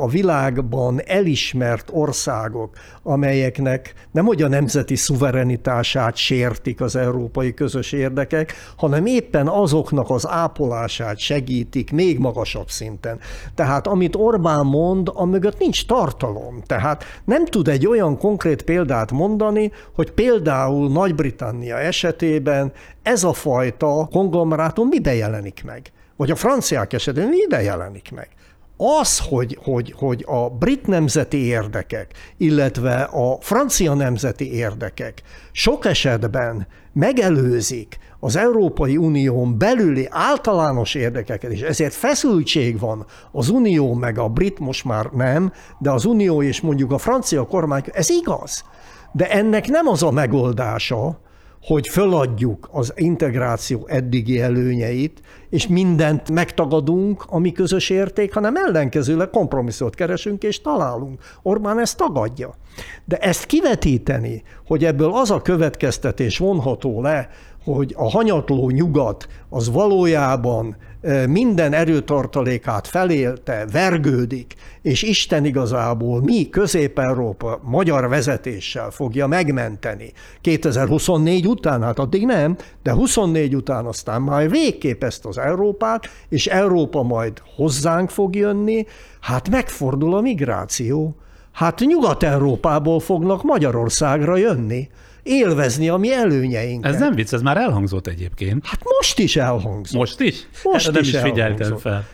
a 0.00 0.08
világban 0.08 1.00
elismert 1.06 1.88
országok, 1.92 2.76
amelyeknek 3.02 3.94
nem 4.10 4.24
hogy 4.24 4.42
a 4.42 4.48
nemzeti 4.48 4.96
szuverenitását 4.96 6.16
sértik 6.16 6.80
az 6.80 6.96
európai 6.96 7.54
közös 7.54 7.92
érdekek, 7.92 8.54
hanem 8.76 9.06
éppen 9.06 9.48
azoknak 9.48 10.10
az 10.10 10.28
ápolását 10.28 11.18
segítik 11.18 11.92
még 11.92 12.18
magasabb 12.18 12.68
szinten. 12.68 13.18
Tehát 13.54 13.86
amit 13.86 14.16
Orbán 14.16 14.66
mond, 14.66 15.10
amögött 15.14 15.58
nincs 15.58 15.73
nincs 15.74 15.86
tartalom. 15.86 16.62
Tehát 16.66 17.04
nem 17.24 17.44
tud 17.44 17.68
egy 17.68 17.86
olyan 17.86 18.18
konkrét 18.18 18.62
példát 18.62 19.10
mondani, 19.12 19.72
hogy 19.94 20.10
például 20.10 20.90
Nagy-Britannia 20.90 21.78
esetében 21.78 22.72
ez 23.02 23.24
a 23.24 23.32
fajta 23.32 24.08
konglomerátum 24.10 24.88
mibe 24.88 25.14
jelenik 25.14 25.62
meg. 25.64 25.92
Vagy 26.16 26.30
a 26.30 26.36
franciák 26.36 26.92
esetében 26.92 27.28
mibe 27.28 27.62
jelenik 27.62 28.12
meg 28.12 28.28
az, 28.76 29.18
hogy, 29.18 29.58
hogy, 29.62 29.94
hogy 29.96 30.24
a 30.26 30.48
brit 30.48 30.86
nemzeti 30.86 31.44
érdekek, 31.44 32.12
illetve 32.36 33.02
a 33.02 33.38
francia 33.40 33.94
nemzeti 33.94 34.52
érdekek 34.52 35.22
sok 35.52 35.84
esetben 35.84 36.66
megelőzik 36.92 37.98
az 38.20 38.36
Európai 38.36 38.96
Unión 38.96 39.58
belüli 39.58 40.06
általános 40.10 40.94
érdekeket, 40.94 41.50
és 41.50 41.60
ezért 41.60 41.94
feszültség 41.94 42.78
van 42.78 43.06
az 43.32 43.48
Unió 43.48 43.94
meg 43.94 44.18
a 44.18 44.28
brit 44.28 44.58
most 44.58 44.84
már 44.84 45.06
nem, 45.06 45.52
de 45.78 45.90
az 45.90 46.04
Unió 46.04 46.42
és 46.42 46.60
mondjuk 46.60 46.92
a 46.92 46.98
francia 46.98 47.46
kormány, 47.46 47.82
ez 47.92 48.10
igaz. 48.10 48.64
De 49.12 49.30
ennek 49.30 49.68
nem 49.68 49.86
az 49.86 50.02
a 50.02 50.10
megoldása, 50.10 51.18
hogy 51.66 51.88
föladjuk 51.88 52.68
az 52.72 52.92
integráció 52.96 53.86
eddigi 53.86 54.40
előnyeit, 54.40 55.20
és 55.50 55.66
mindent 55.66 56.30
megtagadunk, 56.30 57.24
ami 57.28 57.52
közös 57.52 57.90
érték, 57.90 58.34
hanem 58.34 58.56
ellenkezőleg 58.56 59.30
kompromisszot 59.30 59.94
keresünk 59.94 60.42
és 60.42 60.60
találunk. 60.60 61.20
Orbán 61.42 61.80
ezt 61.80 61.96
tagadja. 61.96 62.54
De 63.04 63.16
ezt 63.16 63.46
kivetíteni, 63.46 64.42
hogy 64.66 64.84
ebből 64.84 65.12
az 65.14 65.30
a 65.30 65.42
következtetés 65.42 66.38
vonható 66.38 67.02
le, 67.02 67.28
hogy 67.64 67.94
a 67.96 68.10
hanyatló 68.10 68.70
nyugat 68.70 69.28
az 69.48 69.70
valójában 69.70 70.76
minden 71.28 71.72
erőtartalékát 71.72 72.86
felélte, 72.86 73.66
vergődik, 73.72 74.54
és 74.82 75.02
Isten 75.02 75.44
igazából 75.44 76.22
mi, 76.22 76.48
Közép-Európa 76.48 77.60
magyar 77.62 78.08
vezetéssel 78.08 78.90
fogja 78.90 79.26
megmenteni. 79.26 80.12
2024 80.40 81.46
után, 81.46 81.82
hát 81.82 81.98
addig 81.98 82.26
nem, 82.26 82.56
de 82.82 82.92
24 82.92 83.54
után 83.54 83.86
aztán 83.86 84.22
már 84.22 84.50
végképp 84.50 85.04
ezt 85.04 85.24
az 85.24 85.38
Európát, 85.38 86.04
és 86.28 86.46
Európa 86.46 87.02
majd 87.02 87.42
hozzánk 87.56 88.10
fog 88.10 88.34
jönni, 88.36 88.86
hát 89.20 89.48
megfordul 89.48 90.14
a 90.14 90.20
migráció, 90.20 91.16
Hát 91.54 91.80
Nyugat-Európából 91.80 93.00
fognak 93.00 93.42
Magyarországra 93.42 94.36
jönni, 94.36 94.88
élvezni 95.24 95.88
a 95.88 95.96
mi 95.96 96.12
előnyeinket. 96.12 96.92
Ez 96.94 97.00
nem 97.00 97.14
vicc, 97.14 97.32
ez 97.32 97.42
már 97.42 97.56
elhangzott 97.56 98.06
egyébként. 98.06 98.66
Hát 98.66 98.80
most 98.84 99.18
is 99.18 99.36
elhangzott. 99.36 99.98
Most 99.98 100.20
is? 100.20 100.48
Most 100.62 100.88
Erre 100.88 101.00
is 101.00 101.12
nem 101.12 101.24
is 101.24 101.30
figyeltem 101.30 101.50
elhangzott. 101.62 101.80
fel. 101.80 102.04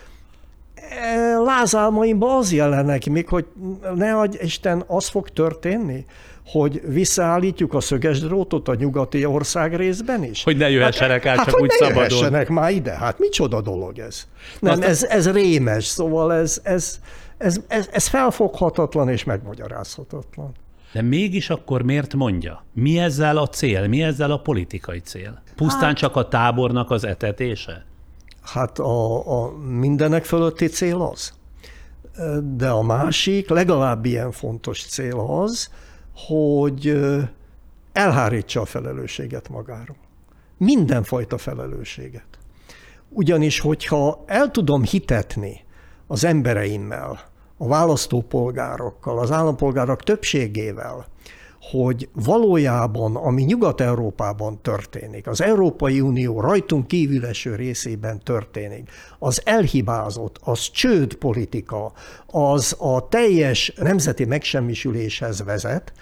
E, 0.74 1.36
Lázálmaimban 1.38 2.36
az 2.36 2.52
jelenek 2.52 3.06
még, 3.06 3.28
hogy 3.28 3.46
ne 3.94 4.18
adj 4.18 4.36
Isten, 4.42 4.84
az 4.86 5.08
fog 5.08 5.28
történni, 5.28 6.04
hogy 6.46 6.80
visszaállítjuk 6.86 7.74
a 7.74 7.80
szöges 7.80 8.20
drótot 8.20 8.68
a 8.68 8.74
nyugati 8.74 9.24
ország 9.24 9.76
részben 9.76 10.24
is? 10.24 10.44
Hogy 10.44 10.56
ne 10.56 10.70
jöhessenek 10.70 11.26
át 11.26 11.36
hát, 11.36 11.44
csak 11.44 11.54
hogy 11.54 11.62
úgy 11.62 11.70
szabadon. 11.70 12.02
jöhessenek 12.02 12.48
már 12.48 12.70
ide, 12.72 12.92
hát 12.96 13.18
micsoda 13.18 13.60
dolog 13.60 13.98
ez? 13.98 14.26
Nem, 14.60 14.72
Aztán- 14.72 14.88
ez, 14.88 15.02
ez 15.04 15.30
rémes, 15.30 15.84
szóval 15.84 16.34
ez, 16.34 16.60
ez, 16.62 16.98
ez, 17.38 17.60
ez, 17.68 17.88
ez 17.92 18.06
felfoghatatlan 18.06 19.08
és 19.08 19.24
megmagyarázhatatlan. 19.24 20.52
De 20.92 21.02
mégis 21.02 21.50
akkor 21.50 21.82
miért 21.82 22.14
mondja? 22.14 22.64
Mi 22.72 22.98
ezzel 22.98 23.36
a 23.36 23.48
cél? 23.48 23.88
Mi 23.88 24.02
ezzel 24.02 24.30
a 24.30 24.40
politikai 24.40 24.98
cél? 24.98 25.42
Pusztán 25.56 25.82
hát... 25.82 25.96
csak 25.96 26.16
a 26.16 26.28
tábornak 26.28 26.90
az 26.90 27.04
etetése? 27.04 27.84
Hát 28.42 28.78
a, 28.78 29.44
a 29.44 29.58
mindenek 29.58 30.24
fölötti 30.24 30.66
cél 30.66 31.00
az. 31.00 31.32
De 32.56 32.68
a 32.68 32.82
másik, 32.82 33.48
legalább 33.48 34.04
ilyen 34.04 34.32
fontos 34.32 34.86
cél 34.86 35.18
az, 35.18 35.70
hogy 36.14 37.00
elhárítsa 37.92 38.60
a 38.60 38.64
felelősséget 38.64 39.48
magáról. 39.48 39.96
Mindenfajta 40.56 41.38
felelősséget. 41.38 42.26
Ugyanis, 43.08 43.60
hogyha 43.60 44.24
el 44.26 44.50
tudom 44.50 44.84
hitetni 44.84 45.64
az 46.06 46.24
embereimmel, 46.24 47.29
a 47.62 47.66
választópolgárokkal, 47.66 49.18
az 49.18 49.30
állampolgárok 49.30 50.02
többségével, 50.02 51.06
hogy 51.70 52.08
valójában, 52.12 53.16
ami 53.16 53.42
Nyugat-Európában 53.42 54.62
történik, 54.62 55.26
az 55.26 55.42
Európai 55.42 56.00
Unió 56.00 56.40
rajtunk 56.40 56.86
kívül 56.86 57.26
eső 57.26 57.54
részében 57.54 58.20
történik, 58.22 58.90
az 59.18 59.42
elhibázott, 59.44 60.38
az 60.44 60.70
csőd 60.70 61.14
politika, 61.14 61.92
az 62.26 62.76
a 62.78 63.08
teljes 63.08 63.72
nemzeti 63.76 64.24
megsemmisüléshez 64.24 65.44
vezet, 65.44 65.92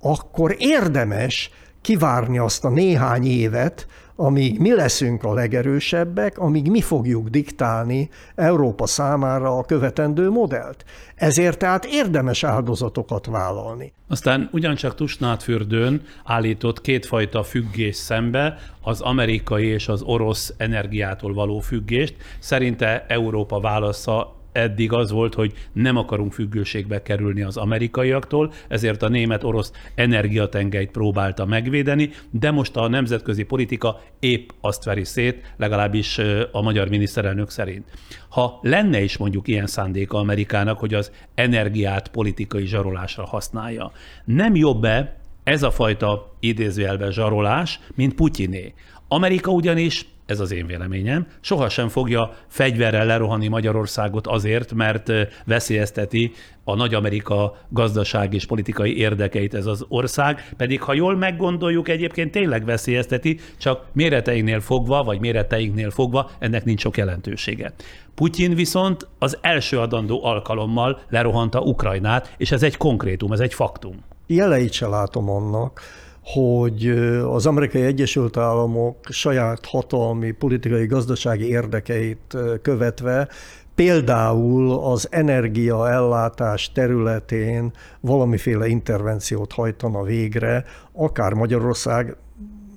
akkor 0.00 0.54
érdemes 0.58 1.50
kivárni 1.80 2.38
azt 2.38 2.64
a 2.64 2.70
néhány 2.70 3.26
évet, 3.26 3.86
amíg 4.16 4.58
mi 4.58 4.74
leszünk 4.74 5.24
a 5.24 5.34
legerősebbek, 5.34 6.38
amíg 6.38 6.70
mi 6.70 6.80
fogjuk 6.80 7.28
diktálni 7.28 8.08
Európa 8.34 8.86
számára 8.86 9.58
a 9.58 9.64
követendő 9.64 10.30
modellt. 10.30 10.84
Ezért 11.14 11.58
tehát 11.58 11.84
érdemes 11.84 12.44
áldozatokat 12.44 13.26
vállalni. 13.26 13.92
Aztán 14.08 14.48
ugyancsak 14.52 14.94
Tusnádfürdőn 14.94 16.02
állított 16.24 16.80
kétfajta 16.80 17.42
függés 17.42 17.96
szembe, 17.96 18.58
az 18.82 19.00
amerikai 19.00 19.66
és 19.66 19.88
az 19.88 20.02
orosz 20.02 20.54
energiától 20.56 21.34
való 21.34 21.58
függést. 21.58 22.14
Szerinte 22.38 23.04
Európa 23.08 23.60
válasza 23.60 24.35
eddig 24.56 24.92
az 24.92 25.10
volt, 25.10 25.34
hogy 25.34 25.52
nem 25.72 25.96
akarunk 25.96 26.32
függőségbe 26.32 27.02
kerülni 27.02 27.42
az 27.42 27.56
amerikaiaktól, 27.56 28.52
ezért 28.68 29.02
a 29.02 29.08
német-orosz 29.08 29.72
energiatengelyt 29.94 30.90
próbálta 30.90 31.44
megvédeni, 31.44 32.10
de 32.30 32.50
most 32.50 32.76
a 32.76 32.88
nemzetközi 32.88 33.42
politika 33.42 34.00
épp 34.20 34.48
azt 34.60 34.84
veri 34.84 35.04
szét, 35.04 35.52
legalábbis 35.56 36.20
a 36.52 36.62
magyar 36.62 36.88
miniszterelnök 36.88 37.50
szerint. 37.50 37.84
Ha 38.28 38.58
lenne 38.62 39.02
is 39.02 39.16
mondjuk 39.16 39.48
ilyen 39.48 39.66
szándéka 39.66 40.18
Amerikának, 40.18 40.78
hogy 40.78 40.94
az 40.94 41.12
energiát 41.34 42.08
politikai 42.08 42.66
zsarolásra 42.66 43.26
használja, 43.26 43.92
nem 44.24 44.54
jobb-e 44.54 45.16
ez 45.44 45.62
a 45.62 45.70
fajta 45.70 46.36
idézőjelben 46.40 47.12
zsarolás, 47.12 47.80
mint 47.94 48.14
Putyiné? 48.14 48.74
Amerika 49.08 49.50
ugyanis 49.50 50.06
ez 50.26 50.40
az 50.40 50.52
én 50.52 50.66
véleményem, 50.66 51.26
sohasem 51.40 51.88
fogja 51.88 52.34
fegyverrel 52.48 53.06
lerohanni 53.06 53.48
Magyarországot 53.48 54.26
azért, 54.26 54.72
mert 54.72 55.12
veszélyezteti 55.44 56.32
a 56.64 56.74
Nagy 56.74 56.94
Amerika 56.94 57.56
gazdaság 57.68 58.34
és 58.34 58.46
politikai 58.46 58.98
érdekeit 58.98 59.54
ez 59.54 59.66
az 59.66 59.84
ország, 59.88 60.54
pedig 60.56 60.82
ha 60.82 60.92
jól 60.92 61.16
meggondoljuk, 61.16 61.88
egyébként 61.88 62.30
tényleg 62.30 62.64
veszélyezteti, 62.64 63.38
csak 63.58 63.84
méreteinknél 63.92 64.60
fogva, 64.60 65.02
vagy 65.02 65.20
méreteinknél 65.20 65.90
fogva, 65.90 66.30
ennek 66.38 66.64
nincs 66.64 66.80
sok 66.80 66.96
jelentősége. 66.96 67.72
Putyin 68.14 68.54
viszont 68.54 69.08
az 69.18 69.38
első 69.40 69.78
adandó 69.78 70.24
alkalommal 70.24 71.00
lerohanta 71.08 71.60
Ukrajnát, 71.60 72.34
és 72.36 72.52
ez 72.52 72.62
egy 72.62 72.76
konkrétum, 72.76 73.32
ez 73.32 73.40
egy 73.40 73.54
faktum. 73.54 74.04
Jeleit 74.26 74.72
se 74.72 74.86
látom 74.86 75.30
annak, 75.30 75.80
hogy 76.32 76.88
az 77.32 77.46
Amerikai 77.46 77.82
Egyesült 77.82 78.36
Államok 78.36 78.96
saját 79.08 79.66
hatalmi, 79.66 80.30
politikai, 80.30 80.86
gazdasági 80.86 81.48
érdekeit 81.48 82.36
követve 82.62 83.28
például 83.74 84.72
az 84.72 85.08
energiaellátás 85.10 86.72
területén 86.72 87.72
valamiféle 88.00 88.66
intervenciót 88.66 89.52
hajtana 89.52 90.02
végre, 90.02 90.64
akár 90.92 91.32
Magyarország 91.32 92.16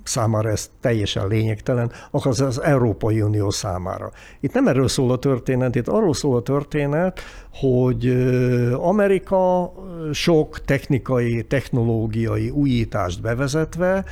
számára 0.02 0.48
ez 0.48 0.70
teljesen 0.80 1.28
lényegtelen, 1.28 1.92
az 2.10 2.40
az 2.40 2.62
Európai 2.62 3.22
Unió 3.22 3.50
számára. 3.50 4.10
Itt 4.40 4.52
nem 4.52 4.68
erről 4.68 4.88
szól 4.88 5.10
a 5.10 5.18
történet, 5.18 5.74
itt 5.74 5.88
arról 5.88 6.14
szól 6.14 6.36
a 6.36 6.42
történet, 6.42 7.20
hogy 7.52 8.06
Amerika 8.74 9.72
sok 10.12 10.64
technikai, 10.64 11.42
technológiai 11.42 12.50
újítást 12.50 13.20
bevezetve 13.20 14.04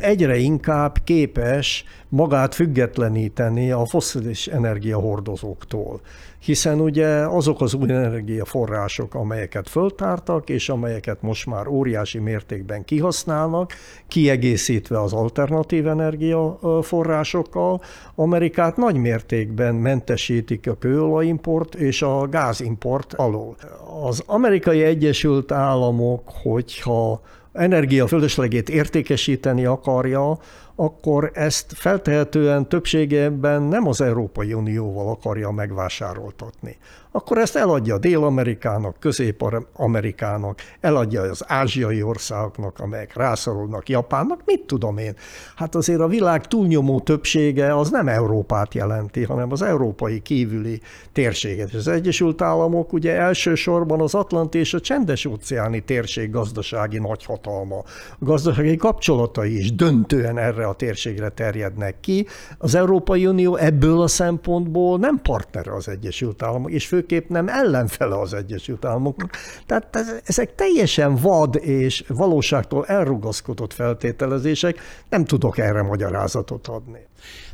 egyre 0.00 0.36
inkább 0.36 0.98
képes 1.04 1.84
magát 2.08 2.54
függetleníteni 2.54 3.70
a 3.70 3.84
foszilis 3.84 4.46
energiahordozóktól. 4.46 6.00
Hiszen 6.38 6.80
ugye 6.80 7.06
azok 7.08 7.60
az 7.60 7.74
új 7.74 7.90
energiaforrások, 7.90 9.14
amelyeket 9.14 9.68
föltártak, 9.68 10.48
és 10.48 10.68
amelyeket 10.68 11.22
most 11.22 11.46
már 11.46 11.66
óriási 11.66 12.18
mértékben 12.18 12.84
kihasználnak, 12.84 13.72
kiegészítve 14.08 15.00
az 15.00 15.12
alternatív 15.12 15.86
energiaforrásokkal, 15.86 17.80
Amerikát 18.14 18.76
nagy 18.76 18.96
mértékben 18.96 19.74
mentesítik 19.74 20.68
a 20.68 20.74
kőolajimport 20.74 21.74
és 21.74 22.02
a 22.02 22.26
gázimport 22.58 23.14
alól. 23.14 23.56
Az 24.02 24.22
amerikai 24.26 24.82
Egyesült 24.82 25.52
Államok, 25.52 26.28
hogyha 26.42 27.20
energia 27.52 28.06
fölöslegét 28.06 28.68
értékesíteni 28.68 29.64
akarja, 29.64 30.38
akkor 30.76 31.30
ezt 31.34 31.72
feltehetően 31.74 32.68
többségében 32.68 33.62
nem 33.62 33.86
az 33.88 34.00
Európai 34.00 34.52
Unióval 34.52 35.08
akarja 35.08 35.50
megvásároltatni. 35.50 36.76
Akkor 37.16 37.38
ezt 37.38 37.56
eladja 37.56 37.98
Dél-Amerikának, 37.98 38.96
Közép-Amerikának, 39.00 40.58
eladja 40.80 41.22
az 41.22 41.44
ázsiai 41.46 42.02
országoknak, 42.02 42.78
amelyek 42.78 43.16
rászorodnak 43.16 43.88
Japánnak, 43.88 44.40
mit 44.44 44.60
tudom 44.66 44.98
én. 44.98 45.16
Hát 45.56 45.74
azért 45.74 46.00
a 46.00 46.06
világ 46.06 46.46
túlnyomó 46.46 47.00
többsége 47.00 47.76
az 47.76 47.90
nem 47.90 48.08
Európát 48.08 48.74
jelenti, 48.74 49.24
hanem 49.24 49.52
az 49.52 49.62
európai 49.62 50.20
kívüli 50.20 50.80
térséget. 51.12 51.68
És 51.68 51.74
az 51.74 51.88
Egyesült 51.88 52.42
Államok 52.42 52.92
ugye 52.92 53.16
elsősorban 53.16 54.00
az 54.00 54.14
Atlanti 54.14 54.58
és 54.58 54.74
a 54.74 54.80
Csendes-óceáni 54.80 55.80
térség 55.80 56.30
gazdasági 56.30 56.98
nagyhatalma. 56.98 57.78
A 58.10 58.24
gazdasági 58.24 58.76
kapcsolatai 58.76 59.58
is 59.58 59.74
döntően 59.74 60.38
erre 60.38 60.63
a 60.68 60.72
térségre 60.72 61.28
terjednek 61.28 62.00
ki. 62.00 62.26
Az 62.58 62.74
Európai 62.74 63.26
Unió 63.26 63.56
ebből 63.56 64.00
a 64.00 64.06
szempontból 64.06 64.98
nem 64.98 65.20
partnere 65.22 65.74
az 65.74 65.88
Egyesült 65.88 66.42
Államok, 66.42 66.70
és 66.70 66.86
főképp 66.86 67.28
nem 67.28 67.48
ellenfele 67.48 68.20
az 68.20 68.34
Egyesült 68.34 68.84
Államoknak. 68.84 69.30
Tehát 69.66 69.96
ezek 70.24 70.54
teljesen 70.54 71.16
vad 71.16 71.56
és 71.56 72.04
valóságtól 72.08 72.86
elrugaszkodott 72.86 73.72
feltételezések, 73.72 74.78
nem 75.08 75.24
tudok 75.24 75.58
erre 75.58 75.82
magyarázatot 75.82 76.66
adni. 76.66 77.06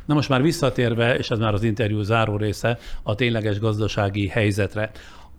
Na 0.05 0.13
most 0.13 0.29
már 0.29 0.41
visszatérve, 0.41 1.17
és 1.17 1.29
ez 1.29 1.37
már 1.37 1.53
az 1.53 1.63
interjú 1.63 2.01
záró 2.01 2.37
része, 2.37 2.77
a 3.03 3.15
tényleges 3.15 3.59
gazdasági 3.59 4.27
helyzetre. 4.27 4.91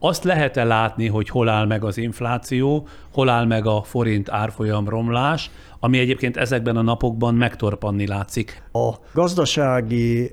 Azt 0.05 0.25
lehet-e 0.25 0.65
látni, 0.65 1.07
hogy 1.07 1.29
hol 1.29 1.49
áll 1.49 1.67
meg 1.67 1.85
az 1.85 1.97
infláció, 1.97 2.87
hol 3.13 3.29
áll 3.29 3.45
meg 3.45 3.67
a 3.67 3.83
forint 3.83 4.31
árfolyam 4.31 4.89
romlás, 4.89 5.51
ami 5.81 5.99
egyébként 5.99 6.37
ezekben 6.37 6.77
a 6.77 6.83
napokban 6.83 7.35
megtorpanni 7.35 8.07
látszik? 8.07 8.63
A 8.73 8.91
gazdasági 9.15 10.31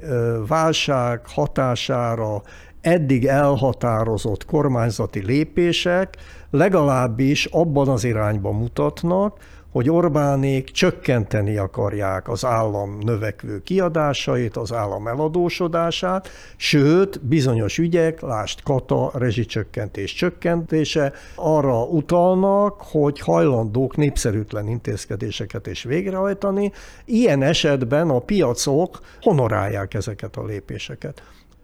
válság 0.48 1.22
hatására 1.28 2.42
eddig 2.82 3.26
elhatározott 3.26 4.46
kormányzati 4.46 5.26
lépések 5.26 6.18
legalábbis 6.52 7.46
abban 7.46 7.88
az 7.88 8.04
irányba 8.04 8.52
mutatnak, 8.52 9.38
hogy 9.72 9.90
Orbánék 9.90 10.72
csökkenteni 10.72 11.58
akarják 11.58 12.30
az 12.30 12.46
állam 12.46 12.98
növekvő 13.00 13.62
kiadásait, 13.62 14.58
az 14.58 14.74
állam 14.74 15.08
eladósodását, 15.08 16.30
sőt, 16.58 17.26
bizonyos 17.26 17.78
ügyek, 17.78 18.22
lást 18.22 18.64
kata, 18.64 19.12
rezsicsökkentés 19.14 20.14
csökkentése, 20.14 21.14
arra 21.36 21.84
utalnak, 21.84 22.82
hogy 22.82 23.20
hajlandók 23.20 23.96
népszerűtlen 23.96 24.68
intézkedéseket 24.68 25.68
is 25.68 25.84
végrehajtani. 25.84 26.72
Ilyen 27.06 27.44
esetben 27.44 28.10
a 28.10 28.20
piacok 28.20 29.00
honorálják 29.22 29.94
ezeket 29.94 30.36
a 30.36 30.46
lépéseket. 30.46 31.24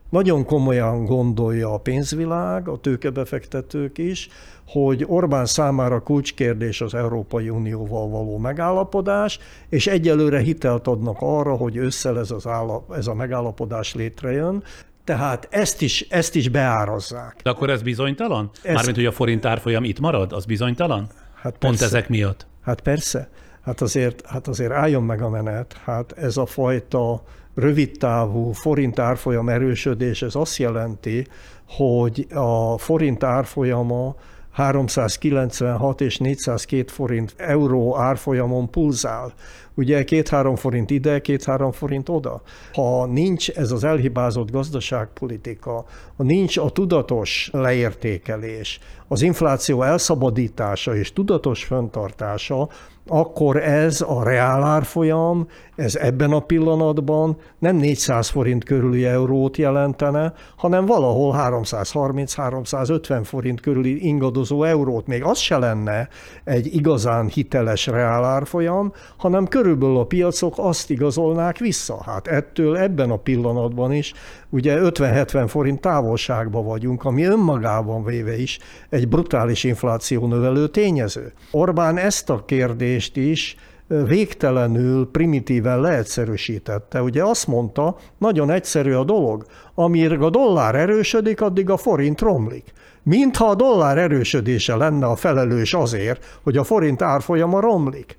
Nagyon 0.09 0.45
komolyan 0.45 1.05
gondolja 1.05 1.73
a 1.73 1.77
pénzvilág, 1.77 2.67
a 2.67 2.77
tőkebefektetők 2.77 3.97
is, 3.97 4.29
hogy 4.67 5.03
Orbán 5.07 5.45
számára 5.45 5.99
kulcskérdés 5.99 6.81
az 6.81 6.93
Európai 6.93 7.49
Unióval 7.49 8.09
való 8.09 8.37
megállapodás, 8.37 9.39
és 9.69 9.87
egyelőre 9.87 10.39
hitelt 10.39 10.87
adnak 10.87 11.17
arra, 11.19 11.55
hogy 11.55 11.75
ősszel 11.75 12.19
ez, 12.19 12.31
az 12.31 12.47
állap, 12.47 12.93
ez 12.93 13.07
a 13.07 13.13
megállapodás 13.13 13.93
létrejön. 13.93 14.63
Tehát 15.03 15.47
ezt 15.51 15.81
is, 15.81 16.01
ezt 16.09 16.35
is 16.35 16.49
beárazzák. 16.49 17.35
De 17.43 17.49
akkor 17.49 17.69
ez 17.69 17.81
bizonytalan? 17.81 18.49
Ez... 18.61 18.73
Mármint, 18.73 18.95
hogy 18.95 19.05
a 19.05 19.11
forint 19.11 19.45
árfolyam 19.45 19.83
itt 19.83 19.99
marad, 19.99 20.33
az 20.33 20.45
bizonytalan? 20.45 21.07
Hát 21.35 21.57
Pont 21.57 21.81
ezek 21.81 22.09
miatt? 22.09 22.47
Hát 22.61 22.81
persze. 22.81 23.29
Hát 23.61 23.81
azért, 23.81 24.25
hát 24.25 24.47
azért 24.47 24.71
álljon 24.71 25.03
meg 25.03 25.21
a 25.21 25.29
menet. 25.29 25.79
Hát 25.83 26.11
ez 26.11 26.37
a 26.37 26.45
fajta 26.45 27.23
rövidtávú 27.55 28.51
forint 28.51 28.99
árfolyam 28.99 29.49
erősödés, 29.49 30.21
ez 30.21 30.35
azt 30.35 30.57
jelenti, 30.57 31.27
hogy 31.67 32.27
a 32.33 32.77
forint 32.77 33.23
árfolyama 33.23 34.15
396 34.55 36.01
és 36.01 36.17
402 36.17 36.91
forint 36.91 37.33
euró 37.37 37.97
árfolyamon 37.97 38.69
pulzál. 38.69 39.33
Ugye 39.73 40.03
két-három 40.03 40.55
forint 40.55 40.89
ide, 40.89 41.21
két-három 41.21 41.71
forint 41.71 42.09
oda. 42.09 42.41
Ha 42.73 43.05
nincs 43.05 43.49
ez 43.49 43.71
az 43.71 43.83
elhibázott 43.83 44.51
gazdaságpolitika, 44.51 45.85
ha 46.17 46.23
nincs 46.23 46.57
a 46.57 46.69
tudatos 46.69 47.49
leértékelés, 47.53 48.79
az 49.07 49.21
infláció 49.21 49.81
elszabadítása 49.81 50.95
és 50.95 51.13
tudatos 51.13 51.63
föntartása, 51.63 52.69
akkor 53.07 53.57
ez 53.63 54.01
a 54.01 54.23
reálárfolyam, 54.23 55.47
ez 55.75 55.95
ebben 55.95 56.31
a 56.31 56.39
pillanatban 56.39 57.37
nem 57.59 57.75
400 57.75 58.29
forint 58.29 58.63
körüli 58.63 59.05
eurót 59.05 59.57
jelentene, 59.57 60.33
hanem 60.55 60.85
valahol 60.85 61.35
330-350 61.37 63.21
forint 63.23 63.61
körüli 63.61 64.07
ingadozó 64.07 64.63
eurót. 64.63 65.07
Még 65.07 65.23
az 65.23 65.37
se 65.37 65.57
lenne 65.57 66.07
egy 66.43 66.75
igazán 66.75 67.27
hiteles 67.27 67.87
reálárfolyam, 67.87 68.93
hanem 69.17 69.47
körülbelül 69.47 69.97
a 69.97 70.05
piacok 70.05 70.53
azt 70.57 70.89
igazolnák 70.89 71.57
vissza. 71.57 72.01
Hát 72.05 72.27
ettől 72.27 72.77
ebben 72.77 73.11
a 73.11 73.17
pillanatban 73.17 73.93
is 73.93 74.13
ugye 74.55 74.79
50-70 74.81 75.45
forint 75.47 75.81
távolságban 75.81 76.65
vagyunk, 76.65 77.03
ami 77.03 77.23
önmagában 77.23 78.03
véve 78.03 78.37
is 78.37 78.59
egy 78.89 79.07
brutális 79.07 79.63
infláció 79.63 80.27
növelő 80.27 80.67
tényező. 80.67 81.33
Orbán 81.51 81.97
ezt 81.97 82.29
a 82.29 82.45
kérdést 82.45 83.17
is 83.17 83.55
végtelenül 83.87 85.09
primitíven 85.11 85.79
leegyszerűsítette. 85.79 87.01
Ugye 87.01 87.23
azt 87.23 87.47
mondta, 87.47 87.95
nagyon 88.17 88.49
egyszerű 88.49 88.93
a 88.93 89.03
dolog, 89.03 89.45
amíg 89.73 90.11
a 90.11 90.29
dollár 90.29 90.75
erősödik, 90.75 91.41
addig 91.41 91.69
a 91.69 91.77
forint 91.77 92.21
romlik. 92.21 92.73
Mintha 93.03 93.45
a 93.45 93.55
dollár 93.55 93.97
erősödése 93.97 94.75
lenne 94.75 95.05
a 95.05 95.15
felelős 95.15 95.73
azért, 95.73 96.39
hogy 96.43 96.57
a 96.57 96.63
forint 96.63 97.01
árfolyama 97.01 97.59
romlik 97.59 98.15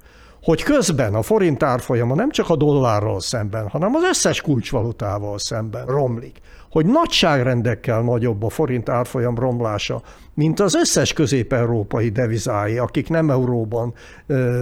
hogy 0.47 0.63
közben 0.63 1.15
a 1.15 1.23
forint 1.23 1.63
árfolyama 1.63 2.15
nem 2.15 2.31
csak 2.31 2.51
a 2.51 2.57
dollárral 2.57 3.21
szemben, 3.21 3.69
hanem 3.69 3.95
az 3.95 4.03
összes 4.03 4.41
kulcsvalutával 4.41 5.39
szemben 5.39 5.87
romlik. 5.87 6.41
Hogy 6.71 6.87
nagyságrendekkel 6.87 8.01
nagyobb 8.01 8.43
a 8.43 8.49
forint 8.49 8.89
árfolyam 8.89 9.39
romlása, 9.39 10.03
mint 10.37 10.61
az 10.61 10.75
összes 10.75 11.13
közép-európai 11.13 12.09
devizái, 12.09 12.79
akik 12.79 13.09
nem 13.09 13.31
euróban 13.31 13.95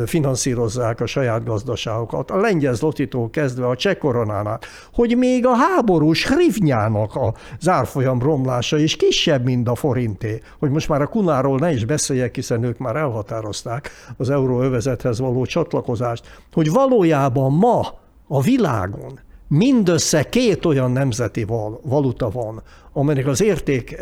finanszírozzák 0.07 1.01
a 1.01 1.07
saját 1.07 1.45
gazdaságokat, 1.45 2.31
a 2.31 2.37
lengyel 2.37 2.75
zlotitól 2.75 3.31
kezdve 3.31 3.67
a 3.67 3.77
cseh 3.77 3.95
koronánál, 3.95 4.61
hogy 4.93 5.17
még 5.17 5.47
a 5.47 5.55
háborús 5.55 6.27
hrivnyának 6.27 7.19
az 7.59 7.69
árfolyam 7.69 8.23
romlása 8.23 8.79
is 8.79 8.97
kisebb, 8.97 9.45
mint 9.45 9.69
a 9.69 9.75
forinté. 9.75 10.43
Hogy 10.59 10.71
most 10.71 10.89
már 10.89 11.03
a 11.03 11.07
kunáról 11.07 11.59
ne 11.59 11.73
is 11.73 11.85
beszéljek, 11.85 12.35
hiszen 12.35 12.63
ők 12.63 12.79
már 12.79 12.97
elhatározták 12.97 13.91
az 14.17 14.31
euróövezethez 14.31 15.19
való 15.19 15.45
csatlakozást, 15.45 16.43
hogy 16.53 16.71
valójában 16.71 17.53
ma 17.53 17.87
a 18.27 18.41
világon 18.41 19.21
mindössze 19.49 20.23
két 20.23 20.65
olyan 20.65 20.91
nemzeti 20.91 21.45
valuta 21.83 22.31
van, 22.31 22.63
amelynek 22.97 23.27
az 23.27 23.43
érték 23.43 23.97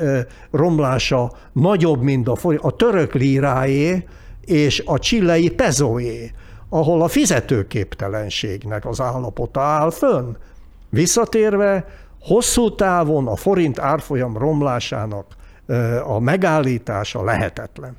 romlása 0.51 1.33
nagyobb, 1.53 2.03
mint 2.03 2.29
a, 2.29 2.37
a 2.57 2.77
török 2.77 3.15
líráé 3.15 4.05
és 4.45 4.83
a 4.87 4.99
csillei 4.99 5.51
pezóé, 5.51 6.31
ahol 6.69 7.03
a 7.03 7.09
fizetőképtelenségnek 7.09 8.87
az 8.87 9.01
állapota 9.01 9.61
áll 9.61 9.91
fönn. 9.91 10.37
Visszatérve, 10.89 11.87
hosszú 12.21 12.75
távon 12.75 13.27
a 13.27 13.37
forint 13.37 13.79
árfolyam 13.79 14.37
romlásának 14.37 15.27
a 16.05 16.19
megállítása 16.19 17.25
lehetetlen. 17.25 17.97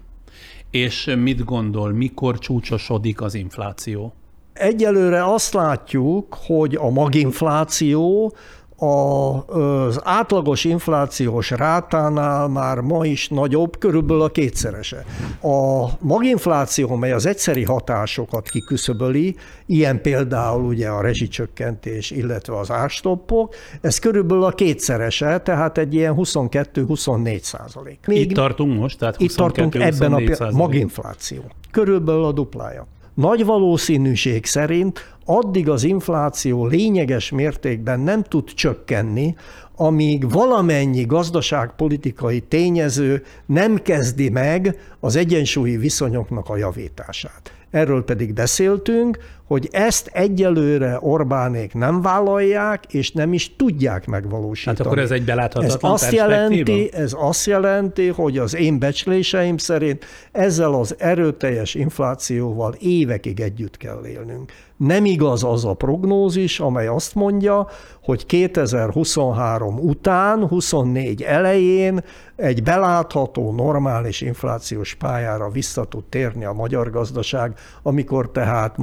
És 0.72 1.16
mit 1.18 1.46
gondol, 1.46 1.92
mikor 1.92 2.40
csúcsosodik 2.40 3.22
az 3.22 3.34
infláció? 3.34 4.14
Egyelőre 4.54 5.34
azt 5.34 5.54
látjuk, 5.54 6.38
hogy 6.46 6.76
a 6.76 6.90
maginfláció 6.90 8.34
az 8.78 10.00
átlagos 10.04 10.64
inflációs 10.64 11.50
rátánál 11.50 12.48
már 12.48 12.80
ma 12.80 13.06
is 13.06 13.28
nagyobb, 13.28 13.78
körülbelül 13.78 14.22
a 14.22 14.30
kétszerese. 14.30 15.06
A 15.42 15.88
maginfláció, 16.00 16.96
mely 16.96 17.12
az 17.12 17.26
egyszeri 17.26 17.64
hatásokat 17.64 18.50
kiküszöböli, 18.50 19.36
ilyen 19.66 20.02
például 20.02 20.64
ugye 20.64 20.88
a 20.90 21.02
rezsicsökkentés, 21.02 22.12
illetve 22.12 22.58
az 22.58 22.72
árstoppok, 22.72 23.56
ez 23.82 24.00
körülbelül 24.00 24.44
a 24.44 24.52
kétszerese, 24.52 25.40
tehát 25.40 25.78
egy 25.78 25.94
ilyen 25.94 26.14
22-24 26.18 27.42
százalék. 27.42 28.00
Itt 28.06 28.34
tartunk 28.34 28.80
most, 28.80 28.98
tehát 28.98 29.16
22, 29.16 29.64
Itt 29.64 29.72
tartunk 29.72 29.94
ebben 29.94 30.14
a 30.14 30.52
maginfláció. 30.52 31.42
Körülbelül 31.72 32.24
a 32.24 32.32
duplája. 32.32 32.88
Nagy 33.14 33.46
valószínűség 33.46 34.46
szerint 34.46 35.16
addig 35.26 35.70
az 35.70 35.84
infláció 35.84 36.66
lényeges 36.66 37.32
mértékben 37.32 38.00
nem 38.00 38.24
tud 38.24 38.54
csökkenni, 38.54 39.36
amíg 39.76 40.32
valamennyi 40.32 41.06
gazdaságpolitikai 41.06 42.42
tényező 42.42 43.24
nem 43.46 43.78
kezdi 43.78 44.30
meg 44.30 44.78
az 45.00 45.16
egyensúlyi 45.16 45.78
viszonyoknak 45.78 46.50
a 46.50 46.58
javítását. 46.58 47.54
Erről 47.72 48.04
pedig 48.04 48.34
beszéltünk, 48.34 49.18
hogy 49.48 49.70
ezt 49.72 50.10
egyelőre 50.14 50.98
Orbánék 51.02 51.74
nem 51.74 52.02
vállalják, 52.02 52.84
és 52.94 53.12
nem 53.12 53.34
is 53.34 53.56
tudják 53.56 54.08
megvalósítani. 54.08 54.78
Hát 54.78 54.86
akkor 54.86 55.00
ez 55.00 55.12
egy 55.12 55.26
beláthatatlan 55.26 55.92
ez 55.94 56.02
azt 56.02 56.12
jelenti, 56.12 56.90
Ez 56.94 57.16
azt 57.18 57.46
jelenti, 57.46 58.08
hogy 58.08 58.38
az 58.38 58.56
én 58.56 58.80
becsléseim 58.80 59.58
szerint 59.58 60.06
ezzel 60.32 60.74
az 60.74 60.96
erőteljes 60.98 61.76
inflációval 61.76 62.76
évekig 62.80 63.40
együtt 63.40 63.78
kell 63.78 64.06
élnünk. 64.06 64.52
Nem 64.78 65.06
igaz 65.06 65.44
az 65.44 65.66
a 65.66 65.74
prognózis, 65.74 66.60
amely 66.60 66.88
azt 66.88 67.16
mondja, 67.16 67.68
hogy 68.04 68.26
2023 68.26 69.78
után, 69.78 70.48
24 70.48 71.22
elején 71.22 72.04
egy 72.36 72.64
belátható, 72.64 73.52
normális 73.52 74.22
inflációs 74.22 74.96
pályára 74.96 75.50
vissza 75.50 75.84
tud 75.84 76.04
térni 76.04 76.46
a 76.46 76.54
magyar 76.54 76.90
gazdaság, 76.90 77.58
amikor 77.82 78.32
tehát 78.32 78.78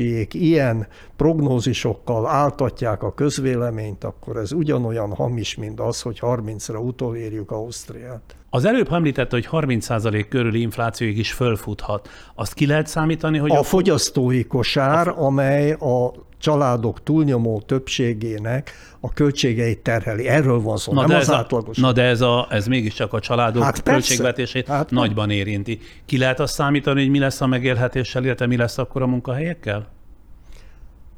Matolcsiék 0.00 0.34
ilyen 0.34 0.86
prognózisokkal 1.16 2.26
áltatják 2.26 3.02
a 3.02 3.14
közvéleményt, 3.14 4.04
akkor 4.04 4.36
ez 4.36 4.52
ugyanolyan 4.52 5.14
hamis, 5.14 5.54
mint 5.54 5.80
az, 5.80 6.00
hogy 6.00 6.18
30-ra 6.22 6.84
utolérjük 6.84 7.50
Ausztriát. 7.50 8.39
Az 8.50 8.64
előbb 8.64 8.92
említette, 8.92 9.36
hogy 9.36 9.48
30% 9.66 10.26
körüli 10.28 10.60
inflációig 10.60 11.18
is 11.18 11.32
fölfuthat. 11.32 12.08
Azt 12.34 12.54
ki 12.54 12.66
lehet 12.66 12.86
számítani, 12.86 13.38
hogy... 13.38 13.50
A, 13.50 13.58
a 13.58 13.62
fogyasztói 13.62 14.44
kosár, 14.44 15.08
a... 15.08 15.18
amely 15.18 15.72
a 15.72 16.12
családok 16.38 17.02
túlnyomó 17.02 17.60
többségének 17.66 18.72
a 19.00 19.12
költségeit 19.12 19.78
terheli. 19.78 20.28
Erről 20.28 20.60
van 20.60 20.76
szó, 20.76 20.92
na 20.92 21.00
nem 21.00 21.08
de 21.08 21.16
az 21.16 21.30
átlagos. 21.30 21.76
Na 21.76 21.92
de 21.92 22.02
ez, 22.02 22.20
a, 22.20 22.46
ez 22.50 22.66
mégiscsak 22.66 23.12
a 23.12 23.20
családok 23.20 23.62
hát 23.62 23.82
költségvetését 23.82 24.66
hát 24.66 24.90
nagyban 24.90 25.30
érinti. 25.30 25.80
Ki 26.06 26.18
lehet 26.18 26.40
azt 26.40 26.54
számítani, 26.54 27.00
hogy 27.00 27.10
mi 27.10 27.18
lesz 27.18 27.40
a 27.40 27.46
megélhetéssel, 27.46 28.24
illetve 28.24 28.46
mi 28.46 28.56
lesz 28.56 28.78
akkor 28.78 29.02
a 29.02 29.06
munkahelyekkel? 29.06 29.88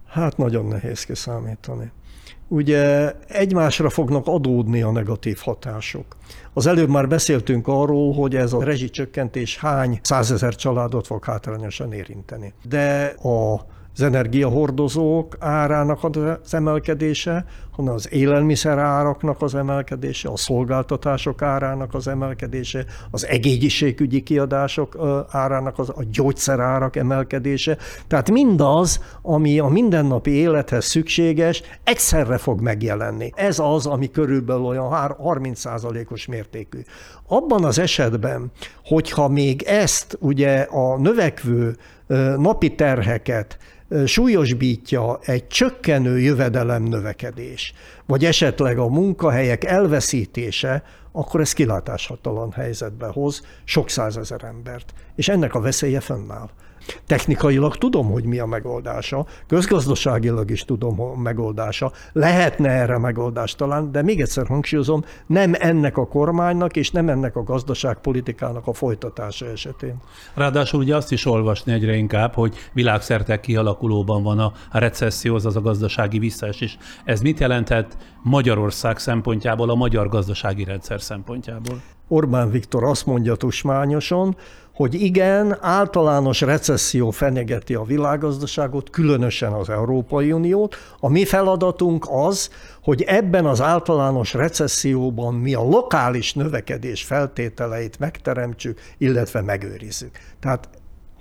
Hát 0.08 0.36
nagyon 0.36 0.66
nehéz 0.66 1.04
kiszámítani. 1.04 1.90
Ugye 2.52 3.12
egymásra 3.28 3.90
fognak 3.90 4.26
adódni 4.26 4.82
a 4.82 4.90
negatív 4.90 5.38
hatások. 5.38 6.16
Az 6.52 6.66
előbb 6.66 6.88
már 6.88 7.08
beszéltünk 7.08 7.68
arról, 7.68 8.12
hogy 8.12 8.36
ez 8.36 8.52
a 8.52 8.64
rezsicsökkentés 8.64 9.58
hány 9.58 10.00
százezer 10.02 10.54
családot 10.54 11.06
fog 11.06 11.24
hátrányosan 11.24 11.92
érinteni. 11.92 12.52
De 12.68 13.04
a 13.22 13.66
az 13.94 14.02
energiahordozók 14.02 15.36
árának 15.38 16.04
az 16.04 16.54
emelkedése, 16.54 17.44
hanem 17.70 17.94
az 17.94 18.12
élelmiszer 18.12 18.78
áraknak 18.78 19.42
az 19.42 19.54
emelkedése, 19.54 20.28
a 20.28 20.36
szolgáltatások 20.36 21.42
árának 21.42 21.94
az 21.94 22.08
emelkedése, 22.08 22.84
az 23.10 23.26
egészségügyi 23.26 24.22
kiadások 24.22 24.98
árának 25.30 25.78
az, 25.78 25.88
a 25.88 26.02
gyógyszerárak 26.10 26.96
emelkedése. 26.96 27.76
Tehát 28.06 28.30
mindaz, 28.30 29.00
ami 29.22 29.58
a 29.58 29.66
mindennapi 29.66 30.30
élethez 30.30 30.84
szükséges, 30.84 31.62
egyszerre 31.84 32.36
fog 32.38 32.60
megjelenni. 32.60 33.32
Ez 33.34 33.58
az, 33.58 33.86
ami 33.86 34.10
körülbelül 34.10 34.64
olyan 34.64 35.14
30%-os 35.18 36.26
mértékű. 36.26 36.78
Abban 37.28 37.64
az 37.64 37.78
esetben, 37.78 38.50
hogyha 38.84 39.28
még 39.28 39.62
ezt 39.62 40.16
ugye 40.20 40.60
a 40.60 40.98
növekvő 40.98 41.76
napi 42.36 42.74
terheket 42.74 43.58
súlyosbítja 44.06 45.18
egy 45.22 45.46
csökkenő 45.46 46.20
jövedelem 46.20 46.82
növekedés, 46.82 47.72
vagy 48.06 48.24
esetleg 48.24 48.78
a 48.78 48.88
munkahelyek 48.88 49.64
elveszítése, 49.64 50.82
akkor 51.12 51.40
ez 51.40 51.52
kilátáshatatlan 51.52 52.52
helyzetbe 52.52 53.06
hoz 53.06 53.42
sok 53.64 53.90
százezer 53.90 54.44
embert. 54.44 54.92
És 55.16 55.28
ennek 55.28 55.54
a 55.54 55.60
veszélye 55.60 56.00
fennáll. 56.00 56.50
Technikailag 57.06 57.76
tudom, 57.76 58.10
hogy 58.10 58.24
mi 58.24 58.38
a 58.38 58.46
megoldása, 58.46 59.26
közgazdaságilag 59.46 60.50
is 60.50 60.64
tudom 60.64 61.00
a 61.00 61.16
megoldása, 61.16 61.92
lehetne 62.12 62.68
erre 62.68 62.98
megoldást 62.98 63.56
talán, 63.56 63.92
de 63.92 64.02
még 64.02 64.20
egyszer 64.20 64.46
hangsúlyozom, 64.46 65.04
nem 65.26 65.54
ennek 65.58 65.96
a 65.96 66.06
kormánynak 66.06 66.76
és 66.76 66.90
nem 66.90 67.08
ennek 67.08 67.36
a 67.36 67.42
gazdaságpolitikának 67.42 68.66
a 68.66 68.72
folytatása 68.72 69.46
esetén. 69.46 69.96
Ráadásul 70.34 70.80
ugye 70.80 70.96
azt 70.96 71.12
is 71.12 71.26
olvasni 71.26 71.72
egyre 71.72 71.94
inkább, 71.94 72.34
hogy 72.34 72.54
világszerte 72.72 73.40
kialakulóban 73.40 74.22
van 74.22 74.38
a 74.38 74.52
recesszió, 74.70 75.34
az 75.34 75.56
a 75.56 75.60
gazdasági 75.60 76.18
visszaesés. 76.18 76.78
Ez 77.04 77.20
mit 77.20 77.40
jelenthet 77.40 77.96
Magyarország 78.22 78.98
szempontjából, 78.98 79.70
a 79.70 79.74
magyar 79.74 80.08
gazdasági 80.08 80.64
rendszer 80.64 81.00
szempontjából? 81.00 81.80
Orbán 82.08 82.50
Viktor 82.50 82.84
azt 82.84 83.06
mondja 83.06 83.34
tusmányosan, 83.34 84.36
hogy 84.74 84.94
igen, 84.94 85.56
általános 85.60 86.40
recesszió 86.40 87.10
fenyegeti 87.10 87.74
a 87.74 87.82
világgazdaságot, 87.82 88.90
különösen 88.90 89.52
az 89.52 89.70
Európai 89.70 90.32
Uniót. 90.32 90.76
A 91.00 91.08
mi 91.08 91.24
feladatunk 91.24 92.06
az, 92.10 92.50
hogy 92.82 93.02
ebben 93.02 93.46
az 93.46 93.60
általános 93.60 94.32
recesszióban 94.32 95.34
mi 95.34 95.54
a 95.54 95.62
lokális 95.62 96.34
növekedés 96.34 97.02
feltételeit 97.02 97.98
megteremtsük, 97.98 98.80
illetve 98.98 99.40
megőrizzük. 99.40 100.18
Tehát 100.40 100.68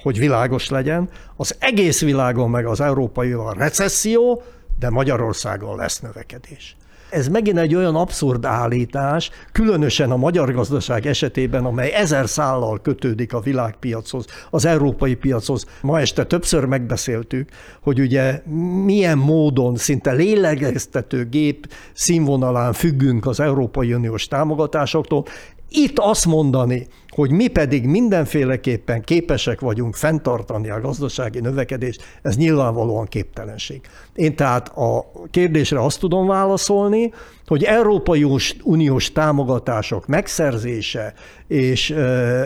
hogy 0.01 0.19
világos 0.19 0.69
legyen, 0.69 1.09
az 1.35 1.55
egész 1.59 2.01
világon 2.01 2.49
meg 2.49 2.65
az 2.65 2.81
Európai 2.81 3.31
a 3.31 3.53
recesszió, 3.53 4.41
de 4.79 4.89
Magyarországon 4.89 5.75
lesz 5.75 5.99
növekedés. 5.99 6.75
Ez 7.11 7.27
megint 7.27 7.57
egy 7.57 7.75
olyan 7.75 7.95
abszurd 7.95 8.45
állítás, 8.45 9.29
különösen 9.51 10.11
a 10.11 10.17
magyar 10.17 10.53
gazdaság 10.53 11.05
esetében, 11.05 11.65
amely 11.65 11.91
ezer 11.93 12.29
szállal 12.29 12.81
kötődik 12.81 13.33
a 13.33 13.39
világpiachoz, 13.39 14.25
az 14.49 14.65
európai 14.65 15.15
piachoz. 15.15 15.65
Ma 15.81 15.99
este 15.99 16.25
többször 16.25 16.65
megbeszéltük, 16.65 17.49
hogy 17.81 17.99
ugye 17.99 18.41
milyen 18.85 19.17
módon 19.17 19.75
szinte 19.75 20.11
lélegeztető 20.11 21.29
gép 21.29 21.67
színvonalán 21.93 22.73
függünk 22.73 23.25
az 23.25 23.39
Európai 23.39 23.93
Uniós 23.93 24.27
támogatásoktól. 24.27 25.25
Itt 25.69 25.99
azt 25.99 26.25
mondani, 26.25 26.87
hogy 27.11 27.31
mi 27.31 27.47
pedig 27.47 27.85
mindenféleképpen 27.85 29.01
képesek 29.01 29.59
vagyunk 29.59 29.95
fenntartani 29.95 30.69
a 30.69 30.81
gazdasági 30.81 31.39
növekedést, 31.39 32.03
ez 32.21 32.37
nyilvánvalóan 32.37 33.05
képtelenség. 33.05 33.81
Én 34.15 34.35
tehát 34.35 34.69
a 34.69 35.11
kérdésre 35.31 35.83
azt 35.83 35.99
tudom 35.99 36.27
válaszolni, 36.27 37.11
hogy 37.45 37.63
Európai 37.63 38.25
Uniós 38.63 39.11
támogatások 39.11 40.07
megszerzése 40.07 41.13
és 41.47 41.89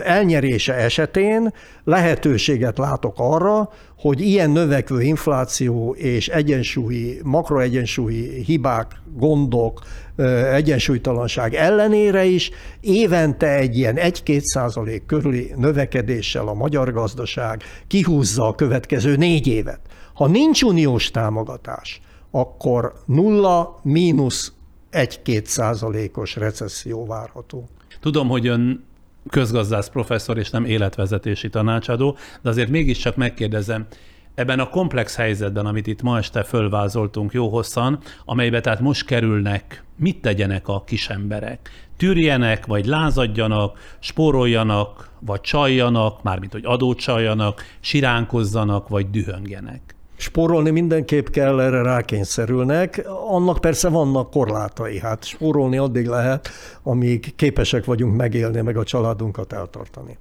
elnyerése 0.04 0.74
esetén 0.74 1.52
lehetőséget 1.84 2.78
látok 2.78 3.14
arra, 3.16 3.70
hogy 3.98 4.20
ilyen 4.20 4.50
növekvő 4.50 5.02
infláció 5.02 5.94
és 5.98 6.28
egyensúlyi, 6.28 7.20
makroegyensúlyi 7.22 8.42
hibák, 8.44 8.92
gondok, 9.16 9.80
egyensúlytalanság 10.52 11.54
ellenére 11.54 12.24
is 12.24 12.50
évente 12.80 13.54
egy 13.54 13.76
ilyen 13.76 13.96
1-2 13.98 14.40
százalék 14.56 15.06
körüli 15.06 15.52
növekedéssel 15.56 16.48
a 16.48 16.54
magyar 16.54 16.92
gazdaság 16.92 17.62
kihúzza 17.86 18.46
a 18.46 18.54
következő 18.54 19.16
négy 19.16 19.46
évet. 19.46 19.80
Ha 20.14 20.26
nincs 20.26 20.62
uniós 20.62 21.10
támogatás, 21.10 22.00
akkor 22.30 22.92
nulla 23.06 23.80
mínusz 23.82 24.52
1-2 24.92 25.44
százalékos 25.44 26.36
recesszió 26.36 27.06
várható. 27.06 27.68
Tudom, 28.00 28.28
hogy 28.28 28.46
ön 28.46 28.84
közgazdász 29.30 29.88
professzor 29.88 30.38
és 30.38 30.50
nem 30.50 30.64
életvezetési 30.64 31.48
tanácsadó, 31.48 32.16
de 32.42 32.48
azért 32.48 32.68
mégiscsak 32.70 33.16
megkérdezem, 33.16 33.86
ebben 34.36 34.60
a 34.60 34.68
komplex 34.68 35.16
helyzetben, 35.16 35.66
amit 35.66 35.86
itt 35.86 36.02
ma 36.02 36.18
este 36.18 36.42
fölvázoltunk 36.42 37.32
jó 37.32 37.48
hosszan, 37.48 37.98
amelybe 38.24 38.60
tehát 38.60 38.80
most 38.80 39.06
kerülnek, 39.06 39.84
mit 39.96 40.20
tegyenek 40.20 40.68
a 40.68 40.82
kisemberek? 40.86 41.70
Tűrjenek, 41.96 42.66
vagy 42.66 42.86
lázadjanak, 42.86 43.78
spóroljanak, 43.98 45.10
vagy 45.20 45.40
csaljanak, 45.40 46.22
mármint 46.22 46.52
hogy 46.52 46.64
adót 46.64 46.98
csaljanak, 46.98 47.62
siránkozzanak, 47.80 48.88
vagy 48.88 49.10
dühöngjenek? 49.10 49.94
Spórolni 50.16 50.70
mindenképp 50.70 51.26
kell, 51.26 51.60
erre 51.60 51.82
rákényszerülnek. 51.82 53.06
Annak 53.28 53.60
persze 53.60 53.88
vannak 53.88 54.30
korlátai. 54.30 54.98
Hát 54.98 55.24
spórolni 55.24 55.76
addig 55.76 56.06
lehet, 56.06 56.48
amíg 56.82 57.34
képesek 57.36 57.84
vagyunk 57.84 58.16
megélni, 58.16 58.60
meg 58.60 58.76
a 58.76 58.84
családunkat 58.84 59.52
eltartani. 59.52 60.18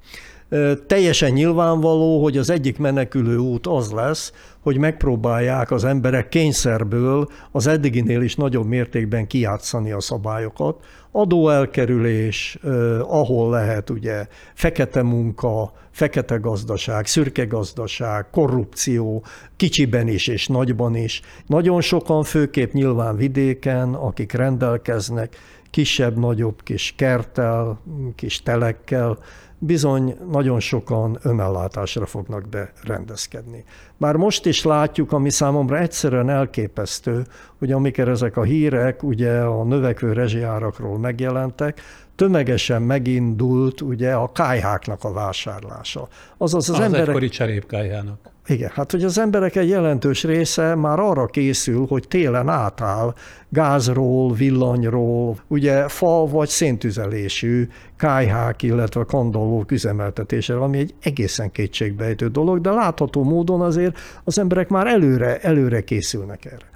Teljesen 0.87 1.31
nyilvánvaló, 1.31 2.23
hogy 2.23 2.37
az 2.37 2.49
egyik 2.49 2.77
menekülő 2.77 3.37
út 3.37 3.67
az 3.67 3.91
lesz, 3.91 4.33
hogy 4.59 4.77
megpróbálják 4.77 5.71
az 5.71 5.83
emberek 5.83 6.29
kényszerből 6.29 7.29
az 7.51 7.67
eddiginél 7.67 8.21
is 8.21 8.35
nagyobb 8.35 8.65
mértékben 8.65 9.27
kijátszani 9.27 9.91
a 9.91 9.99
szabályokat. 9.99 10.85
Adóelkerülés, 11.11 12.57
ahol 13.01 13.49
lehet 13.49 13.89
ugye 13.89 14.27
fekete 14.53 15.01
munka, 15.01 15.73
fekete 15.91 16.35
gazdaság, 16.35 17.05
szürke 17.05 17.45
gazdaság, 17.45 18.29
korrupció, 18.29 19.23
kicsiben 19.55 20.07
is 20.07 20.27
és 20.27 20.47
nagyban 20.47 20.95
is. 20.95 21.21
Nagyon 21.45 21.81
sokan, 21.81 22.23
főképp 22.23 22.71
nyilván 22.71 23.15
vidéken, 23.15 23.93
akik 23.93 24.31
rendelkeznek 24.31 25.35
kisebb-nagyobb 25.69 26.63
kis 26.63 26.93
kerttel, 26.97 27.79
kis 28.15 28.43
telekkel, 28.43 29.17
bizony 29.59 30.17
nagyon 30.31 30.59
sokan 30.59 31.17
önellátásra 31.21 32.05
fognak 32.05 32.43
berendezkedni. 32.49 33.63
Már 33.97 34.15
most 34.15 34.45
is 34.45 34.63
látjuk, 34.63 35.11
ami 35.11 35.29
számomra 35.29 35.77
egyszerűen 35.77 36.29
elképesztő, 36.29 37.23
hogy 37.59 37.71
amikor 37.71 38.09
ezek 38.09 38.37
a 38.37 38.43
hírek 38.43 39.03
ugye 39.03 39.39
a 39.39 39.63
növekvő 39.63 40.13
rezsiárakról 40.13 40.97
megjelentek, 40.97 41.81
tömegesen 42.15 42.81
megindult 42.81 43.81
ugye 43.81 44.13
a 44.13 44.31
kájháknak 44.31 45.03
a 45.03 45.13
vásárlása. 45.13 46.07
Azaz 46.37 46.69
az, 46.69 46.75
az 46.75 46.81
emberek... 46.81 47.07
egykori 47.07 47.29
cserépkájhának. 47.29 48.33
Igen, 48.47 48.69
hát 48.73 48.91
hogy 48.91 49.03
az 49.03 49.17
emberek 49.17 49.55
egy 49.55 49.69
jelentős 49.69 50.23
része 50.23 50.75
már 50.75 50.99
arra 50.99 51.25
készül, 51.25 51.85
hogy 51.87 52.07
télen 52.07 52.49
átáll 52.49 53.13
gázról, 53.49 54.33
villanyról, 54.33 55.37
ugye 55.47 55.87
fa 55.87 56.25
vagy 56.25 56.47
széntüzelésű 56.47 57.67
kájhák, 57.97 58.63
illetve 58.63 59.03
kandallók 59.03 59.71
üzemeltetésére, 59.71 60.59
ami 60.59 60.77
egy 60.77 60.93
egészen 61.01 61.51
kétségbejtő 61.51 62.27
dolog, 62.27 62.61
de 62.61 62.69
látható 62.69 63.23
módon 63.23 63.61
azért 63.61 63.97
az 64.23 64.39
emberek 64.39 64.69
már 64.69 64.87
előre, 64.87 65.39
előre 65.39 65.83
készülnek 65.83 66.45
erre. 66.45 66.73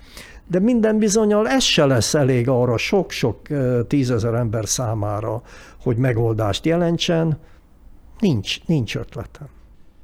De 0.49 0.59
minden 0.59 0.97
bizonyal 0.97 1.47
ez 1.47 1.63
se 1.63 1.85
lesz 1.85 2.13
elég 2.13 2.47
arra 2.47 2.77
sok-sok 2.77 3.41
tízezer 3.87 4.33
ember 4.33 4.67
számára, 4.67 5.41
hogy 5.81 5.97
megoldást 5.97 6.65
jelentsen. 6.65 7.37
Nincs, 8.19 8.65
nincs 8.65 8.95
ötletem. 8.95 9.47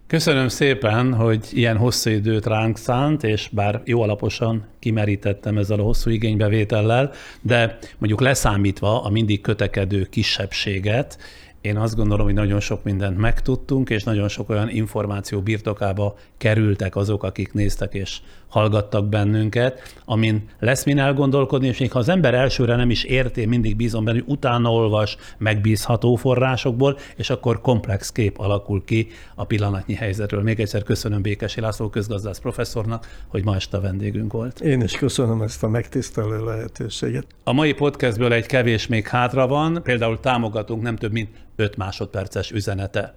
Köszönöm 0.07 0.47
szépen, 0.47 1.13
hogy 1.13 1.47
ilyen 1.51 1.77
hosszú 1.77 2.09
időt 2.09 2.45
ránk 2.45 2.77
szánt, 2.77 3.23
és 3.23 3.49
bár 3.51 3.81
jó 3.85 4.01
alaposan 4.01 4.65
kimerítettem 4.80 5.57
ezzel 5.57 5.80
a 5.80 5.84
hosszú 5.84 6.09
igénybevétellel, 6.09 7.11
de 7.41 7.77
mondjuk 7.97 8.22
leszámítva 8.22 9.03
a 9.03 9.09
mindig 9.09 9.41
kötekedő 9.41 10.03
kisebbséget, 10.03 11.17
Én 11.65 11.77
azt 11.77 11.95
gondolom, 11.95 12.26
hogy 12.26 12.34
nagyon 12.34 12.59
sok 12.59 12.84
mindent 12.84 13.17
megtudtunk, 13.17 13.89
és 13.89 14.03
nagyon 14.03 14.27
sok 14.27 14.49
olyan 14.49 14.69
információ 14.69 15.41
birtokába 15.41 16.15
kerültek 16.38 16.95
azok, 16.95 17.23
akik 17.23 17.53
néztek 17.53 17.93
és 17.93 18.19
hallgattak 18.56 19.10
bennünket, 19.10 19.94
amin 20.06 20.49
lesz 20.60 20.86
min 20.86 20.99
elgondolkodni, 20.99 21.68
és 21.68 21.77
még 21.77 21.91
ha 21.91 21.99
az 21.99 22.10
ember 22.10 22.34
elsőre 22.34 22.76
nem 22.76 22.90
is 22.90 23.03
érti, 23.03 23.45
mindig 23.45 23.76
bízom 23.76 24.03
benne, 24.03 24.18
hogy 24.18 24.27
utána 24.27 24.72
olvas 24.72 25.18
megbízható 25.38 26.15
forrásokból, 26.15 26.98
és 27.15 27.30
akkor 27.30 27.61
komplex 27.61 28.11
kép 28.11 28.40
alakul 28.40 28.84
ki 28.86 29.07
a 29.36 29.44
pillanatnyi 29.45 29.94
helyzetről. 29.94 30.41
Még 30.41 30.60
egyszer 30.60 30.84
köszönöm 30.84 31.22
Békesi 31.22 31.61
László 31.61 31.90
közgazdász 31.90 32.40
professzornak, 32.40 33.07
hogy 33.27 33.44
ma 33.44 33.56
este 33.56 33.77
a 33.77 33.82
vendégünk 33.82 34.34
volt. 34.34 34.60
Én 34.60 34.82
is 34.82 34.91
köszönöm 34.91 35.41
ezt 35.41 35.64
a 35.64 35.68
megtisztelő 35.68 36.45
lehetőséget. 36.45 37.26
A 37.44 37.53
mai 37.53 37.73
podcastből 37.73 38.34
egy 38.34 38.45
kevés 38.45 38.88
még 38.88 39.07
hátra 39.07 39.48
van, 39.48 39.80
például 39.84 40.19
támogatunk 40.19 40.82
nem 40.82 40.95
több 40.95 41.11
mint 41.11 41.30
5 41.56 41.77
másodperces 41.77 42.52
üzenete. 42.52 43.15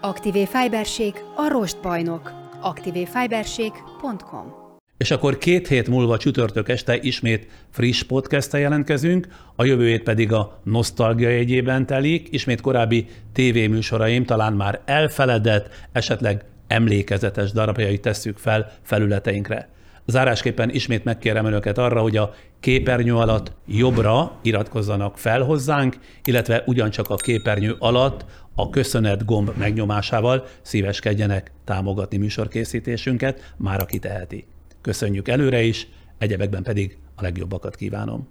Aktivé 0.00 0.44
Fiberség 0.44 1.14
a 1.36 1.48
rostbajnok. 1.48 2.41
aktivéfiberség.com 2.62 4.60
És 4.96 5.10
akkor 5.10 5.38
két 5.38 5.68
hét 5.68 5.88
múlva 5.88 6.16
csütörtök 6.16 6.68
este 6.68 6.96
ismét 7.00 7.46
friss 7.70 8.02
podcast 8.02 8.52
jelentkezünk, 8.52 9.26
a 9.56 9.64
jövő 9.64 9.86
hét 9.86 10.02
pedig 10.02 10.32
a 10.32 10.60
nosztalgia 10.62 11.28
jegyében 11.28 11.86
telik, 11.86 12.28
ismét 12.30 12.60
korábbi 12.60 13.06
tévéműsoraim 13.32 14.24
talán 14.24 14.52
már 14.52 14.80
elfeledett, 14.84 15.68
esetleg 15.92 16.44
emlékezetes 16.66 17.52
darabjait 17.52 18.00
tesszük 18.00 18.38
fel 18.38 18.72
felületeinkre. 18.82 19.68
Zárásképpen 20.06 20.70
ismét 20.70 21.04
megkérem 21.04 21.44
önöket 21.44 21.78
arra, 21.78 22.00
hogy 22.00 22.16
a 22.16 22.34
képernyő 22.60 23.14
alatt 23.14 23.52
jobbra 23.66 24.38
iratkozzanak 24.42 25.18
fel 25.18 25.42
hozzánk, 25.42 25.98
illetve 26.24 26.62
ugyancsak 26.66 27.08
a 27.10 27.14
képernyő 27.14 27.76
alatt 27.78 28.24
a 28.54 28.70
köszönet 28.70 29.24
gomb 29.24 29.50
megnyomásával 29.56 30.46
szíveskedjenek 30.62 31.52
támogatni 31.64 32.16
műsorkészítésünket, 32.16 33.54
már 33.56 33.80
aki 33.80 33.98
teheti. 33.98 34.46
Köszönjük 34.80 35.28
előre 35.28 35.62
is, 35.62 35.88
egyebekben 36.18 36.62
pedig 36.62 36.98
a 37.14 37.22
legjobbakat 37.22 37.76
kívánom. 37.76 38.28